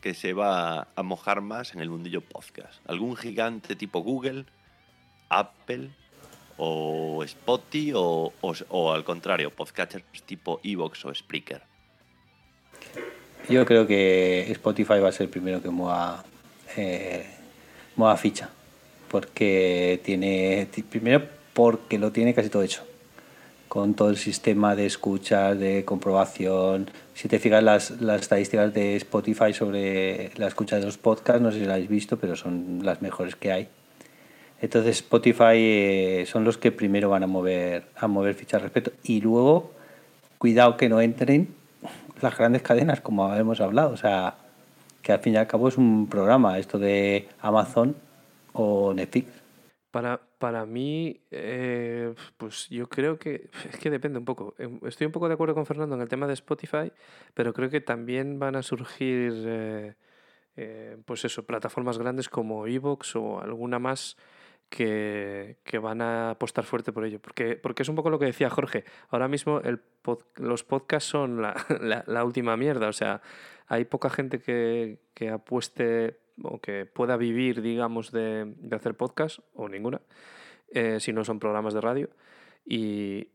que 0.00 0.14
se 0.14 0.32
va 0.32 0.88
a 0.94 1.02
mojar 1.02 1.40
más 1.40 1.74
en 1.74 1.80
el 1.80 1.90
mundillo 1.90 2.20
podcast? 2.20 2.80
¿Algún 2.88 3.16
gigante 3.16 3.76
tipo 3.76 4.00
Google, 4.00 4.44
Apple 5.28 5.90
o 6.58 7.22
Spotify 7.24 7.92
o, 7.94 8.32
o- 8.40 8.92
al 8.92 9.04
contrario, 9.04 9.50
podcasters 9.50 10.04
tipo 10.24 10.60
Evox 10.64 11.04
o 11.04 11.14
Spreaker? 11.14 11.62
Yo 13.48 13.64
creo 13.64 13.86
que 13.86 14.50
Spotify 14.52 14.98
va 14.98 15.08
a 15.08 15.12
ser 15.12 15.24
el 15.24 15.30
primero 15.30 15.62
que 15.62 15.68
mueva, 15.70 16.24
eh, 16.76 17.24
mueva 17.94 18.16
ficha. 18.16 18.50
Porque 19.08 20.00
tiene. 20.04 20.66
ti- 20.72 20.82
Primero, 20.82 21.24
porque 21.54 21.98
lo 21.98 22.10
tiene 22.10 22.34
casi 22.34 22.48
todo 22.48 22.62
hecho. 22.64 22.82
Con 23.68 23.94
todo 23.94 24.10
el 24.10 24.16
sistema 24.16 24.74
de 24.74 24.86
escuchas, 24.86 25.58
de 25.58 25.84
comprobación. 25.84 26.90
Si 27.14 27.28
te 27.28 27.38
fijas 27.38 27.62
las, 27.62 27.90
las 28.00 28.22
estadísticas 28.22 28.74
de 28.74 28.96
Spotify 28.96 29.52
sobre 29.52 30.32
la 30.36 30.48
escucha 30.48 30.76
de 30.76 30.84
los 30.86 30.98
podcasts, 30.98 31.40
no 31.42 31.52
sé 31.52 31.58
si 31.60 31.64
las 31.66 31.74
habéis 31.74 31.88
visto, 31.88 32.16
pero 32.18 32.34
son 32.36 32.80
las 32.82 33.00
mejores 33.00 33.36
que 33.36 33.52
hay. 33.52 33.68
Entonces 34.60 34.96
Spotify 34.96 35.56
eh, 35.56 36.24
son 36.26 36.44
los 36.44 36.56
que 36.56 36.72
primero 36.72 37.10
van 37.10 37.22
a 37.22 37.26
mover, 37.26 37.84
a 37.96 38.06
mover 38.06 38.34
ficha 38.34 38.56
al 38.56 38.62
respecto. 38.62 38.92
Y 39.02 39.20
luego, 39.20 39.72
cuidado 40.38 40.76
que 40.76 40.88
no 40.88 41.00
entren 41.00 41.48
las 42.20 42.36
grandes 42.36 42.62
cadenas, 42.62 43.00
como 43.00 43.34
hemos 43.34 43.60
hablado. 43.60 43.90
O 43.90 43.96
sea, 43.96 44.36
que 45.02 45.12
al 45.12 45.20
fin 45.20 45.34
y 45.34 45.36
al 45.36 45.46
cabo 45.46 45.68
es 45.68 45.76
un 45.76 46.08
programa, 46.08 46.58
esto 46.58 46.78
de 46.78 47.28
Amazon 47.40 47.94
o 48.52 48.94
Netflix. 48.94 49.28
Para, 49.90 50.20
para 50.38 50.66
mí, 50.66 51.20
eh, 51.30 52.14
pues 52.36 52.68
yo 52.68 52.88
creo 52.88 53.18
que 53.18 53.48
es 53.70 53.78
que 53.78 53.90
depende 53.90 54.18
un 54.18 54.24
poco. 54.24 54.54
Em, 54.58 54.80
Estoy 54.86 55.06
un 55.06 55.12
poco 55.12 55.28
de 55.28 55.34
acuerdo 55.34 55.54
con 55.54 55.66
Fernando 55.66 55.94
en 55.94 56.02
el 56.02 56.08
tema 56.08 56.26
de 56.26 56.34
Spotify, 56.34 56.92
pero 57.34 57.52
creo 57.52 57.70
que 57.70 57.80
también 57.80 58.38
van 58.38 58.56
a 58.56 58.62
surgir, 58.62 59.32
eh, 60.56 60.96
pues 61.04 61.24
eso, 61.24 61.44
plataformas 61.44 61.98
grandes 61.98 62.28
como 62.28 62.66
Evox 62.66 63.16
o 63.16 63.40
alguna 63.40 63.78
más 63.78 64.16
que, 64.68 65.58
que 65.64 65.78
van 65.78 66.00
a 66.02 66.30
apostar 66.30 66.64
fuerte 66.64 66.92
por 66.92 67.04
ello. 67.04 67.20
Porque, 67.20 67.56
porque 67.56 67.82
es 67.82 67.88
un 67.88 67.94
poco 67.96 68.10
lo 68.10 68.18
que 68.18 68.26
decía 68.26 68.50
Jorge. 68.50 68.84
Ahora 69.10 69.28
mismo 69.28 69.60
el 69.60 69.80
los 70.36 70.62
podcasts 70.64 71.08
son 71.10 71.42
la, 71.42 71.54
la- 71.80 72.04
la 72.06 72.24
última 72.24 72.56
mierda. 72.56 72.88
O 72.88 72.92
sea, 72.92 73.22
hay 73.66 73.84
poca 73.84 74.10
gente 74.10 74.40
que, 74.40 74.98
que 75.14 75.30
apueste 75.30 76.18
o 76.42 76.60
que 76.60 76.84
pueda 76.86 77.16
vivir, 77.16 77.62
digamos, 77.62 78.12
de, 78.12 78.54
de 78.58 78.76
hacer 78.76 78.94
podcast, 78.94 79.38
o 79.54 79.68
ninguna, 79.68 80.00
eh, 80.68 81.00
si 81.00 81.12
no 81.12 81.24
son 81.24 81.38
programas 81.38 81.72
de 81.74 81.80
radio. 81.80 82.10
Y, 82.64 83.28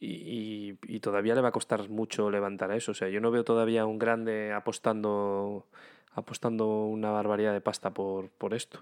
y, 0.00 0.78
y 0.82 1.00
todavía 1.00 1.34
le 1.34 1.42
va 1.42 1.48
a 1.48 1.52
costar 1.52 1.88
mucho 1.88 2.30
levantar 2.30 2.70
a 2.70 2.76
eso. 2.76 2.92
O 2.92 2.94
sea, 2.94 3.08
yo 3.08 3.20
no 3.20 3.30
veo 3.30 3.44
todavía 3.44 3.84
un 3.86 3.98
grande 3.98 4.52
apostando, 4.52 5.66
apostando 6.12 6.84
una 6.86 7.10
barbaridad 7.10 7.52
de 7.52 7.60
pasta 7.60 7.92
por, 7.92 8.30
por 8.30 8.54
esto. 8.54 8.80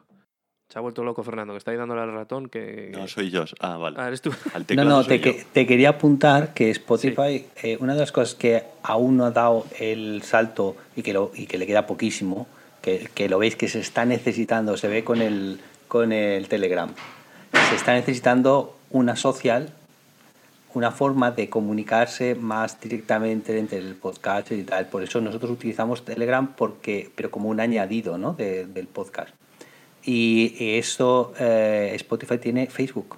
Se 0.73 0.79
ha 0.79 0.83
vuelto 0.83 1.03
loco 1.03 1.25
Fernando, 1.25 1.53
que 1.53 1.59
está 1.59 1.73
ahí 1.73 1.77
dándole 1.77 2.01
al 2.01 2.13
ratón 2.13 2.49
que... 2.49 2.91
No, 2.93 3.09
soy 3.09 3.31
yo. 3.31 3.45
Ah, 3.59 3.77
vale. 3.77 3.97
Ah, 3.99 4.07
eres 4.07 4.23
tú. 4.23 4.31
Al 4.55 4.65
No, 4.77 4.85
no, 4.85 5.05
te, 5.05 5.19
yo. 5.19 5.25
que- 5.25 5.45
te 5.53 5.67
quería 5.67 5.89
apuntar 5.91 6.55
que 6.55 6.71
Spotify, 6.71 7.45
eh, 7.63 7.77
una 7.81 7.95
de 7.95 8.01
las 8.01 8.13
cosas 8.13 8.37
que 8.37 8.63
aún 8.85 9.17
no 9.17 9.25
ha 9.25 9.33
dado 9.33 9.67
el 9.81 10.23
salto 10.23 10.77
y 10.95 11.03
que, 11.03 11.13
lo, 11.13 11.33
y 11.35 11.47
que 11.47 11.59
le 11.59 11.67
queda 11.67 11.87
poquísimo, 11.89 12.47
que, 12.83 13.09
que 13.15 13.29
lo 13.29 13.39
veis 13.41 13.57
que 13.57 13.67
se 13.69 13.81
está 13.81 14.05
necesitando, 14.05 14.77
se 14.77 14.87
ve 14.87 15.03
con 15.03 15.21
el, 15.23 15.59
con 15.89 16.13
el 16.13 16.47
Telegram, 16.47 16.89
se 17.69 17.75
está 17.75 17.93
necesitando 17.95 18.77
una 18.91 19.17
social, 19.17 19.71
una 20.73 20.93
forma 20.93 21.33
de 21.33 21.49
comunicarse 21.51 22.37
más 22.37 22.81
directamente 22.81 23.59
entre 23.59 23.79
el 23.79 23.97
podcast 23.97 24.53
y 24.53 24.63
tal. 24.63 24.87
Por 24.87 25.03
eso 25.03 25.21
nosotros 25.21 25.51
utilizamos 25.51 26.05
Telegram, 26.05 26.47
porque, 26.55 27.11
pero 27.17 27.29
como 27.33 27.49
un 27.49 27.59
añadido 27.59 28.19
¿no? 28.19 28.35
de- 28.35 28.67
del 28.67 28.87
podcast. 28.87 29.35
Y 30.13 30.57
eso, 30.77 31.33
eh, 31.39 31.93
Spotify 31.95 32.39
tiene 32.39 32.67
Facebook. 32.67 33.17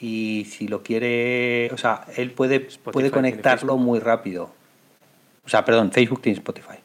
Y 0.00 0.46
si 0.50 0.66
lo 0.66 0.82
quiere, 0.82 1.70
o 1.72 1.78
sea, 1.78 2.06
él 2.16 2.32
puede, 2.32 2.56
Spotify 2.56 2.90
puede 2.92 3.10
conectarlo 3.12 3.76
muy 3.76 4.00
rápido. 4.00 4.50
O 5.46 5.48
sea, 5.48 5.64
perdón, 5.64 5.92
Facebook 5.92 6.22
tiene 6.22 6.36
Spotify. 6.38 6.78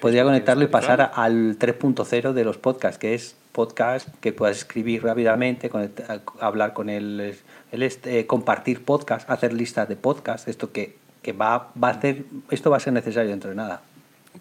Podría 0.00 0.24
conectarlo 0.24 0.64
y 0.64 0.68
pasar 0.68 1.12
al 1.14 1.58
3.0 1.58 2.32
de 2.32 2.44
los 2.44 2.56
podcasts, 2.56 2.96
que 2.98 3.12
es 3.12 3.36
podcast 3.52 4.08
que 4.20 4.32
puedas 4.32 4.56
escribir 4.56 5.02
rápidamente, 5.02 5.68
conectar- 5.68 6.22
hablar 6.40 6.72
con 6.72 6.88
él, 6.88 7.36
él 7.72 7.82
es, 7.82 8.00
eh, 8.04 8.26
compartir 8.26 8.84
podcast, 8.86 9.28
hacer 9.28 9.52
listas 9.52 9.86
de 9.86 9.96
podcast, 9.96 10.48
esto 10.48 10.72
que, 10.72 10.96
que 11.20 11.34
va, 11.34 11.72
va 11.82 11.88
a 11.88 11.92
hacer, 11.92 12.24
esto 12.50 12.70
va 12.70 12.78
a 12.78 12.80
ser 12.80 12.94
necesario 12.94 13.28
dentro 13.30 13.50
de 13.50 13.56
nada. 13.56 13.82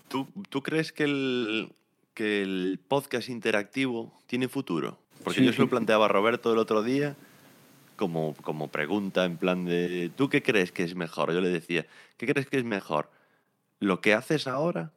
¿Tú, 0.07 0.25
tú 0.47 0.63
crees 0.63 0.93
que 0.93 1.03
el, 1.03 1.69
que 2.15 2.41
el 2.41 2.79
podcast 2.87 3.29
interactivo 3.29 4.11
tiene 4.25 4.47
futuro? 4.47 4.97
Porque 5.23 5.41
Sí, 5.41 5.45
yo 5.45 5.53
se 5.53 5.59
lo 5.61 5.69
planteaba 5.69 6.05
a 6.05 6.07
Roberto 6.07 6.51
el 6.51 6.57
otro 6.57 6.81
día 6.81 7.15
como, 7.95 8.33
como 8.41 8.69
pregunta 8.69 9.25
en 9.25 9.37
plan 9.37 9.65
de, 9.65 10.11
¿tú 10.15 10.29
qué 10.29 10.41
crees 10.41 10.71
que 10.71 10.83
es 10.83 10.95
mejor? 10.95 11.31
Yo 11.33 11.41
le 11.41 11.49
decía, 11.49 11.85
¿qué 12.17 12.25
crees 12.25 12.47
que 12.47 12.57
es 12.57 12.63
mejor? 12.63 13.09
¿Lo 13.79 14.01
que 14.01 14.13
haces 14.13 14.47
ahora? 14.47 14.91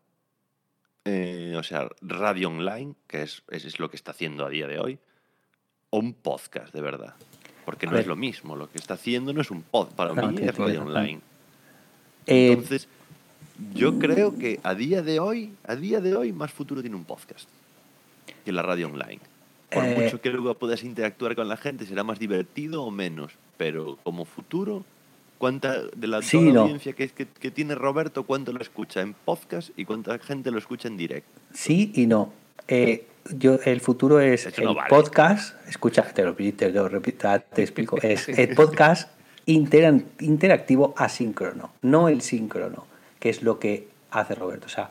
Eh, 1.05 1.55
o 1.57 1.63
sea, 1.63 1.89
radio 2.01 2.49
online, 2.49 2.95
que 3.07 3.23
es, 3.23 3.43
es, 3.51 3.65
es 3.65 3.79
lo 3.79 3.91
que 3.91 3.97
está 3.97 4.11
haciendo 4.13 4.45
a 4.45 4.51
día 4.51 4.67
de 4.67 4.79
hoy, 4.79 4.99
o 5.91 5.99
un 5.99 6.13
podcast 6.15 6.73
de 6.75 6.81
verdad. 6.81 7.15
Porque 7.65 7.87
A 7.87 7.91
no 7.91 7.99
es 7.99 8.07
lo 8.07 8.17
mismo, 8.17 8.57
lo 8.57 8.71
que 8.71 8.79
está 8.79 8.95
haciendo 8.95 9.33
no 9.33 9.41
es 9.41 9.51
un 9.51 9.63
podcast, 9.63 9.97
para 9.97 10.13
Claro, 10.13 10.29
mí 10.29 10.43
es 10.43 10.57
radio 10.57 10.83
online. 10.83 11.21
Eh, 12.27 12.53
Entonces, 12.53 12.89
yo 13.75 13.99
creo 13.99 14.37
que 14.37 14.61
a 14.63 14.75
día 14.75 15.03
de 15.03 15.21
hoy, 15.21 15.53
a 15.67 15.77
día 15.77 16.01
de 16.01 16.15
hoy, 16.17 16.33
más 16.33 16.53
futuro 16.53 16.81
tiene 16.81 16.97
un 16.97 17.05
podcast 17.05 17.49
que 18.45 18.53
la 18.53 18.63
radio 18.63 18.87
online. 18.89 19.21
Por 19.71 19.85
Eh, 19.85 19.97
mucho 20.03 20.21
que 20.21 20.31
luego 20.31 20.55
puedas 20.55 20.83
interactuar 20.83 21.35
con 21.35 21.49
la 21.49 21.57
gente, 21.57 21.85
será 21.87 22.05
más 22.05 22.19
divertido 22.19 22.83
o 22.85 22.91
menos. 22.91 23.33
Pero 23.57 23.99
como 24.03 24.25
futuro, 24.25 24.85
¿cuánta 25.39 25.83
de 25.95 26.07
la 26.07 26.23
Sí, 26.23 26.39
toda 26.39 26.53
no. 26.53 26.61
audiencia 26.63 26.93
que, 26.95 27.09
que, 27.09 27.27
que 27.27 27.51
tiene 27.51 27.75
Roberto, 27.75 28.23
cuánto 28.25 28.53
lo 28.53 28.61
escucha 28.61 29.01
en 29.03 29.15
podcast 29.15 29.71
y 29.77 29.85
cuánta 29.85 30.19
gente 30.19 30.51
lo 30.51 30.59
escucha 30.59 30.89
en 30.89 30.97
directo? 30.97 31.41
Sí 31.53 31.93
y 31.95 32.07
no. 32.07 32.33
Eh, 32.69 33.07
yo, 33.37 33.59
el 33.65 33.81
futuro 33.81 34.21
es 34.21 34.47
Eso 34.47 34.61
el 34.61 34.67
no 34.69 34.75
vale. 34.75 34.89
podcast. 34.89 35.55
Escucha, 35.69 36.03
te 36.03 36.23
lo, 36.25 36.35
te 36.35 36.71
lo 36.71 36.89
repito, 36.89 37.29
ah, 37.29 37.39
te 37.39 37.63
explico. 37.63 37.99
Es 38.01 38.29
el 38.29 38.55
podcast 38.55 39.11
intera- 39.47 40.01
interactivo 40.21 40.95
asíncrono, 40.97 41.73
no 41.83 42.09
el 42.09 42.23
síncrono, 42.23 42.87
que 43.21 43.29
es 43.31 43.43
lo 43.43 43.59
que 43.59 43.89
hace 44.11 44.35
Roberto. 44.35 44.67
O 44.67 44.71
sea, 44.71 44.91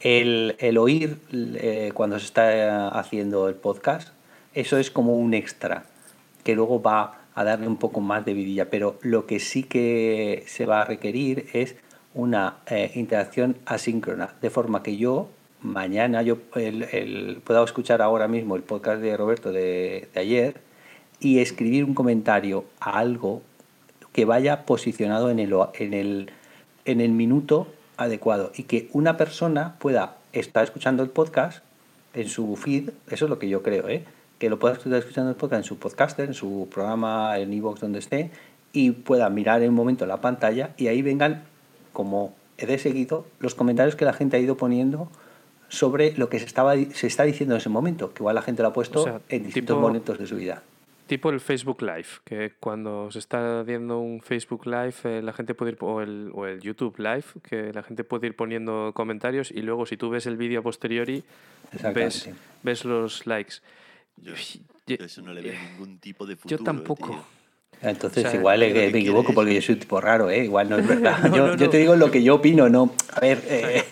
el, 0.00 0.56
el 0.58 0.78
oír 0.78 1.18
eh, 1.32 1.92
cuando 1.94 2.18
se 2.18 2.26
está 2.26 2.88
haciendo 2.88 3.48
el 3.48 3.54
podcast, 3.54 4.08
eso 4.54 4.78
es 4.78 4.90
como 4.90 5.14
un 5.14 5.34
extra, 5.34 5.84
que 6.44 6.54
luego 6.54 6.82
va 6.82 7.20
a 7.34 7.42
darle 7.44 7.66
un 7.66 7.76
poco 7.76 8.00
más 8.00 8.24
de 8.24 8.34
vidilla. 8.34 8.70
Pero 8.70 8.98
lo 9.02 9.26
que 9.26 9.40
sí 9.40 9.62
que 9.64 10.44
se 10.46 10.66
va 10.66 10.82
a 10.82 10.84
requerir 10.84 11.48
es 11.52 11.76
una 12.14 12.58
eh, 12.66 12.92
interacción 12.94 13.56
asíncrona, 13.66 14.34
de 14.40 14.50
forma 14.50 14.82
que 14.82 14.96
yo 14.96 15.28
mañana 15.62 16.22
yo 16.22 16.36
el, 16.54 16.82
el- 16.92 17.40
pueda 17.42 17.64
escuchar 17.64 18.02
ahora 18.02 18.28
mismo 18.28 18.54
el 18.54 18.62
podcast 18.62 19.00
de 19.00 19.16
Roberto 19.16 19.50
de, 19.50 20.08
de 20.12 20.20
ayer 20.20 20.60
y 21.20 21.38
escribir 21.38 21.84
un 21.84 21.94
comentario 21.94 22.66
a 22.80 22.98
algo 22.98 23.40
que 24.12 24.26
vaya 24.26 24.66
posicionado 24.66 25.30
en 25.30 25.38
el, 25.40 25.54
en 25.74 25.94
el, 25.94 26.30
en 26.84 27.00
el 27.00 27.12
minuto 27.12 27.66
adecuado 27.96 28.52
y 28.56 28.64
que 28.64 28.88
una 28.92 29.16
persona 29.16 29.76
pueda 29.78 30.16
estar 30.32 30.64
escuchando 30.64 31.02
el 31.02 31.10
podcast 31.10 31.62
en 32.14 32.28
su 32.28 32.54
feed, 32.56 32.90
eso 33.10 33.24
es 33.26 33.30
lo 33.30 33.38
que 33.38 33.48
yo 33.48 33.62
creo, 33.62 33.88
¿eh? 33.88 34.04
que 34.38 34.50
lo 34.50 34.58
pueda 34.58 34.74
estar 34.74 34.92
escuchando 34.94 35.30
el 35.30 35.36
podcast 35.36 35.60
en 35.60 35.64
su 35.64 35.78
podcaster, 35.78 36.26
en 36.28 36.34
su 36.34 36.68
programa, 36.72 37.38
en 37.38 37.52
iVoox, 37.52 37.80
donde 37.80 38.00
esté, 38.00 38.30
y 38.72 38.90
pueda 38.90 39.30
mirar 39.30 39.62
en 39.62 39.70
un 39.70 39.74
momento 39.76 40.04
la 40.06 40.20
pantalla 40.20 40.70
y 40.76 40.88
ahí 40.88 41.02
vengan 41.02 41.44
como 41.92 42.34
de 42.58 42.78
seguido 42.78 43.26
los 43.38 43.54
comentarios 43.54 43.94
que 43.96 44.04
la 44.04 44.12
gente 44.12 44.36
ha 44.36 44.40
ido 44.40 44.56
poniendo 44.56 45.08
sobre 45.68 46.12
lo 46.16 46.28
que 46.28 46.38
se, 46.38 46.46
estaba, 46.46 46.74
se 46.76 47.06
está 47.06 47.22
diciendo 47.24 47.54
en 47.54 47.60
ese 47.60 47.68
momento, 47.68 48.12
que 48.12 48.22
igual 48.22 48.34
la 48.34 48.42
gente 48.42 48.62
lo 48.62 48.68
ha 48.68 48.72
puesto 48.72 49.00
O 49.00 49.04
sea, 49.04 49.20
en 49.28 49.44
distintos 49.44 49.76
tipo- 49.76 49.80
momentos 49.80 50.18
de 50.18 50.26
su 50.26 50.36
vida. 50.36 50.62
Tipo 51.06 51.28
el 51.28 51.38
Facebook 51.40 51.82
Live, 51.82 52.06
que 52.24 52.52
cuando 52.58 53.10
se 53.10 53.18
está 53.18 53.60
haciendo 53.60 53.98
un 53.98 54.22
Facebook 54.22 54.64
Live, 54.66 54.94
eh, 55.04 55.20
la 55.22 55.34
gente 55.34 55.54
puede 55.54 55.72
ir, 55.72 55.76
o 55.80 56.00
el, 56.00 56.30
o 56.32 56.46
el 56.46 56.60
YouTube 56.60 56.96
Live, 56.98 57.24
que 57.46 57.72
la 57.74 57.82
gente 57.82 58.04
puede 58.04 58.28
ir 58.28 58.36
poniendo 58.36 58.92
comentarios 58.94 59.50
y 59.50 59.60
luego 59.60 59.84
si 59.84 59.98
tú 59.98 60.08
ves 60.08 60.24
el 60.24 60.38
vídeo 60.38 60.60
a 60.60 60.62
posteriori, 60.62 61.22
ves, 61.94 62.30
ves 62.62 62.84
los 62.86 63.26
likes. 63.26 63.56
Yo, 64.16 64.32
Yo- 64.86 64.96
yo 64.96 65.04
eso 65.04 65.20
no 65.20 65.34
le 65.34 65.42
veo 65.42 65.52
ningún 65.72 65.98
tipo 65.98 66.24
de 66.26 66.36
futuro. 66.36 66.58
Yo 66.58 66.64
tampoco. 66.64 67.08
tío. 67.10 67.24
Entonces 67.82 68.24
O 68.24 68.30
sea, 68.30 68.38
igual 68.40 68.60
yo 68.60 68.66
eh, 68.66 68.72
que 68.72 68.90
me 68.92 68.98
equivoco 69.00 69.28
es- 69.30 69.34
porque 69.34 69.54
yo 69.56 69.60
soy 69.60 69.74
un 69.74 69.80
tipo 69.80 70.00
raro, 70.00 70.30
¿eh? 70.30 70.44
Igual 70.44 70.70
no 70.70 70.78
es 70.78 70.86
verdad. 70.88 71.18
No, 71.24 71.36
yo, 71.36 71.46
no, 71.48 71.56
yo 71.56 71.64
no. 71.66 71.70
te 71.70 71.76
digo 71.78 71.96
lo 71.96 72.10
que 72.10 72.22
yo 72.22 72.36
opino, 72.36 72.70
no. 72.70 72.94
A 73.12 73.20
ver, 73.20 73.42
eh, 73.46 73.83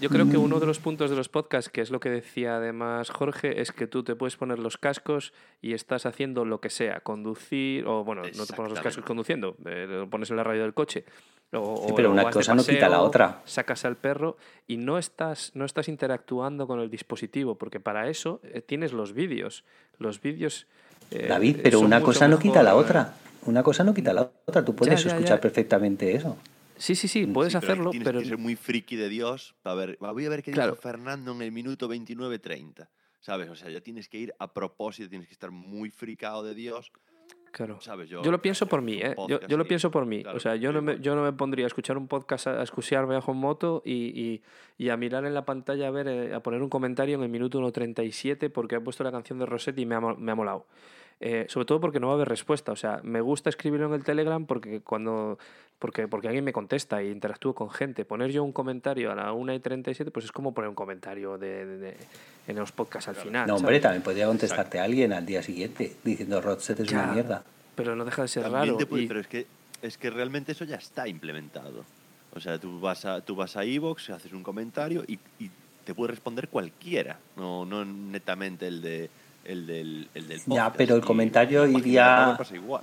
Yo 0.00 0.08
creo 0.08 0.28
que 0.30 0.36
uno 0.36 0.58
de 0.60 0.66
los 0.66 0.78
puntos 0.78 1.10
de 1.10 1.16
los 1.16 1.28
podcasts, 1.28 1.70
que 1.70 1.80
es 1.80 1.90
lo 1.90 2.00
que 2.00 2.08
decía 2.10 2.56
además 2.56 3.10
Jorge, 3.10 3.60
es 3.60 3.72
que 3.72 3.86
tú 3.86 4.02
te 4.02 4.14
puedes 4.16 4.36
poner 4.36 4.58
los 4.58 4.78
cascos 4.78 5.32
y 5.60 5.74
estás 5.74 6.06
haciendo 6.06 6.44
lo 6.44 6.60
que 6.60 6.70
sea, 6.70 7.00
conducir, 7.00 7.86
o 7.86 8.04
bueno, 8.04 8.22
no 8.36 8.46
te 8.46 8.52
pones 8.54 8.70
los 8.72 8.80
cascos 8.80 9.04
conduciendo, 9.04 9.56
eh, 9.66 9.86
lo 9.88 10.08
pones 10.08 10.30
en 10.30 10.36
la 10.36 10.44
radio 10.44 10.62
del 10.62 10.74
coche. 10.74 11.04
O, 11.52 11.84
Sí, 11.88 11.92
pero 11.96 12.10
o 12.10 12.12
una 12.12 12.30
cosa 12.30 12.54
no 12.54 12.64
quita 12.64 12.88
la 12.88 13.00
otra. 13.02 13.42
Sacas 13.44 13.84
al 13.84 13.96
perro 13.96 14.36
y 14.68 14.76
no 14.76 14.98
estás, 14.98 15.50
no 15.54 15.64
estás 15.64 15.88
interactuando 15.88 16.66
con 16.68 16.78
el 16.80 16.90
dispositivo, 16.90 17.56
porque 17.56 17.80
para 17.80 18.08
eso 18.08 18.40
eh, 18.44 18.60
tienes 18.62 18.92
los 18.92 19.12
vídeos. 19.12 19.64
Los 19.98 20.20
vídeos. 20.20 20.66
eh, 21.10 21.26
David, 21.28 21.58
pero 21.62 21.80
una 21.80 22.00
cosa 22.02 22.28
no 22.28 22.38
quita 22.38 22.62
la 22.62 22.76
otra. 22.76 23.14
Una 23.46 23.62
cosa 23.62 23.82
no 23.82 23.92
quita 23.94 24.12
la 24.12 24.30
otra. 24.46 24.64
Tú 24.64 24.76
puedes 24.76 25.02
Ya, 25.02 25.08
ya, 25.10 25.14
escuchar 25.16 25.38
ya. 25.38 25.40
perfectamente 25.40 26.14
eso. 26.14 26.36
Sí, 26.80 26.94
sí, 26.94 27.06
sí, 27.08 27.26
puedes 27.26 27.52
Sí, 27.52 27.58
pero 27.60 27.72
hacerlo, 27.72 27.90
tienes 27.90 28.06
pero. 28.08 28.20
que 28.20 28.24
ser 28.26 28.38
muy 28.38 28.56
friki 28.56 28.96
de 28.96 29.08
Dios 29.08 29.54
para 29.62 29.76
ver. 29.76 29.98
Voy 30.00 30.24
a 30.24 30.28
ver 30.28 30.42
qué 30.42 30.50
Claro. 30.50 30.72
dijo 30.72 30.82
Fernando 30.82 31.30
en 31.32 31.42
el 31.42 31.52
minuto 31.52 31.88
29.30. 31.88 32.88
¿Sabes? 33.20 33.50
O 33.50 33.54
sea, 33.54 33.68
ya 33.70 33.80
tienes 33.82 34.08
que 34.08 34.16
ir 34.18 34.32
a 34.38 34.52
propósito, 34.54 35.08
tienes 35.10 35.28
que 35.28 35.34
estar 35.34 35.50
muy 35.50 35.90
fricado 35.90 36.42
de 36.42 36.54
Dios. 36.54 36.90
Claro. 37.52 37.80
¿Sabes? 37.80 38.08
Yo, 38.08 38.22
lo 38.22 38.40
pienso 38.40 38.66
por 38.66 38.80
mí, 38.80 38.94
¿eh? 39.02 39.14
Yo, 39.28 39.40
yo 39.46 39.56
lo 39.58 39.64
pienso 39.66 39.90
por 39.90 40.06
mí. 40.06 40.22
Claro, 40.22 40.36
o 40.36 40.40
sea, 40.40 40.54
yo 40.56 40.70
yo 40.70 40.72
no, 40.72 40.82
me, 40.82 41.00
yo 41.00 41.14
no 41.16 41.22
me 41.24 41.32
pondría 41.32 41.66
a 41.66 41.68
escuchar 41.68 41.98
un 41.98 42.06
podcast, 42.08 42.46
a, 42.46 42.60
a 42.60 42.62
escucharme 42.62 43.14
bajo 43.14 43.34
moto 43.34 43.82
y, 43.84 43.92
y, 44.18 44.42
y 44.78 44.88
a 44.88 44.96
mirar 44.96 45.24
en 45.26 45.34
la 45.34 45.44
pantalla, 45.44 45.88
a 45.88 45.90
ver, 45.90 46.06
eh, 46.08 46.32
a 46.32 46.40
poner 46.42 46.62
un 46.62 46.68
comentario 46.70 47.16
en 47.16 47.22
el 47.24 47.28
minuto 47.28 47.60
1.37 47.60 48.50
porque 48.50 48.76
ha 48.76 48.80
puesto 48.80 49.02
la 49.04 49.10
canción 49.12 49.38
de 49.38 49.46
Rossetti 49.46 49.82
y 49.82 49.86
me 49.86 49.96
ha, 49.96 50.00
me 50.00 50.30
ha 50.32 50.34
molado. 50.36 50.66
Eh, 51.22 51.44
sobre 51.48 51.66
todo 51.66 51.80
porque 51.80 52.00
no 52.00 52.06
va 52.06 52.14
a 52.14 52.16
haber 52.16 52.28
respuesta. 52.28 52.72
O 52.72 52.76
sea, 52.76 53.00
me 53.02 53.20
gusta 53.20 53.50
escribirlo 53.50 53.86
en 53.88 53.92
el 53.94 54.04
Telegram 54.04 54.44
porque 54.46 54.80
cuando 54.80 55.38
porque, 55.78 56.08
porque 56.08 56.28
alguien 56.28 56.44
me 56.44 56.52
contesta 56.52 57.00
e 57.00 57.10
interactúo 57.10 57.54
con 57.54 57.70
gente. 57.70 58.04
Poner 58.04 58.30
yo 58.30 58.44
un 58.44 58.52
comentario 58.52 59.10
a 59.12 59.14
la 59.14 59.32
1 59.32 59.54
y 59.54 59.60
37, 59.60 60.10
pues 60.10 60.26
es 60.26 60.32
como 60.32 60.52
poner 60.52 60.68
un 60.68 60.74
comentario 60.74 61.38
de, 61.38 61.64
de- 61.64 61.78
de- 61.78 61.96
en 62.48 62.56
los 62.56 62.70
podcasts 62.72 63.08
al 63.08 63.16
final. 63.16 63.46
No, 63.46 63.54
hombre, 63.56 63.68
¿sabes? 63.76 63.82
también 63.82 64.02
podría 64.02 64.26
contestarte 64.26 64.78
a 64.78 64.84
alguien 64.84 65.12
al 65.14 65.24
día 65.24 65.42
siguiente 65.42 65.94
diciendo 66.04 66.40
Rodset 66.42 66.80
es 66.80 66.92
una 66.92 67.06
mierda. 67.12 67.44
Pero 67.76 67.96
no 67.96 68.04
deja 68.04 68.22
de 68.22 68.28
ser 68.28 68.42
También 68.42 68.64
raro. 68.64 68.76
te 68.76 68.84
puede- 68.86 69.04
y- 69.04 69.06
Pero 69.06 69.20
es 69.20 69.26
que, 69.26 69.46
es 69.80 69.96
que 69.96 70.10
realmente 70.10 70.52
eso 70.52 70.64
ya 70.64 70.76
está 70.76 71.08
implementado. 71.08 71.84
O 72.34 72.40
sea, 72.40 72.58
tú 72.58 72.78
vas 72.80 73.04
a, 73.06 73.22
tú 73.22 73.34
vas 73.34 73.56
a 73.56 73.64
iVoox, 73.64 74.10
haces 74.10 74.32
un 74.34 74.42
comentario 74.42 75.02
y, 75.06 75.18
y 75.38 75.50
te 75.84 75.94
puede 75.94 76.10
responder 76.12 76.48
cualquiera. 76.48 77.18
No, 77.36 77.64
no 77.64 77.84
netamente 77.86 78.66
el 78.68 78.82
de 78.82 79.08
el 79.44 79.66
del, 79.66 80.08
el 80.14 80.28
del 80.28 80.38
Ya, 80.38 80.44
podcast. 80.46 80.76
pero 80.76 80.94
el 80.96 81.02
comentario 81.02 81.66
iría- 81.66 82.36
igual. 82.54 82.82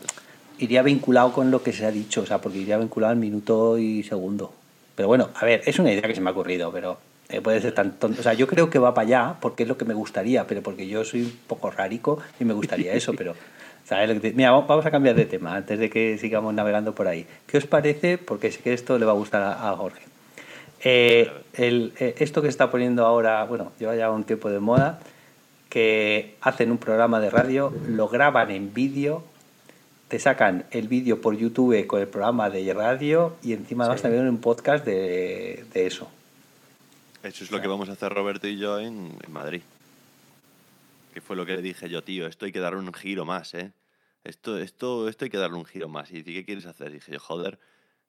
Iría 0.59 0.81
vinculado 0.81 1.31
con 1.34 1.51
lo 1.51 1.61
que 1.61 1.71
se 1.73 1.85
ha 1.85 1.91
dicho, 1.91 2.21
o 2.21 2.25
sea, 2.25 2.39
porque 2.39 2.57
iría 2.57 2.77
vinculado 2.77 3.11
al 3.11 3.19
minuto 3.19 3.77
y 3.77 4.03
segundo. 4.03 4.51
Pero 4.95 5.07
bueno, 5.07 5.29
a 5.35 5.45
ver, 5.45 5.61
es 5.65 5.77
una 5.79 5.91
idea 5.91 6.01
que 6.01 6.15
se 6.15 6.21
me 6.21 6.29
ha 6.29 6.34
ocurrido, 6.34 6.71
pero 6.71 6.97
eh, 7.29 7.41
puede 7.41 7.61
ser 7.61 7.73
tan 7.73 7.91
tonto. 7.99 8.19
O 8.21 8.23
sea, 8.23 8.34
yo 8.34 8.47
creo 8.47 8.69
que 8.69 8.79
va 8.79 8.93
para 8.95 9.05
allá 9.07 9.35
porque 9.39 9.63
es 9.63 9.69
lo 9.69 9.77
que 9.77 9.85
me 9.85 9.93
gustaría, 9.93 10.47
pero 10.47 10.63
porque 10.63 10.88
yo 10.88 11.03
soy 11.05 11.21
un 11.23 11.38
poco 11.45 11.69
rarico 11.69 12.19
y 12.39 12.45
me 12.45 12.53
gustaría 12.53 12.93
eso, 12.93 13.13
pero. 13.13 13.35
¿sabes 13.88 14.09
lo 14.09 14.15
que 14.15 14.19
te- 14.19 14.34
Mira, 14.34 14.51
va- 14.51 14.61
vamos 14.67 14.85
a 14.85 14.91
cambiar 14.91 15.15
de 15.15 15.25
tema 15.25 15.55
antes 15.55 15.79
de 15.79 15.89
que 15.89 16.17
sigamos 16.17 16.53
navegando 16.53 16.93
por 16.93 17.07
ahí. 17.07 17.25
¿Qué 17.45 17.57
os 17.57 17.65
parece? 17.67 18.17
Porque 18.17 18.51
sé 18.51 18.59
que 18.59 18.73
esto 18.73 18.97
le 18.99 19.05
va 19.05 19.13
a 19.13 19.15
gustar 19.15 19.41
a, 19.43 19.69
a 19.69 19.75
Jorge. 19.77 20.01
Eh, 20.84 21.31
el, 21.53 21.93
eh, 21.99 22.15
esto 22.19 22.41
que 22.41 22.47
se 22.47 22.51
está 22.51 22.69
poniendo 22.69 23.05
ahora, 23.05 23.45
bueno, 23.45 23.71
lleva 23.79 23.95
ya 23.95 24.11
un 24.11 24.23
tiempo 24.25 24.49
de 24.49 24.59
moda, 24.59 24.99
que 25.69 26.35
hacen 26.41 26.72
un 26.72 26.77
programa 26.77 27.19
de 27.19 27.30
radio, 27.30 27.73
lo 27.88 28.07
graban 28.07 28.52
en 28.52 28.73
vídeo, 28.73 29.23
te 30.07 30.19
sacan 30.19 30.65
el 30.72 30.88
vídeo 30.88 31.19
por 31.22 31.35
YouTube 31.38 31.85
con 31.88 31.99
el 32.02 32.07
programa 32.07 32.49
de 32.49 32.73
radio 32.73 33.35
y 33.44 33.53
encima 33.53 33.88
vas 33.88 34.02
Sí. 34.02 34.07
a 34.07 34.10
ver 34.10 34.27
un 34.27 34.39
podcast 34.39 34.85
de, 34.85 35.65
de 35.73 35.85
eso. 35.88 36.10
Eso 37.23 37.44
es 37.44 37.52
lo 37.52 37.60
que 37.60 37.68
vamos 37.68 37.89
a 37.89 37.94
hacer 37.94 38.14
Roberto 38.14 38.48
y 38.48 38.57
yo 38.57 38.80
en, 38.80 39.11
en 39.26 39.34
Madrid. 39.34 39.61
Que 41.14 41.19
fue 41.22 41.35
lo 41.35 41.45
que 41.45 41.56
le 41.56 41.61
dije 41.61 41.89
yo, 41.89 42.03
tío, 42.03 42.27
esto 42.27 42.45
hay 42.45 42.52
que 42.52 42.60
darle 42.60 42.80
un 42.80 42.94
giro 42.94 43.26
más, 43.26 43.53
¿eh? 43.53 43.72
Esto, 44.23 44.57
esto, 44.60 45.07
esto 45.10 45.26
hay 45.26 45.31
que 45.31 45.38
darle 45.38 45.57
un 45.57 45.65
giro 45.65 45.88
más. 45.89 46.11
Y 46.11 46.15
dice, 46.22 46.31
¿qué 46.34 46.45
quieres 46.45 46.65
hacer? 46.65 46.91
dije 46.91 47.11
yo, 47.11 47.19
joder, 47.19 47.60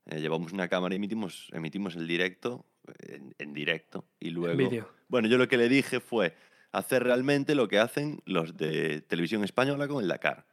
eh, 0.07 0.21
llevamos 0.21 0.53
una 0.53 0.69
cámara 0.69 0.95
y 0.95 0.97
emitimos, 0.97 1.49
emitimos 1.53 1.97
el 1.97 2.07
directo 2.07 2.65
en, 3.01 3.35
en 3.39 3.55
directo. 3.55 4.05
Y 4.21 4.31
luego... 4.31 4.57
vídeo. 4.57 4.89
Bueno, 5.09 5.27
yo 5.29 5.39
lo 5.39 5.49
que 5.49 5.57
le 5.57 5.69
dije 5.69 6.01
fue 6.01 6.35
hacer 6.73 7.05
realmente 7.05 7.55
lo 7.55 7.69
que 7.69 7.78
hacen 7.78 8.20
los 8.24 8.57
de 8.57 9.01
televisión 9.03 9.45
española 9.45 9.89
con 9.89 10.03
el 10.03 10.09
Dakar. 10.09 10.47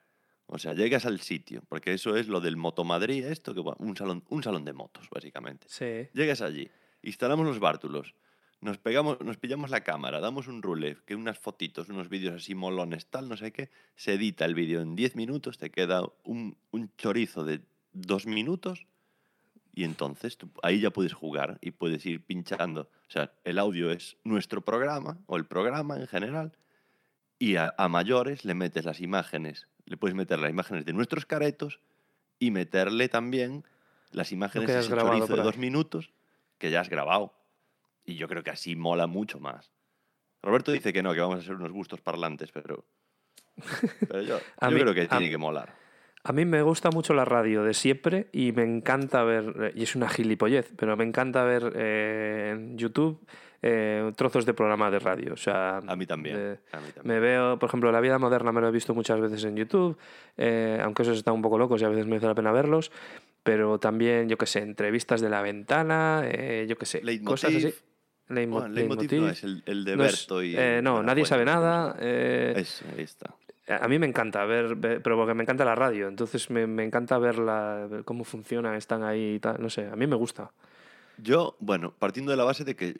O 0.47 0.59
sea, 0.59 0.73
llegas 0.73 1.05
al 1.05 1.21
sitio, 1.21 1.63
porque 1.67 1.93
eso 1.93 2.15
es 2.15 2.27
lo 2.27 2.39
del 2.39 2.55
Motomadrid, 2.55 3.25
esto, 3.25 3.53
que 3.53 3.61
un 3.61 3.97
salón, 3.97 4.23
un 4.29 4.43
salón 4.43 4.63
de 4.63 4.73
motos, 4.73 5.09
básicamente. 5.09 5.67
Sí. 5.69 6.07
Llegas 6.13 6.41
allí, 6.41 6.69
instalamos 7.01 7.47
los 7.47 7.59
bártulos, 7.59 8.13
nos 8.61 8.77
pegamos, 8.77 9.19
nos 9.21 9.37
pillamos 9.37 9.71
la 9.71 9.81
cámara, 9.81 10.19
damos 10.19 10.47
un 10.47 10.61
rule, 10.61 10.97
que 11.05 11.15
unas 11.15 11.39
fotitos, 11.39 11.89
unos 11.89 12.09
vídeos 12.09 12.35
así 12.35 12.53
molones, 12.53 13.07
tal, 13.07 13.27
no 13.27 13.37
sé 13.37 13.51
qué, 13.51 13.69
se 13.95 14.13
edita 14.13 14.45
el 14.45 14.53
vídeo 14.53 14.81
en 14.81 14.95
10 14.95 15.15
minutos, 15.15 15.57
te 15.57 15.71
queda 15.71 16.03
un, 16.23 16.57
un 16.71 16.91
chorizo 16.95 17.43
de 17.43 17.61
dos 17.91 18.27
minutos 18.27 18.85
y 19.75 19.83
entonces 19.83 20.37
tú 20.37 20.49
ahí 20.63 20.79
ya 20.79 20.89
puedes 20.89 21.13
jugar 21.13 21.57
y 21.61 21.71
puedes 21.71 22.05
ir 22.05 22.23
pinchando. 22.25 22.89
O 23.07 23.11
sea, 23.11 23.31
el 23.43 23.59
audio 23.59 23.91
es 23.91 24.17
nuestro 24.23 24.61
programa 24.61 25.17
o 25.27 25.35
el 25.37 25.45
programa 25.45 25.97
en 25.97 26.07
general 26.07 26.53
y 27.37 27.57
a, 27.57 27.73
a 27.77 27.87
mayores 27.89 28.45
le 28.45 28.53
metes 28.55 28.85
las 28.85 29.01
imágenes, 29.01 29.67
le 29.85 29.97
puedes 29.97 30.15
meter 30.15 30.39
las 30.39 30.49
imágenes 30.49 30.85
de 30.85 30.93
nuestros 30.93 31.25
caretos 31.25 31.79
y 32.39 32.51
meterle 32.51 33.09
también 33.09 33.65
las 34.11 34.31
imágenes 34.31 34.67
de 34.69 34.79
ese 34.79 34.89
chorizo 34.89 35.35
de 35.35 35.43
dos 35.43 35.57
minutos 35.57 36.11
que 36.57 36.71
ya 36.71 36.79
has 36.79 36.89
grabado. 36.89 37.33
Y 38.05 38.15
yo 38.15 38.27
creo 38.27 38.43
que 38.43 38.51
así 38.51 38.75
mola 38.75 39.07
mucho 39.07 39.39
más. 39.39 39.71
Roberto 40.41 40.71
dice 40.71 40.93
que 40.93 41.01
no, 41.03 41.13
que 41.13 41.19
vamos 41.19 41.39
a 41.39 41.41
ser 41.41 41.55
unos 41.55 41.71
gustos 41.71 41.99
parlantes, 42.01 42.51
pero, 42.51 42.85
pero 44.07 44.21
yo, 44.21 44.39
A 44.59 44.69
yo 44.69 44.75
mí- 44.75 44.81
creo 44.81 44.93
que 44.93 45.01
a- 45.01 45.07
tiene 45.09 45.29
que 45.29 45.37
molar. 45.37 45.75
A 46.27 46.33
mí 46.33 46.43
me 46.43 46.61
gusta 46.63 46.89
mucho 46.89 47.13
la 47.13 47.23
radio 47.23 47.63
de 47.63 47.73
siempre 47.75 48.27
y 48.31 48.51
me 48.51 48.63
encanta 48.63 49.23
ver, 49.23 49.71
y 49.75 49.83
es 49.83 49.95
una 49.95 50.09
gilipollez, 50.09 50.71
pero 50.75 50.97
me 50.97 51.03
encanta 51.03 51.43
ver 51.43 51.71
eh, 51.75 52.51
en 52.55 52.77
YouTube 52.79 53.19
eh, 53.61 54.11
trozos 54.15 54.43
de 54.45 54.55
programas 54.55 54.91
de 54.91 54.97
radio. 54.99 55.33
O 55.33 55.37
sea, 55.37 55.77
A 55.77 55.95
mí 55.95 56.07
también. 56.07 56.35
a 56.71 56.79
mí 56.79 56.87
también. 56.93 56.93
me 57.03 57.19
veo, 57.19 57.59
por 57.59 57.67
ejemplo, 57.69 57.91
La 57.91 57.99
vida 58.01 58.17
moderna 58.17 58.51
me 58.51 58.59
lo 58.59 58.67
he 58.69 58.71
visto 58.71 58.95
muchas 58.95 59.19
veces 59.21 59.43
en 59.43 59.55
YouTube, 59.55 59.97
eh, 60.37 60.79
aunque 60.83 61.03
esos 61.03 61.17
están 61.17 61.35
un 61.35 61.43
poco 61.43 61.59
locos 61.59 61.79
y 61.81 61.85
a 61.85 61.89
veces 61.89 62.07
merece 62.07 62.25
la 62.25 62.33
pena 62.35 62.51
verlos, 62.51 62.91
pero 63.43 63.77
también, 63.79 64.27
yo 64.27 64.37
qué 64.39 64.47
sé, 64.47 64.59
entrevistas 64.63 65.21
de 65.21 65.29
la 65.29 65.43
ventana, 65.43 66.23
eh, 66.25 66.65
yo 66.67 66.75
qué 66.75 66.87
sé, 66.87 67.01
cosas 67.23 67.51
así. 67.53 67.61
Leitmotiv. 67.61 67.83
Leitmo- 68.29 68.59
Bueno, 68.61 68.67
Leitmotiv 68.73 69.21
no 69.21 69.29
es 69.29 69.43
el, 69.43 69.61
el 69.67 69.85
de 69.85 69.95
No 69.95 70.05
es- 70.05 70.27
y... 70.43 70.55
eh, 70.57 70.79
no, 70.83 71.03
nadie 71.03 71.23
sabe 71.25 71.45
nada. 71.45 71.95
Eso, 71.99 72.83
ahí 72.97 73.03
está. 73.03 73.35
A 73.67 73.87
mí 73.87 73.97
me 73.99 74.05
encanta 74.07 74.45
ver, 74.45 74.75
ver- 74.75 75.01
pero 75.01 75.15
porque 75.17 75.33
me 75.33 75.43
encanta 75.43 75.65
la 75.65 75.75
radio, 75.75 76.07
entonces 76.07 76.49
me, 76.49 76.67
me 76.67 76.83
encanta 76.83 77.17
ver, 77.17 77.37
la- 77.39 77.87
ver 77.89 78.03
cómo 78.03 78.23
funcionan, 78.23 78.75
están 78.75 79.03
ahí 79.03 79.35
y 79.35 79.39
tal, 79.39 79.61
no 79.61 79.69
sé, 79.69 79.87
a 79.87 79.95
mí 79.95 80.05
me 80.07 80.15
gusta. 80.15 80.51
Yo, 81.17 81.55
bueno, 81.59 81.93
partiendo 81.97 82.31
de 82.31 82.37
la 82.37 82.43
base 82.43 82.63
de 82.65 82.75
que 82.75 82.95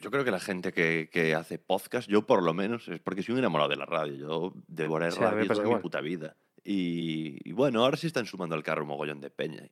yo 0.00 0.10
creo 0.10 0.24
que 0.24 0.30
la 0.32 0.40
gente 0.40 0.72
que, 0.72 1.08
que 1.12 1.34
hace 1.34 1.58
podcast, 1.58 2.08
yo 2.08 2.22
por 2.26 2.42
lo 2.42 2.52
menos, 2.54 2.88
es 2.88 2.98
porque 3.00 3.22
soy 3.22 3.34
un 3.34 3.38
enamorado 3.38 3.70
de 3.70 3.76
la 3.76 3.86
radio. 3.86 4.14
Yo 4.16 4.52
devoré 4.66 5.12
Sí, 5.12 5.20
radio 5.20 5.46
toda 5.46 5.62
mi 5.62 5.68
igual. 5.68 5.80
puta 5.80 6.00
vida. 6.00 6.34
Y, 6.64 7.38
y 7.48 7.52
bueno, 7.52 7.84
ahora 7.84 7.96
sí 7.96 8.08
están 8.08 8.26
sumando 8.26 8.56
al 8.56 8.64
carro 8.64 8.82
un 8.82 8.88
mogollón 8.88 9.20
de 9.20 9.30
peña. 9.30 9.68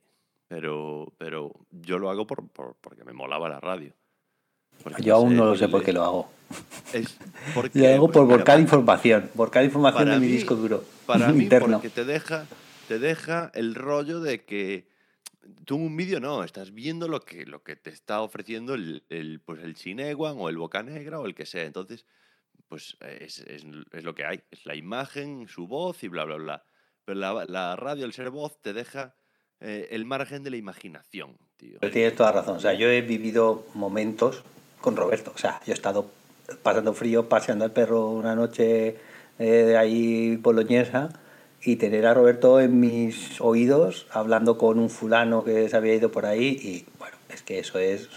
Pero, 0.47 1.11
pero 1.17 1.51
yo 1.71 1.99
lo 1.99 2.09
hago 2.09 2.27
por, 2.27 2.47
por- 2.49 2.75
porque 2.79 3.03
me 3.03 3.11
molaba 3.13 3.49
la 3.49 3.59
radio. 3.59 3.93
Porque 4.83 5.03
Yo 5.03 5.15
aún 5.15 5.29
sé, 5.31 5.35
no 5.35 5.45
lo 5.45 5.55
sé 5.55 5.67
por 5.67 5.83
qué 5.83 5.93
lo 5.93 6.03
hago. 6.03 6.31
Es 6.93 7.17
porque, 7.53 7.79
Lo 7.79 7.87
hago 7.89 8.11
por 8.11 8.25
volcar 8.25 8.59
información, 8.59 9.29
volcar 9.35 9.63
información 9.63 10.09
de 10.09 10.19
mi 10.19 10.25
mí- 10.27 10.31
disco 10.33 10.55
duro 10.55 10.83
Para 11.05 11.27
mí, 11.31 11.43
interno. 11.43 11.73
porque 11.77 11.89
te 11.89 12.03
deja, 12.05 12.45
te 12.87 12.99
deja 12.99 13.51
el 13.53 13.75
rollo 13.75 14.19
de 14.19 14.43
que 14.43 14.87
tú 15.65 15.75
en 15.75 15.83
un 15.83 15.97
vídeo 15.97 16.19
no, 16.19 16.43
estás 16.43 16.73
viendo 16.73 17.07
lo 17.07 17.21
que, 17.21 17.45
lo 17.45 17.63
que 17.63 17.75
te 17.75 17.89
está 17.91 18.21
ofreciendo 18.21 18.73
el, 18.73 19.03
el, 19.09 19.39
pues 19.41 19.61
el 19.63 19.75
Cineguan 19.75 20.35
o 20.39 20.49
el 20.49 20.57
Boca 20.57 20.81
Negra 20.83 21.19
o 21.19 21.25
el 21.25 21.35
que 21.35 21.45
sea. 21.45 21.63
Entonces, 21.63 22.05
pues 22.67 22.97
es, 23.01 23.39
es- 23.39 23.65
es 23.91 24.03
lo 24.03 24.15
que 24.15 24.25
hay. 24.25 24.41
Es 24.51 24.65
la 24.65 24.75
imagen, 24.75 25.47
su 25.47 25.67
voz 25.67 26.03
y 26.03 26.07
bla, 26.07 26.25
bla, 26.25 26.35
bla. 26.37 26.63
Pero 27.05 27.19
la, 27.19 27.45
la 27.47 27.75
radio, 27.75 28.05
el 28.05 28.13
ser 28.13 28.29
voz, 28.31 28.59
te 28.61 28.73
deja 28.73 29.15
eh, 29.59 29.87
el 29.91 30.05
margen 30.05 30.43
de 30.43 30.49
la 30.51 30.57
imaginación, 30.57 31.37
tío. 31.57 31.77
Pero 31.79 31.93
tienes 31.93 32.15
toda 32.15 32.31
razón. 32.31 32.57
O 32.57 32.59
sea, 32.59 32.73
yo 32.73 32.87
he 32.89 33.01
vivido 33.01 33.65
momentos 33.73 34.43
con 34.81 34.95
Roberto. 34.95 35.31
O 35.35 35.37
sea, 35.37 35.61
yo 35.65 35.71
he 35.71 35.75
estado 35.75 36.07
pasando 36.63 36.93
frío, 36.93 37.29
paseando 37.29 37.65
al 37.65 37.71
perro 37.71 38.09
una 38.09 38.35
noche 38.35 38.97
eh, 39.39 39.45
de 39.45 39.77
ahí 39.77 40.35
boloñesa 40.35 41.09
y 41.63 41.75
tener 41.75 42.05
a 42.05 42.13
Roberto 42.13 42.59
en 42.59 42.79
mis 42.79 43.39
oídos 43.39 44.07
hablando 44.11 44.57
con 44.57 44.79
un 44.79 44.89
fulano 44.89 45.43
que 45.43 45.69
se 45.69 45.77
había 45.77 45.95
ido 45.95 46.11
por 46.11 46.25
ahí 46.25 46.47
y 46.61 46.85
bueno, 46.97 47.15
es 47.29 47.43
que 47.43 47.59
eso 47.59 47.77
es, 47.79 48.09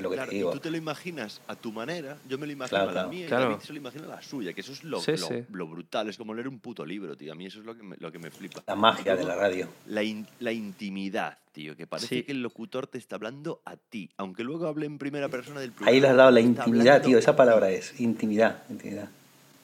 es 0.00 0.02
lo 0.02 0.10
que 0.10 0.16
Claro, 0.16 0.30
te 0.30 0.34
y 0.36 0.38
digo. 0.38 0.50
tú 0.52 0.60
te 0.60 0.70
lo 0.70 0.76
imaginas 0.76 1.40
a 1.48 1.56
tu 1.56 1.72
manera, 1.72 2.18
yo 2.28 2.38
me 2.38 2.46
lo 2.46 2.52
imagino 2.52 2.76
Claro, 2.78 2.90
a 2.90 2.92
la 2.94 3.00
claro. 3.02 3.08
mía 3.10 3.24
y 3.24 3.28
Claro. 3.28 3.44
David 3.50 3.60
se 3.62 3.72
lo 3.72 3.78
imagina 3.78 4.04
a 4.04 4.08
la 4.08 4.22
suya, 4.22 4.52
que 4.52 4.60
eso 4.60 4.72
es 4.72 4.84
lo, 4.84 5.00
Sí, 5.00 5.12
lo, 5.12 5.16
sí. 5.28 5.44
lo 5.52 5.66
brutal, 5.66 6.08
es 6.08 6.16
como 6.16 6.34
leer 6.34 6.48
un 6.48 6.58
puto 6.60 6.84
libro, 6.84 7.16
tío. 7.16 7.32
A 7.32 7.34
mí 7.34 7.46
eso 7.46 7.60
es 7.60 7.66
lo 7.66 7.76
que 7.76 7.82
me, 7.82 7.96
lo 7.98 8.10
que 8.12 8.18
me 8.18 8.30
flipa. 8.30 8.62
La 8.66 8.74
magia 8.76 9.16
de 9.16 9.24
la 9.24 9.34
radio. 9.36 9.68
La, 9.86 10.02
in- 10.02 10.26
la 10.40 10.52
intimidad, 10.52 11.38
tío, 11.52 11.76
que 11.76 11.86
parece 11.86 12.08
Sí. 12.16 12.22
que 12.22 12.32
el 12.32 12.42
locutor 12.42 12.86
te 12.86 12.98
está 12.98 13.16
hablando 13.16 13.62
a 13.64 13.76
ti, 13.76 14.10
aunque 14.16 14.44
luego 14.44 14.66
hable 14.66 14.86
en 14.86 14.98
primera 14.98 15.28
persona 15.28 15.60
del 15.60 15.72
programa. 15.72 15.92
Ahí 15.94 16.00
le 16.00 16.08
has 16.08 16.16
dado 16.16 16.30
la 16.30 16.40
intimidad, 16.40 17.02
tío, 17.02 17.16
a 17.16 17.20
esta 17.20 17.32
ti. 17.32 17.36
palabra 17.38 17.70
es 17.70 17.98
intimidad, 18.00 18.62
intimidad. 18.70 19.08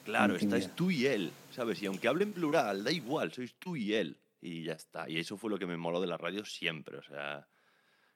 Claro, 0.05 0.33
intimidad. 0.33 0.59
estás 0.59 0.75
tú 0.75 0.91
y 0.91 1.05
él, 1.07 1.31
¿sabes? 1.51 1.81
Y 1.81 1.85
aunque 1.85 2.07
hable 2.09 2.23
en 2.23 2.33
plural, 2.33 2.83
da 2.83 2.91
igual, 2.91 3.31
sois 3.31 3.53
tú 3.59 3.75
y 3.75 3.93
él. 3.93 4.17
Y 4.41 4.63
ya 4.65 4.73
está. 4.73 5.09
Y 5.09 5.17
eso 5.19 5.37
fue 5.37 5.49
lo 5.49 5.57
que 5.57 5.65
me 5.65 5.77
moló 5.77 6.01
de 6.01 6.07
la 6.07 6.17
radio 6.17 6.43
siempre. 6.43 6.97
O 6.97 7.03
sea, 7.03 7.47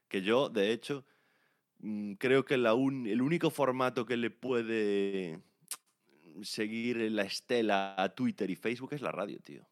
que 0.09 0.21
yo, 0.21 0.49
de 0.49 0.73
hecho, 0.73 1.05
creo 2.17 2.43
que 2.45 2.57
la 2.57 2.73
un- 2.73 3.07
el 3.07 3.21
único 3.21 3.49
formato 3.49 4.05
que 4.05 4.17
le 4.17 4.29
puede 4.31 5.39
seguir 6.41 6.97
la 7.11 7.23
estela 7.23 7.95
a 7.97 8.09
Twitter 8.09 8.49
y 8.49 8.55
Facebook 8.55 8.93
es 8.93 9.01
la 9.01 9.11
radio, 9.11 9.39
tío. 9.39 9.67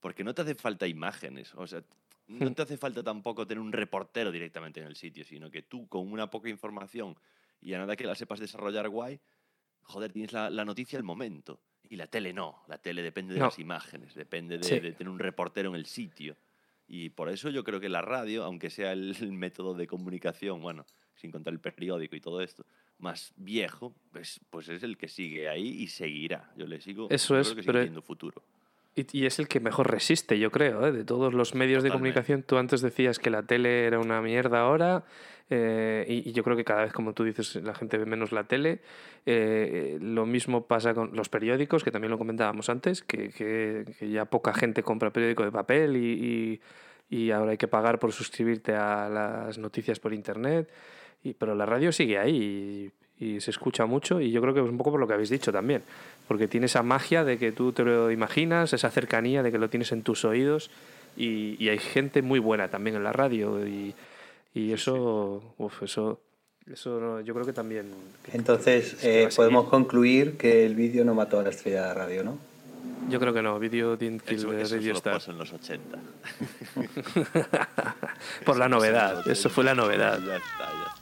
Porque 0.00 0.24
no 0.24 0.34
te 0.34 0.42
hace 0.42 0.54
falta 0.54 0.86
imágenes. 0.86 1.54
O 1.54 1.66
sea, 1.66 1.82
no 2.28 2.50
Hmm. 2.50 2.54
te 2.54 2.62
hace 2.62 2.76
falta 2.76 3.02
tampoco 3.02 3.46
tener 3.46 3.60
un 3.60 3.72
reportero 3.72 4.30
directamente 4.32 4.80
en 4.80 4.86
el 4.86 4.96
sitio, 4.96 5.24
sino 5.24 5.50
que 5.50 5.62
tú, 5.62 5.86
con 5.88 6.10
una 6.10 6.30
poca 6.30 6.48
información 6.48 7.16
y 7.60 7.74
a 7.74 7.78
nada 7.78 7.96
que 7.96 8.04
la 8.04 8.14
sepas 8.14 8.40
desarrollar 8.40 8.88
guay, 8.88 9.20
joder, 9.82 10.12
tienes 10.12 10.32
la, 10.32 10.48
la 10.50 10.64
noticia 10.64 10.98
al 10.98 11.04
momento. 11.04 11.60
Y 11.88 11.96
la 11.96 12.06
tele 12.06 12.32
no. 12.32 12.62
La 12.68 12.78
tele 12.78 13.02
depende 13.02 13.34
de 13.34 13.40
No. 13.40 13.46
las 13.46 13.58
imágenes, 13.58 14.14
depende 14.14 14.58
de, 14.58 14.64
Sí. 14.64 14.78
de 14.80 14.92
tener 14.92 15.10
un 15.10 15.18
reportero 15.18 15.70
en 15.70 15.74
el 15.74 15.86
sitio. 15.86 16.36
Y 16.86 17.10
por 17.10 17.28
eso 17.28 17.50
yo 17.50 17.62
creo 17.64 17.80
que 17.80 17.88
la 17.88 18.00
radio, 18.02 18.44
aunque 18.44 18.70
sea 18.70 18.92
el, 18.92 19.16
el 19.20 19.32
método 19.32 19.74
de 19.74 19.86
comunicación, 19.86 20.60
bueno, 20.60 20.86
sin 21.20 21.30
contar 21.30 21.52
el 21.52 21.60
periódico 21.60 22.16
y 22.16 22.20
todo 22.20 22.40
esto, 22.40 22.64
más 22.98 23.32
viejo, 23.36 23.92
pues, 24.12 24.40
pues 24.50 24.68
es 24.68 24.82
el 24.82 24.96
que 24.96 25.08
sigue 25.08 25.48
ahí 25.48 25.68
y 25.82 25.86
seguirá. 25.88 26.50
Yo 26.56 26.66
le 26.66 26.80
sigo. 26.80 27.08
Eso 27.10 27.38
es, 27.38 27.52
que 27.54 27.62
pero- 27.62 28.02
futuro. 28.02 28.42
Y, 28.96 29.06
y 29.20 29.26
es 29.26 29.38
el 29.38 29.46
que 29.46 29.60
mejor 29.60 29.88
resiste, 29.88 30.36
yo 30.40 30.50
creo, 30.50 30.84
¿eh? 30.84 30.90
de 30.90 31.04
todos 31.04 31.32
los 31.32 31.54
medios 31.54 31.84
de 31.84 31.90
Totalmente. 31.90 32.14
comunicación. 32.14 32.42
Tú 32.42 32.56
antes 32.58 32.80
decías 32.82 33.20
que 33.20 33.30
la 33.30 33.44
tele 33.44 33.84
era 33.86 34.00
una 34.00 34.20
mierda 34.20 34.62
ahora, 34.62 35.04
eh, 35.48 36.04
y, 36.08 36.28
y 36.28 36.32
yo 36.32 36.42
creo 36.42 36.56
que 36.56 36.64
cada 36.64 36.82
vez, 36.82 36.92
como 36.92 37.12
tú 37.14 37.22
dices, 37.22 37.54
la 37.62 37.72
gente 37.72 37.98
ve 37.98 38.04
menos 38.04 38.32
la 38.32 38.44
tele. 38.44 38.80
Eh, 39.26 39.98
lo 40.00 40.26
mismo 40.26 40.66
pasa 40.66 40.92
con 40.92 41.14
los 41.14 41.28
periódicos, 41.28 41.84
que 41.84 41.92
también 41.92 42.10
lo 42.10 42.18
comentábamos 42.18 42.68
antes, 42.68 43.02
que, 43.02 43.28
que- 43.28 43.84
que 43.96 44.10
ya 44.10 44.24
poca 44.24 44.52
gente 44.54 44.82
compra 44.82 45.12
periódico 45.12 45.44
de 45.44 45.52
papel 45.52 45.96
y- 45.96 46.60
y 47.08 47.30
ahora 47.30 47.52
hay 47.52 47.58
que 47.58 47.68
pagar 47.68 47.98
por 48.00 48.12
suscribirte 48.12 48.74
a 48.74 49.08
las 49.08 49.56
noticias 49.58 50.00
por 50.00 50.12
internet. 50.14 50.68
Y, 51.22 51.34
pero 51.34 51.54
la 51.54 51.66
radio 51.66 51.92
sigue 51.92 52.18
ahí 52.18 52.90
y, 53.18 53.24
y 53.24 53.40
se 53.40 53.50
escucha 53.50 53.84
mucho 53.86 54.20
y 54.20 54.30
yo 54.30 54.40
creo 54.40 54.54
que 54.54 54.60
es 54.60 54.68
un 54.68 54.78
poco 54.78 54.90
por 54.92 55.00
lo 55.00 55.06
que 55.06 55.12
habéis 55.14 55.28
dicho 55.30 55.52
también, 55.52 55.82
porque 56.26 56.48
tiene 56.48 56.66
esa 56.66 56.82
magia 56.82 57.24
de 57.24 57.36
que 57.38 57.52
tú 57.52 57.72
te 57.72 57.84
lo 57.84 58.10
imaginas, 58.10 58.72
esa 58.72 58.90
cercanía 58.90 59.42
de 59.42 59.52
que 59.52 59.58
lo 59.58 59.68
tienes 59.68 59.92
en 59.92 60.02
tus 60.02 60.24
oídos 60.24 60.70
y, 61.16 61.62
y 61.62 61.68
hay 61.68 61.78
gente 61.78 62.22
muy 62.22 62.38
buena 62.38 62.68
también 62.68 62.96
en 62.96 63.04
la 63.04 63.12
radio 63.12 63.66
y, 63.66 63.94
y 64.54 64.72
eso, 64.72 65.54
uf, 65.58 65.82
eso, 65.82 66.20
eso 66.72 66.98
no- 66.98 67.20
yo 67.20 67.34
creo 67.34 67.44
que 67.44 67.52
también... 67.52 67.86
que- 68.24 68.36
Entonces, 68.36 68.94
que 68.94 69.24
eh, 69.24 69.28
podemos 69.36 69.68
concluir 69.68 70.38
que 70.38 70.64
el 70.64 70.74
vídeo 70.74 71.04
no 71.04 71.14
mató 71.14 71.38
a 71.40 71.42
la 71.42 71.50
estrella 71.50 71.82
de 71.82 71.86
la 71.88 71.94
radio, 71.94 72.24
¿no? 72.24 72.38
Yo 73.10 73.18
creo 73.20 73.34
que 73.34 73.42
no, 73.42 73.58
Video 73.58 73.96
Didn't 73.96 74.22
Kill 74.22 74.38
Eso, 74.38 74.50
the 74.50 74.62
eso 74.62 74.74
Radio 74.76 74.92
Star. 74.94 75.12
pasó 75.14 75.32
en 75.32 75.38
los 75.38 75.52
80. 75.52 75.98
Por 78.44 78.56
la 78.56 78.68
novedad, 78.68 79.26
eso 79.28 79.50
fue 79.50 79.64
la 79.64 79.72
80. 79.72 79.82
novedad. 79.86 80.18
Ya 80.18 80.36
está, 80.36 80.58
ya 80.58 80.94
está. 80.94 80.99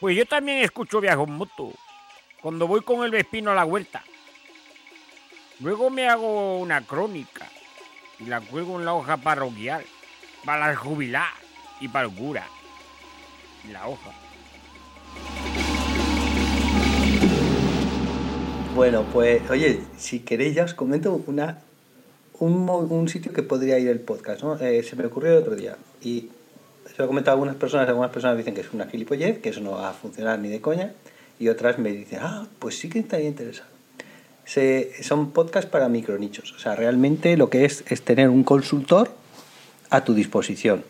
Pues 0.00 0.16
yo 0.16 0.24
también 0.24 0.62
escucho 0.62 0.98
Viajo 0.98 1.24
en 1.24 1.32
Moto. 1.32 1.72
Cuando 2.40 2.66
voy 2.66 2.80
con 2.80 3.04
el 3.04 3.10
Vespino 3.10 3.50
a 3.50 3.54
la 3.54 3.66
huerta. 3.66 4.02
Luego 5.60 5.90
me 5.90 6.08
hago 6.08 6.58
una 6.58 6.80
crónica 6.86 7.46
y 8.18 8.24
la 8.24 8.40
cuelgo 8.40 8.78
en 8.78 8.86
la 8.86 8.94
hoja 8.94 9.18
parroquial. 9.18 9.84
Para 10.46 10.70
el 10.70 10.76
jubilar 10.76 11.28
y 11.80 11.88
para 11.88 12.06
el 12.06 12.14
cura. 12.14 12.46
La 13.70 13.86
hoja. 13.88 14.10
Bueno, 18.74 19.04
pues, 19.12 19.50
oye, 19.50 19.82
si 19.98 20.20
queréis 20.20 20.54
ya 20.54 20.64
os 20.64 20.72
comento 20.72 21.22
una, 21.26 21.58
un 22.38 23.06
sitio 23.10 23.34
que 23.34 23.42
podría 23.42 23.78
ir 23.78 23.88
el 23.88 24.00
podcast, 24.00 24.42
¿no? 24.42 24.56
Eh, 24.58 24.82
se 24.82 24.96
me 24.96 25.04
ocurrió 25.04 25.32
el 25.32 25.42
otro 25.42 25.56
día 25.56 25.76
y 26.00 26.30
se 26.90 26.98
lo 26.98 27.04
he 27.04 27.06
comentado 27.06 27.32
a 27.32 27.36
algunas 27.36 27.56
personas, 27.56 27.88
algunas 27.88 28.10
personas 28.10 28.36
dicen 28.36 28.54
que 28.54 28.60
es 28.62 28.72
una 28.72 28.86
gilipollez, 28.86 29.38
que 29.40 29.48
eso 29.50 29.60
no 29.60 29.72
va 29.72 29.90
a 29.90 29.92
funcionar 29.92 30.38
ni 30.38 30.48
de 30.48 30.60
coña, 30.60 30.92
y 31.38 31.48
otras 31.48 31.78
me 31.78 31.90
dicen, 31.90 32.18
ah, 32.22 32.46
pues 32.58 32.78
sí 32.78 32.88
que 32.88 32.98
estaría 32.98 33.28
interesado. 33.28 33.68
Se, 34.44 35.02
son 35.02 35.30
podcasts 35.30 35.70
para 35.70 35.88
micronichos, 35.88 36.52
o 36.52 36.58
sea, 36.58 36.74
realmente 36.74 37.36
lo 37.36 37.50
que 37.50 37.64
es 37.64 37.84
es 37.88 38.02
tener 38.02 38.28
un 38.28 38.42
consultor 38.44 39.10
a 39.90 40.04
tu 40.04 40.14
disposición. 40.14 40.84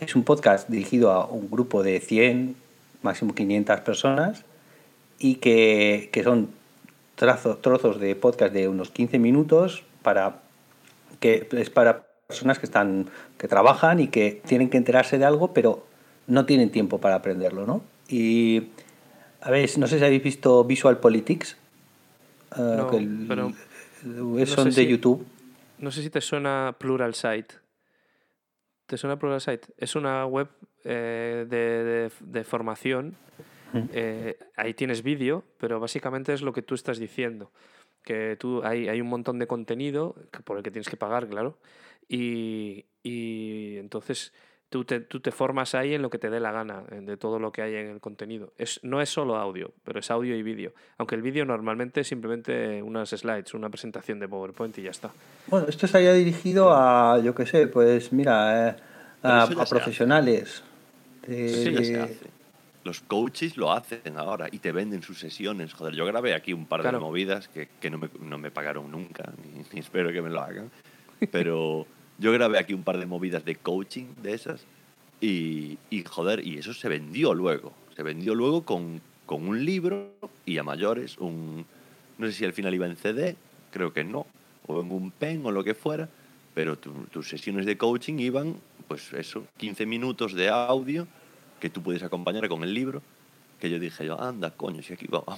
Es 0.00 0.16
un 0.16 0.24
podcast 0.24 0.68
dirigido 0.68 1.12
a 1.12 1.26
un 1.26 1.50
grupo 1.50 1.82
de 1.82 2.00
100, 2.00 2.56
máximo 3.02 3.34
500 3.34 3.80
personas 3.80 4.42
y 5.18 5.36
que, 5.36 6.08
que 6.12 6.24
son 6.24 6.48
trazo- 7.16 7.58
trozos 7.58 8.00
de 8.00 8.16
podcast 8.16 8.52
de 8.52 8.68
unos 8.68 8.90
15 8.90 9.18
minutos 9.18 9.82
para 10.02 10.40
que 11.20 11.46
es 11.52 11.70
para 11.70 12.06
personas 12.26 12.58
que 12.58 12.66
están 12.66 13.06
que 13.44 13.48
trabajan 13.48 14.00
y 14.00 14.08
que 14.08 14.40
tienen 14.46 14.70
que 14.70 14.78
enterarse 14.78 15.18
de 15.18 15.26
algo 15.26 15.52
pero 15.52 15.86
no 16.26 16.46
tienen 16.46 16.70
tiempo 16.70 16.98
para 16.98 17.16
aprenderlo 17.16 17.66
¿no? 17.66 17.82
y 18.08 18.68
a 19.42 19.50
ver 19.50 19.68
no 19.78 19.86
sé 19.86 19.98
si 19.98 20.04
habéis 20.04 20.22
visto 20.22 20.64
Visual 20.64 20.96
Politics 20.98 21.58
eh, 22.56 22.74
No, 22.78 22.86
que 22.88 22.96
el- 22.96 23.26
pero 23.28 23.52
no 24.02 24.46
son 24.46 24.72
sé 24.72 24.80
de 24.80 24.86
si- 24.86 24.90
YouTube 24.92 25.26
No 25.78 25.90
sé 25.90 26.00
si 26.02 26.08
te 26.08 26.20
suena 26.22 26.74
Plural 26.78 27.12
Site. 27.14 27.56
¿Te 28.86 28.96
suena 28.96 29.18
Plural 29.18 29.40
Site? 29.40 29.68
Es 29.76 29.96
una 29.96 30.24
web 30.26 30.48
eh, 30.84 31.44
de, 31.48 31.84
de- 31.84 32.10
de 32.20 32.44
formación. 32.44 33.14
Eh, 33.92 34.38
ahí 34.56 34.72
tienes 34.74 35.02
vídeo, 35.02 35.42
pero 35.58 35.80
básicamente 35.80 36.32
es 36.32 36.42
lo 36.42 36.52
que 36.52 36.62
tú 36.62 36.74
estás 36.74 36.98
diciendo. 36.98 37.50
Que 38.04 38.36
tú 38.38 38.62
hay, 38.62 38.88
hay 38.88 39.00
un 39.00 39.08
montón 39.08 39.38
de 39.38 39.46
contenido 39.46 40.14
por 40.44 40.56
el 40.58 40.62
que 40.62 40.70
tienes 40.70 40.88
que 40.88 40.96
pagar, 40.96 41.26
claro. 41.28 41.58
Y, 42.08 42.84
y 43.04 43.76
entonces 43.76 44.32
tú 44.70 44.84
te, 44.84 44.98
tú 44.98 45.20
te 45.20 45.30
formas 45.30 45.76
ahí 45.76 45.94
en 45.94 46.02
lo 46.02 46.10
que 46.10 46.18
te 46.18 46.30
dé 46.30 46.40
la 46.40 46.50
gana, 46.50 46.82
en- 46.90 47.06
de 47.06 47.16
todo 47.16 47.38
lo 47.38 47.52
que 47.52 47.62
hay 47.62 47.74
en 47.76 47.86
el 47.90 48.00
contenido. 48.00 48.52
Es, 48.58 48.80
no 48.82 49.00
es 49.00 49.08
solo 49.08 49.36
audio, 49.36 49.70
pero 49.84 50.00
es 50.00 50.10
audio 50.10 50.34
y 50.36 50.42
vídeo. 50.42 50.72
Aunque 50.98 51.14
el 51.14 51.22
vídeo 51.22 51.44
normalmente 51.44 52.00
es 52.00 52.08
simplemente 52.08 52.82
unas 52.82 53.10
slides, 53.10 53.54
una 53.54 53.68
presentación 53.70 54.18
de 54.18 54.26
PowerPoint 54.26 54.76
y 54.78 54.82
ya 54.82 54.90
está. 54.90 55.12
bueno 55.46 55.68
esto 55.68 55.86
estaría 55.86 56.12
dirigido 56.14 56.74
a 56.74 57.20
yo 57.20 57.32
qué 57.36 57.46
sé 57.46 57.68
pues 57.68 58.12
mira 58.12 58.70
eh, 58.70 58.76
a, 59.22 59.42
a 59.44 59.46
se 59.46 59.54
profesionales 59.70 60.64
ya 61.28 61.34
se 61.48 61.70
de- 61.70 62.00
hace. 62.00 62.34
Los 62.82 63.00
coaches 63.00 63.56
lo 63.56 63.72
hacen 63.72 64.18
ahora 64.18 64.48
y 64.52 64.58
te 64.58 64.70
venden 64.70 65.02
sus 65.02 65.18
sesiones. 65.18 65.72
Joder, 65.72 65.94
yo 65.94 66.04
grabé 66.04 66.34
aquí 66.34 66.52
un 66.52 66.66
par 66.66 66.82
Claro. 66.82 66.98
de 66.98 67.04
movidas 67.04 67.48
que, 67.48 67.68
que 67.80 67.88
no, 67.88 67.96
me, 67.96 68.10
no 68.20 68.36
me 68.36 68.50
pagaron 68.50 68.90
nunca, 68.90 69.32
ni, 69.42 69.62
ni 69.72 69.80
espero 69.80 70.12
que 70.12 70.20
me 70.20 70.28
lo 70.28 70.40
hagan. 70.42 70.70
Pero 71.30 71.86
yo 72.18 72.32
grabé 72.32 72.58
aquí 72.58 72.74
un 72.74 72.82
par 72.82 72.98
de 72.98 73.06
movidas 73.06 73.44
de 73.44 73.56
coaching 73.56 74.06
de 74.22 74.34
esas 74.34 74.64
y, 75.20 75.78
y, 75.90 76.04
joder, 76.04 76.46
y 76.46 76.58
eso 76.58 76.74
se 76.74 76.88
vendió 76.88 77.34
luego. 77.34 77.72
Se 77.96 78.02
vendió 78.02 78.34
luego 78.34 78.64
con, 78.64 79.00
con 79.26 79.46
un 79.48 79.64
libro 79.64 80.12
y 80.44 80.58
a 80.58 80.62
mayores, 80.62 81.16
un, 81.18 81.64
no 82.18 82.26
sé 82.26 82.32
si 82.32 82.44
al 82.44 82.52
final 82.52 82.74
iba 82.74 82.86
en 82.86 82.96
CD, 82.96 83.36
creo 83.72 83.92
que 83.92 84.04
no, 84.04 84.26
o 84.66 84.80
en 84.80 84.90
un 84.90 85.10
pen 85.10 85.44
o 85.46 85.50
lo 85.50 85.62
que 85.64 85.74
fuera, 85.74 86.08
pero 86.54 86.76
tu- 86.78 87.06
tus 87.10 87.28
sesiones 87.28 87.66
de 87.66 87.76
coaching 87.78 88.18
iban, 88.18 88.56
pues 88.88 89.12
eso, 89.12 89.46
15 89.56 89.86
minutos 89.86 90.34
de 90.34 90.48
audio 90.48 91.06
que 91.60 91.70
tú 91.70 91.82
puedes 91.82 92.02
acompañar 92.02 92.48
con 92.48 92.62
el 92.64 92.74
libro, 92.74 93.02
que 93.60 93.70
yo 93.70 93.78
dije 93.78 94.04
yo, 94.06 94.20
anda, 94.20 94.50
coño, 94.50 94.82
si 94.82 94.92
aquí 94.92 95.06
va, 95.06 95.20
va 95.26 95.36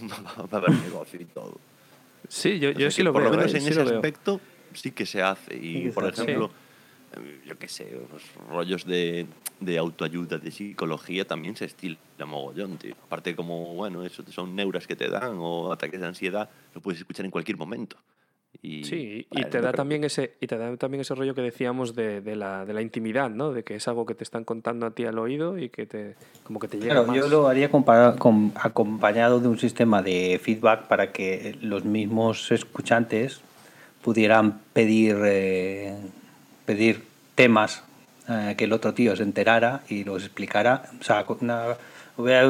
a 0.50 0.56
haber 0.56 0.72
negocio 0.82 1.20
y 1.20 1.24
todo. 1.26 1.58
Sí, 2.28 2.58
yo, 2.58 2.70
O 2.70 2.72
yo 2.72 2.90
sí 2.90 2.98
que 2.98 3.04
lo 3.04 3.12
por 3.12 3.22
veo. 3.22 3.30
lo 3.30 3.36
menos 3.36 3.54
¿eh? 3.54 3.58
en 3.58 3.62
Sí 3.62 3.68
ese 3.68 3.84
veo. 3.84 3.94
aspecto 3.96 4.40
sí 4.74 4.90
que 4.90 5.06
se 5.06 5.22
hace. 5.22 5.56
Y, 5.56 5.90
por 5.90 6.06
ejemplo, 6.06 6.50
yo 7.44 7.58
qué 7.58 7.68
sé, 7.68 7.90
los 8.12 8.22
rollos 8.48 8.84
de, 8.84 9.26
de 9.60 9.78
autoayuda, 9.78 10.38
de 10.38 10.50
psicología 10.50 11.24
también 11.26 11.56
se 11.56 11.64
estila 11.66 11.96
mogollón, 12.26 12.76
tío. 12.78 12.94
Aparte 13.06 13.34
como, 13.36 13.74
bueno, 13.74 14.04
eso 14.04 14.22
son 14.30 14.54
neuras 14.56 14.86
que 14.86 14.96
te 14.96 15.08
dan 15.08 15.36
o 15.38 15.72
ataques 15.72 16.00
de 16.00 16.06
ansiedad, 16.06 16.48
lo 16.74 16.80
puedes 16.80 17.00
escuchar 17.00 17.24
en 17.24 17.30
cualquier 17.30 17.56
momento. 17.56 17.96
Y, 18.62 18.84
Sí, 18.84 19.26
y 19.30 19.36
vale, 19.40 19.50
te 19.50 19.58
da 19.60 19.68
creo- 19.70 19.72
también 19.74 20.04
ese, 20.04 20.34
y 20.40 20.46
te 20.46 20.56
da 20.56 20.74
también 20.76 21.00
ese 21.02 21.14
rollo 21.14 21.34
que 21.34 21.42
decíamos 21.42 21.94
de, 21.94 22.20
de 22.22 22.36
la, 22.36 22.64
de 22.64 22.72
la 22.72 22.80
intimidad, 22.82 23.28
¿no? 23.30 23.52
De 23.52 23.64
que 23.64 23.74
es 23.74 23.86
algo 23.88 24.06
que 24.06 24.14
te 24.14 24.24
están 24.24 24.44
contando 24.44 24.86
a 24.86 24.92
ti 24.92 25.04
al 25.04 25.18
oído 25.18 25.58
y 25.58 25.68
que 25.68 25.84
te 25.86 26.14
como 26.42 26.58
que 26.58 26.68
te 26.68 26.78
llega 26.78 26.94
Claro, 26.94 27.06
más. 27.08 27.16
yo 27.16 27.28
lo 27.28 27.48
haría 27.48 27.70
com- 27.70 28.52
acompañado 28.56 29.40
de 29.40 29.48
un 29.48 29.58
sistema 29.58 30.02
de 30.02 30.40
feedback 30.42 30.86
para 30.88 31.12
que 31.12 31.56
los 31.60 31.84
mismos 31.84 32.50
escuchantes 32.52 33.40
pudieran 34.02 34.60
pedir, 34.72 35.16
eh, 35.24 35.96
pedir 36.66 37.02
temas 37.34 37.82
eh, 38.28 38.54
que 38.58 38.64
el 38.64 38.72
otro 38.72 38.92
tío 38.92 39.14
se 39.16 39.22
enterara 39.22 39.82
y 39.88 40.04
los 40.04 40.24
explicara. 40.24 40.82
O 41.00 41.04
sea, 41.04 41.24
una- 41.40 41.76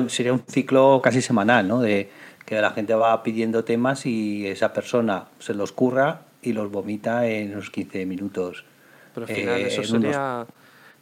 sería 0.09 0.32
un 0.32 0.43
ciclo 0.48 1.01
casi 1.02 1.20
semanal, 1.22 1.68
¿no? 1.68 1.80
De 1.80 2.09
que 2.44 2.60
la 2.60 2.70
gente 2.70 2.94
va 2.94 3.22
pidiendo 3.22 3.64
temas 3.64 4.06
y 4.06 4.47
esa 4.47 4.72
persona 4.72 5.24
se 5.38 5.52
los 5.55 5.72
curra 5.72 6.20
y 6.43 6.52
los 6.52 6.70
vomita 6.70 7.26
en 7.26 7.52
unos 7.52 7.70
15 7.70 8.06
minutos. 8.06 8.64
Pero 9.14 9.26
al 9.26 9.32
final 9.34 9.60
eh, 9.60 9.66
eso 9.66 9.82
en 9.82 9.88
unos- 9.90 10.02
sería, 10.14 10.47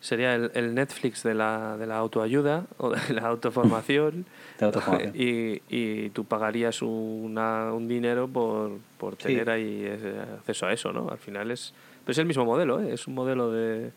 sería 0.00 0.34
el, 0.34 0.50
el 0.54 0.74
Netflix 0.74 1.22
de 1.22 1.34
la, 1.34 1.76
de 1.78 1.86
la 1.86 1.98
autoayuda 1.98 2.64
o 2.78 2.90
de 2.90 3.12
la 3.14 3.28
autoformación. 3.28 4.24
De 4.58 4.64
autoformación. 4.64 5.12
y, 5.20 5.60
y 5.68 6.08
tú 6.10 6.24
pagarías 6.24 6.80
una, 6.82 7.72
un 7.74 7.86
dinero 7.88 8.26
por, 8.26 8.72
por 8.98 9.14
Sí. 9.16 9.24
tener 9.28 9.50
ahí 9.50 9.84
ese 9.84 10.14
acceso 10.38 10.66
a 10.66 10.72
eso, 10.72 10.92
¿no? 10.92 11.10
Al 11.10 11.18
final 11.18 11.50
es, 11.50 11.74
pero 12.04 12.12
es 12.12 12.18
el 12.18 12.26
mismo 12.26 12.44
modelo, 12.44 12.80
¿eh? 12.80 12.94
Es 12.94 13.06
un 13.06 13.14
modelo 13.14 13.50
de 13.50 13.90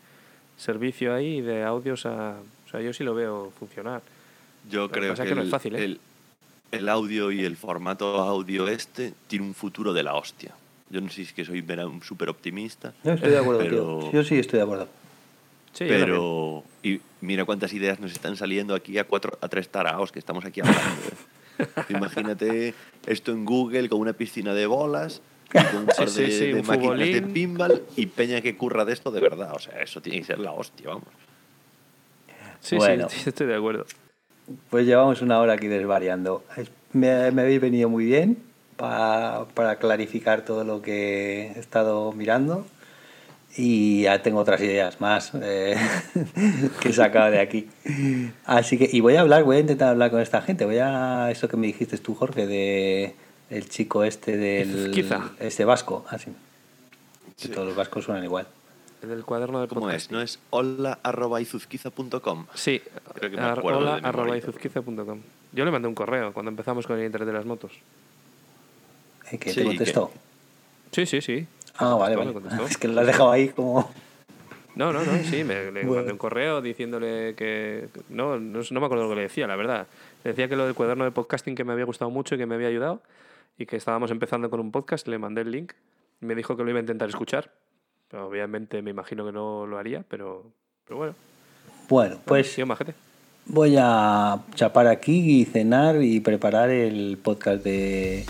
servicio 0.57 1.13
ahí 1.13 1.41
de 1.41 1.63
audios 1.63 2.05
a... 2.05 2.37
O 2.65 2.69
sea, 2.69 2.81
yo 2.81 2.91
sí 2.93 3.03
lo 3.03 3.13
veo 3.13 3.51
funcionar. 3.59 4.01
Yo 4.69 4.81
Lo 4.81 4.89
que 4.89 4.99
creo 4.99 5.13
que, 5.15 5.23
que 5.23 5.35
no 5.35 5.41
el, 5.41 5.47
es 5.47 5.51
fácil, 5.51 5.75
¿eh? 5.75 5.83
el- 5.85 5.99
el 6.71 6.89
audio 6.89 7.31
y 7.31 7.45
el 7.45 7.55
formato 7.55 8.17
audio 8.17 8.67
este 8.67 9.13
tiene 9.27 9.45
un 9.45 9.53
futuro 9.53 9.93
de 9.93 10.03
la 10.03 10.15
hostia. 10.15 10.53
Yo 10.89 10.99
no 10.99 11.07
sé 11.07 11.15
si 11.15 11.21
es 11.23 11.33
que 11.33 11.45
soy 11.45 11.59
un 11.61 12.01
súper 12.03 12.27
optimista. 12.27 12.93
Yo 13.05 13.13
estoy 13.13 13.31
de 13.31 13.37
acuerdo, 13.37 13.59
pero, 13.61 13.99
tío. 13.99 14.11
Yo 14.11 14.23
sí 14.23 14.35
estoy 14.37 14.57
de 14.57 14.63
acuerdo. 14.63 14.87
Sí, 15.71 15.85
pero 15.87 16.63
y 16.83 16.99
mira 17.21 17.45
cuántas 17.45 17.71
ideas 17.71 17.99
nos 18.01 18.11
están 18.11 18.35
saliendo 18.35 18.73
aquí 18.75 18.97
a 18.97 19.05
cuatro 19.05 19.37
a 19.41 19.47
tres 19.47 19.69
taraos 19.69 20.11
que 20.11 20.19
estamos 20.19 20.43
aquí 20.43 20.59
hablando. 20.59 20.81
¿eh? 21.59 21.65
Imagínate 21.89 22.73
esto 23.05 23.31
en 23.31 23.45
Google 23.45 23.87
con 23.89 23.99
una 23.99 24.13
piscina 24.13 24.53
de 24.53 24.65
bolas, 24.65 25.21
un 25.53 25.85
par 25.85 26.09
Sí, 26.09 26.21
de, 26.21 26.31
sí, 26.31 26.37
sí, 26.39 26.45
de 26.51 26.59
un 26.61 26.67
máquinas 26.67 26.99
de 26.99 27.21
pinball 27.21 27.81
y 27.95 28.05
peña 28.07 28.41
que 28.41 28.55
curra 28.57 28.85
de 28.85 28.93
esto 28.93 29.11
de 29.11 29.21
verdad. 29.21 29.51
O 29.55 29.59
sea, 29.59 29.81
eso 29.81 30.01
tiene 30.01 30.19
que 30.19 30.25
ser 30.25 30.39
la 30.39 30.51
hostia, 30.51 30.87
vamos. 30.89 31.05
Sí, 32.59 32.75
Bueno. 32.75 33.07
sí, 33.09 33.23
estoy 33.29 33.47
de 33.47 33.55
acuerdo. 33.55 33.85
Pues 34.69 34.85
llevamos 34.85 35.21
una 35.21 35.39
hora 35.39 35.53
aquí 35.53 35.67
desvariando. 35.67 36.43
Es- 36.55 36.71
Me, 36.93 37.31
me 37.31 37.41
habéis 37.41 37.59
venido 37.61 37.89
muy 37.89 38.05
bien 38.05 38.37
pa- 38.77 39.45
para 39.53 39.75
clarificar 39.77 40.45
todo 40.45 40.63
lo 40.63 40.81
que 40.81 41.51
he 41.55 41.59
estado 41.59 42.11
mirando. 42.13 42.65
Y 43.59 44.03
ya 44.03 44.21
tengo 44.21 44.39
otras 44.39 44.61
ideas 44.61 45.01
más 45.01 45.31
eh, 45.41 45.75
que 46.79 46.89
he 46.89 46.93
sacado 46.93 47.31
de 47.31 47.39
aquí. 47.39 47.67
Así 48.45 48.77
que, 48.77 48.87
y 48.91 48.99
voy 49.01 49.15
a 49.15 49.21
hablar, 49.21 49.43
voy 49.43 49.57
a 49.57 49.59
intentar 49.61 49.89
hablar 49.89 50.11
con 50.11 50.21
esta 50.21 50.41
gente. 50.41 50.63
Voy 50.65 50.77
a 50.77 51.31
eso 51.31 51.47
que 51.49 51.57
me 51.57 51.67
dijiste 51.67 51.97
tú, 51.97 52.13
Jorge, 52.13 52.45
de 52.45 53.15
el 53.49 53.69
chico 53.69 54.03
este 54.03 54.35
del 54.37 54.87
Izquierda. 54.89 55.31
este 55.39 55.65
vasco. 55.65 56.05
Así. 56.09 56.31
Sí. 57.35 57.49
Todos 57.49 57.67
los 57.67 57.75
vascos 57.75 58.05
suenan 58.05 58.23
igual. 58.23 58.47
Del 59.01 59.23
cuaderno 59.23 59.61
de 59.61 59.67
¿Cómo 59.67 59.81
podcast. 59.81 60.07
es? 60.07 60.11
¿No 60.11 60.21
es 60.21 60.39
hola 60.49 60.99
arroba 61.03 61.39
izuzquiza.com? 61.39 62.47
Sí, 62.55 62.81
Creo 63.13 63.29
que 63.31 63.37
me 63.37 63.43
acuerdo 63.43 63.79
de 63.79 63.85
hola 63.85 63.95
memoria. 63.97 64.09
arroba 64.09 64.37
izuzquiza.com. 64.37 65.19
Yo 65.53 65.65
le 65.65 65.71
mandé 65.71 65.87
un 65.87 65.95
correo 65.95 66.33
cuando 66.33 66.49
empezamos 66.49 66.87
con 66.87 66.97
el 66.99 67.05
internet 67.05 67.27
de 67.27 67.33
las 67.33 67.45
motos. 67.45 67.71
Eh, 69.31 69.37
que 69.37 69.49
Sí, 69.49 69.55
te 69.55 69.61
que- 69.61 69.67
contestó. 69.67 70.11
Sí, 70.91 71.05
sí, 71.05 71.21
sí. 71.21 71.47
Ah, 71.77 71.93
vale, 71.95 72.15
vale. 72.15 72.33
Es 72.69 72.77
que 72.77 72.87
lo 72.87 72.99
has 73.01 73.07
dejado 73.07 73.31
ahí 73.31 73.49
como... 73.49 73.89
No, 74.75 74.93
no, 74.93 75.03
no, 75.03 75.23
sí, 75.23 75.43
me, 75.43 75.71
le 75.71 75.83
Bueno. 75.83 75.95
mandé 75.95 76.11
un 76.11 76.17
correo 76.17 76.61
diciéndole 76.61 77.33
que... 77.35 77.89
No, 78.09 78.39
no, 78.39 78.59
no 78.69 78.79
me 78.79 78.85
acuerdo 78.85 79.03
lo 79.05 79.09
que 79.09 79.15
le 79.15 79.21
decía, 79.23 79.47
la 79.47 79.55
verdad. 79.55 79.87
Le 80.23 80.31
decía 80.31 80.47
que 80.47 80.55
lo 80.55 80.65
del 80.65 80.75
cuaderno 80.75 81.03
de 81.03 81.11
podcasting 81.11 81.55
que 81.55 81.63
me 81.63 81.73
había 81.73 81.85
gustado 81.85 82.09
mucho 82.11 82.35
y 82.35 82.37
que 82.37 82.45
me 82.45 82.55
había 82.55 82.67
ayudado 82.67 83.01
y 83.57 83.65
que 83.65 83.75
estábamos 83.75 84.11
empezando 84.11 84.49
con 84.49 84.59
un 84.59 84.71
podcast, 84.71 85.07
le 85.07 85.17
mandé 85.17 85.41
el 85.41 85.51
link 85.51 85.73
y 86.21 86.25
me 86.25 86.35
dijo 86.35 86.55
que 86.55 86.63
lo 86.63 86.69
iba 86.69 86.79
a 86.79 86.81
intentar 86.81 87.09
escuchar. 87.09 87.51
Obviamente 88.13 88.81
me 88.81 88.91
imagino 88.91 89.25
que 89.25 89.31
no 89.31 89.65
lo 89.65 89.77
haría, 89.77 90.03
pero, 90.07 90.51
pero 90.85 90.97
bueno. 90.97 91.15
Bueno, 91.89 92.17
pues... 92.25 92.57
Majete. 92.65 92.93
Voy 93.45 93.75
a 93.79 94.41
chapar 94.55 94.87
aquí 94.87 95.41
y 95.41 95.45
cenar 95.45 96.03
y 96.03 96.19
preparar 96.19 96.69
el 96.69 97.17
podcast 97.17 97.63
de 97.63 98.25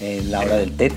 en 0.00 0.30
la 0.30 0.40
hora 0.40 0.56
del 0.56 0.76
TED. 0.76 0.92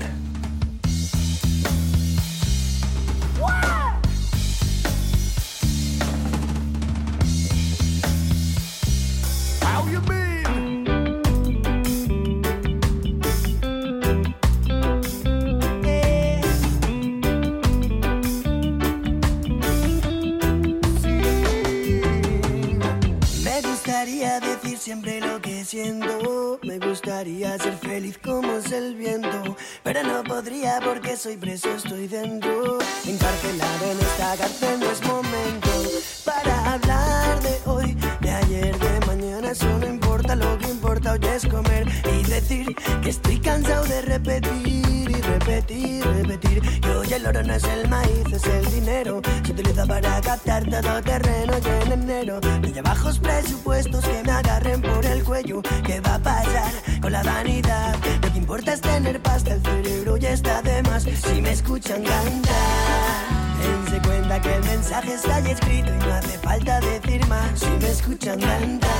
No 47.42 47.54
es 47.54 47.64
el 47.64 47.88
maíz, 47.88 48.24
es 48.32 48.44
el 48.44 48.64
dinero. 48.70 49.20
Se 49.44 49.52
utiliza 49.52 49.86
para 49.86 50.20
captar 50.20 50.64
todo 50.64 51.02
terreno 51.02 51.54
y 51.58 51.84
en 51.84 51.92
enero. 51.92 52.40
Hay 52.62 52.80
bajos 52.80 53.18
presupuestos 53.18 54.04
que 54.04 54.22
me 54.24 54.32
agarren 54.32 54.80
por 54.80 55.04
el 55.04 55.24
cuello. 55.24 55.62
¿Qué 55.84 56.00
va 56.00 56.16
a 56.16 56.18
pasar 56.18 56.72
con 57.00 57.12
la 57.12 57.22
vanidad? 57.22 57.96
Lo 58.22 58.32
que 58.32 58.38
importa 58.38 58.72
es 58.72 58.80
tener 58.80 59.20
pasta, 59.20 59.54
el 59.54 59.62
cerebro 59.62 60.16
ya 60.16 60.30
está 60.30 60.62
de 60.62 60.82
más. 60.84 61.04
Si 61.04 61.40
me 61.42 61.52
escuchan 61.52 62.02
cantar. 62.04 63.44
Dense 63.60 64.00
cuenta 64.06 64.40
que 64.40 64.54
el 64.54 64.64
mensaje 64.64 65.14
está 65.14 65.40
ya 65.40 65.52
escrito 65.52 65.92
y 65.94 65.98
no 65.98 66.12
hace 66.12 66.38
falta 66.38 66.80
decir 66.80 67.26
más. 67.28 67.58
Si 67.58 67.66
me 67.66 67.88
escuchan 67.88 68.40
cantar, 68.40 68.90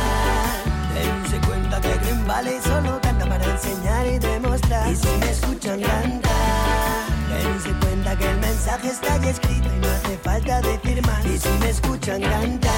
dense 0.95 1.47
cuenta 1.47 1.81
que 1.81 1.95
Green 1.99 2.27
Valley 2.27 2.59
solo 2.63 3.01
canta 3.03 3.27
para 3.27 3.45
enseñar 3.45 4.07
y 4.07 4.19
demostrar. 4.19 4.91
Y 4.91 4.97
si 4.97 5.09
me 5.21 5.31
escuchan 5.31 5.81
cantar, 5.81 7.07
dense 7.29 7.84
que 8.17 8.31
el 8.31 8.39
mensaje 8.39 8.89
está 8.89 9.17
ya 9.19 9.31
escrito 9.31 9.69
y 9.75 9.79
no 9.81 9.89
hace 9.89 10.19
falta 10.19 10.61
decir 10.61 11.05
más. 11.07 11.25
Y 11.27 11.39
si 11.39 11.49
me 11.61 11.71
escuchan 11.71 12.21
cantar, 12.21 12.73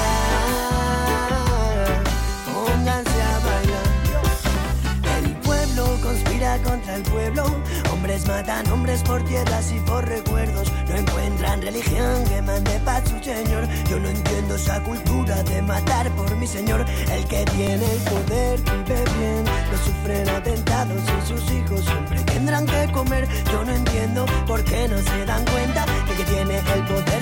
el 6.95 7.03
pueblo. 7.03 7.43
Hombres 7.91 8.27
matan 8.27 8.67
hombres 8.71 9.01
por 9.03 9.23
tierras 9.23 9.71
y 9.71 9.79
por 9.81 10.07
recuerdos. 10.07 10.71
No 10.89 10.95
encuentran 10.95 11.61
religión 11.61 12.23
que 12.25 12.41
mande 12.41 12.79
paz 12.85 13.03
su 13.09 13.23
señor. 13.23 13.67
Yo 13.89 13.99
no 13.99 14.09
entiendo 14.09 14.55
esa 14.55 14.81
cultura 14.83 15.43
de 15.43 15.61
matar 15.61 16.09
por 16.11 16.35
mi 16.35 16.47
señor. 16.47 16.85
El 17.11 17.25
que 17.25 17.45
tiene 17.45 17.85
el 17.91 17.99
poder 17.99 18.59
vive 18.59 19.03
bien. 19.17 19.43
No 19.45 19.77
sufren 19.85 20.29
atentados 20.29 21.01
y 21.01 21.27
sus 21.27 21.51
hijos 21.51 21.85
siempre 21.85 22.23
tendrán 22.23 22.65
que 22.65 22.91
comer. 22.91 23.27
Yo 23.51 23.65
no 23.65 23.73
entiendo 23.73 24.25
por 24.45 24.63
qué 24.63 24.87
no 24.87 24.97
se 24.97 25.25
dan 25.25 25.43
cuenta 25.45 25.85
el 26.09 26.17
que 26.17 26.23
tiene 26.23 26.57
el 26.57 26.85
poder 26.85 27.16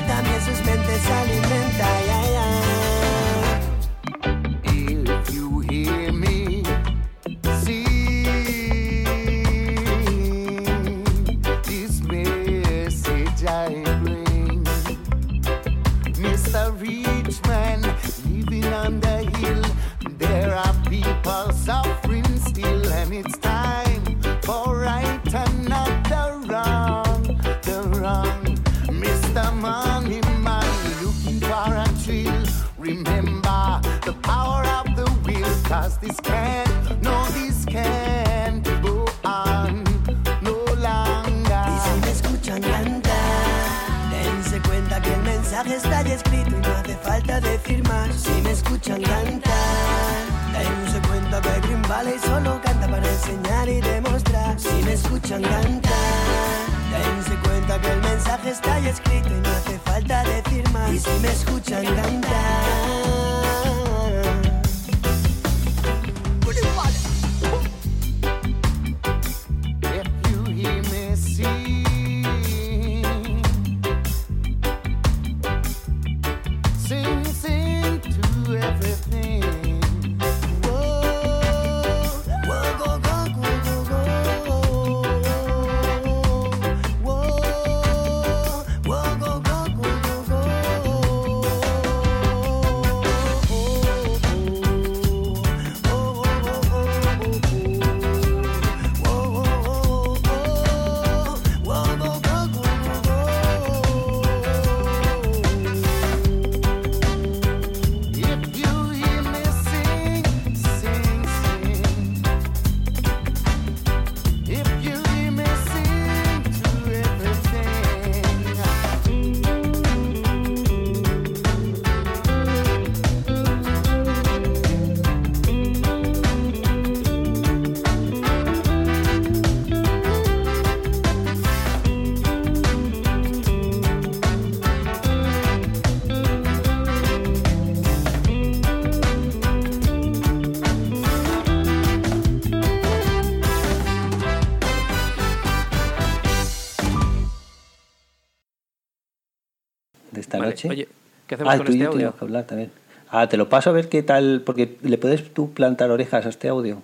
noche. 150.68 150.82
Oye, 150.82 150.88
¿qué 151.28 151.36
hacemos 151.36 151.54
ah, 151.54 151.58
con 151.58 151.66
tú 151.66 151.72
y 151.72 151.76
este 151.76 151.84
yo 151.86 151.92
audio? 151.92 152.14
que 152.18 152.26
hablar 152.26 152.46
también. 152.46 152.72
Ah, 153.10 153.28
te 153.30 153.38
lo 153.38 153.48
paso 153.50 153.70
a 153.70 153.74
ver 153.74 153.88
qué 153.90 154.04
tal, 154.04 154.42
porque 154.46 154.78
le 154.82 154.98
puedes 154.98 155.34
tú 155.34 155.54
plantar 155.54 155.92
orejas 155.92 156.26
a 156.26 156.30
este 156.30 156.48
audio. 156.50 156.82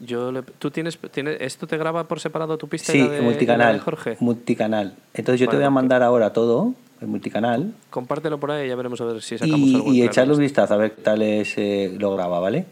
Yo 0.00 0.30
le- 0.32 0.42
¿Tú 0.42 0.70
tienes, 0.70 0.96
tienes. 1.10 1.40
¿Esto 1.40 1.66
te 1.66 1.76
graba 1.76 2.04
por 2.04 2.20
separado 2.20 2.56
tu 2.56 2.68
pista 2.68 2.92
y 2.92 2.96
Sí, 2.96 2.98
la 3.02 3.08
de, 3.10 3.16
y 3.16 3.20
la 3.20 3.24
multicanal. 3.24 3.72
de 3.74 3.80
Jorge? 3.80 4.16
Multicanal. 4.20 4.94
Entonces 5.14 5.40
yo 5.40 5.46
te 5.46 5.50
Vale, 5.56 5.58
voy 5.58 5.66
a 5.66 5.70
mandar 5.70 6.02
ahora 6.02 6.32
todo, 6.32 6.74
el 7.00 7.08
multicanal, 7.08 7.74
Compártelo 7.90 8.38
por 8.38 8.52
ahí 8.52 8.66
y 8.66 8.68
ya 8.68 8.76
veremos 8.76 9.00
a 9.00 9.04
ver 9.06 9.22
si 9.22 9.38
sacamos 9.38 9.68
y, 9.68 9.74
algo. 9.74 9.86
y 9.86 9.90
en 9.90 9.96
claro. 9.96 10.10
echarle 10.12 10.34
un 10.34 10.40
vistazo 10.40 10.74
a 10.74 10.76
ver 10.76 10.92
qué 10.94 11.02
tal 11.02 11.22
es, 11.22 11.54
eh, 11.58 11.96
lo 11.98 12.14
graba, 12.14 12.38
¿vale? 12.40 12.66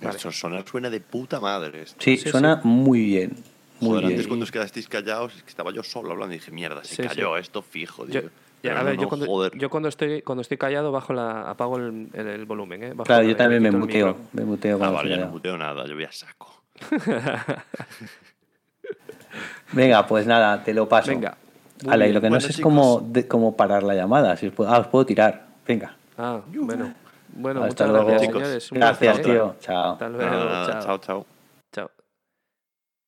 Eso 0.00 0.30
sonar 0.32 0.64
suena 0.68 0.90
de 0.90 1.00
puta 1.00 1.40
madre. 1.40 1.82
esto. 1.82 1.96
Sí, 1.98 2.16
suena 2.18 2.60
muy 2.62 3.04
bien. 3.04 3.32
Muy 3.80 3.88
Joder, 3.90 4.02
bien. 4.04 4.12
antes 4.12 4.26
cuando 4.28 4.44
os 4.44 4.52
quedasteis 4.52 4.86
callados, 4.88 5.34
es 5.36 5.42
que 5.42 5.48
estaba 5.50 5.72
yo 5.72 5.82
solo 5.82 6.12
hablando 6.12 6.34
y 6.34 6.38
dije, 6.38 6.50
mierda, 6.52 6.84
se 6.84 6.96
Sí, 6.96 7.02
sí. 7.02 7.08
cayó 7.08 7.36
esto 7.36 7.62
fijo, 7.62 8.06
Yo, 8.06 8.20
tío. 8.20 8.30
Ya, 8.64 8.82
no, 8.82 8.92
yo, 8.94 9.08
cuando, 9.08 9.26
joder. 9.26 9.52
yo 9.56 9.70
cuando 9.70 9.88
estoy 9.88 10.22
cuando 10.22 10.42
estoy 10.42 10.56
callado 10.56 10.90
bajo 10.92 11.12
la 11.12 11.50
apago 11.50 11.76
el, 11.76 12.08
el- 12.12 12.26
el 12.26 12.44
volumen, 12.46 12.82
¿eh? 12.82 12.88
Bajo 12.94 13.04
Claro, 13.04 13.22
la- 13.22 13.28
yo 13.30 13.36
también 13.36 13.62
me 13.62 13.70
muteo. 13.70 14.16
Me 14.32 14.44
muteo 14.44 14.78
Ah, 14.82 14.90
vale, 14.90 15.10
yo 15.10 15.16
no 15.18 15.28
muteo 15.32 15.56
nada, 15.58 15.86
yo 15.86 15.94
voy 15.94 16.04
a 16.04 16.12
saco. 16.12 16.62
Venga, 19.72 20.06
pues 20.06 20.26
nada, 20.26 20.62
te 20.62 20.72
lo 20.72 20.88
paso. 20.88 21.10
Venga. 21.10 21.36
Y 21.82 21.88
bien. 21.88 22.14
lo 22.14 22.20
que 22.20 22.30
no 22.30 22.40
sé 22.40 22.48
es 22.52 22.60
cómo, 22.60 23.00
de- 23.00 23.26
cómo 23.26 23.56
parar 23.56 23.82
la 23.82 23.94
llamada. 23.94 24.36
Si 24.36 24.46
os 24.46 24.52
puedo, 24.54 24.70
ah, 24.72 24.78
os 24.78 24.86
puedo 24.86 25.04
tirar. 25.04 25.46
Venga. 25.66 25.96
Ah, 26.16 26.40
bueno. 26.46 26.94
Bueno, 27.36 27.64
Hasta 27.64 27.86
muchas 27.86 27.88
luego. 27.90 28.06
gracias, 28.10 28.32
señores. 28.32 28.68
Gracias, 28.70 28.98
placer, 29.18 29.20
¿eh? 29.20 29.34
tío. 29.34 29.56
Chao. 29.60 29.92
Hasta 29.92 30.08
luego. 30.08 30.30
Nada, 30.30 30.44
nada, 30.44 30.66
chao. 30.72 30.82
chao, 30.84 30.98
chao. 30.98 31.26